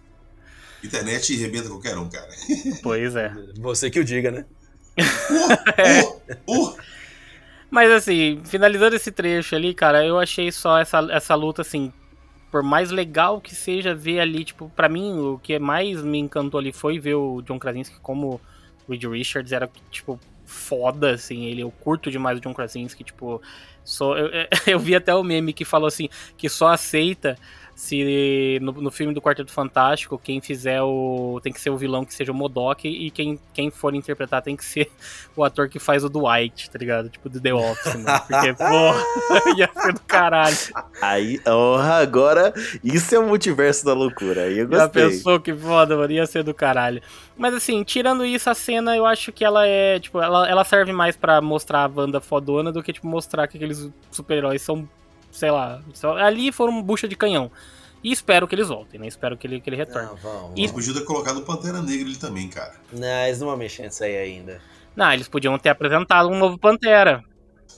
Internet 0.85 1.35
arrebenta 1.35 1.69
qualquer 1.69 1.97
um, 1.97 2.09
cara. 2.09 2.29
pois 2.83 3.15
é. 3.15 3.33
Você 3.59 3.91
que 3.91 4.01
o 4.01 4.05
diga, 4.05 4.31
né? 4.31 4.45
Uh, 6.47 6.61
uh, 6.61 6.77
Mas 7.71 7.91
assim, 7.91 8.43
finalizando 8.45 8.95
esse 8.95 9.11
trecho 9.11 9.55
ali, 9.57 9.73
cara, 9.73 10.05
eu 10.05 10.19
achei 10.19 10.53
só 10.53 10.79
essa, 10.79 10.99
essa 11.11 11.35
luta 11.35 11.63
assim. 11.63 11.93
Por 12.51 12.63
mais 12.63 12.91
legal 12.91 13.41
que 13.41 13.55
seja 13.55 13.95
ver 13.95 14.21
ali, 14.21 14.45
tipo, 14.45 14.71
pra 14.77 14.89
mim, 14.89 15.19
o 15.19 15.39
que 15.39 15.59
mais 15.59 16.03
me 16.03 16.19
encantou 16.19 16.61
ali 16.61 16.71
foi 16.71 16.99
ver 16.99 17.15
o 17.15 17.41
John 17.41 17.59
Krasinski 17.59 17.99
como 18.01 18.39
Reed 18.87 19.05
Richards. 19.05 19.53
Era, 19.53 19.71
tipo, 19.91 20.21
foda, 20.45 21.15
assim. 21.15 21.47
Ele, 21.47 21.63
eu 21.63 21.71
curto 21.71 22.11
demais 22.11 22.37
o 22.37 22.41
John 22.43 22.53
Krasinski, 22.53 23.05
tipo. 23.05 23.41
Só, 23.83 24.19
eu, 24.19 24.29
eu 24.67 24.79
vi 24.79 24.95
até 24.95 25.15
o 25.15 25.25
meme 25.25 25.55
que 25.55 25.65
falou 25.65 25.89
assim, 25.89 26.11
que 26.37 26.49
só 26.49 26.69
aceita 26.69 27.39
se 27.75 28.59
no, 28.61 28.73
no, 28.73 28.91
filme 28.91 29.15
do 29.15 29.21
Quarteto 29.21 29.51
Fantástico, 29.51 30.19
quem 30.19 30.41
fizer 30.41 30.83
o. 30.83 31.41
tem 31.43 31.53
que 31.53 31.61
ser 31.61 31.71
o 31.71 31.77
vilão 31.77 32.05
que 32.05 32.15
seja 32.15 32.31
o 32.31 32.35
Modok 32.35 32.87
e 32.87 33.11
quem, 33.11 33.39
quem 33.53 33.71
for 33.71 33.95
interpretar 33.95 34.43
tem 34.43 34.57
que 34.57 34.65
ser 34.65 34.91
o 35.35 35.43
ator 35.43 35.69
que 35.69 35.79
faz 35.79 36.05
o 36.05 36.09
Dwight, 36.09 36.71
tá 36.71 36.79
ligado? 36.79 37.09
Tipo 37.09 37.29
do 37.29 37.41
The 37.41 37.55
Office, 37.55 37.95
mano. 37.95 38.21
Porque, 38.29 38.53
porra, 38.55 39.05
ia 39.57 39.71
ser 39.75 39.93
do 39.95 40.01
caralho. 40.03 40.57
Aí, 41.01 41.41
oh, 41.47 41.77
agora, 41.77 42.53
isso 42.85 43.15
é 43.15 43.19
o 43.19 43.27
multiverso 43.27 43.85
da 43.85 43.95
loucura. 43.95 44.43
Aí 44.43 44.59
eu 44.59 44.69
gostei. 44.69 45.03
Já 45.03 45.11
pensou 45.11 45.41
que 45.41 45.55
foda, 45.55 45.97
mano? 45.97 46.13
Ia 46.13 46.27
ser 46.27 46.43
do 46.43 46.55
caralho. 46.55 47.03
Mas 47.37 47.55
assim, 47.55 47.83
tirando 47.83 48.25
isso, 48.25 48.51
a 48.51 48.55
cena 48.55 48.97
eu 48.97 49.07
acho 49.07 49.33
que 49.33 49.45
ela 49.45 49.67
é, 49.67 49.99
tipo, 49.99 50.21
ela, 50.21 50.49
ela 50.49 50.65
serve 50.65 50.93
mais 50.93 51.17
para 51.17 51.41
mostrar 51.41 51.85
a 51.85 51.91
Wanda 51.93 52.21
fodona 52.21 52.71
do 52.71 52.83
que, 52.83 52.93
tipo, 52.93 53.07
mostrar 53.07 53.49
que 53.49 53.57
aqueles 53.57 53.91
super-heróis 54.11 54.63
são 54.63 54.89
sei 55.33 55.51
lá, 55.51 55.83
ali 56.21 56.53
foram 56.53 56.81
bucha 56.83 57.09
de 57.09 57.17
canhão. 57.17 57.51
E 58.05 58.11
espero 58.11 58.49
que 58.49 58.55
eles 58.55 58.69
voltem, 58.69 58.99
né? 59.01 59.07
Espero 59.07 59.37
que 59.37 59.47
ele, 59.47 59.61
que 59.61 59.71
ele 59.71 59.77
retorne. 59.77 60.09
Não, 60.09 60.17
vão, 60.17 60.53
E... 60.57 60.69
Podia 60.69 60.93
ter 60.93 61.05
colocado 61.05 61.39
o 61.39 61.43
Pantera 61.43 61.81
Negra 61.81 62.07
ali 62.07 62.17
também, 62.17 62.49
cara. 62.49 62.75
Não, 62.93 63.25
eles 63.25 63.39
não 63.39 63.47
vão 63.47 63.57
mexer 63.57 63.85
nisso 63.85 64.03
aí 64.03 64.17
ainda. 64.17 64.61
Não, 64.95 65.13
eles 65.13 65.29
podiam 65.29 65.57
ter 65.59 65.69
apresentado 65.69 66.29
um 66.29 66.37
novo 66.37 66.59
Pantera. 66.59 67.25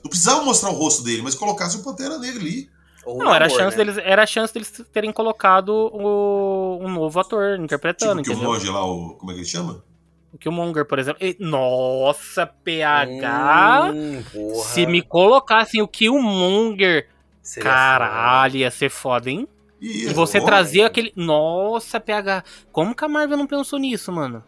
Não 0.02 0.08
precisava 0.08 0.42
mostrar 0.42 0.70
o 0.70 0.74
rosto 0.74 1.02
dele, 1.04 1.22
mas 1.22 1.34
colocasse 1.34 1.76
o 1.76 1.82
Pantera 1.82 2.18
Negra 2.18 2.40
ali. 2.40 2.70
Ou 3.04 3.18
não, 3.18 3.34
era, 3.34 3.46
a 3.46 3.48
chance 3.50 3.76
né? 3.76 3.84
deles, 3.84 4.02
era 4.02 4.22
a 4.22 4.26
chance 4.26 4.52
deles 4.52 4.82
terem 4.90 5.12
colocado 5.12 5.90
o, 5.92 6.78
um 6.80 6.88
novo 6.88 7.20
ator 7.20 7.60
interpretando. 7.60 8.22
Tipo 8.22 8.34
o 8.34 8.38
Killmonger 8.38 8.72
lá, 8.72 8.84
o, 8.86 9.14
como 9.14 9.30
é 9.30 9.34
que 9.34 9.40
ele 9.40 9.46
chama? 9.46 9.84
O 10.32 10.38
Killmonger, 10.38 10.86
por 10.86 10.98
exemplo. 10.98 11.22
E, 11.22 11.36
nossa, 11.38 12.46
PH. 12.46 13.92
Hum, 13.94 14.22
se 14.64 14.86
me 14.86 15.02
colocassem 15.02 15.82
o 15.82 15.88
Killmonger 15.88 17.08
Seria 17.44 17.70
Caralho, 17.70 18.52
foda. 18.52 18.58
ia 18.58 18.70
ser 18.70 18.90
foda, 18.90 19.30
hein? 19.30 19.46
e 19.84 20.06
você 20.14 20.40
trazia 20.40 20.86
aquele. 20.86 21.12
Nossa, 21.14 22.00
PH. 22.00 22.42
Como 22.72 22.94
que 22.94 23.04
a 23.04 23.08
Marvel 23.08 23.36
não 23.36 23.46
pensou 23.46 23.78
nisso, 23.78 24.10
mano? 24.10 24.42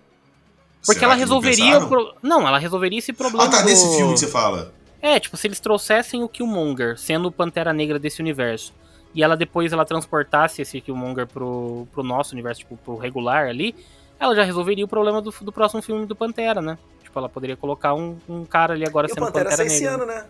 Porque 0.85 1.01
Será 1.01 1.13
ela 1.13 1.15
resolveria. 1.15 1.79
Não, 1.79 1.89
pro... 1.89 2.15
não, 2.23 2.49
ela 2.49 2.59
resolveria 2.59 2.99
esse 2.99 3.13
problema. 3.13 3.45
Ah, 3.45 3.51
tá, 3.51 3.61
do... 3.61 3.67
nesse 3.67 3.87
filme 3.97 4.15
que 4.15 4.21
você 4.21 4.29
fala. 4.29 4.73
É, 5.03 5.21
tipo, 5.21 5.37
se 5.37 5.47
eles 5.47 5.61
trouxessem 5.61 6.23
o 6.23 6.29
Killmonger, 6.29 6.99
sendo 6.99 7.29
o 7.29 7.33
Pantera 7.33 7.73
Negra 7.73 7.99
desse 7.99 8.23
universo, 8.23 8.73
e 9.15 9.23
ela 9.23 9.37
depois 9.37 9.73
ela 9.73 9.85
transportasse 9.85 10.63
esse 10.63 10.81
Killmonger 10.81 11.27
pro, 11.27 11.87
pro 11.93 12.03
nosso 12.03 12.33
universo, 12.33 12.61
tipo, 12.61 12.77
pro 12.79 12.97
regular 12.97 13.47
ali, 13.47 13.75
ela 14.19 14.35
já 14.35 14.43
resolveria 14.43 14.85
o 14.87 14.89
problema 14.89 15.21
do, 15.21 15.35
do 15.43 15.53
próximo 15.53 15.83
filme 15.83 16.07
do 16.07 16.17
Pantera, 16.17 16.63
né? 16.63 16.79
Tipo, 17.03 17.19
ela 17.19 17.29
poderia 17.29 17.57
colocar 17.57 17.93
um, 17.93 18.17
um 18.27 18.45
cara 18.47 18.73
ali 18.73 18.87
agora 18.87 19.07
e 19.07 19.11
sendo 19.11 19.25
o 19.25 19.27
Pantera, 19.27 19.51
Pantera 19.51 19.69
Negra. 19.69 19.77
Esse 19.77 19.85
ano, 19.85 20.07
né? 20.07 20.25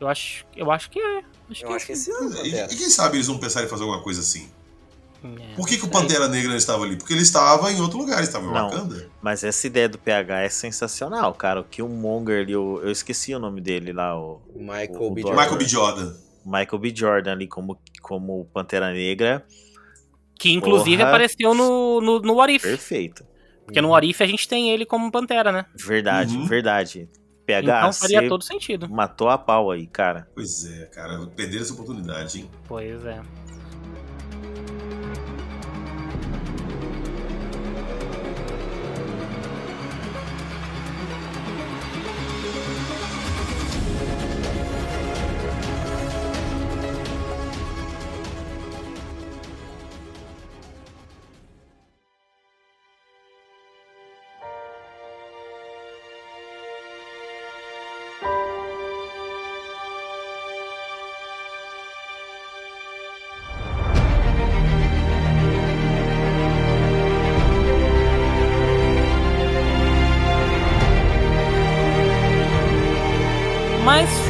Eu 0.00 0.06
acho, 0.06 0.46
eu 0.54 0.70
acho 0.70 0.88
que 0.88 1.00
é. 1.00 1.24
Acho 1.50 1.64
eu 1.64 1.68
que 1.68 1.74
acho 1.74 1.86
que 1.86 1.92
esse 1.92 2.10
ano. 2.10 2.46
E, 2.46 2.54
e, 2.54 2.76
quem 2.76 2.90
sabe 2.90 3.16
eles 3.16 3.26
vão 3.26 3.38
pensar 3.38 3.64
em 3.64 3.68
fazer 3.68 3.82
alguma 3.82 4.02
coisa 4.02 4.20
assim? 4.20 4.48
É, 5.24 5.54
Por 5.56 5.66
que, 5.66 5.76
que 5.76 5.84
o 5.84 5.88
Pantera 5.88 6.28
Negra 6.28 6.50
não 6.50 6.56
estava 6.56 6.84
ali? 6.84 6.96
Porque 6.96 7.12
ele 7.12 7.22
estava 7.22 7.72
em 7.72 7.80
outro 7.80 7.98
lugar, 7.98 8.18
ele 8.18 8.26
estava 8.26 8.44
em 8.44 8.52
não, 8.52 8.70
Wakanda. 8.70 9.10
Mas 9.20 9.42
essa 9.42 9.66
ideia 9.66 9.88
do 9.88 9.98
PH 9.98 10.42
é 10.42 10.48
sensacional, 10.48 11.34
cara. 11.34 11.60
O 11.60 11.64
Killmonger 11.64 12.42
ali, 12.42 12.52
eu, 12.52 12.80
eu 12.82 12.90
esqueci 12.90 13.34
o 13.34 13.38
nome 13.38 13.60
dele 13.60 13.92
lá. 13.92 14.18
O, 14.18 14.40
Michael, 14.54 15.02
o, 15.02 15.10
B. 15.10 15.22
Jordan. 15.22 15.40
Michael 15.40 15.58
B. 15.58 15.64
Jordan. 15.64 16.14
Michael 16.44 16.78
B. 16.78 16.92
Jordan 16.94 17.32
ali 17.32 17.48
como, 17.48 17.80
como 18.00 18.44
Pantera 18.52 18.92
Negra. 18.92 19.44
Que 20.38 20.52
inclusive 20.52 20.98
Porra. 20.98 21.08
apareceu 21.08 21.52
no, 21.52 22.00
no, 22.00 22.20
no 22.20 22.34
What 22.34 22.54
If. 22.54 22.62
Perfeito. 22.62 23.26
Porque 23.64 23.80
no 23.82 23.88
What 23.88 24.08
If 24.08 24.20
a 24.22 24.26
gente 24.26 24.46
tem 24.46 24.70
ele 24.70 24.86
como 24.86 25.10
Pantera, 25.10 25.50
né? 25.50 25.66
Verdade, 25.74 26.36
uhum. 26.36 26.46
verdade. 26.46 27.08
PH, 27.48 27.78
então 27.78 27.92
faria 27.94 28.28
todo 28.28 28.44
sentido. 28.44 28.90
Matou 28.90 29.30
a 29.30 29.38
pau 29.38 29.70
aí, 29.70 29.86
cara. 29.86 30.28
Pois 30.34 30.66
é, 30.70 30.84
cara. 30.84 31.26
Perder 31.28 31.62
essa 31.62 31.72
oportunidade, 31.72 32.40
hein? 32.40 32.50
Pois 32.66 33.02
é. 33.06 33.22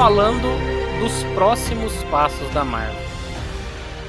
Falando 0.09 0.49
dos 1.01 1.23
próximos 1.35 1.93
passos 2.05 2.49
da 2.55 2.65
Marvel. 2.65 2.97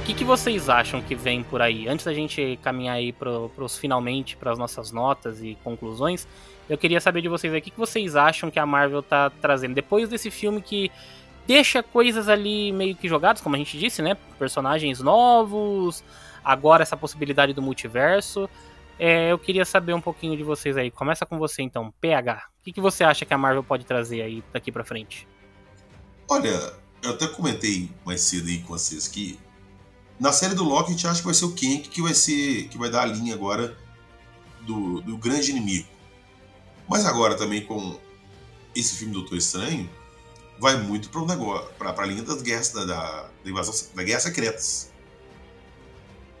O 0.00 0.04
que, 0.06 0.14
que 0.14 0.24
vocês 0.24 0.70
acham 0.70 1.02
que 1.02 1.14
vem 1.14 1.42
por 1.42 1.60
aí? 1.60 1.86
Antes 1.86 2.06
da 2.06 2.14
gente 2.14 2.58
caminhar 2.62 2.96
aí 2.96 3.12
para 3.12 3.28
os 3.58 3.76
finalmente, 3.76 4.34
para 4.34 4.50
as 4.50 4.58
nossas 4.58 4.90
notas 4.90 5.42
e 5.42 5.58
conclusões, 5.62 6.26
eu 6.70 6.78
queria 6.78 7.02
saber 7.02 7.20
de 7.20 7.28
vocês 7.28 7.52
aí, 7.52 7.60
o 7.60 7.62
que, 7.62 7.70
que 7.70 7.78
vocês 7.78 8.16
acham 8.16 8.50
que 8.50 8.58
a 8.58 8.64
Marvel 8.64 9.02
tá 9.02 9.28
trazendo? 9.42 9.74
Depois 9.74 10.08
desse 10.08 10.30
filme 10.30 10.62
que 10.62 10.90
deixa 11.46 11.82
coisas 11.82 12.30
ali 12.30 12.72
meio 12.72 12.96
que 12.96 13.06
jogadas, 13.06 13.42
como 13.42 13.54
a 13.54 13.58
gente 13.58 13.78
disse, 13.78 14.00
né? 14.00 14.16
Personagens 14.38 15.02
novos, 15.02 16.02
agora 16.42 16.82
essa 16.82 16.96
possibilidade 16.96 17.52
do 17.52 17.60
multiverso. 17.60 18.48
É, 18.98 19.30
eu 19.30 19.38
queria 19.38 19.66
saber 19.66 19.92
um 19.92 20.00
pouquinho 20.00 20.34
de 20.34 20.42
vocês 20.42 20.78
aí. 20.78 20.90
Começa 20.90 21.26
com 21.26 21.38
você 21.38 21.60
então, 21.60 21.92
PH. 22.00 22.46
O 22.58 22.64
que, 22.64 22.72
que 22.72 22.80
você 22.80 23.04
acha 23.04 23.26
que 23.26 23.34
a 23.34 23.38
Marvel 23.38 23.62
pode 23.62 23.84
trazer 23.84 24.22
aí 24.22 24.42
daqui 24.50 24.72
para 24.72 24.82
frente? 24.82 25.28
Olha, 26.32 26.72
eu 27.02 27.10
até 27.10 27.26
comentei 27.26 27.90
mais 28.04 28.20
cedo 28.20 28.46
aí 28.46 28.60
com 28.60 28.68
vocês 28.68 29.08
que 29.08 29.36
na 30.16 30.32
série 30.32 30.54
do 30.54 30.62
Loki 30.62 30.90
a 30.90 30.92
gente 30.92 31.04
acha 31.04 31.18
que 31.18 31.24
vai 31.24 31.34
ser 31.34 31.44
o 31.44 31.50
Kang 31.50 31.80
que 31.80 32.00
vai 32.00 32.14
ser 32.14 32.68
que 32.68 32.78
vai 32.78 32.88
dar 32.88 33.02
a 33.02 33.06
linha 33.06 33.34
agora 33.34 33.76
do, 34.60 35.00
do 35.00 35.16
grande 35.16 35.50
inimigo. 35.50 35.88
Mas 36.88 37.04
agora 37.04 37.36
também 37.36 37.66
com 37.66 37.98
esse 38.76 38.94
filme 38.94 39.12
Doutor 39.12 39.38
Estranho 39.38 39.90
vai 40.60 40.76
muito 40.76 41.10
para 41.10 41.20
negócio, 41.24 41.68
para 41.76 42.00
a 42.00 42.06
linha 42.06 42.22
das 42.22 42.42
guerras 42.42 42.68
da, 42.70 42.84
da, 42.84 43.28
da 43.42 43.50
invasão 43.50 43.74
da 43.92 44.02
guerra 44.04 44.20
secretas. 44.20 44.92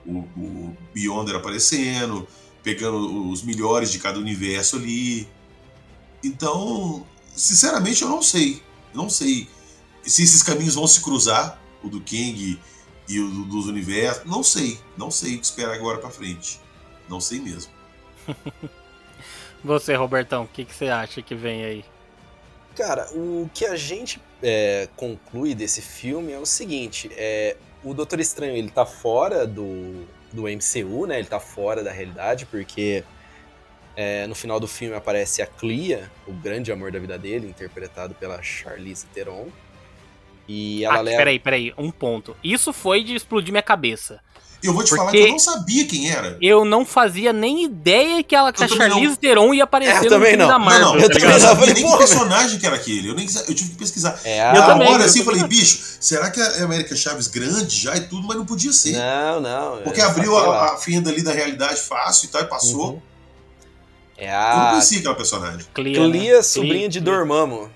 O, 0.06 0.18
o 0.18 0.76
Beyonder 0.94 1.34
aparecendo, 1.34 2.28
pegando 2.62 3.28
os 3.28 3.42
melhores 3.42 3.90
de 3.90 3.98
cada 3.98 4.20
universo 4.20 4.76
ali. 4.76 5.28
Então, 6.22 7.04
sinceramente, 7.34 8.02
eu 8.02 8.08
não 8.08 8.22
sei. 8.22 8.62
Não 8.94 9.10
sei 9.10 9.48
se 10.10 10.22
esses 10.22 10.42
caminhos 10.42 10.74
vão 10.74 10.86
se 10.86 11.00
cruzar, 11.00 11.60
o 11.82 11.88
do 11.88 12.00
King 12.00 12.60
e 13.08 13.20
o 13.20 13.28
do, 13.28 13.44
dos 13.44 13.66
universos, 13.66 14.24
não 14.24 14.42
sei. 14.42 14.78
Não 14.96 15.10
sei 15.10 15.36
o 15.36 15.38
que 15.38 15.46
esperar 15.46 15.74
agora 15.74 15.98
para 15.98 16.10
frente. 16.10 16.60
Não 17.08 17.20
sei 17.20 17.40
mesmo. 17.40 17.72
Você, 19.62 19.94
Robertão, 19.94 20.44
o 20.44 20.48
que, 20.48 20.64
que 20.64 20.74
você 20.74 20.88
acha 20.88 21.20
que 21.20 21.34
vem 21.34 21.64
aí? 21.64 21.84
Cara, 22.74 23.06
o 23.12 23.50
que 23.52 23.66
a 23.66 23.76
gente 23.76 24.18
é, 24.42 24.88
conclui 24.96 25.54
desse 25.54 25.82
filme 25.82 26.32
é 26.32 26.38
o 26.38 26.46
seguinte: 26.46 27.10
é, 27.12 27.58
o 27.84 27.92
Doutor 27.92 28.20
Estranho 28.20 28.56
ele 28.56 28.70
tá 28.70 28.86
fora 28.86 29.46
do, 29.46 30.06
do 30.32 30.44
MCU, 30.44 31.06
né? 31.06 31.18
Ele 31.18 31.28
tá 31.28 31.38
fora 31.38 31.82
da 31.82 31.92
realidade, 31.92 32.46
porque 32.46 33.04
é, 33.94 34.26
no 34.26 34.34
final 34.34 34.58
do 34.58 34.66
filme 34.66 34.94
aparece 34.94 35.42
a 35.42 35.46
Clea, 35.46 36.10
o 36.26 36.32
grande 36.32 36.72
amor 36.72 36.90
da 36.90 36.98
vida 36.98 37.18
dele, 37.18 37.46
interpretado 37.46 38.14
pela 38.14 38.40
Charlize 38.42 39.04
Theron. 39.12 39.48
E 40.52 40.84
ela 40.84 40.96
ah, 40.96 41.00
leva. 41.00 41.16
Peraí, 41.18 41.38
peraí, 41.38 41.72
um 41.78 41.92
ponto. 41.92 42.36
Isso 42.42 42.72
foi 42.72 43.04
de 43.04 43.14
explodir 43.14 43.52
minha 43.52 43.62
cabeça. 43.62 44.20
Eu 44.60 44.74
vou 44.74 44.82
te 44.82 44.90
falar 44.90 45.12
que 45.12 45.16
eu 45.16 45.28
não 45.28 45.38
sabia 45.38 45.86
quem 45.86 46.10
era. 46.10 46.36
Eu 46.42 46.64
não 46.64 46.84
fazia 46.84 47.32
nem 47.32 47.62
ideia 47.64 48.20
que, 48.22 48.34
ela, 48.34 48.52
que 48.52 48.62
a 48.62 48.68
Charlize 48.68 49.16
Theron 49.16 49.54
ia 49.54 49.62
aparecer 49.62 50.06
é, 50.06 50.10
no 50.10 50.20
filme 50.20 50.36
não. 50.36 50.48
da 50.48 50.58
Marvel. 50.58 50.80
Não, 50.80 50.94
não, 50.96 51.00
eu 51.00 51.08
tá 51.08 51.14
também 51.14 51.30
não 51.30 51.40
sabia 51.40 51.72
nem 51.72 51.88
que 51.88 51.96
personagem 51.96 52.58
que 52.58 52.66
era 52.66 52.74
aquele. 52.74 53.08
Eu, 53.08 53.14
nem, 53.14 53.26
eu 53.26 53.54
tive 53.54 53.70
que 53.70 53.76
pesquisar. 53.76 54.20
É, 54.24 54.50
eu 54.58 54.66
também, 54.66 54.92
hora 54.92 55.04
assim, 55.04 55.20
eu 55.20 55.24
falei, 55.24 55.44
bicho, 55.44 55.96
será 56.00 56.30
que 56.30 56.40
é 56.40 56.62
a 56.62 56.64
América 56.64 56.96
Chaves 56.96 57.28
grande 57.28 57.76
já 57.76 57.96
e 57.96 58.00
tudo, 58.00 58.26
mas 58.26 58.36
não 58.36 58.44
podia 58.44 58.72
ser. 58.72 58.98
Não, 58.98 59.40
não. 59.40 59.82
Porque 59.82 60.00
abriu 60.00 60.36
a, 60.36 60.74
a 60.74 60.76
fenda 60.78 61.10
ali 61.10 61.22
da 61.22 61.32
realidade 61.32 61.80
fácil 61.80 62.26
e 62.26 62.28
tal, 62.28 62.42
e 62.42 62.46
passou. 62.46 62.94
Uhum. 62.94 63.02
É 64.18 64.34
a... 64.34 64.50
Eu 64.50 64.58
não 64.58 64.70
conhecia 64.72 64.98
aquela 64.98 65.14
personagem. 65.14 65.66
Clia, 65.72 65.94
Clia 65.94 66.36
né? 66.36 66.42
sobrinha 66.42 66.74
Clia. 66.74 66.88
de 66.88 67.00
Dormammu. 67.00 67.70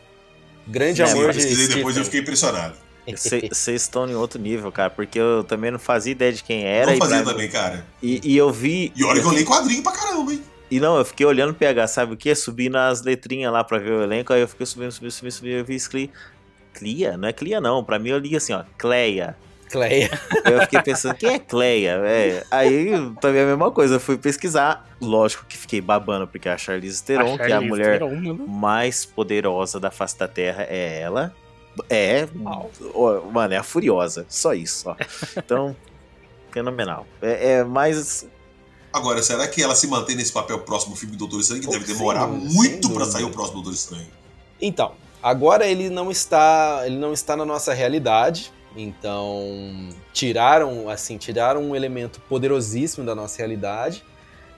Grande 0.67 1.03
é, 1.03 1.11
amor 1.11 1.33
de 1.33 1.69
depois 1.69 1.97
eu 1.97 2.05
fiquei 2.05 2.21
impressionado. 2.21 2.75
Vocês 3.07 3.83
estão 3.83 4.09
em 4.09 4.15
outro 4.15 4.41
nível, 4.41 4.73
cara, 4.73 4.89
porque 4.89 5.19
eu 5.19 5.45
também 5.45 5.71
não 5.71 5.79
fazia 5.79 6.13
ideia 6.13 6.33
de 6.33 6.43
quem 6.43 6.65
era. 6.65 6.93
Não 6.93 6.99
fazia 6.99 7.23
pra... 7.23 7.33
também, 7.33 7.51
cara. 7.51 7.85
E, 8.03 8.21
e, 8.25 8.37
eu 8.37 8.51
vi. 8.51 8.93
E 8.97 9.05
olha 9.05 9.21
que 9.21 9.27
eu 9.27 9.33
li 9.33 9.45
quadrinho 9.45 9.83
pra 9.83 9.93
caramba, 9.93 10.33
hein? 10.33 10.43
E 10.71 10.81
não, 10.81 10.97
eu 10.97 11.05
fiquei 11.05 11.27
olhando 11.27 11.51
o 11.51 11.55
PH, 11.55 11.87
sabe 11.89 12.15
o 12.15 12.17
que? 12.17 12.35
Subindo 12.35 12.77
as 12.77 13.03
letrinhas 13.03 13.53
lá 13.53 13.63
pra 13.63 13.79
ver 13.79 13.93
o 13.93 14.03
elenco, 14.03 14.33
aí 14.33 14.41
eu 14.41 14.49
fiquei 14.49 14.65
subindo, 14.65 14.91
subindo, 14.91 15.11
subindo, 15.11 15.33
subindo, 15.33 15.53
eu 15.59 15.65
vi 15.65 15.79
Clia. 15.79 16.11
Clia? 16.73 17.17
Não 17.17 17.29
é 17.29 17.33
Clia 17.33 17.61
não, 17.61 17.85
pra 17.85 17.99
mim 17.99 18.09
eu 18.09 18.19
li 18.19 18.35
assim, 18.35 18.55
ó, 18.55 18.65
Cleia. 18.79 19.37
Cleia. 19.75 20.09
Eu 20.45 20.61
fiquei 20.61 20.83
pensando, 20.83 21.17
quem 21.17 21.35
é 21.35 21.39
Cleia? 21.41 22.01
É, 22.05 22.47
aí 22.49 22.93
também 23.21 23.43
a 23.43 23.47
mesma 23.47 23.73
coisa, 23.73 23.97
eu 23.97 24.01
fui 24.01 24.17
pesquisar. 24.17 24.89
Lógico 25.01 25.45
que 25.47 25.57
fiquei 25.57 25.81
babando, 25.81 26.29
porque 26.29 26.49
a 26.49 26.57
Charlize 26.57 27.03
Theron, 27.03 27.35
A 27.35 27.37
que 27.39 27.43
é 27.43 27.47
a 27.47 27.49
Charlize 27.49 27.69
mulher 27.69 27.99
Theron, 27.99 28.47
mais 28.47 29.05
poderosa 29.05 29.81
da 29.81 29.91
face 29.91 30.17
da 30.17 30.29
Terra, 30.29 30.65
é 30.69 31.01
ela. 31.01 31.35
É, 31.91 32.29
ó, 32.95 33.21
mano, 33.33 33.53
é 33.53 33.57
a 33.57 33.65
Furiosa, 33.65 34.25
só 34.29 34.55
isso, 34.55 34.89
ó. 34.89 34.97
Então, 35.37 35.75
fenomenal. 36.53 37.05
É, 37.21 37.55
é 37.55 37.65
mais 37.65 38.25
Agora, 38.93 39.21
será 39.25 39.49
que 39.49 39.61
ela 39.61 39.75
se 39.75 39.89
mantém 39.89 40.15
nesse 40.15 40.33
papel 40.33 40.61
próximo 40.61 40.95
filme 40.95 41.17
do 41.17 41.27
Doutor 41.27 41.41
Estranho? 41.41 41.63
Que 41.63 41.69
Oh, 41.69 41.73
deve 41.73 41.85
demorar 41.85 42.27
dúvida, 42.27 42.53
muito 42.53 42.91
pra 42.91 43.05
sair 43.05 43.25
o 43.25 43.31
próximo 43.31 43.57
Doutor 43.57 43.75
Estranho. 43.75 44.07
Então, 44.63 44.93
agora 45.21 45.67
ele 45.67 45.91
não 45.91 46.13
está, 46.13 46.83
ele 46.87 46.97
não 46.97 47.13
está 47.13 47.37
na 47.37 47.45
nossa 47.45 47.75
realidade. 47.75 48.53
Então, 48.77 49.89
tiraram, 50.13 50.89
assim, 50.89 51.17
tiraram 51.17 51.63
um 51.63 51.77
elemento 51.77 52.21
poderosíssimo 52.29 53.07
da 53.07 53.15
nossa 53.15 53.39
realidade, 53.39 54.05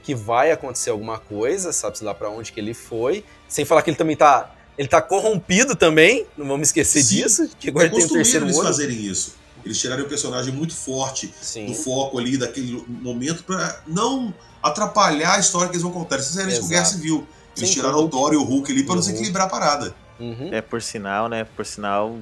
que 0.02 0.14
vai 0.14 0.50
acontecer 0.50 0.90
alguma 0.90 1.18
coisa, 1.18 1.72
sabe-se 1.72 2.04
lá 2.04 2.14
pra 2.14 2.30
onde 2.30 2.52
que 2.52 2.60
ele 2.60 2.72
foi, 2.74 3.24
sem 3.48 3.64
falar 3.64 3.82
que 3.82 3.90
ele 3.90 3.96
também 3.96 4.16
tá, 4.16 4.54
ele 4.78 4.88
tá 4.88 5.02
corrompido 5.02 5.74
também, 5.76 6.26
não 6.36 6.46
vamos 6.46 6.68
esquecer 6.68 7.02
Sim. 7.02 7.16
disso, 7.16 7.50
que 7.58 7.68
agora 7.68 7.86
É 7.86 7.90
tem 7.90 8.04
o 8.04 8.08
terceiro 8.08 8.46
eles 8.46 8.56
olho. 8.56 8.66
fazerem 8.66 8.96
isso. 8.96 9.34
Eles 9.64 9.78
tiraram 9.78 10.04
um 10.04 10.08
personagem 10.08 10.54
muito 10.54 10.74
forte 10.76 11.34
Sim. 11.42 11.66
do 11.66 11.74
foco 11.74 12.18
ali, 12.18 12.38
daquele 12.38 12.84
momento, 12.88 13.42
pra 13.42 13.80
não 13.86 14.32
atrapalhar 14.62 15.34
a 15.34 15.38
história 15.40 15.68
que 15.68 15.74
eles 15.74 15.82
vão 15.82 15.90
contar. 15.92 16.16
Eles 16.16 16.28
fizeram 16.28 16.48
isso 16.50 16.60
com 16.62 16.68
Guerra. 16.68 16.84
Civil. 16.84 17.26
Eles 17.56 17.68
Sim, 17.70 17.74
tiraram 17.74 17.98
com 17.98 18.04
o 18.04 18.08
Thor 18.08 18.32
e 18.32 18.36
o 18.36 18.44
Hulk 18.44 18.70
ali 18.70 18.82
pra 18.84 18.92
E 18.92 18.96
não 18.96 19.02
o 19.02 19.04
Hulk. 19.04 19.06
desequilibrar 19.12 19.46
a 19.46 19.50
parada. 19.50 19.94
Uhum. 20.20 20.50
É, 20.52 20.60
por 20.60 20.80
sinal, 20.80 21.28
né? 21.28 21.44
Por 21.56 21.66
sinal, 21.66 22.16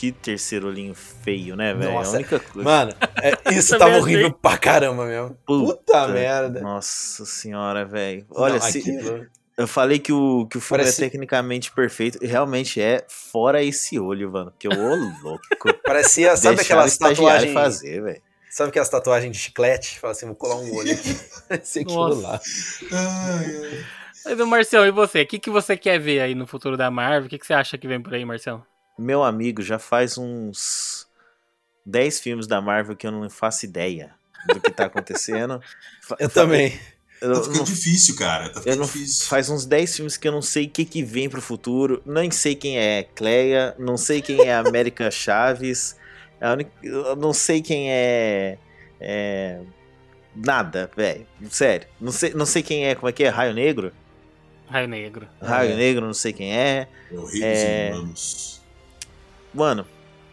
que 0.00 0.12
terceiro 0.12 0.68
olhinho 0.68 0.94
feio, 0.94 1.54
né, 1.56 1.74
velho? 1.74 1.90
A 1.90 1.94
Nossa, 1.94 2.16
única 2.16 2.40
coisa. 2.40 2.66
Mano, 2.68 2.94
é, 3.22 3.34
isso 3.54 3.76
tava 3.78 3.90
achei. 3.90 4.00
horrível 4.02 4.32
pra 4.32 4.56
caramba 4.56 5.04
mesmo. 5.04 5.36
Puta, 5.46 6.08
merda. 6.08 6.60
Nossa 6.60 7.26
senhora, 7.26 7.84
velho. 7.84 8.24
Olha, 8.30 8.54
Não, 8.54 8.60
se- 8.62 8.78
aquilo- 8.78 9.26
eu 9.58 9.68
falei 9.68 9.98
que 9.98 10.10
o, 10.10 10.46
que 10.46 10.56
o 10.56 10.60
filme 10.60 10.82
Parece- 10.84 11.04
é 11.04 11.08
tecnicamente 11.10 11.70
perfeito. 11.70 12.18
E 12.22 12.26
realmente 12.26 12.80
é, 12.80 13.04
fora 13.08 13.62
esse 13.62 13.98
olho, 13.98 14.32
mano. 14.32 14.50
Que 14.58 14.68
eu, 14.68 14.72
ô 14.72 14.94
louco. 15.22 15.42
parecia, 15.84 16.34
sabe 16.34 16.56
Deixaram 16.56 16.80
o 16.80 16.84
aquelas 16.86 16.96
tatuagens... 16.96 17.52
fazer, 17.52 18.02
velho. 18.02 18.22
Sabe 18.50 18.70
aquelas 18.70 18.88
tatuagens 18.88 19.36
de 19.36 19.38
chiclete? 19.42 20.00
Fala 20.00 20.12
assim, 20.12 20.24
vou 20.26 20.34
colar 20.34 20.56
um 20.56 20.74
olho 20.74 20.92
aqui. 20.92 21.14
Parecia 21.46 21.82
aquilo 21.82 22.08
Nossa. 22.08 22.20
lá. 22.22 22.40
Ai, 22.90 23.44
ai. 23.64 23.84
Mas, 24.24 24.40
ô, 24.40 24.46
Marcião, 24.46 24.86
e 24.86 24.90
você? 24.90 25.22
O 25.22 25.26
que, 25.26 25.38
que 25.38 25.50
você 25.50 25.76
quer 25.76 25.98
ver 26.00 26.20
aí 26.20 26.34
no 26.34 26.46
futuro 26.46 26.76
da 26.76 26.90
Marvel? 26.90 27.26
O 27.26 27.28
que, 27.28 27.38
que 27.38 27.46
você 27.46 27.52
acha 27.54 27.76
que 27.78 27.86
vem 27.86 28.00
por 28.00 28.12
aí, 28.14 28.24
Marcião? 28.24 28.62
Meu 29.00 29.22
amigo, 29.24 29.62
já 29.62 29.78
faz 29.78 30.18
uns 30.18 31.06
10 31.86 32.20
filmes 32.20 32.46
da 32.46 32.60
Marvel 32.60 32.94
que 32.96 33.06
eu 33.06 33.10
não 33.12 33.28
faço 33.30 33.64
ideia 33.64 34.14
do 34.52 34.60
que 34.60 34.70
tá 34.70 34.84
acontecendo. 34.86 35.60
Eu 36.18 36.28
também. 36.28 36.78
Eu, 37.20 37.34
Tá 37.34 37.40
ficando 37.42 37.56
não- 37.58 37.64
difícil, 37.64 38.16
cara. 38.16 38.48
Tá 38.48 38.60
ficando 38.62 38.82
difícil. 38.84 39.26
faz 39.26 39.50
uns 39.50 39.66
10 39.66 39.96
filmes 39.96 40.16
que 40.16 40.26
eu 40.26 40.32
não 40.32 40.40
sei 40.40 40.64
o 40.66 40.70
que, 40.70 40.86
que 40.86 41.02
vem 41.02 41.28
pro 41.28 41.42
futuro. 41.42 42.02
Nem 42.06 42.30
sei 42.30 42.54
quem 42.54 42.78
é 42.78 43.02
Cleia, 43.02 43.74
não 43.78 43.96
sei 43.98 44.22
quem 44.22 44.40
é 44.48 44.54
América 44.54 45.08
Chaves, 45.12 45.96
eu 46.82 47.14
não 47.16 47.34
sei 47.34 47.60
quem 47.60 47.90
é. 47.92 48.56
é, 48.98 49.60
nada, 50.34 50.90
velho. 50.96 51.26
Sério. 51.50 51.86
Não 52.00 52.10
sei, 52.10 52.32
não 52.32 52.46
sei 52.46 52.62
quem 52.62 52.86
é. 52.86 52.94
Como 52.94 53.08
é 53.08 53.12
que 53.12 53.22
é? 53.24 53.28
Raio 53.28 53.52
Negro? 53.52 53.92
Raio 54.66 54.88
Negro. 54.88 55.28
Raio 55.42 55.72
É. 55.72 55.76
Negro, 55.76 56.06
não 56.06 56.14
sei 56.14 56.32
quem 56.32 56.56
é. 56.56 56.88
É 57.10 57.14
o 57.14 57.26
rei 57.26 57.42
É. 57.44 57.90
humanos. 57.92 58.59
Mano, 59.54 59.86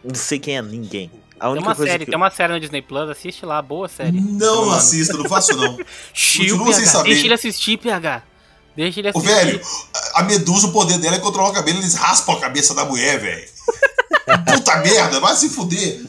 não 0.04 0.14
sei 0.14 0.38
quem 0.38 0.56
é 0.56 0.62
ninguém. 0.62 1.10
A 1.40 1.44
Tem 1.44 1.50
única 1.52 1.68
uma 1.68 1.74
coisa 1.74 1.90
série, 1.92 2.04
que 2.04 2.10
tem 2.10 2.16
uma 2.18 2.30
série 2.30 2.52
no 2.52 2.60
Disney 2.60 2.82
Plus, 2.82 3.08
assiste 3.10 3.46
lá, 3.46 3.62
boa 3.62 3.88
série. 3.88 4.20
Não 4.20 4.66
Mano. 4.66 4.74
assista, 4.76 5.16
não 5.16 5.28
faço 5.28 5.56
não. 5.56 5.78
Chiu, 6.12 6.56
Continua 6.58 6.74
sem 6.74 6.84
PH. 6.84 6.90
saber. 6.98 7.08
Deixa 7.10 7.26
ele 7.26 7.34
assistir, 7.34 7.76
PH. 7.78 8.22
Deixa 8.76 9.00
ele 9.00 9.08
Ô, 9.08 9.10
assistir. 9.10 9.28
velho, 9.34 9.60
a 10.14 10.22
Medusa, 10.24 10.66
o 10.68 10.72
poder 10.72 10.98
dela 10.98 11.16
é 11.16 11.18
controlar 11.20 11.50
o 11.50 11.52
cabelo, 11.52 11.78
eles 11.78 11.94
raspam 11.94 12.34
a 12.34 12.40
cabeça 12.40 12.74
da 12.74 12.84
mulher, 12.84 13.18
velho. 13.20 13.48
Puta 14.52 14.76
merda, 14.78 15.20
vai 15.20 15.34
se 15.36 15.48
fuder. 15.48 16.00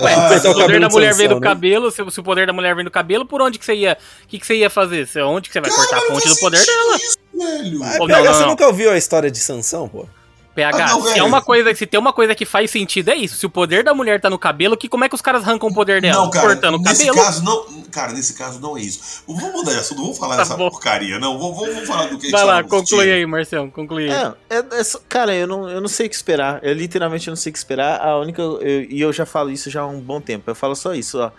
Ué, 0.00 0.14
Ah, 0.14 0.28
se 0.40 0.42
cortar 0.42 0.48
o 0.48 0.50
o 0.50 0.54
poder 0.54 0.62
cabelo 0.64 0.80
da 0.80 0.88
mulher 0.88 1.14
vem 1.14 1.28
do 1.28 1.34
né? 1.34 1.40
cabelo, 1.40 1.90
se, 1.90 2.10
se 2.10 2.20
o 2.20 2.22
poder 2.22 2.46
da 2.46 2.52
mulher 2.52 2.74
vem 2.74 2.84
do 2.84 2.90
cabelo, 2.90 3.26
por 3.26 3.40
onde 3.42 3.58
que 3.58 3.64
você 3.66 3.74
ia. 3.74 3.98
O 4.24 4.26
que, 4.26 4.38
que 4.38 4.46
você 4.46 4.56
ia 4.56 4.70
fazer? 4.70 5.06
Onde 5.22 5.48
que 5.48 5.52
você 5.52 5.60
vai 5.60 5.70
cortar 5.70 5.96
a 5.98 6.00
Cara, 6.00 6.12
fonte 6.14 6.28
do 6.28 6.36
poder 6.36 6.64
dela? 6.64 6.96
Isso, 6.96 7.18
velho. 7.34 7.80
Ô, 8.00 8.08
não, 8.08 8.24
não, 8.24 8.32
você 8.34 8.40
não. 8.40 8.48
nunca 8.48 8.66
ouviu 8.66 8.90
a 8.90 8.96
história 8.96 9.30
de 9.30 9.38
Sansão, 9.38 9.88
pô? 9.88 10.06
PH, 10.54 10.84
Ah, 10.84 10.88
não, 10.88 11.02
se, 11.02 11.18
é 11.18 11.22
uma 11.22 11.40
coisa, 11.40 11.74
se 11.74 11.86
tem 11.86 11.98
uma 11.98 12.12
coisa 12.12 12.34
que 12.34 12.44
faz 12.44 12.70
sentido, 12.70 13.08
é 13.10 13.16
isso. 13.16 13.36
Se 13.36 13.46
o 13.46 13.50
poder 13.50 13.82
da 13.82 13.94
mulher 13.94 14.20
tá 14.20 14.28
no 14.28 14.38
cabelo, 14.38 14.76
que, 14.76 14.88
como 14.88 15.02
é 15.04 15.08
que 15.08 15.14
os 15.14 15.20
caras 15.22 15.42
arrancam 15.42 15.68
o 15.70 15.74
poder 15.74 16.00
dela? 16.02 16.22
Não, 16.24 16.30
cara, 16.30 16.48
Cortando 16.48 16.74
o 16.74 16.78
nesse 16.78 17.06
cabelo. 17.06 17.24
caso 17.24 17.42
não, 17.44 17.82
cara, 17.90 18.12
nesse 18.12 18.34
caso 18.34 18.60
não 18.60 18.76
é 18.76 18.82
isso. 18.82 19.22
Vamos 19.26 19.50
mudar 19.52 19.72
de 19.72 19.78
assunto, 19.78 20.02
vamos 20.02 20.18
falar 20.18 20.36
Tá 20.36 20.42
dessa 20.42 20.56
bom. 20.56 20.68
porcaria, 20.70 21.18
não, 21.18 21.38
vamos, 21.38 21.56
vamos 21.58 21.74
vamos 21.74 21.88
falar 21.88 22.02
do 22.06 22.18
que 22.18 22.26
a 22.26 22.30
gente 22.30 22.32
Vai 22.32 22.44
lá, 22.44 22.62
conclui 22.62 23.10
aí, 23.10 23.24
Marcelo, 23.26 23.70
conclui 23.70 24.10
aí. 24.10 24.32
É, 24.50 24.56
é- 24.56 24.58
é 24.80 24.82
cara, 25.08 25.34
eu 25.34 25.46
não, 25.46 25.68
eu 25.70 25.80
não 25.80 25.88
sei 25.88 26.06
o 26.06 26.10
que 26.10 26.16
esperar. 26.16 26.60
Eu 26.62 26.74
literalmente 26.74 27.28
não 27.30 27.36
sei 27.36 27.50
o 27.50 27.52
que 27.52 27.58
esperar. 27.58 28.00
A 28.00 28.18
única. 28.18 28.42
eu- 28.42 28.60
e 28.90 29.00
eu, 29.00 29.12
já 29.12 29.24
falo 29.24 29.50
isso 29.50 29.70
já 29.70 29.80
há 29.82 29.86
um 29.86 30.00
bom 30.00 30.20
tempo. 30.20 30.50
Eu 30.50 30.54
falo 30.54 30.74
só 30.76 30.94
isso, 30.94 31.18
ó. 31.18 31.30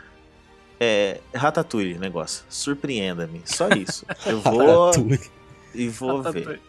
É. 0.79 1.19
Ratatouille, 1.33 1.97
negócio. 1.99 2.43
Surpreenda-me. 2.49 3.41
Só 3.45 3.67
isso. 3.69 4.05
Eu 4.25 4.41
vou 4.41 4.91
e 5.73 5.87
vou 5.87 6.21
ver. 6.23 6.59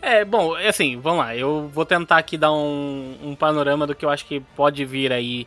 É, 0.00 0.24
bom, 0.24 0.56
é 0.56 0.68
assim, 0.68 0.98
vamos 0.98 1.18
lá. 1.18 1.36
Eu 1.36 1.68
vou 1.72 1.84
tentar 1.84 2.18
aqui 2.18 2.36
dar 2.36 2.52
um, 2.52 3.16
um 3.22 3.34
panorama 3.34 3.86
do 3.86 3.94
que 3.94 4.04
eu 4.04 4.10
acho 4.10 4.24
que 4.26 4.40
pode 4.54 4.84
vir 4.84 5.12
aí 5.12 5.46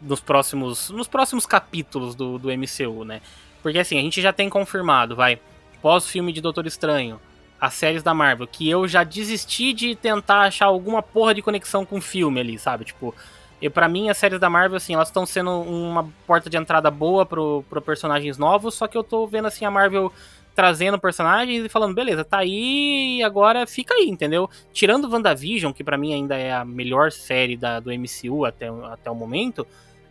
nos 0.00 0.20
próximos, 0.20 0.90
nos 0.90 1.08
próximos 1.08 1.46
capítulos 1.46 2.14
do, 2.14 2.38
do 2.38 2.48
MCU, 2.48 3.04
né? 3.04 3.20
Porque 3.62 3.78
assim, 3.78 3.98
a 3.98 4.02
gente 4.02 4.20
já 4.20 4.32
tem 4.32 4.48
confirmado, 4.48 5.16
vai, 5.16 5.40
pós-filme 5.82 6.32
de 6.32 6.40
Doutor 6.40 6.66
Estranho, 6.66 7.20
as 7.60 7.74
séries 7.74 8.02
da 8.02 8.14
Marvel, 8.14 8.46
que 8.46 8.68
eu 8.68 8.86
já 8.86 9.02
desisti 9.02 9.72
de 9.72 9.94
tentar 9.96 10.42
achar 10.42 10.66
alguma 10.66 11.02
porra 11.02 11.34
de 11.34 11.42
conexão 11.42 11.84
com 11.84 11.96
o 11.96 12.00
filme 12.00 12.38
ali, 12.38 12.58
sabe? 12.58 12.84
Tipo, 12.84 13.14
e 13.60 13.70
para 13.70 13.88
mim 13.88 14.10
as 14.10 14.18
séries 14.18 14.38
da 14.38 14.50
Marvel, 14.50 14.76
assim, 14.76 14.94
elas 14.94 15.08
estão 15.08 15.24
sendo 15.24 15.50
uma 15.50 16.06
porta 16.26 16.50
de 16.50 16.56
entrada 16.56 16.90
boa 16.90 17.24
pro, 17.24 17.64
pro 17.68 17.80
personagens 17.80 18.36
novos, 18.36 18.74
só 18.74 18.86
que 18.86 18.96
eu 18.96 19.02
tô 19.02 19.26
vendo 19.26 19.48
assim 19.48 19.64
a 19.64 19.70
Marvel 19.70 20.12
trazendo 20.56 20.98
personagens 20.98 21.64
e 21.64 21.68
falando, 21.68 21.94
beleza, 21.94 22.24
tá 22.24 22.38
aí, 22.38 23.22
agora 23.22 23.66
fica 23.66 23.94
aí, 23.94 24.08
entendeu? 24.08 24.48
Tirando 24.72 25.08
WandaVision, 25.08 25.70
que 25.72 25.84
pra 25.84 25.98
mim 25.98 26.14
ainda 26.14 26.34
é 26.36 26.50
a 26.52 26.64
melhor 26.64 27.12
série 27.12 27.56
da, 27.58 27.78
do 27.78 27.90
MCU 27.92 28.44
até, 28.46 28.68
até 28.90 29.10
o 29.10 29.14
momento, 29.14 29.66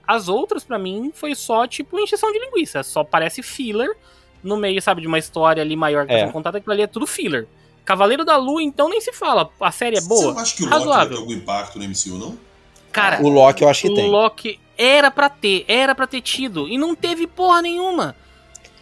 as 0.08 0.30
outras 0.30 0.64
pra 0.64 0.78
mim 0.78 1.12
foi 1.14 1.34
só 1.34 1.66
tipo 1.68 2.00
encheção 2.00 2.32
de 2.32 2.38
linguiça, 2.40 2.84
só 2.84 3.04
parece 3.04 3.42
filler 3.42 3.90
no 4.44 4.56
meio, 4.56 4.80
sabe, 4.80 5.02
de 5.02 5.08
uma 5.08 5.18
história 5.18 5.64
ali 5.64 5.76
maior 5.76 6.06
que 6.06 6.14
É. 6.14 6.18
tá 6.20 6.22
sendo 6.26 6.34
contada, 6.34 6.60
aquilo 6.60 6.74
ali 6.74 6.84
é 6.84 6.88
tudo 6.88 7.08
filler. 7.08 7.48
Cavaleiro 7.84 8.24
da 8.24 8.38
Lua, 8.38 8.62
então 8.62 8.88
nem 8.88 9.02
se 9.02 9.12
fala, 9.12 9.50
a 9.60 9.72
série 9.72 9.98
é 9.98 10.02
Você 10.02 10.08
boa. 10.08 10.34
não 10.34 10.40
acha 10.40 10.56
que 10.56 10.64
o 10.64 10.66
Loki 10.66 10.76
vai 10.78 10.80
ter 10.86 10.90
razoável. 10.92 11.18
algum 11.18 11.34
impacto 11.34 11.80
no 11.80 11.86
MCU, 11.86 12.18
não? 12.20 12.38
Cara, 12.92 13.22
O 13.24 13.30
Loki 13.30 13.64
eu 13.64 13.70
acho 13.70 13.82
que 13.82 13.90
o 13.90 13.96
tem. 13.96 14.10
Loki 14.10 14.60
era 14.78 15.10
pra 15.10 15.28
ter, 15.28 15.66
era 15.68 15.96
pra 15.96 16.06
ter 16.06 16.22
tido, 16.22 16.68
e 16.70 16.78
não 16.78 16.94
teve 16.96 17.26
porra 17.26 17.64
nenhuma. 17.64 18.16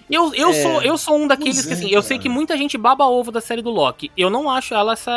Eu, 0.10 0.34
eu, 0.36 0.50
É, 0.50 0.62
sou, 0.62 0.82
eu 0.82 0.98
sou 0.98 1.18
um 1.18 1.28
daqueles 1.28 1.56
pois 1.56 1.66
que, 1.66 1.72
é, 1.72 1.76
assim, 1.76 1.90
eu 1.90 2.02
sei 2.02 2.20
que 2.20 2.28
muita 2.30 2.56
gente 2.58 2.78
baba 2.78 3.06
ovo 3.06 3.32
da 3.32 3.40
série 3.42 3.62
do 3.62 3.70
Loki. 3.70 4.12
Eu 4.18 4.30
não 4.30 4.50
acho 4.50 4.74
ela 4.74 4.94
essa, 4.94 5.12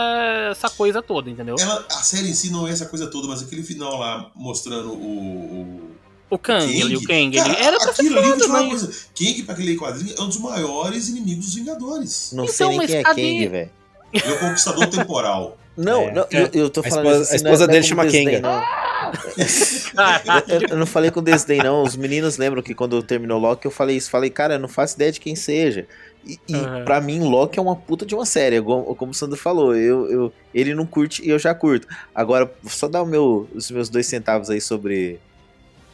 essa 0.50 0.70
coisa 0.70 1.02
toda, 1.02 1.28
entendeu? 1.28 1.56
Ela, 1.58 1.84
a 1.90 2.02
série 2.02 2.30
em 2.30 2.34
si 2.34 2.50
não 2.50 2.66
é 2.66 2.70
essa 2.70 2.86
coisa 2.86 3.06
toda, 3.08 3.26
mas 3.28 3.42
aquele 3.42 3.62
final 3.62 3.98
lá 3.98 4.30
mostrando 4.34 4.92
o. 4.92 5.90
O 6.28 6.36
Kang, 6.38 6.66
Kang, 6.66 6.82
ali, 6.82 6.96
o 6.96 7.02
Kang, 7.04 7.36
cara, 7.36 7.52
ele 7.52 7.62
era 7.62 7.78
pra 7.78 7.92
ser 7.92 8.10
foda, 8.10 8.48
mas... 8.48 8.68
coisa. 8.68 8.92
Kang, 9.16 9.42
pra 9.44 9.54
aquele 9.54 9.76
quadrinho, 9.76 10.14
é 10.18 10.22
um 10.22 10.26
dos 10.26 10.38
maiores 10.38 11.08
inimigos 11.08 11.44
dos 11.46 11.54
Vingadores. 11.54 12.32
Não 12.32 12.44
Então, 12.44 12.54
sei 12.56 12.78
nem 12.78 12.86
quem 12.88 12.96
é 12.96 13.02
cadê? 13.04 13.22
Kang, 13.22 13.46
velho. 13.48 13.70
Ele 14.12 14.24
é 14.24 14.32
o 14.32 14.38
conquistador 14.40 14.86
temporal. 14.88 15.56
Não, 15.76 16.02
É. 16.02 16.12
não, 16.12 16.26
eu, 16.32 16.48
eu 16.52 16.70
tô 16.70 16.80
A 16.80 16.84
falando 16.84 17.06
esposa- 17.06 17.22
isso 17.22 17.32
a 17.32 17.34
assim, 17.36 17.44
esposa 17.44 17.44
não 17.44 17.52
é- 17.52 17.58
não 17.58 17.62
é 17.64 17.66
dele 17.66 17.82
com 17.82 17.88
chama 17.88 18.06
Kenga. 18.10 18.40
não. 18.40 18.85
Eu, 20.48 20.60
eu 20.70 20.76
não 20.76 20.86
falei 20.86 21.10
com 21.10 21.22
desdém, 21.22 21.58
não. 21.58 21.82
Os 21.82 21.96
meninos 21.96 22.36
lembram 22.36 22.62
que 22.62 22.74
quando 22.74 23.02
terminou 23.02 23.38
Loki, 23.38 23.66
eu 23.66 23.70
falei 23.70 23.96
isso. 23.96 24.10
Falei, 24.10 24.30
cara, 24.30 24.54
eu 24.54 24.58
não 24.58 24.68
faço 24.68 24.96
ideia 24.96 25.12
de 25.12 25.20
quem 25.20 25.34
seja. 25.34 25.86
E, 26.24 26.38
e 26.48 26.54
Aham. 26.54 26.84
pra 26.84 27.00
mim, 27.00 27.20
Loki 27.20 27.58
é 27.58 27.62
uma 27.62 27.76
puta 27.76 28.04
de 28.04 28.14
uma 28.14 28.26
série. 28.26 28.60
Como, 28.60 28.94
como 28.94 29.12
o 29.12 29.14
Sandro 29.14 29.36
falou, 29.36 29.74
eu, 29.74 30.10
eu, 30.10 30.32
ele 30.54 30.74
não 30.74 30.86
curte 30.86 31.24
e 31.24 31.30
eu 31.30 31.38
já 31.38 31.54
curto. 31.54 31.86
Agora, 32.14 32.50
só 32.64 32.88
dar 32.88 33.02
o 33.02 33.06
meu, 33.06 33.48
os 33.54 33.70
meus 33.70 33.88
dois 33.88 34.06
centavos 34.06 34.50
aí 34.50 34.60
sobre 34.60 35.20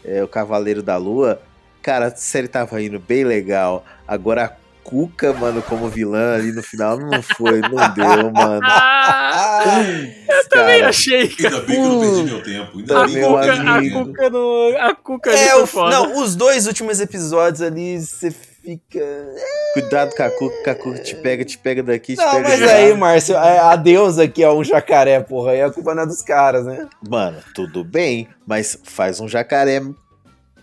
é, 0.05 0.23
o 0.23 0.29
Cavaleiro 0.29 0.83
da 0.83 0.97
Lua. 0.97 1.41
Cara, 1.83 2.07
a 2.07 2.17
série 2.17 2.49
tava 2.49 2.81
indo 2.83 2.99
bem 2.99 3.25
legal. 3.25 3.85
Agora 4.07 4.45
a 4.45 4.62
Cuca, 4.85 5.33
mano, 5.33 5.63
como 5.63 5.89
vilã 5.89 6.35
ali 6.35 6.53
no 6.53 6.63
final, 6.63 6.99
não 6.99 7.23
foi, 7.23 7.61
não 7.61 7.71
deu, 7.95 8.31
mano. 8.33 8.61
Eu 10.29 10.49
também 10.49 10.79
Cara, 10.81 10.89
achei. 10.89 11.23
Ainda 11.39 11.61
bem 11.61 11.67
que 11.67 11.75
eu 11.77 11.89
não 11.89 12.01
perdi 12.01 12.23
meu 12.25 12.43
tempo. 12.43 12.79
Ainda 12.79 13.01
A 13.03 13.07
bem 13.07 13.15
meu 13.15 13.31
não 13.31 13.39
Cuca, 13.39 13.53
a. 13.55 14.05
Cuca, 14.05 14.31
no, 14.31 14.77
a 14.79 14.95
Cuca 14.95 15.31
ali 15.31 15.41
É, 15.41 15.57
o, 15.57 15.67
foda. 15.67 15.91
não, 15.97 16.19
os 16.23 16.35
dois 16.37 16.67
últimos 16.67 17.01
episódios 17.01 17.63
ali, 17.63 17.99
você 18.01 18.31
fica. 18.31 19.05
Cuidado, 19.75 20.15
Cacu, 20.15 20.51
Cacu 20.65 20.95
te 21.03 21.15
pega, 21.17 21.45
te 21.45 21.59
pega 21.59 21.83
daqui, 21.83 22.15
te 22.15 22.19
Não, 22.19 22.31
pega 22.33 22.49
mas 22.49 22.59
de 22.59 22.65
lá. 22.67 22.73
aí, 22.73 22.95
Márcio, 22.95 23.35
é 23.37 23.59
a 23.59 23.77
deusa 23.77 24.29
que 24.29 24.43
é 24.43 24.51
um 24.51 24.63
jacaré, 24.63 25.21
porra. 25.21 25.53
Aí 25.53 25.63
a 25.63 25.71
culpa 25.71 25.95
não 25.95 26.03
é 26.03 26.07
dos 26.07 26.23
caras, 26.23 26.65
né? 26.67 26.87
Mano, 27.09 27.39
tudo 27.55 27.83
bem, 27.83 28.29
mas 28.47 28.79
faz 28.85 29.21
um 29.21 29.29
jacaré 29.29 29.81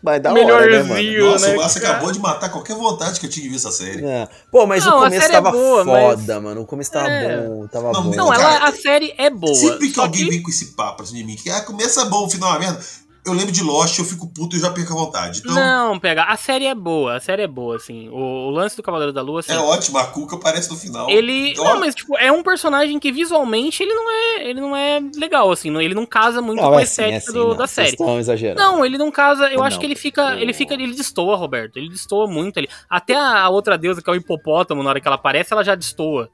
mais 0.01 0.21
da 0.21 0.31
hora, 0.33 0.65
né, 0.65 0.83
mano? 0.83 0.93
Melhorzinho. 0.95 1.55
Nossa, 1.57 1.79
né, 1.79 1.85
o 1.85 1.89
acabou 1.89 2.11
de 2.11 2.19
matar 2.19 2.49
qualquer 2.49 2.75
vontade 2.75 3.19
que 3.19 3.25
eu 3.25 3.29
tinha 3.29 3.43
de 3.43 3.49
ver 3.49 3.55
essa 3.57 3.71
série. 3.71 4.05
É. 4.05 4.27
Pô, 4.51 4.65
mas 4.65 4.85
Não, 4.85 4.97
o 4.99 5.03
começo 5.03 5.25
é 5.25 5.29
tava 5.29 5.51
boa, 5.51 5.83
foda, 5.85 6.33
mas- 6.35 6.43
mano. 6.43 6.61
O 6.61 6.65
começo 6.65 6.91
tava 6.91 7.07
É. 7.09 7.47
bom, 7.47 7.67
tava 7.67 7.91
Não, 7.91 8.03
bom. 8.03 8.15
Não, 8.15 8.27
Cara, 8.29 8.41
ela, 8.43 8.69
a 8.69 8.71
série 8.73 9.13
é 9.17 9.29
boa. 9.29 9.53
Sempre 9.55 9.89
que 9.91 9.99
alguém 9.99 10.23
que- 10.25 10.29
vem 10.29 10.41
com 10.43 10.49
esse 10.49 10.67
papo 10.73 11.03
assim 11.03 11.15
de 11.15 11.23
mim, 11.23 11.35
que 11.35 11.49
ah, 11.49 11.61
começa 11.61 12.05
bom, 12.05 12.25
o 12.25 12.29
final 12.29 12.55
é 12.55 12.59
merda, 12.59 12.79
eu 13.25 13.33
lembro 13.33 13.51
de 13.51 13.61
Lost, 13.63 13.99
eu 13.99 14.05
fico 14.05 14.27
puto 14.27 14.55
e 14.55 14.59
já 14.59 14.71
perco 14.71 14.93
a 14.93 14.95
vontade. 14.95 15.39
Então, 15.39 15.53
Não, 15.53 15.99
pega. 15.99 16.23
A 16.23 16.35
série 16.37 16.65
é 16.65 16.73
boa, 16.73 17.15
a 17.17 17.19
série 17.19 17.41
é 17.43 17.47
boa, 17.47 17.75
assim. 17.75 18.09
O, 18.09 18.47
o 18.47 18.49
lance 18.49 18.75
do 18.75 18.81
Cavaleiro 18.83 19.11
da 19.13 19.21
Lua, 19.21 19.41
assim. 19.41 19.51
é 19.51 19.57
ótimo, 19.57 19.97
a 19.97 20.05
Cuca 20.07 20.35
aparece 20.35 20.69
no 20.69 20.75
final. 20.77 21.09
Ele. 21.09 21.53
Ó, 21.59 21.63
Não, 21.63 21.79
mas 21.81 21.93
tipo, 21.93 22.17
é 22.17 22.31
um 22.31 22.41
personagem 22.41 22.97
que 22.99 23.11
visualmente 23.11 23.83
ele 23.83 23.93
não 23.93 24.09
é. 24.09 24.49
Ele 24.49 24.61
não 24.61 24.75
é 24.75 24.99
legal, 25.17 25.51
assim. 25.51 25.69
não- 25.69 25.81
Ele 25.81 25.93
não 25.93 26.05
casa 26.05 26.41
muito 26.41 26.61
Não, 26.61 26.69
com 26.71 26.77
a 26.77 26.79
é 26.79 26.83
assim, 26.83 26.91
estética 27.03 27.13
é 27.13 27.17
assim, 27.17 27.33
do- 27.33 27.39
não, 27.39 27.49
da 27.55 27.67
vocês 27.67 27.71
série. 27.71 27.89
estão 27.89 28.19
exagerando. 28.19 28.59
Não, 28.61 28.85
ele 28.85 28.97
não 28.97 29.11
casa. 29.11 29.47
Eu 29.51 29.61
acho 29.63 29.75
Não. 29.75 29.79
que 29.81 29.85
ele 29.85 29.95
fica. 29.95 30.35
Ele 30.39 30.53
fica. 30.53 30.73
Ele 30.73 30.93
destoa, 30.93 31.35
Roberto. 31.35 31.77
Ele 31.77 31.89
destoa 31.89 32.27
muito 32.27 32.57
ali. 32.57 32.69
Até 32.89 33.15
a 33.15 33.47
outra 33.49 33.77
deusa, 33.77 34.01
que 34.01 34.09
é 34.09 34.13
o 34.13 34.15
hipopótamo, 34.15 34.81
na 34.81 34.89
hora 34.89 34.99
que 35.01 35.07
ela 35.07 35.15
aparece, 35.15 35.53
ela 35.53 35.63
já 35.63 35.75
destoa. 35.75 36.29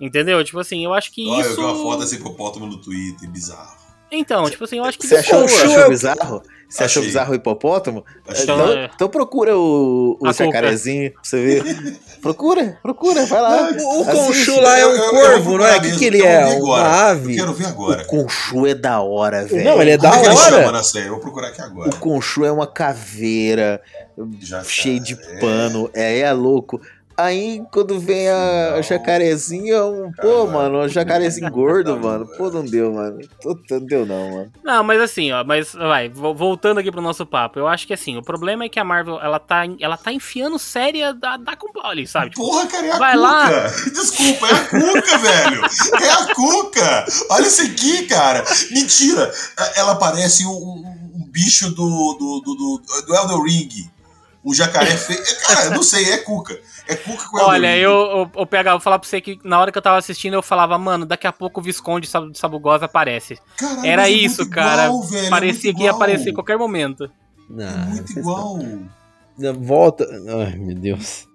Entendeu? 0.00 0.42
Tipo 0.42 0.58
assim, 0.60 0.82
eu 0.84 0.94
acho 0.94 1.12
que 1.12 1.28
eu 1.28 1.40
isso. 1.40 1.56
vi 1.56 1.60
uma 1.60 1.74
foto 1.74 2.00
desse 2.00 2.14
hipopótamo 2.16 2.64
no 2.66 2.78
Twitter, 2.78 3.28
bizarro. 3.28 3.79
Então, 4.12 4.48
tipo 4.50 4.64
assim, 4.64 4.78
eu 4.78 4.84
acho 4.84 4.98
que 4.98 5.06
Você 5.06 5.16
achou, 5.16 5.44
achou 5.44 5.80
é- 5.80 5.88
bizarro? 5.88 6.42
Você 6.68 6.84
achou 6.84 7.02
bizarro 7.02 7.32
o 7.32 7.34
hipopótamo? 7.34 8.04
Então, 8.28 8.72
é. 8.72 8.88
então 8.94 9.08
procura 9.08 9.56
o, 9.58 10.16
o 10.20 10.32
jacarezinho 10.32 11.10
pra 11.10 11.20
você 11.24 11.42
ver. 11.42 11.98
procura, 12.22 12.78
procura, 12.80 13.26
vai 13.26 13.40
lá. 13.42 13.70
O, 13.76 14.00
o. 14.02 14.04
Conchu 14.04 14.60
lá 14.60 14.78
é 14.78 14.82
Eu- 14.84 14.88
um 14.88 14.92
eu- 14.92 15.02
eu 15.04 15.10
corvo, 15.10 15.42
vou 15.42 15.58
não 15.58 15.66
é? 15.66 15.78
O 15.78 15.80
que, 15.80 15.96
que 15.98 16.04
ele 16.04 16.20
eu 16.20 16.26
é? 16.26 16.44
Uma 16.46 16.54
agora. 16.56 16.88
ave? 17.10 17.32
Eu 17.32 17.38
quero 17.38 17.54
ver 17.54 17.66
agora. 17.66 18.02
O 18.02 18.06
Conchu 18.06 18.66
é 18.68 18.74
da 18.74 19.00
hora, 19.00 19.44
velho. 19.46 19.64
Não, 19.64 19.82
ele 19.82 19.90
é 19.90 19.96
da 19.98 20.10
Como 20.10 20.20
é 20.20 20.24
que 20.24 20.30
ele 20.30 20.36
chama 20.44 20.56
hora. 20.58 20.72
na 20.72 20.82
série? 20.84 21.06
Eu 21.06 21.10
vou 21.12 21.20
procurar 21.20 21.48
aqui 21.48 21.60
agora. 21.60 21.90
O 21.90 21.96
Conchu 21.96 22.44
é 22.44 22.52
uma 22.52 22.68
caveira 22.68 23.82
Já 24.40 24.62
cheio 24.62 24.98
tá, 24.98 25.04
de 25.06 25.14
é. 25.14 25.38
pano. 25.40 25.90
É, 25.92 26.18
é 26.20 26.32
louco. 26.32 26.80
Aí, 27.24 27.62
quando 27.72 27.98
vem 28.00 28.28
a 28.28 28.70
Não. 28.76 28.82
é 29.74 29.84
um. 29.84 30.12
Pô, 30.12 30.46
mano, 30.46 30.78
um 30.82 30.88
jacarezinho 30.88 31.50
gordo, 31.50 31.96
mano. 31.98 32.26
Pô, 32.36 32.50
não 32.50 32.64
deu, 32.64 32.92
mano. 32.92 33.18
Não 33.70 33.80
deu, 33.86 34.06
não, 34.06 34.30
mano. 34.30 34.52
Não, 34.64 34.82
mas 34.84 35.00
assim, 35.00 35.30
ó, 35.32 35.44
mas 35.44 35.72
vai, 35.72 36.08
vo- 36.08 36.34
voltando 36.34 36.78
aqui 36.78 36.90
pro 36.90 37.02
nosso 37.02 37.26
papo, 37.26 37.58
eu 37.58 37.66
acho 37.68 37.86
que 37.86 37.92
assim, 37.92 38.16
o 38.16 38.22
problema 38.22 38.64
é 38.64 38.68
que 38.68 38.78
a 38.78 38.84
Marvel, 38.84 39.20
ela 39.20 39.38
tá, 39.38 39.62
ela 39.80 39.96
tá 39.96 40.12
enfiando 40.12 40.58
séria 40.58 41.12
da, 41.12 41.36
da 41.36 41.56
ali, 41.84 42.06
sabe? 42.06 42.30
Tipo, 42.30 42.42
Porra, 42.42 42.66
cara, 42.66 42.86
é 42.86 42.90
a 42.92 42.98
Vai 42.98 43.12
Cuca. 43.14 43.22
lá. 43.22 43.50
Desculpa, 43.92 44.46
é 44.48 44.52
a 44.52 44.64
Cuca, 44.66 45.18
velho. 45.18 45.62
É 46.02 46.10
a 46.10 46.34
Cuca. 46.34 47.04
Olha 47.30 47.46
isso 47.46 47.62
aqui, 47.62 48.06
cara. 48.06 48.44
Mentira. 48.70 49.30
Ela 49.76 49.94
parece 49.96 50.46
um, 50.46 50.50
um- 50.50 51.10
um 51.16 51.24
bicho 51.30 51.70
do, 51.70 51.74
do, 52.18 52.40
do, 52.40 52.54
do, 52.54 52.82
do 53.06 53.14
Elden 53.14 53.42
Ring. 53.44 53.90
Um 54.44 54.54
jacaré 54.54 54.96
feio. 54.96 55.20
Cara, 55.46 55.66
eu 55.66 55.70
não 55.72 55.82
sei, 55.82 56.12
é 56.12 56.18
Cuca. 56.18 56.58
É 56.90 56.96
Cuca 56.96 57.28
com 57.30 57.42
olha, 57.44 57.76
eu, 57.76 57.90
eu, 57.90 58.30
eu 58.36 58.46
pegava, 58.46 58.76
vou 58.76 58.82
falar 58.82 58.98
pra 58.98 59.08
você 59.08 59.20
que 59.20 59.38
na 59.44 59.58
hora 59.60 59.70
que 59.72 59.78
eu 59.78 59.82
tava 59.82 59.96
assistindo, 59.98 60.34
eu 60.34 60.42
falava, 60.42 60.76
mano, 60.78 61.06
daqui 61.06 61.26
a 61.26 61.32
pouco 61.32 61.60
o 61.60 61.62
Visconde 61.62 62.06
Sab- 62.06 62.34
Sabugosa 62.34 62.86
aparece. 62.86 63.38
Caralho, 63.56 63.86
Era 63.86 64.08
é 64.08 64.12
isso, 64.12 64.42
muito 64.42 64.54
cara. 64.54 64.86
igual, 64.86 65.02
velho, 65.04 65.26
é 65.26 65.30
Parecia 65.30 65.70
muito 65.70 65.76
que 65.78 65.82
ia 65.84 65.88
igual. 65.90 66.02
aparecer 66.02 66.30
a 66.30 66.34
qualquer 66.34 66.58
momento. 66.58 67.10
Não, 67.48 67.64
É 67.66 67.84
muito 67.86 68.18
igual. 68.18 68.58
estão- 68.58 69.54
Volta. 69.62 70.06
Ai, 70.44 70.56
meu 70.56 70.74
Deus. 70.76 71.26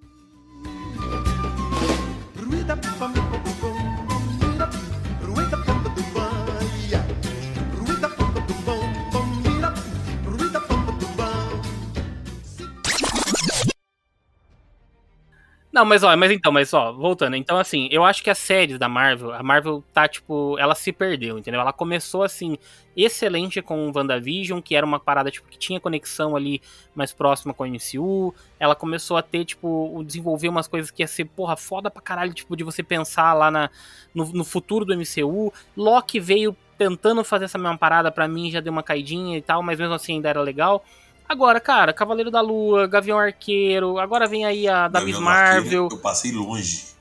Não, 15.76 15.84
mas 15.84 16.04
ó, 16.04 16.16
mas 16.16 16.32
então, 16.32 16.54
mas 16.54 16.74
ó, 16.74 16.94
voltando. 16.94 17.36
Então, 17.36 17.58
assim, 17.58 17.90
eu 17.92 18.06
acho 18.06 18.24
que 18.24 18.30
as 18.30 18.38
séries 18.38 18.80
da 18.80 18.88
Marvel, 18.88 19.34
a 19.34 19.44
Marvel 19.44 19.84
tá, 19.94 20.08
tipo, 20.08 20.58
ela 20.58 20.74
se 20.74 20.90
perdeu, 20.94 21.38
entendeu? 21.38 21.60
Ela 21.60 21.74
começou, 21.74 22.24
assim, 22.24 22.58
excelente 22.96 23.62
com 23.62 23.90
o 23.90 23.92
WandaVision, 23.94 24.62
que 24.62 24.74
era 24.74 24.86
uma 24.86 25.02
parada, 25.02 25.30
tipo, 25.30 25.50
que 25.50 25.58
tinha 25.58 25.78
conexão 25.78 26.34
ali 26.34 26.62
mais 26.96 27.12
próxima 27.12 27.54
com 27.54 27.66
a 27.66 27.68
MCU. 27.68 28.34
Ela 28.58 28.74
começou 28.74 29.18
a 29.18 29.22
ter, 29.22 29.44
tipo, 29.44 30.02
desenvolver 30.06 30.48
umas 30.48 30.66
coisas 30.66 30.90
que 30.90 31.04
ia 31.04 31.08
ser, 31.08 31.26
porra, 31.26 31.58
foda 31.58 31.92
pra 31.92 32.02
caralho, 32.02 32.34
tipo, 32.34 32.56
de 32.56 32.64
você 32.64 32.82
pensar 32.82 33.34
lá 33.34 33.52
na, 33.52 33.70
no, 34.14 34.32
no 34.32 34.46
futuro 34.46 34.86
do 34.86 34.94
MCU. 34.96 35.52
Loki 35.76 36.22
veio 36.22 36.56
tentando 36.78 37.22
fazer 37.22 37.46
essa 37.46 37.58
mesma 37.58 37.78
parada, 37.78 38.10
pra 38.10 38.30
mim 38.30 38.50
já 38.50 38.62
deu 38.62 38.72
uma 38.72 38.84
caidinha 38.84 39.38
e 39.38 39.42
tal, 39.42 39.62
mas 39.62 39.78
mesmo 39.78 39.94
assim 39.94 40.14
ainda 40.14 40.30
era 40.30 40.42
legal. 40.42 40.86
Agora, 41.28 41.60
cara, 41.60 41.92
Cavaleiro 41.92 42.30
da 42.30 42.42
Lua, 42.42 42.88
Gavião 42.88 43.18
Arqueiro, 43.18 43.98
agora 44.00 44.28
vem 44.28 44.46
aí 44.46 44.68
a 44.68 44.88
da 44.88 45.02
Miss 45.02 45.20
Marvel. 45.20 45.90
Eu 45.92 45.98
passei 45.98 46.32
longe. 46.32 46.96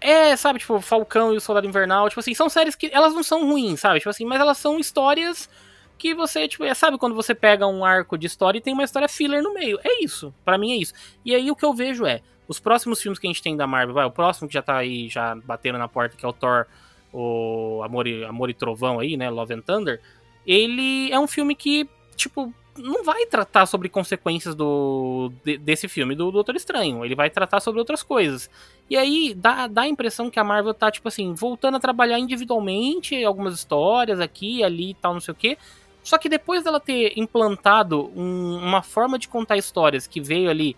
É, 0.00 0.36
sabe, 0.36 0.58
tipo, 0.58 0.80
Falcão 0.80 1.32
e 1.32 1.36
o 1.36 1.40
Soldado 1.40 1.66
Invernal, 1.66 2.08
tipo 2.08 2.20
assim, 2.20 2.34
são 2.34 2.48
séries 2.48 2.76
que 2.76 2.88
elas 2.92 3.14
não 3.14 3.22
são 3.22 3.48
ruins, 3.48 3.80
sabe? 3.80 3.98
Tipo 3.98 4.10
assim, 4.10 4.24
mas 4.24 4.40
elas 4.40 4.58
são 4.58 4.78
histórias 4.78 5.48
que 5.96 6.14
você, 6.14 6.46
tipo, 6.46 6.64
é, 6.64 6.72
sabe 6.74 6.96
quando 6.98 7.14
você 7.14 7.34
pega 7.34 7.66
um 7.66 7.84
arco 7.84 8.16
de 8.16 8.26
história 8.26 8.58
e 8.58 8.60
tem 8.60 8.72
uma 8.72 8.84
história 8.84 9.08
filler 9.08 9.42
no 9.42 9.52
meio. 9.52 9.78
É 9.82 10.04
isso, 10.04 10.32
pra 10.44 10.56
mim 10.56 10.72
é 10.72 10.76
isso. 10.76 10.94
E 11.24 11.34
aí 11.34 11.50
o 11.50 11.56
que 11.56 11.64
eu 11.64 11.74
vejo 11.74 12.06
é, 12.06 12.20
os 12.46 12.60
próximos 12.60 13.02
filmes 13.02 13.18
que 13.18 13.26
a 13.26 13.30
gente 13.30 13.42
tem 13.42 13.56
da 13.56 13.66
Marvel, 13.66 13.94
vai, 13.94 14.04
o 14.04 14.10
próximo 14.10 14.46
que 14.46 14.54
já 14.54 14.62
tá 14.62 14.76
aí, 14.76 15.08
já 15.08 15.34
batendo 15.34 15.78
na 15.78 15.88
porta, 15.88 16.16
que 16.16 16.24
é 16.24 16.28
o 16.28 16.32
Thor, 16.32 16.66
o 17.12 17.82
Amor 17.84 18.06
e, 18.06 18.24
Amor 18.24 18.48
e 18.50 18.54
Trovão 18.54 19.00
aí, 19.00 19.16
né, 19.16 19.28
Love 19.28 19.54
and 19.54 19.62
Thunder, 19.62 20.00
ele 20.46 21.10
é 21.10 21.18
um 21.18 21.26
filme 21.26 21.56
que, 21.56 21.88
tipo, 22.14 22.54
não 22.78 23.04
vai 23.04 23.26
tratar 23.26 23.66
sobre 23.66 23.88
consequências 23.88 24.54
do 24.54 25.30
de- 25.44 25.58
desse 25.58 25.88
filme 25.88 26.14
do 26.14 26.30
Doutor 26.30 26.56
Estranho. 26.56 27.04
Ele 27.04 27.14
vai 27.14 27.28
tratar 27.30 27.60
sobre 27.60 27.78
outras 27.80 28.02
coisas. 28.02 28.48
E 28.88 28.96
aí 28.96 29.34
dá, 29.34 29.66
dá 29.66 29.82
a 29.82 29.88
impressão 29.88 30.30
que 30.30 30.38
a 30.40 30.44
Marvel 30.44 30.72
tá, 30.74 30.90
tipo 30.90 31.08
assim, 31.08 31.34
voltando 31.34 31.76
a 31.76 31.80
trabalhar 31.80 32.18
individualmente 32.18 33.22
algumas 33.24 33.54
histórias 33.54 34.20
aqui, 34.20 34.62
ali 34.64 34.90
e 34.90 34.94
tal, 34.94 35.12
não 35.14 35.20
sei 35.20 35.32
o 35.32 35.36
quê. 35.36 35.58
Só 36.02 36.16
que 36.16 36.28
depois 36.28 36.64
dela 36.64 36.80
ter 36.80 37.12
implantado 37.18 38.10
um- 38.16 38.56
uma 38.62 38.82
forma 38.82 39.18
de 39.18 39.28
contar 39.28 39.56
histórias 39.56 40.06
que 40.06 40.20
veio 40.20 40.48
ali 40.50 40.76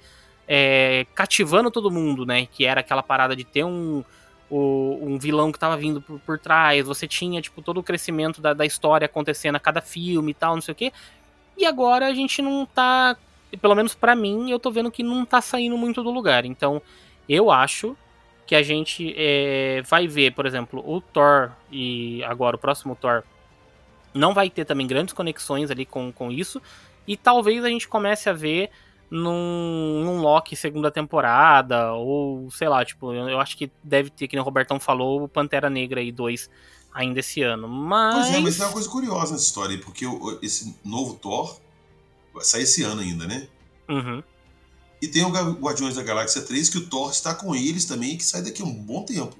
é, 0.52 1.06
cativando 1.14 1.70
todo 1.70 1.93
mundo, 1.93 2.27
né? 2.27 2.47
Que 2.47 2.64
era 2.66 2.81
aquela 2.81 3.05
parada 3.05 3.36
de 3.36 3.44
ter 3.44 3.62
um, 3.62 4.02
o- 4.51 4.98
um 5.01 5.16
vilão 5.16 5.52
que 5.52 5.59
tava 5.60 5.77
vindo 5.77 6.02
por, 6.02 6.18
por 6.18 6.39
trás. 6.40 6.85
Você 6.85 7.06
tinha, 7.06 7.40
tipo, 7.40 7.62
todo 7.62 7.78
o 7.78 7.82
crescimento 7.85 8.40
da, 8.40 8.52
da 8.52 8.66
história 8.66 9.05
acontecendo 9.06 9.55
a 9.55 9.60
cada 9.60 9.81
filme 9.81 10.32
e 10.32 10.35
tal, 10.35 10.56
não 10.56 10.60
sei 10.62 10.72
o 10.72 10.74
quê. 10.74 10.93
E 11.60 11.66
agora 11.66 12.06
a 12.06 12.14
gente 12.14 12.40
não 12.40 12.64
tá. 12.64 13.14
Pelo 13.60 13.74
menos 13.74 13.94
pra 13.94 14.16
mim, 14.16 14.50
eu 14.50 14.58
tô 14.58 14.70
vendo 14.70 14.90
que 14.90 15.02
não 15.02 15.26
tá 15.26 15.42
saindo 15.42 15.76
muito 15.76 16.02
do 16.02 16.10
lugar. 16.10 16.46
Então, 16.46 16.80
eu 17.28 17.50
acho 17.50 17.94
que 18.46 18.54
a 18.54 18.62
gente 18.62 19.14
é, 19.14 19.82
vai 19.82 20.08
ver, 20.08 20.32
por 20.32 20.46
exemplo, 20.46 20.82
o 20.86 21.02
Thor 21.02 21.52
e 21.70 22.24
agora 22.24 22.56
o 22.56 22.58
próximo 22.58 22.96
Thor 22.96 23.22
não 24.14 24.32
vai 24.32 24.48
ter 24.48 24.64
também 24.64 24.86
grandes 24.86 25.12
conexões 25.12 25.70
ali 25.70 25.84
com, 25.84 26.10
com 26.10 26.32
isso. 26.32 26.62
E 27.06 27.14
talvez 27.14 27.62
a 27.62 27.68
gente 27.68 27.86
comece 27.86 28.30
a 28.30 28.32
ver 28.32 28.70
num, 29.10 30.02
num 30.02 30.20
Loki 30.22 30.56
segunda 30.56 30.90
temporada, 30.90 31.92
ou 31.92 32.50
sei 32.50 32.68
lá, 32.68 32.82
tipo, 32.84 33.12
eu, 33.12 33.28
eu 33.28 33.38
acho 33.38 33.54
que 33.54 33.70
deve 33.84 34.08
ter, 34.08 34.28
que 34.28 34.38
o 34.38 34.42
Robertão 34.42 34.80
falou, 34.80 35.24
o 35.24 35.28
Pantera 35.28 35.68
Negra 35.68 36.00
aí 36.00 36.10
2 36.10 36.48
ainda 36.92 37.20
esse 37.20 37.42
ano. 37.42 37.68
Mas. 37.68 38.14
Pois 38.14 38.34
é, 38.34 38.40
mas 38.40 38.56
tem 38.56 38.66
uma 38.66 38.72
coisa 38.72 38.88
curiosa 38.88 39.32
nessa 39.32 39.44
história 39.44 39.76
aí, 39.76 39.80
porque 39.80 40.04
esse 40.42 40.74
novo 40.84 41.14
Thor 41.14 41.58
vai 42.32 42.44
sair 42.44 42.62
esse 42.62 42.82
ano 42.82 43.00
ainda, 43.00 43.26
né? 43.26 43.48
Uhum. 43.88 44.22
E 45.02 45.08
tem 45.08 45.24
o 45.24 45.30
Guardiões 45.30 45.96
da 45.96 46.02
Galáxia 46.02 46.42
3, 46.42 46.68
que 46.68 46.78
o 46.78 46.86
Thor 46.86 47.10
está 47.10 47.34
com 47.34 47.54
eles 47.54 47.86
também, 47.86 48.16
que 48.16 48.24
sai 48.24 48.42
daqui 48.42 48.62
a 48.62 48.64
um 48.64 48.72
bom 48.72 49.02
tempo. 49.02 49.34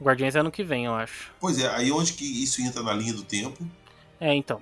Guardiões 0.00 0.36
é 0.36 0.40
ano 0.40 0.50
que 0.50 0.62
vem, 0.62 0.84
eu 0.84 0.94
acho. 0.94 1.32
Pois 1.40 1.58
é, 1.58 1.68
aí 1.68 1.90
onde 1.90 2.12
que 2.12 2.24
isso 2.24 2.60
entra 2.60 2.82
na 2.82 2.92
linha 2.92 3.14
do 3.14 3.22
tempo? 3.22 3.66
É, 4.20 4.34
então. 4.34 4.60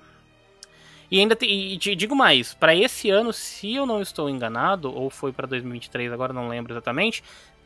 E 1.11 1.19
ainda 1.19 1.35
tem, 1.35 1.73
e 1.73 1.77
te 1.77 1.93
digo 1.93 2.15
mais, 2.15 2.53
pra 2.53 2.73
esse 2.73 3.09
ano, 3.09 3.33
se 3.33 3.73
eu 3.75 3.85
não 3.85 4.01
estou 4.01 4.29
enganado, 4.29 4.93
ou 4.93 5.09
foi 5.09 5.33
pra 5.33 5.45
2023, 5.45 6.11
agora 6.11 6.33
não 6.33 6.47
lembro 6.47 6.73
exatamente, 6.73 7.21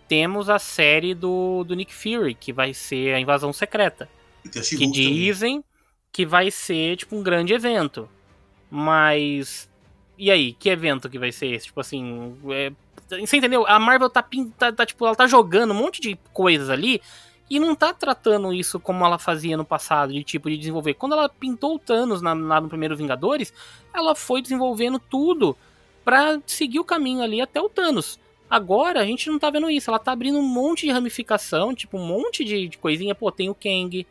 temos 0.07 0.49
a 0.49 0.57
série 0.57 1.13
do, 1.13 1.63
do 1.63 1.75
Nick 1.75 1.93
Fury, 1.93 2.33
que 2.33 2.51
vai 2.51 2.73
ser 2.73 3.13
a 3.13 3.19
Invasão 3.19 3.53
Secreta. 3.53 4.09
E 4.45 4.49
Que 4.49 4.61
também. 4.61 4.91
dizem 4.91 5.63
que 6.11 6.25
vai 6.25 6.49
ser, 6.51 6.97
tipo, 6.97 7.15
um 7.15 7.23
grande 7.23 7.53
evento. 7.53 8.09
Mas. 8.69 9.69
E 10.17 10.29
aí, 10.29 10.53
que 10.53 10.69
evento 10.69 11.09
que 11.09 11.17
vai 11.19 11.31
ser 11.31 11.47
esse? 11.47 11.67
Tipo 11.67 11.79
assim. 11.81 12.35
é- 12.51 12.71
Você 13.25 13.37
entendeu? 13.37 13.65
A 13.67 13.79
Marvel 13.79 14.09
tá, 14.09 14.23
tá, 14.57 14.71
tá, 14.71 14.85
tipo, 14.85 15.05
ela 15.05 15.15
tá 15.15 15.25
jogando 15.25 15.71
um 15.71 15.75
monte 15.75 15.99
de 15.99 16.15
coisas 16.31 16.69
ali 16.69 17.01
e 17.49 17.59
não 17.59 17.73
tá 17.73 17.91
tratando 17.91 18.53
isso 18.53 18.79
como 18.79 19.03
ela 19.03 19.17
fazia 19.17 19.57
no 19.57 19.65
passado, 19.65 20.13
de 20.13 20.23
tipo, 20.23 20.47
de 20.49 20.57
desenvolver. 20.57 20.93
Quando 20.93 21.13
ela 21.13 21.27
pintou 21.27 21.75
o 21.75 21.79
Thanos 21.79 22.21
na- 22.21 22.33
lá 22.35 22.61
no 22.61 22.69
primeiro 22.69 22.95
Vingadores, 22.95 23.51
ela 23.91 24.13
foi 24.13 24.41
desenvolvendo 24.43 24.99
tudo 24.99 25.57
pra 26.05 26.39
seguir 26.45 26.79
o 26.79 26.83
caminho 26.85 27.23
ali 27.23 27.41
até 27.41 27.59
o 27.59 27.67
Thanos. 27.67 28.19
Agora 28.47 29.01
a 29.01 29.05
gente 29.05 29.27
não 29.29 29.39
tá 29.39 29.49
vendo 29.49 29.69
isso. 29.71 29.89
Ela 29.89 29.97
tá 29.99 30.11
abrindo 30.11 30.37
um 30.37 30.47
monte 30.47 30.85
de 30.85 30.91
ramificação, 30.91 31.73
tipo, 31.73 31.97
um 31.97 32.05
monte 32.05 32.43
de, 32.45 32.67
de 32.67 32.77
coisinha. 32.77 33.15
Pô, 33.15 33.31
tem 33.31 33.49
o 33.49 33.55
Kang. 33.55 34.05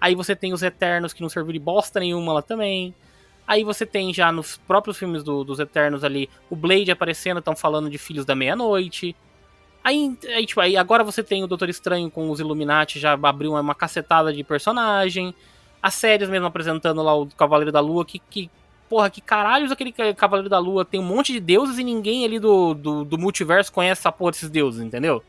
Aí 0.00 0.14
você 0.14 0.36
tem 0.36 0.52
os 0.52 0.62
Eternos 0.62 1.12
que 1.12 1.22
não 1.22 1.28
serviram 1.28 1.52
de 1.54 1.58
bosta 1.58 2.00
nenhuma 2.00 2.32
lá 2.32 2.42
também. 2.42 2.94
Aí 3.46 3.62
você 3.62 3.86
tem 3.86 4.12
já 4.12 4.32
nos 4.32 4.56
próprios 4.56 4.98
filmes 4.98 5.22
do, 5.22 5.44
dos 5.44 5.60
Eternos 5.60 6.02
ali 6.02 6.28
o 6.50 6.56
Blade 6.56 6.90
aparecendo, 6.90 7.38
estão 7.38 7.54
falando 7.54 7.88
de 7.88 7.96
Filhos 7.96 8.24
da 8.24 8.34
Meia-Noite. 8.34 9.14
Aí, 9.84 10.18
aí, 10.34 10.44
tipo, 10.44 10.60
aí 10.60 10.76
agora 10.76 11.04
você 11.04 11.22
tem 11.22 11.44
o 11.44 11.46
Doutor 11.46 11.68
Estranho 11.68 12.10
com 12.10 12.28
os 12.28 12.40
Illuminati, 12.40 12.98
já 12.98 13.12
abriu 13.12 13.52
uma, 13.52 13.60
uma 13.60 13.74
cacetada 13.74 14.32
de 14.32 14.42
personagem. 14.42 15.32
As 15.80 15.94
séries 15.94 16.28
mesmo 16.28 16.46
apresentando 16.46 17.02
lá 17.02 17.14
o 17.14 17.26
Cavaleiro 17.26 17.70
da 17.70 17.78
Lua, 17.78 18.04
que, 18.04 18.18
que 18.18 18.50
porra, 18.88 19.08
que 19.08 19.20
caralhos 19.20 19.70
aquele 19.70 19.92
Cavaleiro 19.92 20.48
da 20.48 20.58
Lua 20.58 20.84
tem 20.84 20.98
um 20.98 21.04
monte 21.04 21.32
de 21.32 21.38
deuses 21.38 21.78
e 21.78 21.84
ninguém 21.84 22.24
ali 22.24 22.40
do, 22.40 22.74
do, 22.74 23.04
do 23.04 23.16
multiverso 23.16 23.72
conhece 23.72 24.00
essa 24.00 24.10
porra 24.10 24.32
desses 24.32 24.50
deuses, 24.50 24.82
entendeu? 24.82 25.22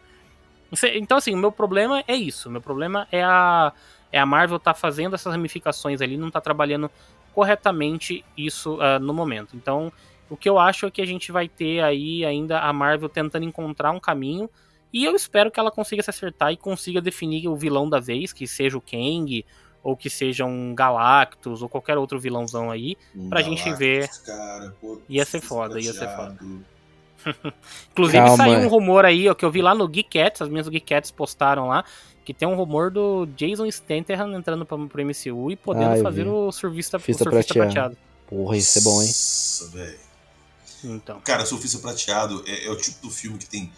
Então, 0.96 1.18
assim, 1.18 1.34
o 1.34 1.38
meu 1.38 1.52
problema 1.52 2.04
é 2.08 2.16
isso. 2.16 2.50
O 2.50 2.52
meu 2.52 2.60
problema 2.62 3.08
é 3.12 3.24
a, 3.24 3.72
é 4.12 4.20
a 4.20 4.26
Marvel 4.26 4.60
tá 4.60 4.74
fazendo 4.74 5.16
essas 5.16 5.32
ramificações 5.32 6.02
ali, 6.02 6.18
não 6.18 6.32
tá 6.32 6.42
trabalhando 6.42 6.90
corretamente 7.34 8.24
isso 8.36 8.76
uh, 8.76 9.00
no 9.00 9.14
momento. 9.14 9.56
Então, 9.56 9.92
o 10.30 10.36
que 10.36 10.50
eu 10.50 10.58
acho 10.58 10.86
é 10.86 10.92
que 10.92 11.02
a 11.02 11.06
gente 11.06 11.32
vai 11.32 11.48
ter 11.48 11.82
aí 11.82 12.26
ainda 12.26 12.60
a 12.60 12.74
Marvel 12.74 13.10
tentando 13.10 13.46
encontrar 13.46 13.92
um 13.92 14.00
caminho. 14.00 14.50
E 14.92 15.04
eu 15.06 15.16
espero 15.16 15.52
que 15.52 15.60
ela 15.60 15.72
consiga 15.72 16.02
se 16.02 16.10
acertar 16.10 16.52
e 16.52 16.58
consiga 16.58 17.02
definir 17.02 17.48
o 17.48 17.56
vilão 17.56 17.90
da 17.90 18.00
vez, 18.00 18.34
que 18.34 18.48
seja 18.48 18.78
o 18.78 18.82
Kang 18.82 19.46
ou 19.84 19.96
que 19.96 20.10
seja 20.10 20.44
um 20.44 20.76
Galactus, 20.76 21.62
ou 21.62 21.70
qualquer 21.70 21.98
outro 21.98 22.20
vilãozão 22.20 22.70
aí, 22.70 22.98
um 23.16 23.30
pra 23.30 23.42
Galactus, 23.42 23.64
gente 23.64 23.78
ver. 23.78 24.10
Cara, 24.26 24.76
pô, 24.82 25.00
ia 25.08 25.24
ser 25.24 25.40
foda, 25.40 25.80
ia 25.80 25.94
ser 25.94 26.10
foda. 26.14 26.38
Inclusive 27.92 28.18
Calma. 28.18 28.38
saiu 28.38 28.60
um 28.60 28.68
rumor 28.68 29.06
aí, 29.06 29.28
ó, 29.30 29.34
que 29.34 29.44
eu 29.44 29.52
vi 29.52 29.62
lá 29.62 29.74
no 29.74 29.92
Geekettes, 29.92 30.42
as 30.42 30.50
minhas 30.50 30.68
Geekettes 30.68 31.12
postaram 31.12 31.68
lá, 31.68 31.84
que 32.24 32.34
tem 32.34 32.48
um 32.48 32.56
rumor 32.56 32.92
do 32.92 33.26
Jason 33.36 33.70
Statham 33.72 34.36
entrando 34.36 34.66
pro, 34.66 34.88
pro 34.88 35.06
MCU 35.06 35.52
e 35.52 35.56
podendo 35.56 35.92
Ai, 35.92 36.02
fazer 36.02 36.28
o 36.28 36.52
surfista, 36.52 36.98
o 36.98 37.00
surfista 37.00 37.24
prateado. 37.24 37.74
prateado. 37.74 37.98
Porra, 38.28 38.58
isso 38.58 38.80
é 38.80 38.82
bom, 38.82 39.02
hein? 39.02 39.08
Nossa, 39.08 39.68
velho. 39.70 40.08
Então. 40.84 41.20
Cara, 41.22 41.46
Surfista 41.46 41.80
Prateado 41.80 42.44
é, 42.46 42.66
é, 42.66 42.70
o 42.70 42.76
tipo 42.76 43.02
do 43.02 43.10
filme 43.10 43.38
que 43.38 43.48
tem 43.48 43.72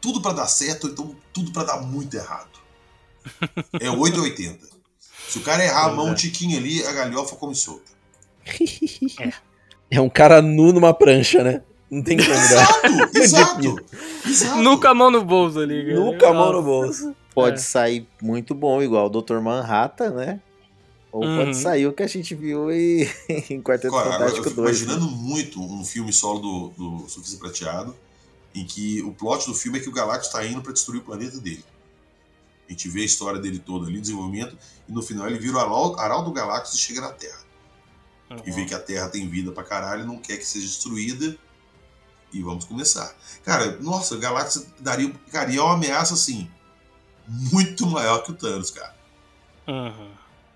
tudo 0.00 0.20
para 0.20 0.32
dar 0.32 0.46
certo, 0.46 0.88
então 0.88 1.14
tudo 1.32 1.52
para 1.52 1.64
dar 1.64 1.82
muito 1.82 2.16
errado. 2.16 2.48
É 3.78 3.90
880. 3.90 4.66
Se 5.28 5.38
o 5.38 5.42
cara 5.42 5.64
errar 5.64 5.86
a 5.86 5.92
mão 5.92 6.08
um 6.08 6.14
tiquinho 6.14 6.56
ali, 6.56 6.84
a 6.84 6.92
galhofa 6.92 7.36
come 7.36 7.54
solta. 7.54 7.90
É. 9.92 9.96
é 9.96 10.00
um 10.00 10.08
cara 10.08 10.40
nu 10.40 10.72
numa 10.72 10.94
prancha, 10.94 11.42
né? 11.44 11.62
Não 11.90 12.02
tem 12.02 12.16
como 12.16 12.28
dar. 12.28 12.38
Exato, 12.38 13.18
exato, 13.18 13.86
exato. 14.26 14.62
Nunca 14.62 14.90
a 14.90 14.94
mão 14.94 15.10
no 15.10 15.24
bolso 15.24 15.58
ali. 15.58 15.86
Cara. 15.86 16.00
Nunca 16.00 16.28
a 16.28 16.32
mão 16.32 16.52
no 16.52 16.62
bolso. 16.62 17.16
Pode 17.34 17.56
é. 17.56 17.62
sair 17.62 18.06
muito 18.22 18.54
bom, 18.54 18.82
igual 18.82 19.06
o 19.06 19.22
Dr. 19.22 19.40
Manhattan, 19.40 20.10
né? 20.10 20.40
Ou 21.12 21.24
uhum. 21.24 21.38
pode 21.38 21.56
sair 21.56 21.86
o 21.86 21.92
que 21.92 22.04
a 22.04 22.06
gente 22.06 22.34
viu 22.34 22.70
em, 22.70 23.08
em 23.50 23.60
Quarteto 23.60 23.94
Agora, 23.94 24.12
Fantástico 24.12 24.48
eu 24.48 24.54
2. 24.54 24.82
imaginando 24.82 25.10
né? 25.10 25.16
muito 25.16 25.60
um 25.60 25.84
filme 25.84 26.12
solo 26.12 26.38
do, 26.38 26.68
do 27.00 27.08
Surfista 27.08 27.38
Prateado, 27.38 27.96
em 28.54 28.64
que 28.64 29.02
o 29.02 29.12
plot 29.12 29.46
do 29.46 29.54
filme 29.54 29.78
é 29.78 29.82
que 29.82 29.88
o 29.88 29.92
Galactus 29.92 30.28
está 30.28 30.44
indo 30.46 30.62
para 30.62 30.72
destruir 30.72 31.00
o 31.00 31.04
planeta 31.04 31.38
dele. 31.38 31.64
A 32.68 32.72
gente 32.72 32.88
vê 32.88 33.02
a 33.02 33.04
história 33.04 33.40
dele 33.40 33.58
toda 33.58 33.88
ali, 33.88 34.00
desenvolvimento, 34.00 34.56
e 34.88 34.92
no 34.92 35.02
final 35.02 35.26
ele 35.26 35.40
vira 35.40 35.56
o 35.56 35.98
Arauto 35.98 36.30
Galácticos 36.30 36.78
e 36.78 36.80
chega 36.80 37.00
na 37.00 37.10
Terra. 37.10 37.40
Uhum. 38.30 38.38
E 38.46 38.50
vê 38.52 38.64
que 38.64 38.74
a 38.74 38.78
Terra 38.78 39.08
tem 39.08 39.28
vida 39.28 39.50
pra 39.50 39.64
caralho, 39.64 40.06
não 40.06 40.18
quer 40.18 40.36
que 40.36 40.46
seja 40.46 40.66
destruída. 40.66 41.36
E 42.32 42.42
vamos 42.42 42.64
começar. 42.64 43.14
Cara, 43.44 43.78
nossa, 43.80 44.14
o 44.14 44.18
Galactus 44.18 44.66
daria, 44.78 45.12
daria 45.32 45.62
uma 45.62 45.74
ameaça 45.74 46.14
assim, 46.14 46.48
muito 47.26 47.86
maior 47.86 48.22
que 48.22 48.30
o 48.30 48.34
Thanos, 48.34 48.70
cara. 48.70 48.94
Uhum. 49.66 50.10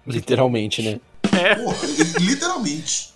Literalmente, 0.06 0.82
né? 0.82 1.00
É. 1.32 1.54
Porra, 1.56 1.86
literalmente. 2.20 3.13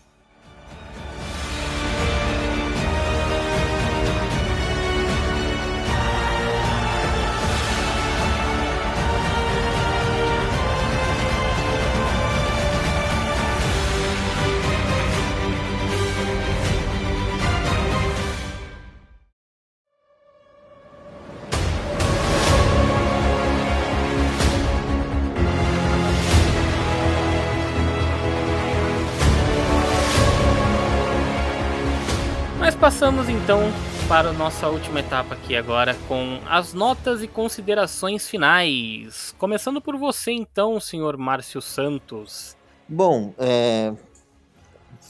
Passamos 32.99 33.29
então 33.29 33.61
para 34.09 34.31
a 34.31 34.33
nossa 34.33 34.67
última 34.67 34.99
etapa 34.99 35.37
aqui 35.37 35.55
agora 35.55 35.95
com 36.09 36.41
as 36.49 36.75
notas 36.75 37.23
e 37.23 37.29
considerações 37.29 38.29
finais. 38.29 39.33
Começando 39.39 39.81
por 39.81 39.97
você 39.97 40.33
então, 40.33 40.81
senhor 40.81 41.17
Márcio 41.17 41.63
Santos. 41.63 42.57
Bom, 42.89 43.33
é... 43.39 43.95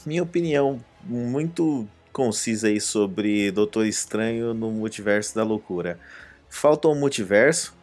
minha 0.05 0.21
opinião 0.21 0.79
muito 1.03 1.87
concisa 2.13 2.67
aí 2.67 2.79
sobre 2.79 3.49
Doutor 3.49 3.87
Estranho 3.87 4.53
no 4.53 4.69
Multiverso 4.69 5.33
da 5.33 5.41
Loucura. 5.43 5.99
Falta 6.47 6.87
um 6.87 6.95
multiverso. 6.95 7.75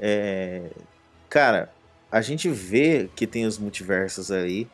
É... 0.00 0.72
Cara, 1.28 1.72
a 2.10 2.20
gente 2.20 2.48
vê 2.48 3.08
que 3.14 3.28
tem 3.28 3.46
os 3.46 3.58
multiversos 3.58 4.32
aí. 4.32 4.66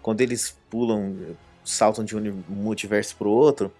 Quando 0.00 0.20
eles 0.20 0.56
pulam, 0.70 1.12
saltam 1.64 2.04
de 2.04 2.16
um 2.16 2.44
multiverso 2.48 3.16
para 3.16 3.26
o 3.26 3.32
outro, 3.32 3.72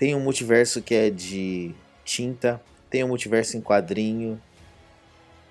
tem 0.00 0.14
um 0.14 0.20
multiverso 0.20 0.80
que 0.80 0.94
é 0.94 1.10
de 1.10 1.74
tinta, 2.06 2.58
tem 2.88 3.04
um 3.04 3.08
multiverso 3.08 3.58
em 3.58 3.60
quadrinho. 3.60 4.40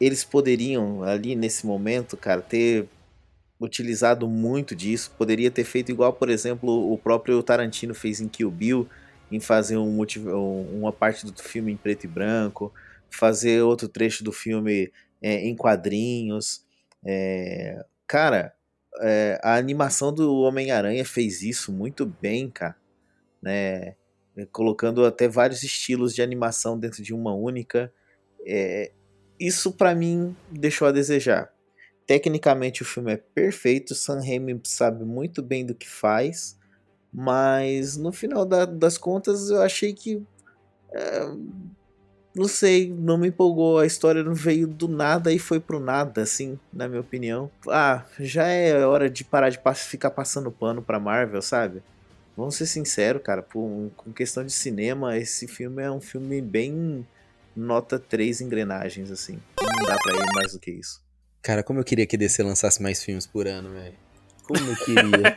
Eles 0.02 0.24
poderiam, 0.24 1.04
ali 1.04 1.36
nesse 1.36 1.68
momento, 1.68 2.18
cara, 2.18 2.42
ter 2.42 2.88
utilizado 3.62 4.28
muito 4.28 4.76
disso. 4.76 5.14
Poderia 5.16 5.52
ter 5.52 5.64
feito 5.66 5.92
igual, 5.92 6.14
por 6.14 6.32
exemplo, 6.32 6.92
o 6.92 6.98
próprio 6.98 7.44
Tarantino 7.44 7.94
fez 7.94 8.20
em 8.20 8.28
Kill 8.28 8.50
Bill, 8.50 8.90
em 9.32 9.40
fazer 9.40 9.78
um 9.78 10.04
uma 10.74 10.92
parte 10.92 11.28
do 11.28 11.44
filme 11.44 11.72
em 11.72 11.78
preto 11.78 12.06
e 12.06 12.08
branco, 12.08 12.74
fazer 13.08 13.62
outro 13.62 13.88
trecho 13.88 14.24
do 14.24 14.32
filme 14.32 14.92
é, 15.22 15.48
em 15.48 15.56
quadrinhos. 15.56 16.66
É, 17.06 17.86
cara, 18.08 18.52
é, 19.00 19.40
a 19.44 19.58
animação 19.58 20.12
do 20.12 20.40
Homem-Aranha 20.40 21.06
fez 21.06 21.44
isso 21.44 21.72
muito 21.72 22.04
bem, 22.04 22.50
cara. 22.50 22.76
Né? 23.44 23.94
É, 24.40 24.46
colocando 24.46 25.06
até 25.06 25.28
vários 25.28 25.64
estilos 25.64 26.14
de 26.16 26.22
animação 26.22 26.80
dentro 26.80 27.04
de 27.04 27.14
uma 27.14 27.34
única. 27.34 27.92
É, 28.46 28.92
isso 29.40 29.72
para 29.72 29.94
mim 29.94 30.36
deixou 30.50 30.88
a 30.88 30.92
desejar. 30.92 31.52
Tecnicamente 32.08 32.82
o 32.82 32.86
filme 32.86 33.14
é 33.14 33.18
perfeito, 33.18 33.94
Sam 33.94 34.20
Raimi 34.20 34.60
sabe 34.64 35.06
muito 35.06 35.44
bem 35.44 35.66
do 35.66 35.76
que 35.76 35.88
faz, 35.88 36.58
mas 37.14 37.98
no 37.98 38.12
final 38.12 38.46
da, 38.46 38.66
das 38.66 38.98
contas 38.98 39.50
eu 39.50 39.62
achei 39.62 39.94
que 39.94 40.24
é, 40.92 41.32
não 42.36 42.48
sei, 42.48 42.92
não 42.92 43.18
me 43.18 43.28
empolgou, 43.28 43.78
a 43.78 43.86
história 43.86 44.24
não 44.24 44.34
veio 44.34 44.66
do 44.66 44.88
nada 44.88 45.32
e 45.32 45.38
foi 45.38 45.60
pro 45.60 45.80
nada, 45.80 46.22
assim, 46.22 46.58
na 46.72 46.88
minha 46.88 47.02
opinião. 47.02 47.52
Ah, 47.68 48.06
já 48.20 48.48
é 48.48 48.86
hora 48.86 49.10
de 49.10 49.24
parar 49.24 49.50
de 49.50 49.60
ficar 49.76 50.12
passando 50.12 50.52
pano 50.52 50.82
pra 50.82 51.00
Marvel, 51.00 51.42
sabe? 51.42 51.84
Vamos 52.40 52.56
ser 52.56 52.68
sinceros, 52.68 53.22
cara, 53.22 53.44
por, 53.44 53.92
com 53.98 54.14
questão 54.14 54.46
de 54.46 54.54
cinema, 54.54 55.18
esse 55.18 55.46
filme 55.46 55.84
é 55.84 55.92
um 55.92 56.00
filme 56.00 56.42
bem 56.42 57.06
nota 57.54 58.00
3 58.00 58.40
engrenagens, 58.40 59.12
assim. 59.12 59.42
Não 59.62 59.86
dá 59.86 59.98
pra 59.98 60.14
ir 60.14 60.26
mais 60.34 60.54
do 60.54 60.60
que 60.60 60.72
isso. 60.72 61.04
Cara, 61.42 61.62
como 61.62 61.82
eu 61.82 61.84
queria 61.84 62.06
que 62.06 62.16
DC 62.16 62.42
lançasse 62.42 62.82
mais 62.82 63.04
filmes 63.04 63.28
por 63.28 63.46
ano, 63.46 63.72
velho. 63.72 63.94
Como 64.48 64.58
eu 64.58 64.76
queria. 64.78 65.36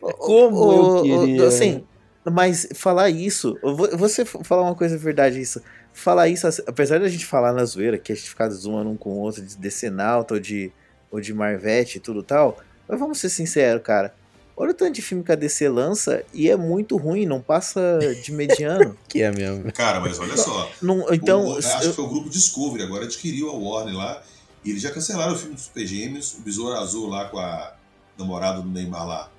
como 0.00 0.56
o, 0.56 1.06
eu 1.06 1.24
queria. 1.26 1.48
Assim, 1.48 1.84
mas 2.24 2.66
falar 2.74 3.10
isso, 3.10 3.54
você 3.98 4.24
falar 4.24 4.62
uma 4.62 4.74
coisa 4.74 4.96
verdade 4.96 5.38
isso. 5.38 5.62
Falar 5.92 6.28
isso, 6.28 6.46
apesar 6.66 6.98
da 6.98 7.08
gente 7.08 7.26
falar 7.26 7.52
na 7.52 7.66
zoeira, 7.66 7.98
que 7.98 8.10
a 8.10 8.14
gente 8.14 8.30
ficar 8.30 8.48
zoando 8.48 8.88
um 8.88 8.96
com 8.96 9.10
o 9.10 9.18
outro 9.18 9.44
de 9.44 9.54
Decenalta 9.54 10.32
ou 10.32 10.40
de, 10.40 10.72
ou 11.10 11.20
de 11.20 11.34
Marvete 11.34 11.98
e 11.98 12.00
tudo 12.00 12.22
tal, 12.22 12.58
mas 12.88 12.98
vamos 12.98 13.18
ser 13.18 13.28
sinceros, 13.28 13.82
cara. 13.82 14.14
Olha 14.60 14.72
o 14.72 14.74
tanto 14.74 14.94
de 14.94 15.02
filme 15.02 15.22
que 15.22 15.30
a 15.30 15.36
DC 15.36 15.68
lança 15.68 16.24
e 16.34 16.50
é 16.50 16.56
muito 16.56 16.96
ruim, 16.96 17.24
não 17.24 17.40
passa 17.40 17.98
de 18.24 18.32
mediano. 18.32 18.98
que 19.08 19.22
é 19.22 19.30
mesmo. 19.30 19.72
Cara, 19.72 20.00
mas 20.00 20.18
olha 20.18 20.36
só. 20.36 20.68
Não, 20.82 21.12
então, 21.14 21.46
o, 21.46 21.58
acho 21.58 21.84
eu... 21.84 21.90
que 21.90 21.96
foi 21.96 22.04
o 22.04 22.08
grupo 22.08 22.28
Discovery, 22.28 22.82
agora 22.82 23.04
adquiriu 23.04 23.50
a 23.50 23.52
Warner 23.52 23.96
lá. 23.96 24.22
E 24.64 24.70
eles 24.70 24.82
já 24.82 24.90
cancelaram 24.90 25.34
o 25.34 25.38
filme 25.38 25.54
dos 25.54 25.64
Super 25.64 25.86
Gêmeos, 25.86 26.34
o 26.34 26.40
Besouro 26.40 26.76
Azul 26.76 27.08
lá 27.08 27.26
com 27.26 27.38
a 27.38 27.72
namorada 28.18 28.60
do 28.60 28.68
Neymar 28.68 29.06
lá. 29.06 29.30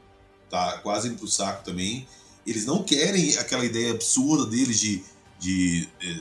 Tá 0.49 0.79
quase 0.81 1.09
indo 1.09 1.17
pro 1.17 1.27
saco 1.27 1.65
também. 1.65 2.07
Eles 2.47 2.65
não 2.65 2.81
querem 2.81 3.37
aquela 3.37 3.65
ideia 3.65 3.91
absurda 3.91 4.45
deles 4.49 4.79
de 4.79 5.03
de 5.39 5.87
eh, 6.01 6.19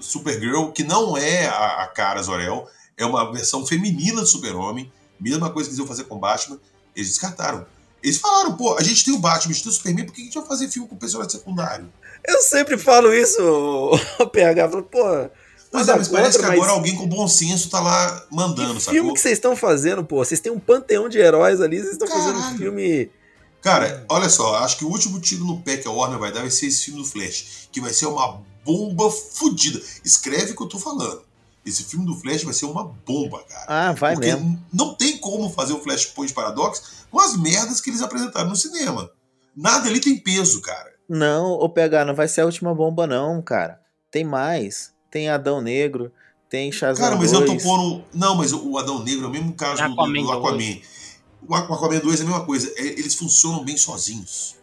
Supergirl, 0.00 0.70
que 0.70 0.82
não 0.82 1.16
é 1.16 1.46
a, 1.46 1.82
a 1.82 1.86
cara 1.86 2.22
Zor-El, 2.22 2.68
é 2.96 3.04
uma 3.04 3.30
versão 3.30 3.66
feminina 3.66 4.20
do 4.20 4.26
Super-Homem, 4.26 4.90
mesma 5.20 5.50
coisa 5.50 5.68
que 5.68 5.72
eles 5.72 5.78
iam 5.78 5.86
fazer 5.86 6.04
com 6.04 6.18
Batman, 6.18 6.58
eles 6.94 7.10
descartaram. 7.10 7.66
Eles 8.06 8.18
falaram, 8.18 8.56
pô, 8.56 8.76
a 8.78 8.82
gente 8.84 9.04
tem 9.04 9.12
o 9.12 9.18
Batman, 9.18 9.50
a 9.50 9.52
gente 9.52 9.64
tem 9.64 9.72
o 9.72 9.74
Superman, 9.74 10.06
por 10.06 10.14
que 10.14 10.20
a 10.20 10.24
gente 10.24 10.38
vai 10.38 10.46
fazer 10.46 10.68
filme 10.68 10.88
com 10.88 10.94
personagem 10.94 11.32
secundário? 11.32 11.92
Eu 12.24 12.40
sempre 12.40 12.78
falo 12.78 13.12
isso, 13.12 13.42
o 14.20 14.26
PH, 14.28 14.68
falo, 14.68 14.84
pô. 14.84 15.28
Mas, 15.72 15.88
é, 15.88 15.96
mas 15.96 16.06
parece 16.06 16.38
que 16.38 16.44
agora 16.44 16.70
alguém 16.70 16.94
com 16.94 17.08
bom 17.08 17.26
senso 17.26 17.68
tá 17.68 17.80
lá 17.80 18.24
mandando, 18.30 18.74
que 18.74 18.90
filme 18.90 19.12
que 19.12 19.20
vocês 19.20 19.32
estão 19.32 19.56
fazendo, 19.56 20.04
pô? 20.04 20.24
Vocês 20.24 20.38
têm 20.38 20.52
um 20.52 20.60
panteão 20.60 21.08
de 21.08 21.18
heróis 21.18 21.60
ali, 21.60 21.80
vocês 21.80 21.94
estão 21.94 22.06
fazendo 22.06 22.38
um 22.38 22.56
filme. 22.56 23.10
Cara, 23.60 24.06
olha 24.08 24.28
só, 24.28 24.58
acho 24.58 24.78
que 24.78 24.84
o 24.84 24.88
último 24.88 25.18
tiro 25.18 25.44
no 25.44 25.60
pé 25.60 25.76
que 25.76 25.88
a 25.88 25.90
Warner 25.90 26.20
vai 26.20 26.30
dar 26.30 26.42
vai 26.42 26.50
ser 26.52 26.66
esse 26.66 26.84
filme 26.84 27.02
do 27.02 27.08
Flash, 27.08 27.68
que 27.72 27.80
vai 27.80 27.92
ser 27.92 28.06
uma 28.06 28.40
bomba 28.64 29.10
fodida. 29.10 29.82
Escreve 30.04 30.52
o 30.52 30.56
que 30.56 30.62
eu 30.62 30.68
tô 30.68 30.78
falando. 30.78 31.25
Esse 31.66 31.82
filme 31.82 32.06
do 32.06 32.14
Flash 32.14 32.44
vai 32.44 32.54
ser 32.54 32.66
uma 32.66 32.84
bomba, 32.84 33.42
cara. 33.42 33.66
Ah, 33.66 33.92
vai 33.92 34.14
Porque 34.14 34.28
mesmo. 34.32 34.64
Não 34.72 34.94
tem 34.94 35.18
como 35.18 35.50
fazer 35.50 35.72
o 35.72 35.80
Flashpoint 35.80 36.32
Paradox 36.32 37.04
com 37.10 37.18
as 37.18 37.36
merdas 37.36 37.80
que 37.80 37.90
eles 37.90 38.00
apresentaram 38.00 38.48
no 38.48 38.54
cinema. 38.54 39.10
Nada 39.54 39.88
ali 39.88 39.98
tem 39.98 40.16
peso, 40.16 40.60
cara. 40.60 40.94
Não, 41.08 41.54
o 41.54 41.68
PH, 41.68 42.04
não 42.04 42.14
vai 42.14 42.28
ser 42.28 42.42
a 42.42 42.44
última 42.44 42.72
bomba, 42.72 43.04
não, 43.04 43.42
cara. 43.42 43.80
Tem 44.12 44.22
mais. 44.22 44.92
Tem 45.10 45.28
Adão 45.28 45.60
Negro, 45.60 46.12
tem 46.48 46.70
Shazam 46.70 47.02
Cara, 47.02 47.16
mas 47.16 47.32
2. 47.32 47.48
eu 47.48 47.56
tô 47.56 47.62
pondo... 47.62 48.04
Não, 48.14 48.36
mas 48.36 48.52
o 48.52 48.78
Adão 48.78 49.02
Negro 49.02 49.24
é 49.24 49.28
o 49.28 49.32
mesmo 49.32 49.52
caso 49.54 49.82
Aquaman 49.82 50.20
do, 50.20 50.26
do 50.26 50.32
Aquaman. 50.32 50.80
O 51.48 51.54
Aquaman 51.54 51.98
2 51.98 52.20
é 52.20 52.22
a 52.22 52.26
mesma 52.26 52.44
coisa. 52.44 52.72
É, 52.76 52.82
eles 52.82 53.14
funcionam 53.14 53.64
bem 53.64 53.76
sozinhos. 53.76 54.56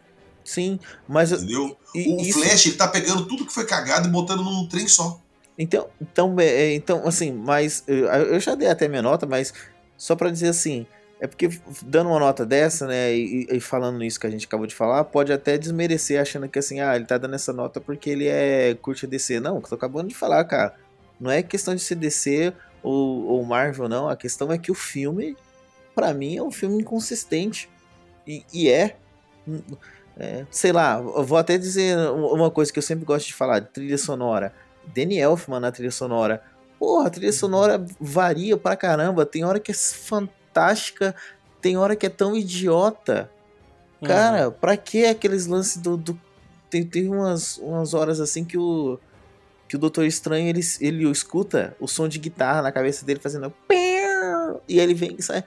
Sim, 0.46 0.80
mas... 1.08 1.32
Entendeu? 1.32 1.78
E, 1.96 2.14
o 2.14 2.22
isso... 2.22 2.40
Flash, 2.40 2.66
ele 2.68 2.76
tá 2.76 2.88
pegando 2.88 3.26
tudo 3.26 3.46
que 3.46 3.54
foi 3.54 3.66
cagado 3.66 4.08
e 4.08 4.12
botando 4.12 4.44
num 4.44 4.68
trem 4.68 4.88
só. 4.88 5.23
Então, 5.58 5.88
então, 6.02 6.40
é, 6.40 6.46
é, 6.46 6.76
então 6.76 7.08
assim, 7.08 7.32
mas... 7.32 7.84
Eu 7.88 8.40
já 8.40 8.56
dei 8.56 8.68
até 8.68 8.88
minha 8.88 9.02
nota, 9.02 9.26
mas 9.26 9.54
só 9.98 10.16
para 10.16 10.30
dizer 10.30 10.50
assim... 10.50 10.86
É 11.20 11.28
porque 11.28 11.50
dando 11.84 12.10
uma 12.10 12.20
nota 12.20 12.46
dessa, 12.46 12.86
né, 12.86 13.16
e, 13.16 13.48
e, 13.50 13.60
falando 13.62 14.04
isso 14.04 14.20
que 14.20 14.28
a 14.28 14.30
gente 14.30 14.46
acabou 14.46 14.68
de 14.68 14.76
falar, 14.76 15.06
pode 15.06 15.32
até 15.32 15.58
desmerecer 15.58 16.20
achando 16.20 16.50
que 16.50 16.60
assim, 16.60 16.82
ah, 16.82 16.98
ele 16.98 17.06
tá 17.06 17.18
dando 17.18 17.34
essa 17.34 17.54
nota 17.54 17.80
porque 17.80 18.10
ele 18.10 18.28
é 18.28 18.76
curte 18.82 19.08
DC. 19.08 19.40
Não, 19.40 19.62
que 19.62 19.68
eu 19.68 19.70
tô 19.70 19.76
acabando 19.76 20.10
de 20.10 20.16
falar, 20.16 20.44
cara. 20.44 20.76
Não 21.18 21.32
é 21.32 21.42
questão 21.42 21.74
de 21.74 21.82
ser 21.82 21.96
DC 21.96 22.52
ou, 22.84 23.26
ou 23.26 23.46
Marvel, 23.46 23.88
não. 23.88 24.10
A 24.10 24.18
questão 24.18 24.52
é 24.52 24.58
que 24.58 24.70
o 24.70 24.76
filme, 24.76 25.38
para 25.96 26.14
mim, 26.14 26.36
é 26.36 26.44
um 26.44 26.52
filme 26.52 26.82
inconsistente. 26.82 27.70
E, 28.28 28.44
e 28.54 28.70
é, 28.70 28.98
é. 30.18 30.46
Sei 30.52 30.74
lá, 30.74 30.98
eu 30.98 31.24
vou 31.24 31.38
até 31.38 31.58
dizer 31.58 31.98
uma 32.10 32.52
coisa 32.52 32.72
que 32.72 32.80
eu 32.80 32.84
sempre 32.84 33.06
gosto 33.06 33.28
de 33.28 33.34
falar: 33.34 33.62
trilha 33.62 33.98
sonora. 33.98 34.54
Danny 34.88 35.20
Elfman 35.20 35.60
na 35.60 35.72
trilha 35.72 35.92
sonora. 35.92 36.44
Porra, 36.80 37.08
a 37.08 37.10
trilha 37.10 37.34
sonora 37.34 37.86
varia 38.00 38.58
pra 38.58 38.76
caramba. 38.76 39.26
Tem 39.26 39.44
hora 39.44 39.60
que 39.60 39.72
é 39.72 39.76
fantástica 39.76 41.16
tem 41.64 41.78
hora 41.78 41.96
que 41.96 42.06
é 42.06 42.10
tão 42.10 42.36
idiota. 42.36 43.32
Uhum. 44.02 44.08
Cara, 44.08 44.52
pra 44.52 44.76
que 44.76 45.06
aqueles 45.06 45.48
lances 45.48 45.78
do. 45.78 45.96
do... 45.96 46.20
Tem, 46.70 46.86
tem 46.86 47.08
umas, 47.08 47.58
umas 47.58 47.94
horas 47.94 48.20
assim 48.20 48.44
que 48.44 48.58
o. 48.58 49.00
Que 49.66 49.78
o 49.78 49.80
Doutor 49.80 50.06
Estranho 50.06 50.50
ele, 50.50 50.60
ele 50.82 51.10
escuta 51.10 51.76
o 51.80 51.88
som 51.88 52.08
de 52.08 52.20
guitarra 52.20 52.62
na 52.62 52.72
cabeça 52.72 53.06
dele 53.06 53.20
fazendo. 53.20 53.52
E 54.68 54.80
ele 54.80 54.94
vem 54.94 55.16
e 55.18 55.24
sai. 55.24 55.44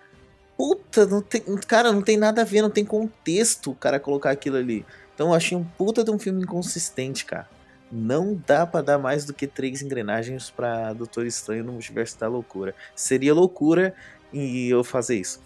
Puta, 0.58 1.06
não 1.06 1.22
tem, 1.22 1.40
cara, 1.66 1.92
não 1.92 2.02
tem 2.02 2.16
nada 2.16 2.42
a 2.42 2.44
ver, 2.44 2.60
não 2.60 2.68
tem 2.68 2.84
contexto 2.84 3.70
o 3.70 3.74
cara 3.74 4.00
colocar 4.00 4.30
aquilo 4.30 4.56
ali. 4.56 4.84
Então 5.14 5.28
eu 5.28 5.34
achei 5.34 5.56
um 5.56 5.64
puta 5.64 6.04
de 6.04 6.10
um 6.10 6.18
filme 6.18 6.42
inconsistente, 6.42 7.24
cara. 7.24 7.48
Não 7.90 8.34
dá 8.46 8.66
para 8.66 8.82
dar 8.82 8.98
mais 8.98 9.24
do 9.24 9.32
que 9.32 9.46
três 9.46 9.80
engrenagens 9.80 10.50
para 10.50 10.92
Doutor 10.92 11.26
Estranho 11.26 11.64
no 11.64 11.72
Multiverso 11.72 12.18
da 12.18 12.28
Loucura. 12.28 12.74
Seria 12.94 13.32
loucura 13.32 13.94
e 14.32 14.68
eu 14.68 14.82
fazer 14.82 15.20
isso. 15.20 15.40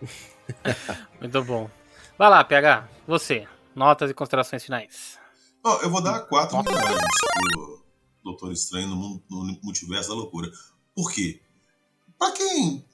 Muito 1.20 1.44
bom. 1.44 1.70
Vai 2.18 2.28
lá, 2.28 2.42
PH, 2.42 2.88
você. 3.06 3.46
Notas 3.74 4.10
e 4.10 4.14
considerações 4.14 4.64
finais. 4.64 5.18
Oh, 5.64 5.78
eu 5.82 5.90
vou 5.90 6.02
dar 6.02 6.20
quatro 6.20 6.58
unidades 6.58 6.98
pro 7.34 7.84
Doutor 8.24 8.52
Estranho 8.52 8.88
no, 8.88 9.22
no 9.30 9.58
Multiverso 9.62 10.08
da 10.08 10.14
Loucura. 10.16 10.50
Por 10.94 11.12
quê? 11.12 11.40
Pra 12.18 12.32
quem 12.32 12.84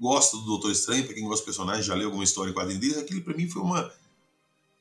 gosta 0.00 0.36
do 0.36 0.44
Doutor 0.44 0.72
Estranho, 0.72 1.04
pra 1.04 1.14
quem 1.14 1.24
gosta 1.24 1.42
do 1.42 1.46
personagem, 1.46 1.82
já 1.82 1.94
leu 1.94 2.06
alguma 2.06 2.24
história 2.24 2.50
em 2.50 2.54
quadrinhos 2.54 2.80
dele, 2.80 3.00
aquele 3.00 3.20
pra 3.20 3.34
mim 3.34 3.48
foi 3.48 3.62
uma, 3.62 3.92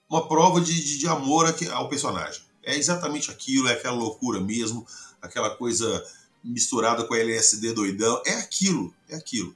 uma 0.09 0.27
prova 0.27 0.59
de, 0.59 0.73
de, 0.73 0.97
de 0.97 1.07
amor 1.07 1.45
ao 1.71 1.87
personagem. 1.87 2.41
É 2.63 2.75
exatamente 2.75 3.29
aquilo, 3.29 3.67
é 3.67 3.73
aquela 3.73 3.95
loucura 3.95 4.39
mesmo, 4.39 4.85
aquela 5.21 5.55
coisa 5.55 6.03
misturada 6.43 7.03
com 7.03 7.15
LSD 7.15 7.73
doidão. 7.73 8.21
É 8.25 8.33
aquilo, 8.33 8.93
é 9.09 9.15
aquilo. 9.15 9.55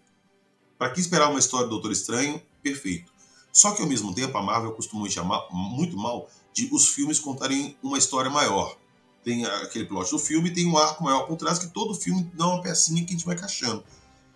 Para 0.78 0.92
quem 0.92 1.02
esperar 1.02 1.30
uma 1.30 1.40
história 1.40 1.66
do 1.66 1.72
Doutor 1.72 1.92
Estranho, 1.92 2.42
perfeito. 2.62 3.12
Só 3.52 3.72
que 3.72 3.82
ao 3.82 3.88
mesmo 3.88 4.14
tempo 4.14 4.38
a 4.38 4.44
Marvel 4.44 4.74
costuma 4.74 5.10
chamar 5.10 5.48
muito 5.52 5.98
mal 5.98 6.30
de 6.54 6.70
os 6.72 6.90
filmes 6.90 7.20
contarem 7.20 7.76
uma 7.82 7.98
história 7.98 8.30
maior. 8.30 8.78
Tem 9.24 9.46
aquele 9.46 9.86
plot 9.86 10.12
do 10.12 10.20
filme, 10.20 10.54
tem 10.54 10.68
um 10.68 10.78
arco 10.78 11.04
maior 11.04 11.26
por 11.26 11.36
trás 11.38 11.60
que 11.60 11.68
todo 11.68 11.96
filme 11.96 12.30
dá 12.34 12.48
uma 12.48 12.62
pecinha 12.62 13.04
que 13.04 13.10
a 13.10 13.18
gente 13.18 13.26
vai 13.26 13.36
encaixando. 13.36 13.84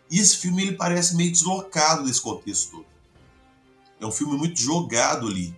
E 0.09 0.19
esse 0.19 0.37
filme 0.37 0.63
ele 0.63 0.75
parece 0.75 1.15
meio 1.15 1.31
deslocado 1.31 2.03
desse 2.03 2.19
contexto 2.19 2.71
todo. 2.71 2.85
É 3.99 4.05
um 4.05 4.11
filme 4.11 4.35
muito 4.35 4.59
jogado 4.59 5.27
ali. 5.27 5.55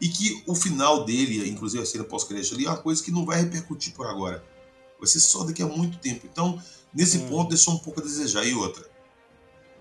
E 0.00 0.08
que 0.08 0.42
o 0.46 0.54
final 0.54 1.04
dele, 1.04 1.48
inclusive 1.48 1.82
a 1.82 1.86
cena 1.86 2.04
pós-crédito 2.04 2.54
ali, 2.54 2.66
é 2.66 2.68
uma 2.68 2.76
coisa 2.76 3.02
que 3.02 3.10
não 3.10 3.24
vai 3.24 3.40
repercutir 3.40 3.94
por 3.94 4.06
agora. 4.06 4.44
Vai 4.98 5.08
ser 5.08 5.20
só 5.20 5.44
daqui 5.44 5.62
a 5.62 5.66
muito 5.66 5.98
tempo. 5.98 6.26
Então, 6.30 6.62
nesse 6.92 7.18
hum. 7.18 7.28
ponto, 7.28 7.48
deixou 7.48 7.74
um 7.74 7.78
pouco 7.78 8.00
a 8.00 8.02
desejar. 8.02 8.44
E 8.44 8.54
outra, 8.54 8.86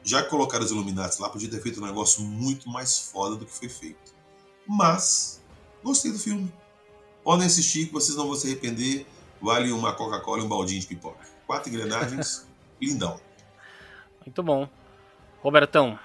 já 0.03 0.21
que 0.23 0.29
colocaram 0.29 0.63
os 0.63 0.71
Illuminati 0.71 1.21
lá, 1.21 1.29
podia 1.29 1.49
ter 1.49 1.61
feito 1.61 1.81
um 1.81 1.85
negócio 1.85 2.23
muito 2.23 2.69
mais 2.69 2.97
foda 2.97 3.35
do 3.35 3.45
que 3.45 3.51
foi 3.51 3.67
feito. 3.67 4.13
Mas, 4.67 5.41
gostei 5.83 6.11
do 6.11 6.19
filme. 6.19 6.51
Podem 7.23 7.47
assistir 7.47 7.87
que 7.87 7.93
vocês 7.93 8.15
não 8.15 8.27
vão 8.27 8.35
se 8.35 8.47
arrepender. 8.47 9.05
Vale 9.41 9.71
uma 9.71 9.93
Coca-Cola 9.93 10.41
e 10.41 10.45
um 10.45 10.47
baldinho 10.47 10.79
de 10.79 10.87
pipoca. 10.87 11.27
Quatro 11.45 11.69
engrenagens, 11.69 12.47
lindão. 12.81 13.19
Muito 14.25 14.41
bom. 14.41 14.69
Robertão. 15.41 15.99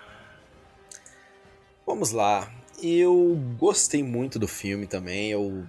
Vamos 1.86 2.10
lá. 2.10 2.50
Eu 2.82 3.38
gostei 3.58 4.02
muito 4.02 4.38
do 4.38 4.48
filme 4.48 4.86
também. 4.86 5.30
Eu, 5.30 5.66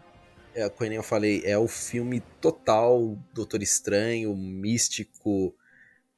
é, 0.56 0.70
como 0.70 0.92
eu 0.94 1.04
falei, 1.04 1.42
é 1.46 1.58
o 1.58 1.68
filme 1.68 2.22
total 2.40 3.18
Doutor 3.34 3.62
Estranho, 3.62 4.36
místico, 4.36 5.54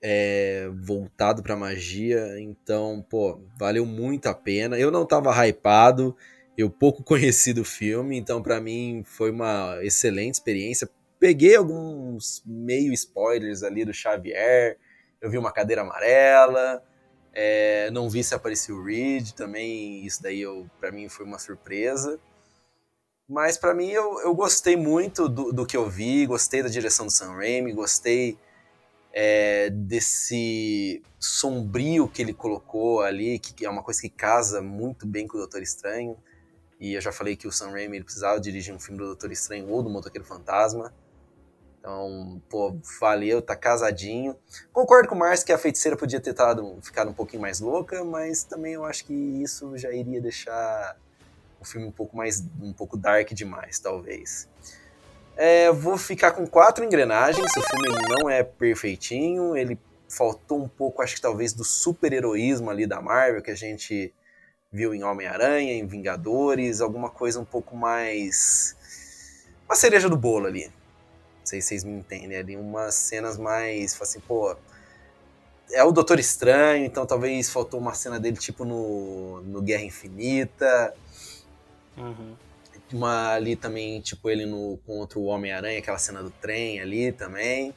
é, 0.01 0.69
voltado 0.71 1.41
pra 1.41 1.55
magia, 1.55 2.39
então, 2.39 3.03
pô, 3.09 3.39
valeu 3.57 3.85
muito 3.85 4.27
a 4.27 4.33
pena. 4.35 4.77
Eu 4.77 4.91
não 4.91 5.05
tava 5.05 5.33
hypado, 5.47 6.15
eu 6.57 6.69
pouco 6.69 7.01
conheci 7.03 7.53
do 7.53 7.65
filme, 7.65 8.17
então 8.17 8.41
para 8.43 8.61
mim 8.61 9.03
foi 9.05 9.31
uma 9.31 9.79
excelente 9.81 10.35
experiência. 10.35 10.87
Peguei 11.19 11.55
alguns 11.55 12.43
meio 12.45 12.93
spoilers 12.93 13.63
ali 13.63 13.85
do 13.85 13.93
Xavier, 13.93 14.77
eu 15.21 15.31
vi 15.31 15.37
uma 15.37 15.53
cadeira 15.53 15.81
amarela, 15.81 16.83
é, 17.33 17.89
não 17.91 18.09
vi 18.09 18.23
se 18.23 18.35
apareceu 18.35 18.77
o 18.77 18.83
Reed, 18.83 19.31
também 19.31 20.05
isso 20.05 20.21
daí 20.21 20.43
para 20.79 20.91
mim 20.91 21.09
foi 21.09 21.25
uma 21.25 21.39
surpresa. 21.39 22.19
Mas 23.27 23.57
para 23.57 23.73
mim 23.73 23.89
eu, 23.89 24.19
eu 24.19 24.35
gostei 24.35 24.75
muito 24.75 25.27
do, 25.27 25.51
do 25.51 25.65
que 25.65 25.75
eu 25.75 25.89
vi, 25.89 26.25
gostei 26.25 26.61
da 26.61 26.69
direção 26.69 27.07
do 27.07 27.11
Sam 27.11 27.33
Raimi, 27.33 27.73
gostei 27.73 28.37
é, 29.11 29.69
desse 29.69 31.01
sombrio 31.19 32.07
que 32.07 32.21
ele 32.21 32.33
colocou 32.33 33.01
ali, 33.01 33.39
que 33.39 33.65
é 33.65 33.69
uma 33.69 33.81
coisa 33.81 34.01
que 34.01 34.09
casa 34.09 34.61
muito 34.61 35.07
bem 35.07 35.27
com 35.27 35.37
o 35.37 35.39
Doutor 35.39 35.61
Estranho. 35.61 36.17
E 36.79 36.93
eu 36.93 37.01
já 37.01 37.11
falei 37.11 37.35
que 37.35 37.47
o 37.47 37.51
Sam 37.51 37.71
Raimi 37.71 38.03
precisava 38.03 38.39
dirigir 38.39 38.75
um 38.75 38.79
filme 38.79 38.99
do 38.99 39.05
Doutor 39.05 39.31
Estranho 39.31 39.69
ou 39.69 39.81
do 39.81 39.89
Motoqueiro 39.89 40.27
Fantasma. 40.27 40.93
Então, 41.83 42.41
pô, 42.49 42.77
valeu, 42.97 43.41
tá 43.41 43.57
casadinho. 43.57 44.37
Concordo 44.71 45.09
com 45.09 45.15
o 45.15 45.19
Márcio 45.19 45.45
que 45.45 45.51
a 45.51 45.57
feiticeira 45.57 45.97
podia 45.97 46.21
ter 46.21 46.33
tado, 46.33 46.77
ficado 46.81 47.09
um 47.09 47.13
pouquinho 47.13 47.41
mais 47.41 47.59
louca, 47.59 48.05
mas 48.05 48.45
também 48.45 48.71
eu 48.71 48.85
acho 48.85 49.03
que 49.03 49.13
isso 49.13 49.77
já 49.77 49.91
iria 49.91 50.21
deixar 50.21 50.95
o 51.59 51.65
filme 51.65 51.85
um 51.85 51.91
pouco 51.91 52.15
mais, 52.15 52.41
um 52.61 52.71
pouco 52.71 52.95
dark 52.95 53.33
demais, 53.33 53.79
talvez. 53.79 54.47
É, 55.35 55.73
vou 55.73 55.97
ficar 55.97 56.31
com 56.31 56.47
quatro 56.47 56.85
engrenagens. 56.85 57.51
O 57.57 57.61
filme 57.61 57.89
não 58.07 58.29
é 58.29 58.43
perfeitinho, 58.43 59.57
ele 59.57 59.77
faltou 60.07 60.63
um 60.63 60.69
pouco, 60.69 61.01
acho 61.01 61.15
que 61.15 61.21
talvez, 61.21 61.51
do 61.51 61.65
super-heroísmo 61.65 62.69
ali 62.69 62.87
da 62.87 63.01
Marvel 63.01 63.41
que 63.41 63.51
a 63.51 63.55
gente 63.55 64.13
viu 64.71 64.95
em 64.95 65.03
Homem-Aranha, 65.03 65.73
em 65.73 65.85
Vingadores, 65.85 66.79
alguma 66.79 67.09
coisa 67.09 67.41
um 67.41 67.45
pouco 67.45 67.75
mais. 67.75 68.73
Uma 69.65 69.75
cereja 69.75 70.07
do 70.07 70.15
bolo 70.15 70.47
ali. 70.47 70.71
Sei 71.53 71.61
se 71.61 71.67
vocês 71.67 71.83
me 71.83 71.93
entendem 71.93 72.37
ali. 72.37 72.55
Umas 72.55 72.95
cenas 72.95 73.37
mais. 73.37 73.99
Assim, 74.01 74.19
pô. 74.19 74.55
É 75.71 75.83
o 75.83 75.91
Doutor 75.91 76.19
Estranho, 76.19 76.85
então 76.85 77.05
talvez 77.05 77.49
faltou 77.49 77.79
uma 77.79 77.93
cena 77.93 78.19
dele 78.19 78.37
tipo 78.37 78.65
no, 78.65 79.41
no 79.41 79.61
Guerra 79.61 79.83
Infinita. 79.83 80.93
Uhum. 81.95 82.35
uma 82.91 83.33
ali 83.33 83.55
também, 83.55 84.01
tipo, 84.01 84.29
ele 84.29 84.47
no 84.47 84.79
contra 84.85 85.19
o 85.19 85.25
Homem-Aranha, 85.25 85.77
aquela 85.77 85.99
cena 85.99 86.23
do 86.23 86.31
trem 86.31 86.79
ali 86.79 87.11
também. 87.11 87.73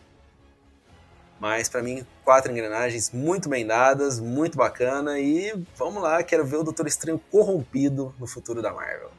Mas 1.38 1.68
para 1.68 1.82
mim, 1.82 2.04
quatro 2.24 2.50
engrenagens 2.50 3.10
muito 3.10 3.48
bem 3.48 3.66
dadas, 3.66 4.18
muito 4.18 4.56
bacana 4.56 5.18
e 5.18 5.52
vamos 5.76 6.02
lá, 6.02 6.22
quero 6.22 6.46
ver 6.46 6.56
o 6.56 6.64
Doutor 6.64 6.86
Estranho 6.86 7.18
corrompido 7.30 8.14
no 8.18 8.26
futuro 8.26 8.62
da 8.62 8.72
Marvel. 8.72 9.10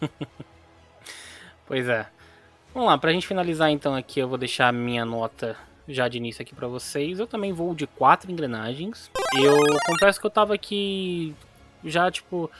pois 1.66 1.88
é. 1.88 2.06
Vamos 2.74 2.88
lá, 2.88 2.98
pra 2.98 3.12
gente 3.12 3.24
finalizar 3.24 3.70
então 3.70 3.94
aqui, 3.94 4.18
eu 4.18 4.28
vou 4.28 4.36
deixar 4.36 4.66
a 4.66 4.72
minha 4.72 5.04
nota 5.04 5.56
já 5.86 6.08
de 6.08 6.16
início 6.16 6.42
aqui 6.42 6.52
para 6.52 6.66
vocês. 6.66 7.20
Eu 7.20 7.26
também 7.26 7.52
vou 7.52 7.72
de 7.72 7.86
quatro 7.86 8.32
engrenagens. 8.32 9.08
Eu 9.40 9.56
confesso 9.86 10.20
que 10.20 10.26
eu 10.26 10.30
tava 10.30 10.54
aqui 10.54 11.32
já, 11.84 12.10
tipo, 12.10 12.50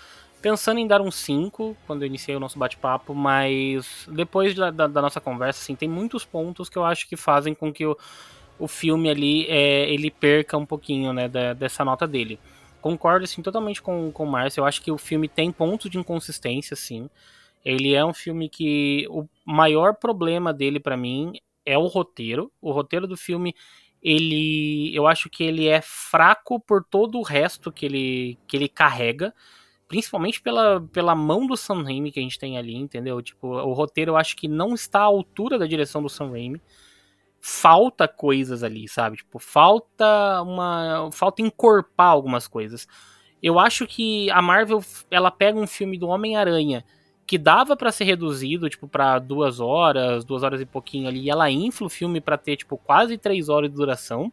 pensando 0.40 0.78
em 0.78 0.86
dar 0.86 1.00
um 1.00 1.10
5 1.10 1.76
quando 1.84 2.02
eu 2.02 2.06
iniciei 2.06 2.36
o 2.36 2.38
nosso 2.38 2.56
bate-papo, 2.56 3.12
mas 3.12 4.06
depois 4.08 4.54
da, 4.54 4.70
da, 4.70 4.86
da, 4.86 5.02
nossa 5.02 5.20
conversa, 5.20 5.60
assim, 5.60 5.74
tem 5.74 5.88
muitos 5.88 6.24
pontos 6.24 6.68
que 6.68 6.78
eu 6.78 6.84
acho 6.84 7.08
que 7.08 7.16
fazem 7.16 7.52
com 7.52 7.72
que 7.72 7.84
o, 7.84 7.98
o 8.56 8.68
filme 8.68 9.10
ali 9.10 9.46
é, 9.48 9.92
ele 9.92 10.12
perca 10.12 10.56
um 10.56 10.64
pouquinho, 10.64 11.12
né, 11.12 11.26
da, 11.26 11.54
dessa 11.54 11.84
nota 11.84 12.06
dele. 12.06 12.38
Concordo, 12.80 13.24
assim, 13.24 13.42
totalmente 13.42 13.82
com, 13.82 14.12
com 14.12 14.22
o 14.22 14.30
Márcio. 14.30 14.60
Eu 14.60 14.64
acho 14.64 14.80
que 14.80 14.92
o 14.92 14.98
filme 14.98 15.26
tem 15.26 15.50
pontos 15.50 15.90
de 15.90 15.98
inconsistência, 15.98 16.76
sim. 16.76 17.10
Ele 17.64 17.94
é 17.94 18.04
um 18.04 18.12
filme 18.12 18.48
que 18.48 19.06
o 19.08 19.26
maior 19.44 19.94
problema 19.94 20.52
dele 20.52 20.78
para 20.78 20.96
mim 20.96 21.32
é 21.64 21.78
o 21.78 21.86
roteiro. 21.86 22.52
O 22.60 22.70
roteiro 22.70 23.06
do 23.06 23.16
filme, 23.16 23.54
ele, 24.02 24.94
eu 24.94 25.06
acho 25.06 25.30
que 25.30 25.42
ele 25.42 25.66
é 25.66 25.80
fraco 25.80 26.60
por 26.60 26.84
todo 26.84 27.18
o 27.18 27.22
resto 27.22 27.72
que 27.72 27.86
ele, 27.86 28.38
que 28.46 28.56
ele 28.56 28.68
carrega, 28.68 29.34
principalmente 29.88 30.42
pela, 30.42 30.80
pela 30.92 31.14
mão 31.14 31.46
do 31.46 31.56
Sam 31.56 31.82
Raimi 31.82 32.12
que 32.12 32.20
a 32.20 32.22
gente 32.22 32.38
tem 32.38 32.58
ali, 32.58 32.74
entendeu? 32.74 33.22
Tipo, 33.22 33.48
o 33.48 33.72
roteiro 33.72 34.12
eu 34.12 34.16
acho 34.16 34.36
que 34.36 34.46
não 34.46 34.74
está 34.74 35.00
à 35.00 35.04
altura 35.04 35.58
da 35.58 35.66
direção 35.66 36.02
do 36.02 36.08
Sam 36.10 36.32
Raimi. 36.32 36.60
Falta 37.40 38.08
coisas 38.08 38.62
ali, 38.62 38.88
sabe? 38.88 39.18
Tipo, 39.18 39.38
falta 39.38 40.42
uma, 40.42 41.10
falta 41.12 41.42
encorpar 41.42 42.08
algumas 42.08 42.46
coisas. 42.46 42.86
Eu 43.42 43.58
acho 43.58 43.86
que 43.86 44.30
a 44.30 44.40
Marvel, 44.40 44.82
ela 45.10 45.30
pega 45.30 45.58
um 45.58 45.66
filme 45.66 45.98
do 45.98 46.08
Homem-Aranha 46.08 46.84
que 47.26 47.38
dava 47.38 47.76
para 47.76 47.90
ser 47.90 48.04
reduzido, 48.04 48.68
tipo, 48.68 48.86
para 48.86 49.18
duas 49.18 49.60
horas, 49.60 50.24
duas 50.24 50.42
horas 50.42 50.60
e 50.60 50.66
pouquinho 50.66 51.08
ali, 51.08 51.22
e 51.22 51.30
ela 51.30 51.50
infla 51.50 51.86
o 51.86 51.90
filme 51.90 52.20
para 52.20 52.36
ter, 52.36 52.56
tipo, 52.56 52.76
quase 52.76 53.16
três 53.16 53.48
horas 53.48 53.70
de 53.70 53.76
duração. 53.76 54.30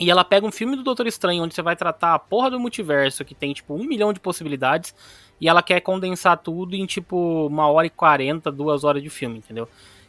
E 0.00 0.08
ela 0.10 0.22
pega 0.22 0.46
um 0.46 0.52
filme 0.52 0.76
do 0.76 0.84
Doutor 0.84 1.08
Estranho, 1.08 1.42
onde 1.42 1.54
você 1.54 1.62
vai 1.62 1.74
tratar 1.74 2.14
a 2.14 2.18
porra 2.18 2.50
do 2.50 2.60
multiverso, 2.60 3.24
que 3.24 3.34
tem, 3.34 3.52
tipo, 3.52 3.74
um 3.74 3.82
milhão 3.82 4.12
de 4.12 4.20
possibilidades, 4.20 4.94
e 5.40 5.48
ela 5.48 5.60
quer 5.60 5.80
condensar 5.80 6.38
tudo 6.38 6.76
em, 6.76 6.86
tipo, 6.86 7.46
uma 7.46 7.68
hora 7.68 7.88
e 7.88 7.90
quarenta, 7.90 8.52
duas 8.52 8.84
horas 8.84 9.02
de 9.02 9.10
filme, 9.10 9.38
entendeu? 9.38 9.68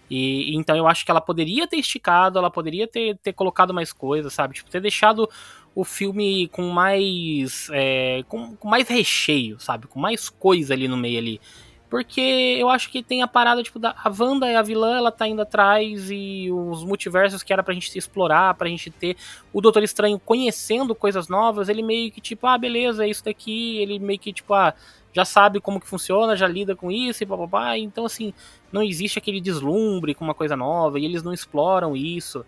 E 0.10 0.56
então 0.56 0.76
eu 0.76 0.88
acho 0.88 1.06
que 1.06 1.12
ela 1.12 1.22
poderia 1.22 1.68
ter 1.68 1.78
esticado, 1.78 2.40
ela 2.40 2.50
poderia 2.50 2.88
ter, 2.88 3.18
ter 3.18 3.34
colocado 3.34 3.74
mais 3.74 3.94
coisas, 3.94 4.34
sabe? 4.34 4.56
Tipo, 4.56 4.70
ter 4.70 4.82
deixado 4.82 5.30
o 5.76 5.84
filme 5.84 6.48
com 6.48 6.70
mais. 6.70 7.70
É, 7.72 8.24
com, 8.28 8.56
com 8.56 8.68
mais 8.68 8.88
recheio, 8.88 9.60
sabe? 9.60 9.86
Com 9.86 10.00
mais 10.00 10.28
coisa 10.28 10.74
ali 10.74 10.88
no 10.88 10.98
meio 10.98 11.20
ali. 11.20 11.42
Porque 11.90 12.56
eu 12.60 12.70
acho 12.70 12.92
que 12.92 13.02
tem 13.02 13.24
a 13.24 13.28
parada, 13.28 13.64
tipo, 13.64 13.80
da, 13.80 13.96
a 14.04 14.14
Wanda 14.16 14.48
é 14.48 14.56
a 14.56 14.62
vilã, 14.62 14.98
ela 14.98 15.12
tá 15.12 15.28
indo 15.28 15.42
atrás, 15.42 16.12
e 16.12 16.52
os 16.52 16.84
multiversos 16.84 17.42
que 17.42 17.52
era 17.52 17.64
pra 17.64 17.74
gente 17.74 17.98
explorar, 17.98 18.54
pra 18.54 18.70
gente 18.70 18.92
ter 18.92 19.18
o 19.52 19.60
Doutor 19.60 19.82
Estranho 19.82 20.20
conhecendo 20.20 20.94
coisas 20.94 21.28
novas, 21.28 21.68
ele 21.68 21.82
meio 21.82 22.12
que, 22.12 22.22
tipo, 22.22 22.46
ah, 22.46 22.58
beleza, 22.60 23.06
é 23.06 23.10
isso 23.10 23.26
daqui, 23.26 23.78
ele 23.82 23.98
meio 23.98 24.20
que, 24.20 24.32
tipo, 24.32 24.54
ah, 24.54 24.74
já 25.12 25.26
sabe 25.26 25.60
como 25.60 25.80
que 25.80 25.88
funciona, 25.88 26.36
já 26.36 26.48
lida 26.48 26.76
com 26.76 26.92
isso 26.92 27.24
e 27.24 27.26
papapá. 27.26 27.76
Então, 27.76 28.06
assim, 28.06 28.34
não 28.72 28.84
existe 28.84 29.18
aquele 29.18 29.42
deslumbre 29.42 30.14
com 30.14 30.24
uma 30.24 30.36
coisa 30.36 30.56
nova, 30.56 31.00
e 31.00 31.06
eles 31.06 31.24
não 31.24 31.34
exploram 31.34 31.96
isso. 31.96 32.46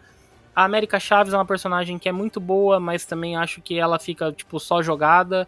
A 0.56 0.66
América 0.66 1.00
Chaves 1.00 1.34
é 1.34 1.38
uma 1.38 1.46
personagem 1.46 1.98
que 1.98 2.08
é 2.08 2.12
muito 2.12 2.40
boa, 2.40 2.80
mas 2.80 3.06
também 3.06 3.36
acho 3.36 3.60
que 3.62 3.80
ela 3.80 3.98
fica, 3.98 4.32
tipo, 4.32 4.60
só 4.60 4.84
jogada. 4.84 5.48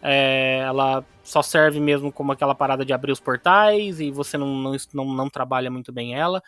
É, 0.00 0.60
ela 0.66 1.04
só 1.22 1.42
serve 1.42 1.80
mesmo 1.80 2.10
como 2.10 2.32
aquela 2.32 2.54
parada 2.54 2.84
de 2.84 2.92
abrir 2.92 3.12
os 3.12 3.20
portais 3.20 4.00
e 4.00 4.10
você 4.10 4.36
não, 4.36 4.48
não, 4.56 4.76
não, 4.92 5.04
não 5.14 5.30
trabalha 5.30 5.70
muito 5.70 5.92
bem 5.92 6.14
ela. 6.14 6.42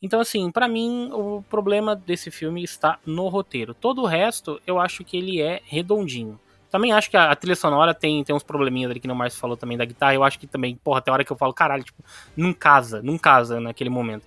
Então, 0.00 0.20
assim, 0.20 0.50
para 0.50 0.68
mim, 0.68 1.08
o 1.12 1.42
problema 1.48 1.96
desse 1.96 2.30
filme 2.30 2.62
está 2.62 2.98
no 3.06 3.28
roteiro. 3.28 3.72
Todo 3.72 4.02
o 4.02 4.06
resto, 4.06 4.60
eu 4.66 4.78
acho 4.78 5.02
que 5.02 5.16
ele 5.16 5.40
é 5.40 5.62
redondinho. 5.64 6.38
Também 6.70 6.92
acho 6.92 7.08
que 7.08 7.16
a, 7.16 7.34
trilha 7.34 7.54
sonora 7.54 7.94
tem, 7.94 8.22
tem 8.24 8.34
uns 8.34 8.42
probleminhas 8.42 8.90
ali 8.90 9.00
que 9.00 9.08
o 9.08 9.14
Márcio 9.14 9.40
falou 9.40 9.56
também 9.56 9.78
da 9.78 9.84
guitarra. 9.84 10.14
Eu 10.14 10.24
acho 10.24 10.38
que 10.38 10.46
também, 10.46 10.76
porra, 10.76 11.00
tem 11.00 11.14
hora 11.14 11.24
que 11.24 11.32
eu 11.32 11.36
falo, 11.36 11.54
caralho, 11.54 11.84
tipo, 11.84 12.02
não 12.36 12.52
casa, 12.52 13.00
não 13.00 13.16
casa 13.16 13.60
naquele 13.60 13.88
momento. 13.88 14.26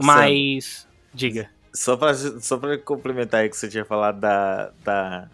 Mas, 0.00 0.88
diga. 1.12 1.50
Só 1.72 1.96
pra, 1.96 2.14
só 2.14 2.56
pra 2.56 2.78
complementar 2.78 3.42
aí 3.42 3.48
que 3.48 3.56
você 3.56 3.68
tinha 3.68 3.84
falado 3.84 4.18
da, 4.18 4.72
da, 4.82 5.28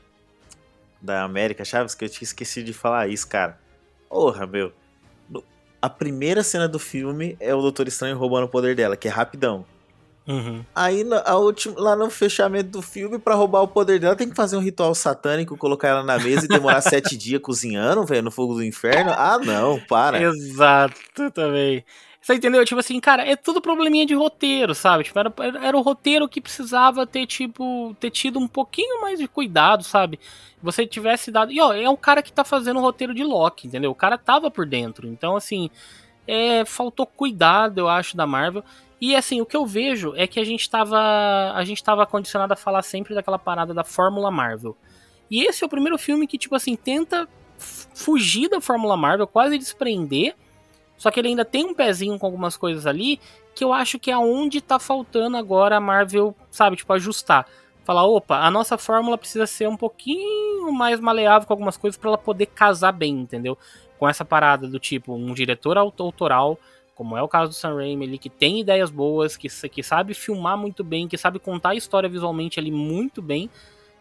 da 1.01 1.23
América 1.23 1.65
Chaves, 1.65 1.95
que 1.95 2.05
eu 2.05 2.09
tinha 2.09 2.25
esquecido 2.25 2.67
de 2.67 2.73
falar 2.73 3.09
isso, 3.09 3.27
cara. 3.29 3.59
Porra, 4.09 4.47
meu. 4.47 4.73
A 5.81 5.89
primeira 5.89 6.43
cena 6.43 6.67
do 6.67 6.79
filme 6.79 7.37
é 7.39 7.55
o 7.55 7.63
Doutor 7.63 7.87
Estranho 7.87 8.19
roubando 8.19 8.45
o 8.45 8.49
poder 8.49 8.75
dela, 8.75 8.97
que 8.97 9.07
é 9.07 9.11
rapidão. 9.11 9.65
Uhum. 10.27 10.63
Aí 10.75 11.03
a 11.25 11.37
última, 11.37 11.81
lá 11.81 11.97
no 11.97 12.11
fechamento 12.11 12.69
do 12.69 12.83
filme, 12.83 13.19
para 13.19 13.35
roubar 13.35 13.63
o 13.63 13.69
poder 13.69 13.99
dela, 13.99 14.15
tem 14.15 14.29
que 14.29 14.37
fazer 14.37 14.57
um 14.57 14.61
ritual 14.61 14.95
satânico, 14.95 15.57
colocar 15.57 15.89
ela 15.89 16.03
na 16.03 16.19
mesa 16.19 16.45
e 16.45 16.49
demorar 16.49 16.81
sete 16.83 17.17
dias 17.17 17.41
cozinhando, 17.41 18.05
velho, 18.05 18.23
no 18.23 18.31
fogo 18.31 18.55
do 18.55 18.63
inferno. 18.63 19.11
Ah, 19.17 19.39
não, 19.39 19.81
para. 19.89 20.21
Exato, 20.21 21.31
também. 21.33 21.83
Você 22.21 22.35
entendeu? 22.35 22.65
Tipo 22.65 22.81
assim, 22.81 22.99
cara, 23.01 23.27
é 23.27 23.37
tudo 23.37 23.61
probleminha 23.61 24.05
de 24.05 24.15
roteiro, 24.15 24.75
sabe? 24.75 25.05
Tipo, 25.05 25.19
era, 25.19 25.33
era 25.63 25.77
o 25.77 25.81
roteiro 25.81 26.29
que 26.29 26.41
precisava 26.41 27.07
ter, 27.07 27.27
tipo, 27.27 27.97
ter 28.01 28.11
tido 28.11 28.39
um 28.39 28.49
pouquinho 28.49 29.01
mais 29.01 29.19
de 29.19 29.29
cuidado, 29.29 29.85
sabe? 29.85 30.19
Você 30.63 30.87
tivesse 30.87 31.31
dado. 31.31 31.53
E 31.53 31.61
ó, 31.61 31.73
é 31.73 31.89
o 31.89 31.97
cara 31.97 32.23
que 32.23 32.33
tá 32.33 32.45
fazendo 32.45 32.79
o 32.79 32.83
roteiro 32.83 33.15
de 33.15 33.23
Loki, 33.23 33.69
entendeu? 33.69 33.91
O 33.91 33.95
cara 33.95 34.19
tava 34.19 34.51
por 34.51 34.67
dentro. 34.67 35.07
Então, 35.07 35.37
assim, 35.37 35.71
é, 36.27 36.65
faltou 36.65 37.07
cuidado, 37.07 37.79
eu 37.79 37.89
acho, 37.89 38.17
da 38.17 38.27
Marvel. 38.27 38.65
E 39.01 39.15
assim, 39.15 39.41
o 39.41 39.47
que 39.47 39.57
eu 39.57 39.65
vejo 39.65 40.13
é 40.17 40.27
que 40.27 40.41
a 40.41 40.45
gente 40.45 40.69
tava. 40.69 40.99
A 41.55 41.65
gente 41.65 41.83
tava 41.83 42.05
condicionado 42.05 42.53
a 42.53 42.57
falar 42.57 42.83
sempre 42.83 43.15
daquela 43.15 43.39
parada 43.39 43.73
da 43.73 43.85
Fórmula 43.85 44.31
Marvel. 44.31 44.77
E 45.31 45.45
esse 45.45 45.63
é 45.63 45.67
o 45.67 45.71
primeiro 45.71 45.97
filme 45.97 46.27
que, 46.27 46.37
tipo 46.37 46.55
assim, 46.55 46.75
tenta 46.75 47.29
fugir 47.59 48.49
da 48.49 48.61
Fórmula 48.61 48.97
Marvel, 48.97 49.27
quase 49.27 49.57
desprender 49.59 50.35
só 50.99 51.11
que 51.11 51.21
ele 51.21 51.29
ainda 51.29 51.45
tem 51.45 51.65
um 51.65 51.75
pezinho 51.75 52.19
com 52.19 52.27
algumas 52.27 52.57
coisas 52.57 52.85
ali 52.85 53.19
que 53.55 53.65
eu 53.65 53.73
acho 53.73 53.99
que 53.99 54.11
é 54.11 54.19
onde 54.19 54.61
tá 54.61 54.79
faltando 54.79 55.37
agora 55.37 55.77
a 55.77 55.81
Marvel, 55.81 56.35
sabe, 56.51 56.77
tipo, 56.77 56.93
ajustar. 56.93 57.47
Falar, 57.85 58.05
opa, 58.05 58.37
a 58.37 58.51
nossa 58.51 58.77
fórmula 58.77 59.17
precisa 59.17 59.47
ser 59.47 59.69
um 59.69 59.77
pouquinho 59.77 60.71
mais 60.71 61.01
maleável 61.01 61.47
com 61.47 61.55
algumas 61.55 61.77
coisas 61.77 61.99
para 61.99 62.11
ela 62.11 62.19
poder 62.19 62.47
casar 62.47 62.93
bem, 62.93 63.13
entendeu? 63.13 63.57
Com 63.99 64.09
essa 64.09 64.25
parada 64.25 64.69
do 64.69 64.79
tipo, 64.79 65.15
um 65.15 65.33
diretor 65.33 65.79
autoral, 65.79 66.59
como 66.95 67.17
é 67.17 67.23
o 67.23 67.29
caso 67.29 67.51
do 67.51 67.55
Sam 67.55 67.77
Raimi, 67.77 68.07
ali, 68.07 68.19
que 68.19 68.29
tem 68.29 68.61
ideias 68.61 68.91
boas, 68.91 69.37
que, 69.37 69.49
que 69.69 69.83
sabe 69.83 70.15
filmar 70.15 70.57
muito 70.57 70.85
bem, 70.85 71.09
que 71.09 71.17
sabe 71.17 71.39
contar 71.39 71.71
a 71.71 71.75
história 71.75 72.09
visualmente 72.09 72.61
ali 72.61 72.71
muito 72.71 73.23
bem, 73.23 73.49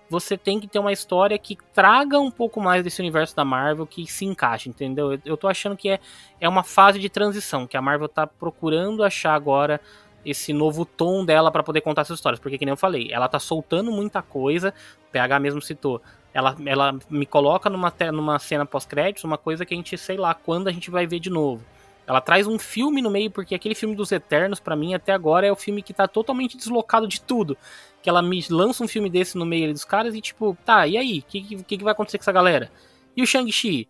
você 0.09 0.37
tem 0.37 0.59
que 0.59 0.67
ter 0.67 0.79
uma 0.79 0.91
história 0.91 1.37
que 1.37 1.57
traga 1.73 2.19
um 2.19 2.31
pouco 2.31 2.61
mais 2.61 2.83
desse 2.83 3.01
universo 3.01 3.35
da 3.35 3.43
Marvel, 3.43 3.85
que 3.85 4.05
se 4.05 4.25
encaixe, 4.25 4.69
entendeu? 4.69 5.13
Eu, 5.13 5.19
eu 5.25 5.37
tô 5.37 5.47
achando 5.47 5.75
que 5.75 5.89
é, 5.89 5.99
é 6.39 6.47
uma 6.47 6.63
fase 6.63 6.99
de 6.99 7.09
transição, 7.09 7.67
que 7.67 7.77
a 7.77 7.81
Marvel 7.81 8.07
tá 8.07 8.25
procurando 8.25 9.03
achar 9.03 9.33
agora 9.33 9.81
esse 10.25 10.51
novo 10.51 10.85
tom 10.85 11.23
dela 11.23 11.51
para 11.51 11.63
poder 11.63 11.81
contar 11.81 12.01
essas 12.01 12.17
histórias, 12.17 12.39
porque 12.39 12.57
que 12.57 12.65
nem 12.65 12.73
eu 12.73 12.77
falei, 12.77 13.09
ela 13.11 13.27
tá 13.29 13.39
soltando 13.39 13.91
muita 13.91 14.21
coisa, 14.21 14.73
o 15.07 15.11
PH 15.11 15.39
mesmo 15.39 15.61
citou, 15.61 16.01
ela, 16.33 16.55
ela 16.65 16.99
me 17.09 17.25
coloca 17.25 17.69
numa, 17.69 17.93
numa 18.13 18.37
cena 18.37 18.65
pós-créditos, 18.65 19.23
uma 19.23 19.37
coisa 19.37 19.65
que 19.65 19.73
a 19.73 19.77
gente, 19.77 19.97
sei 19.97 20.17
lá, 20.17 20.33
quando 20.33 20.67
a 20.67 20.71
gente 20.71 20.91
vai 20.91 21.07
ver 21.07 21.19
de 21.19 21.29
novo. 21.29 21.63
Ela 22.07 22.21
traz 22.21 22.47
um 22.47 22.57
filme 22.57 23.01
no 23.01 23.11
meio, 23.11 23.29
porque 23.29 23.53
aquele 23.53 23.75
filme 23.75 23.93
dos 23.93 24.13
Eternos, 24.13 24.61
para 24.61 24.77
mim, 24.77 24.93
até 24.93 25.11
agora, 25.11 25.45
é 25.45 25.51
o 25.51 25.57
filme 25.57 25.83
que 25.83 25.93
tá 25.93 26.07
totalmente 26.07 26.55
deslocado 26.55 27.05
de 27.05 27.19
tudo. 27.19 27.57
Que 28.01 28.09
ela 28.09 28.21
me 28.21 28.41
lança 28.49 28.81
um 28.81 28.87
filme 28.87 29.09
desse 29.09 29.37
no 29.37 29.45
meio 29.45 29.73
dos 29.73 29.83
caras 29.83 30.15
e, 30.15 30.21
tipo, 30.21 30.57
tá, 30.63 30.87
e 30.87 30.97
aí? 30.97 31.19
O 31.19 31.23
que, 31.23 31.41
que, 31.41 31.77
que, 31.77 31.83
vai 31.83 31.91
acontecer 31.91 32.17
com 32.17 32.23
essa 32.23 32.31
galera? 32.31 32.71
E 33.15 33.21
o 33.21 33.27
Shang-Chi? 33.27 33.89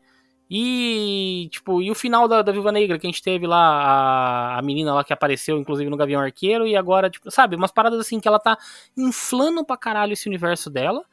E, 0.50 1.48
tipo, 1.52 1.80
e 1.80 1.92
o 1.92 1.96
final 1.96 2.28
da, 2.28 2.42
da 2.42 2.52
Viúva 2.52 2.72
Negra, 2.72 2.98
que 2.98 3.06
a 3.06 3.10
gente 3.10 3.22
teve 3.22 3.46
lá, 3.46 3.60
a, 3.60 4.58
a 4.58 4.62
menina 4.64 4.96
lá 4.96 5.04
que 5.04 5.14
apareceu, 5.14 5.60
inclusive, 5.60 5.88
no 5.88 5.98
Gavião 5.98 6.22
Arqueiro, 6.22 6.66
e 6.66 6.76
agora, 6.76 7.12
tipo, 7.12 7.30
sabe, 7.30 7.56
umas 7.56 7.72
paradas 7.72 8.00
assim 8.00 8.20
que 8.20 8.28
ela 8.28 8.40
tá 8.40 8.58
inflando 8.98 9.64
pra 9.64 9.78
caralho 9.78 10.14
esse 10.14 10.28
universo 10.28 10.72
dela, 10.72 11.04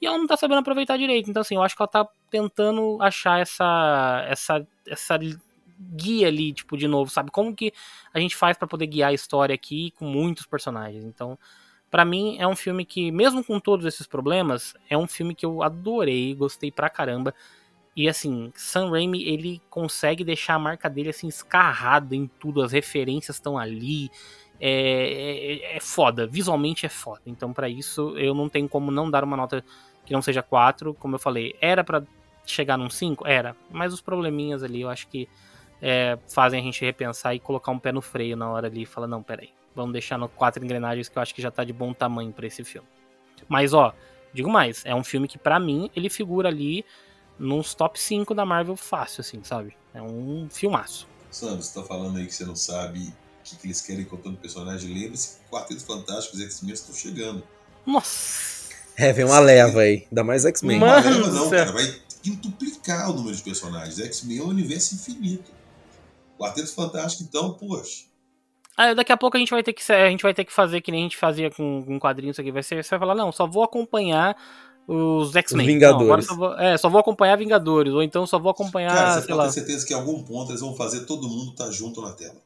e 0.00 0.06
ela 0.06 0.16
não 0.16 0.26
tá 0.26 0.36
sabendo 0.36 0.60
aproveitar 0.60 0.96
direito. 0.96 1.28
Então, 1.28 1.42
assim, 1.42 1.56
eu 1.56 1.62
acho 1.62 1.76
que 1.76 1.82
ela 1.82 1.88
tá 1.88 2.08
tentando 2.30 2.96
achar 3.02 3.40
essa, 3.40 4.24
essa, 4.28 4.66
essa 4.86 5.18
guia 5.78 6.28
ali, 6.28 6.52
tipo, 6.52 6.76
de 6.76 6.88
novo, 6.88 7.10
sabe? 7.10 7.30
Como 7.30 7.54
que 7.54 7.72
a 8.12 8.18
gente 8.18 8.36
faz 8.36 8.56
para 8.56 8.68
poder 8.68 8.86
guiar 8.86 9.10
a 9.10 9.14
história 9.14 9.54
aqui 9.54 9.92
com 9.92 10.06
muitos 10.06 10.46
personagens. 10.46 11.04
Então, 11.04 11.38
para 11.90 12.04
mim 12.04 12.36
é 12.38 12.46
um 12.46 12.56
filme 12.56 12.84
que, 12.84 13.10
mesmo 13.10 13.44
com 13.44 13.60
todos 13.60 13.86
esses 13.86 14.06
problemas, 14.06 14.74
é 14.88 14.98
um 14.98 15.06
filme 15.06 15.34
que 15.34 15.46
eu 15.46 15.62
adorei, 15.62 16.34
gostei 16.34 16.70
pra 16.70 16.90
caramba. 16.90 17.34
E 17.96 18.08
assim, 18.08 18.52
Sam 18.56 18.90
Raimi, 18.90 19.22
ele 19.22 19.62
consegue 19.70 20.24
deixar 20.24 20.54
a 20.54 20.58
marca 20.58 20.90
dele 20.90 21.10
assim 21.10 21.28
escarrada 21.28 22.16
em 22.16 22.26
tudo, 22.26 22.62
as 22.62 22.72
referências 22.72 23.36
estão 23.36 23.56
ali. 23.56 24.10
É, 24.60 24.70
é, 24.70 25.76
é, 25.76 25.80
foda, 25.80 26.26
visualmente 26.26 26.86
é 26.86 26.88
foda. 26.88 27.22
Então, 27.26 27.52
para 27.52 27.68
isso, 27.68 28.16
eu 28.16 28.34
não 28.34 28.48
tenho 28.48 28.68
como 28.68 28.90
não 28.90 29.10
dar 29.10 29.22
uma 29.22 29.36
nota 29.36 29.64
que 30.04 30.12
não 30.12 30.22
seja 30.22 30.42
4. 30.42 30.94
Como 30.94 31.14
eu 31.14 31.18
falei, 31.18 31.54
era 31.60 31.84
para 31.84 32.02
chegar 32.44 32.76
num 32.76 32.90
5? 32.90 33.26
Era. 33.26 33.56
Mas 33.70 33.92
os 33.92 34.00
probleminhas 34.00 34.62
ali, 34.62 34.80
eu 34.80 34.90
acho 34.90 35.06
que 35.08 35.28
é, 35.86 36.18
fazem 36.26 36.58
a 36.58 36.62
gente 36.62 36.82
repensar 36.82 37.34
e 37.34 37.38
colocar 37.38 37.70
um 37.70 37.78
pé 37.78 37.92
no 37.92 38.00
freio 38.00 38.38
na 38.38 38.50
hora 38.50 38.68
ali 38.68 38.84
e 38.84 38.86
falar: 38.86 39.06
não, 39.06 39.22
peraí, 39.22 39.50
vamos 39.76 39.92
deixar 39.92 40.16
no 40.16 40.30
4 40.30 40.64
engrenagens 40.64 41.10
que 41.10 41.18
eu 41.18 41.20
acho 41.20 41.34
que 41.34 41.42
já 41.42 41.50
tá 41.50 41.62
de 41.62 41.74
bom 41.74 41.92
tamanho 41.92 42.32
para 42.32 42.46
esse 42.46 42.64
filme. 42.64 42.88
Mas, 43.46 43.74
ó, 43.74 43.92
digo 44.32 44.48
mais, 44.48 44.80
é 44.86 44.94
um 44.94 45.04
filme 45.04 45.28
que, 45.28 45.36
para 45.36 45.60
mim, 45.60 45.90
ele 45.94 46.08
figura 46.08 46.48
ali 46.48 46.86
nos 47.38 47.74
top 47.74 48.00
5 48.00 48.34
da 48.34 48.46
Marvel 48.46 48.76
fácil, 48.76 49.20
assim, 49.20 49.44
sabe? 49.44 49.76
É 49.92 50.00
um 50.00 50.48
filmaço. 50.50 51.06
Sam, 51.30 51.56
você 51.56 51.78
tá 51.78 51.86
falando 51.86 52.16
aí 52.16 52.26
que 52.26 52.34
você 52.34 52.46
não 52.46 52.56
sabe 52.56 53.00
o 53.00 53.44
que, 53.44 53.56
que 53.56 53.66
eles 53.66 53.82
querem 53.82 54.06
contando 54.06 54.36
o 54.36 54.38
personagem. 54.38 54.88
Lembre-se 54.88 55.36
que 55.36 55.50
Quarteto 55.50 55.84
Fantásticos 55.84 56.40
e 56.40 56.44
X-Men 56.44 56.72
estão 56.72 56.94
chegando. 56.94 57.44
Nossa! 57.84 58.72
É, 58.96 59.12
vem 59.12 59.26
uma 59.26 59.38
leva 59.38 59.80
aí. 59.80 60.06
Ainda 60.10 60.24
mais 60.24 60.46
X-Men. 60.46 60.78
Uma 60.78 60.96
leva 61.00 61.30
não, 61.30 61.50
cara. 61.50 61.72
Vai 61.72 61.94
quintuplicar 62.22 63.10
o 63.10 63.12
número 63.12 63.36
de 63.36 63.42
personagens. 63.42 63.98
X-Men 63.98 64.38
é 64.38 64.42
um 64.42 64.48
universo 64.48 64.94
infinito. 64.94 65.52
Quarteto 66.38 66.74
Fantástico, 66.74 67.24
então, 67.28 67.54
poxa. 67.54 68.04
Ah, 68.76 68.92
daqui 68.92 69.12
a 69.12 69.16
pouco 69.16 69.36
a 69.36 69.40
gente 69.40 69.50
vai 69.50 69.62
ter 69.62 69.72
que 69.72 69.92
a 69.92 70.10
gente 70.10 70.22
vai 70.22 70.34
ter 70.34 70.44
que 70.44 70.52
fazer 70.52 70.80
que 70.80 70.90
nem 70.90 71.00
a 71.00 71.04
gente 71.04 71.16
fazia 71.16 71.50
com, 71.50 71.84
com 71.84 71.98
quadrinhos 71.98 72.38
aqui. 72.38 72.50
Vai 72.50 72.62
ser, 72.62 72.82
você 72.82 72.90
vai 72.90 72.98
falar, 72.98 73.14
não, 73.14 73.30
só 73.30 73.46
vou 73.46 73.62
acompanhar 73.62 74.36
os 74.86 75.34
X-Men. 75.34 75.66
Vingadores. 75.66 76.26
Não, 76.26 76.34
só 76.34 76.40
vou, 76.40 76.58
é, 76.58 76.76
só 76.76 76.88
vou 76.88 77.00
acompanhar 77.00 77.36
Vingadores. 77.36 77.92
Ou 77.92 78.02
então 78.02 78.26
só 78.26 78.38
vou 78.38 78.50
acompanhar. 78.50 78.92
Cara, 78.92 79.14
você 79.14 79.20
sei 79.20 79.28
pode 79.28 79.38
lá. 79.38 79.44
ter 79.46 79.52
certeza 79.52 79.86
que 79.86 79.92
em 79.92 79.96
algum 79.96 80.22
ponto 80.24 80.50
eles 80.50 80.60
vão 80.60 80.74
fazer 80.74 81.06
todo 81.06 81.28
mundo 81.28 81.52
estar 81.52 81.66
tá 81.66 81.70
junto 81.70 82.02
na 82.02 82.12
tela. 82.12 82.36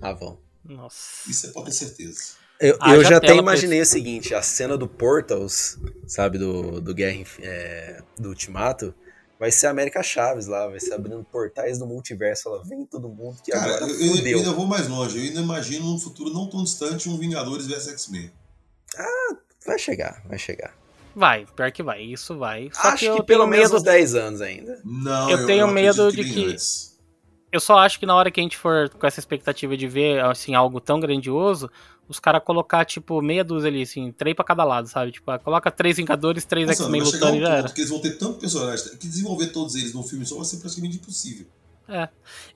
Ah, 0.00 0.12
vão. 0.12 0.38
Nossa. 0.64 1.30
Isso 1.30 1.42
você 1.42 1.48
pode 1.48 1.66
ter 1.66 1.72
certeza. 1.72 2.34
Eu, 2.60 2.76
Haja 2.80 2.94
eu 2.94 3.04
já 3.04 3.16
até 3.18 3.36
imaginei 3.36 3.80
o 3.80 3.86
seguinte, 3.86 4.34
a 4.34 4.40
cena 4.40 4.78
do 4.78 4.88
Portals, 4.88 5.78
sabe, 6.06 6.38
do, 6.38 6.80
do 6.80 6.94
Guerra 6.94 7.22
é, 7.42 8.02
do 8.18 8.30
Ultimato, 8.30 8.94
vai 9.38 9.50
ser 9.50 9.66
a 9.66 9.70
América 9.70 10.02
Chaves 10.02 10.46
lá, 10.46 10.66
vai 10.68 10.80
ser 10.80 10.94
abrindo 10.94 11.24
portais 11.30 11.78
do 11.78 11.86
multiverso, 11.86 12.48
ela 12.48 12.62
vem 12.64 12.84
todo 12.86 13.08
mundo 13.08 13.38
que 13.42 13.50
Cara, 13.52 13.76
agora 13.76 13.92
eu, 13.92 14.16
eu 14.16 14.36
ainda 14.38 14.52
vou 14.52 14.66
mais 14.66 14.88
longe. 14.88 15.18
Eu 15.18 15.24
ainda 15.24 15.40
imagino 15.40 15.86
num 15.86 15.98
futuro 15.98 16.32
não 16.32 16.48
tão 16.48 16.62
distante 16.64 17.08
um 17.08 17.16
Vingadores 17.18 17.66
vs 17.66 17.88
X-Men. 17.88 18.30
Vai 19.66 19.78
chegar, 19.78 20.22
vai 20.28 20.38
chegar. 20.38 20.74
Vai, 21.14 21.46
pior 21.56 21.72
que 21.72 21.82
vai. 21.82 22.02
Isso 22.02 22.36
vai. 22.38 22.70
Só 22.72 22.88
Acho 22.88 22.98
que, 22.98 23.06
eu 23.06 23.24
pelo 23.24 23.40
tenho 23.44 23.46
menos 23.50 23.68
medo. 23.70 23.76
uns 23.78 23.82
10 23.82 24.14
anos 24.14 24.40
ainda. 24.40 24.80
Não, 24.84 25.30
Eu 25.30 25.46
tenho 25.46 25.66
medo 25.68 26.12
de 26.12 26.22
que- 26.24 26.44
antes. 26.44 26.95
Eu 27.52 27.60
só 27.60 27.78
acho 27.78 27.98
que 27.98 28.06
na 28.06 28.14
hora 28.14 28.30
que 28.30 28.40
a 28.40 28.42
gente 28.42 28.56
for 28.56 28.88
com 28.90 29.06
essa 29.06 29.20
expectativa 29.20 29.76
de 29.76 29.86
ver 29.88 30.22
assim 30.24 30.54
algo 30.54 30.80
tão 30.80 30.98
grandioso, 31.00 31.70
os 32.08 32.18
caras 32.18 32.42
colocar 32.44 32.84
tipo 32.84 33.22
meia 33.22 33.42
dúzia 33.44 33.68
ali, 33.70 33.82
assim, 33.82 34.12
três 34.12 34.34
pra 34.34 34.44
cada 34.44 34.64
lado, 34.64 34.88
sabe? 34.88 35.12
Tipo, 35.12 35.30
ah, 35.30 35.38
coloca 35.38 35.70
três 35.70 35.96
Vingadores, 35.96 36.44
três 36.44 36.68
X-Men 36.68 37.02
vai 37.02 37.10
lutando 37.12 37.36
e 37.36 37.40
já 37.40 37.48
era. 37.54 37.68
que 37.68 37.80
eles 37.80 37.90
vão 37.90 38.00
ter 38.00 38.18
tanto 38.18 38.38
personagem 38.38 38.90
que 38.98 39.06
desenvolver 39.08 39.46
todos 39.48 39.74
eles 39.74 39.94
num 39.94 40.02
filme 40.02 40.26
só 40.26 40.36
vai 40.36 40.44
ser 40.44 40.58
praticamente 40.58 40.96
impossível. 40.96 41.46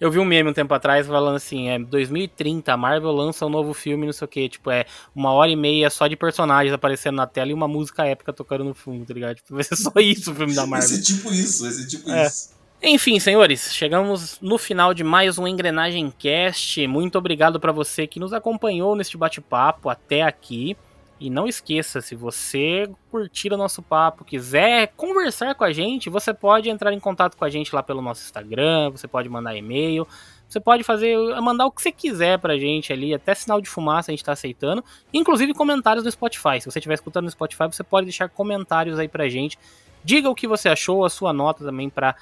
Eu 0.01 0.11
vi 0.11 0.19
um 0.19 0.25
meme 0.25 0.51
um 0.51 0.53
tempo 0.53 0.75
atrás 0.75 1.07
falando 1.07 1.37
assim, 1.37 1.69
é 1.69 1.79
2030, 1.79 2.73
a 2.73 2.77
Marvel 2.77 3.13
lança 3.13 3.47
um 3.47 3.49
novo 3.49 3.73
filme, 3.73 4.05
não 4.05 4.13
sei 4.13 4.25
o 4.25 4.29
que, 4.29 4.49
tipo, 4.49 4.73
é 4.73 4.85
uma 5.15 5.31
hora 5.33 5.49
e 5.51 5.55
meia 5.57 5.89
só 5.89 6.09
de 6.09 6.17
personagens 6.17 6.75
aparecendo 6.75 7.15
na 7.15 7.29
tela 7.29 7.51
e 7.53 7.55
uma 7.55 7.69
música 7.69 8.05
épica 8.05 8.33
tocando 8.33 8.65
no 8.65 8.75
fundo, 8.75 9.07
tá 9.07 9.15
ligado? 9.15 9.37
Tipo, 9.37 9.55
vai 9.55 9.63
ser 9.63 9.77
só 9.77 9.93
isso 9.99 10.33
o 10.33 10.35
filme 10.35 10.53
da 10.53 10.63
Vai 10.67 10.81
Marvel. 10.81 10.89
ser 10.89 11.03
tipo 11.03 11.33
isso, 11.33 11.63
vai 11.63 11.73
ser 11.73 11.87
tipo 11.87 12.11
É. 12.11 12.27
isso. 12.27 12.59
Enfim, 12.83 13.21
senhores, 13.21 13.75
chegamos 13.75 14.41
no 14.41 14.57
final 14.57 14.95
de 14.95 15.05
mais 15.05 15.39
um 15.39 15.47
Engrenagem 15.47 16.11
Cast. 16.19 16.87
Muito 16.87 17.19
obrigado 17.19 17.61
para 17.61 17.73
você 17.73 18.07
que 18.07 18.19
nos 18.19 18.33
acompanhou 18.33 18.97
neste 18.97 19.19
bate-papo 19.19 19.91
até 19.91 20.23
aqui. 20.23 20.75
E 21.21 21.29
não 21.29 21.47
esqueça, 21.47 22.01
se 22.01 22.15
você 22.15 22.91
curtir 23.11 23.53
o 23.53 23.57
nosso 23.59 23.83
papo, 23.83 24.25
quiser 24.25 24.95
conversar 24.97 25.55
com 25.55 25.63
a 25.63 25.71
gente, 25.71 26.09
você 26.09 26.33
pode 26.33 26.71
entrar 26.71 26.95
em 26.95 26.99
contato 26.99 27.37
com 27.37 27.45
a 27.45 27.51
gente 27.51 27.75
lá 27.75 27.83
pelo 27.83 28.01
nosso 28.01 28.25
Instagram, 28.25 28.89
você 28.89 29.07
pode 29.07 29.29
mandar 29.29 29.55
e-mail, 29.55 30.09
você 30.49 30.59
pode 30.59 30.83
fazer, 30.83 31.19
mandar 31.43 31.67
o 31.67 31.71
que 31.71 31.83
você 31.83 31.93
quiser 31.93 32.39
pra 32.39 32.57
gente 32.57 32.91
ali, 32.91 33.13
até 33.13 33.35
sinal 33.35 33.61
de 33.61 33.69
fumaça 33.69 34.11
a 34.11 34.13
gente 34.13 34.25
tá 34.25 34.33
aceitando, 34.33 34.83
inclusive 35.13 35.53
comentários 35.53 36.03
no 36.03 36.11
Spotify. 36.11 36.59
Se 36.59 36.71
você 36.71 36.79
estiver 36.79 36.95
escutando 36.95 37.27
no 37.27 37.31
Spotify, 37.31 37.65
você 37.65 37.85
pode 37.85 38.07
deixar 38.07 38.31
comentários 38.31 38.99
aí 38.99 39.07
pra 39.07 39.29
gente. 39.29 39.59
Diga 40.03 40.31
o 40.31 40.35
que 40.35 40.49
você 40.49 40.71
achou, 40.71 41.05
a 41.05 41.11
sua 41.11 41.35
nota 41.35 41.63
também 41.63 41.91
pra 41.91 42.17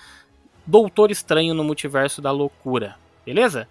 Doutor 0.69 1.11
Estranho 1.11 1.55
no 1.55 1.65
Multiverso 1.65 2.21
da 2.21 2.31
Loucura, 2.31 2.97
beleza? 3.25 3.67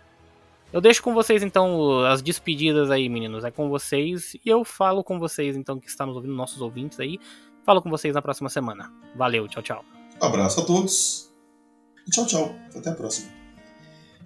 Eu 0.73 0.81
deixo 0.81 1.03
com 1.03 1.13
vocês 1.13 1.43
então 1.43 2.03
as 2.03 2.23
despedidas 2.23 2.89
aí, 2.89 3.07
meninos. 3.07 3.43
É 3.43 3.51
com 3.51 3.69
vocês 3.69 4.33
e 4.33 4.41
eu 4.43 4.65
falo 4.65 5.03
com 5.03 5.19
vocês 5.19 5.55
então 5.55 5.79
que 5.79 5.87
está 5.87 6.07
nos 6.07 6.15
ouvindo, 6.15 6.33
nossos 6.33 6.59
ouvintes 6.59 6.99
aí. 6.99 7.19
Falo 7.63 7.83
com 7.83 7.89
vocês 7.91 8.15
na 8.15 8.21
próxima 8.21 8.49
semana. 8.49 8.91
Valeu, 9.15 9.47
tchau, 9.47 9.61
tchau. 9.61 9.85
Abraço 10.19 10.61
a 10.61 10.65
todos. 10.65 11.31
E 12.07 12.09
tchau, 12.09 12.25
tchau. 12.25 12.55
Até 12.75 12.89
a 12.89 12.95
próxima. 12.95 13.29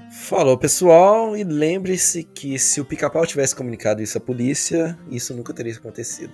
Falou, 0.10 0.58
pessoal, 0.58 1.36
e 1.36 1.44
lembre-se 1.44 2.24
que 2.24 2.58
se 2.58 2.80
o 2.80 2.86
pica-pau 2.86 3.28
tivesse 3.28 3.54
comunicado 3.54 4.02
isso 4.02 4.18
à 4.18 4.22
polícia, 4.22 4.98
isso 5.10 5.34
nunca 5.34 5.54
teria 5.54 5.74
acontecido. 5.74 6.32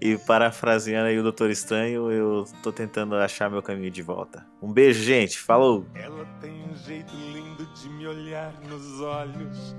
E 0.00 0.18
parafraseando 0.18 1.08
aí 1.08 1.18
o 1.18 1.22
Doutor 1.22 1.50
Estranho, 1.50 2.10
eu 2.10 2.44
tô 2.62 2.72
tentando 2.72 3.14
achar 3.16 3.50
meu 3.50 3.62
caminho 3.62 3.90
de 3.90 4.02
volta. 4.02 4.46
Um 4.60 4.72
beijo, 4.72 5.02
gente. 5.02 5.38
Falou! 5.38 5.86
Ela 5.94 6.24
tem 6.40 6.52
um 6.64 6.76
jeito 6.76 7.14
lindo 7.14 7.66
de 7.74 7.88
me 7.88 8.06
olhar 8.06 8.52
nos 8.68 9.00
olhos, 9.00 9.76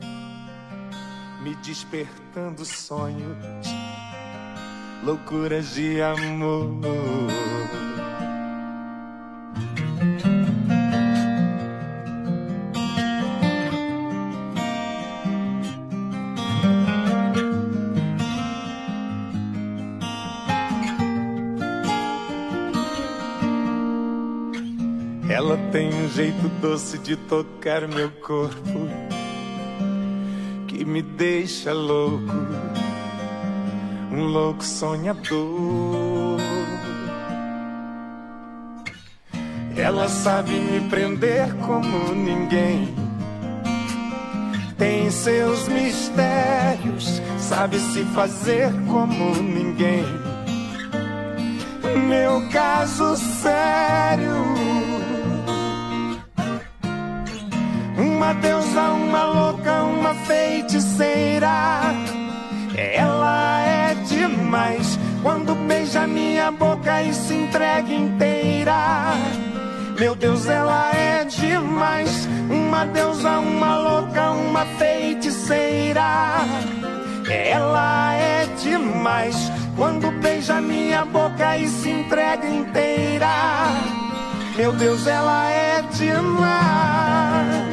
me 1.44 1.56
despertando 1.56 2.66
sonhos, 2.66 3.38
loucuras 5.04 5.74
de 5.76 6.02
amor. 6.02 6.82
Doce 26.70 26.98
de 26.98 27.16
tocar 27.16 27.88
meu 27.88 28.12
corpo 28.12 28.90
que 30.68 30.84
me 30.84 31.02
deixa 31.02 31.72
louco, 31.72 32.34
um 34.12 34.26
louco 34.26 34.62
sonhador. 34.66 36.42
Ela 39.78 40.10
sabe 40.10 40.60
me 40.60 40.90
prender 40.90 41.54
como 41.66 42.14
ninguém. 42.14 42.94
Tem 44.78 45.10
seus 45.10 45.70
mistérios, 45.70 47.22
sabe 47.40 47.80
se 47.80 48.04
fazer 48.14 48.74
como 48.88 49.36
ninguém. 49.42 50.04
Meu 52.10 52.50
caso 52.50 53.16
sério. 53.16 54.77
Uma 58.28 58.34
deusa, 58.34 58.82
uma 58.90 59.24
louca, 59.24 59.84
uma 59.84 60.14
feiticeira. 60.14 61.80
Ela 62.76 63.62
é 63.62 63.96
demais 64.06 65.00
quando 65.24 65.56
beija 65.66 66.06
minha 66.06 66.52
boca 66.52 67.04
e 67.04 67.14
se 67.14 67.34
entrega 67.34 67.90
inteira. 67.90 69.14
Meu 69.98 70.14
Deus, 70.14 70.46
ela 70.46 70.92
é 70.94 71.24
demais. 71.24 72.28
Uma 72.50 72.86
deusa, 72.88 73.40
uma 73.40 73.78
louca, 73.78 74.32
uma 74.32 74.66
feiticeira. 74.78 76.44
Ela 77.30 78.14
é 78.14 78.46
demais 78.62 79.50
quando 79.78 80.12
beija 80.20 80.60
minha 80.60 81.06
boca 81.06 81.58
e 81.58 81.66
se 81.70 81.92
entrega 81.92 82.46
inteira. 82.46 83.30
Meu 84.58 84.74
Deus, 84.74 85.08
ela 85.08 85.50
é 85.50 85.82
demais. 85.94 87.67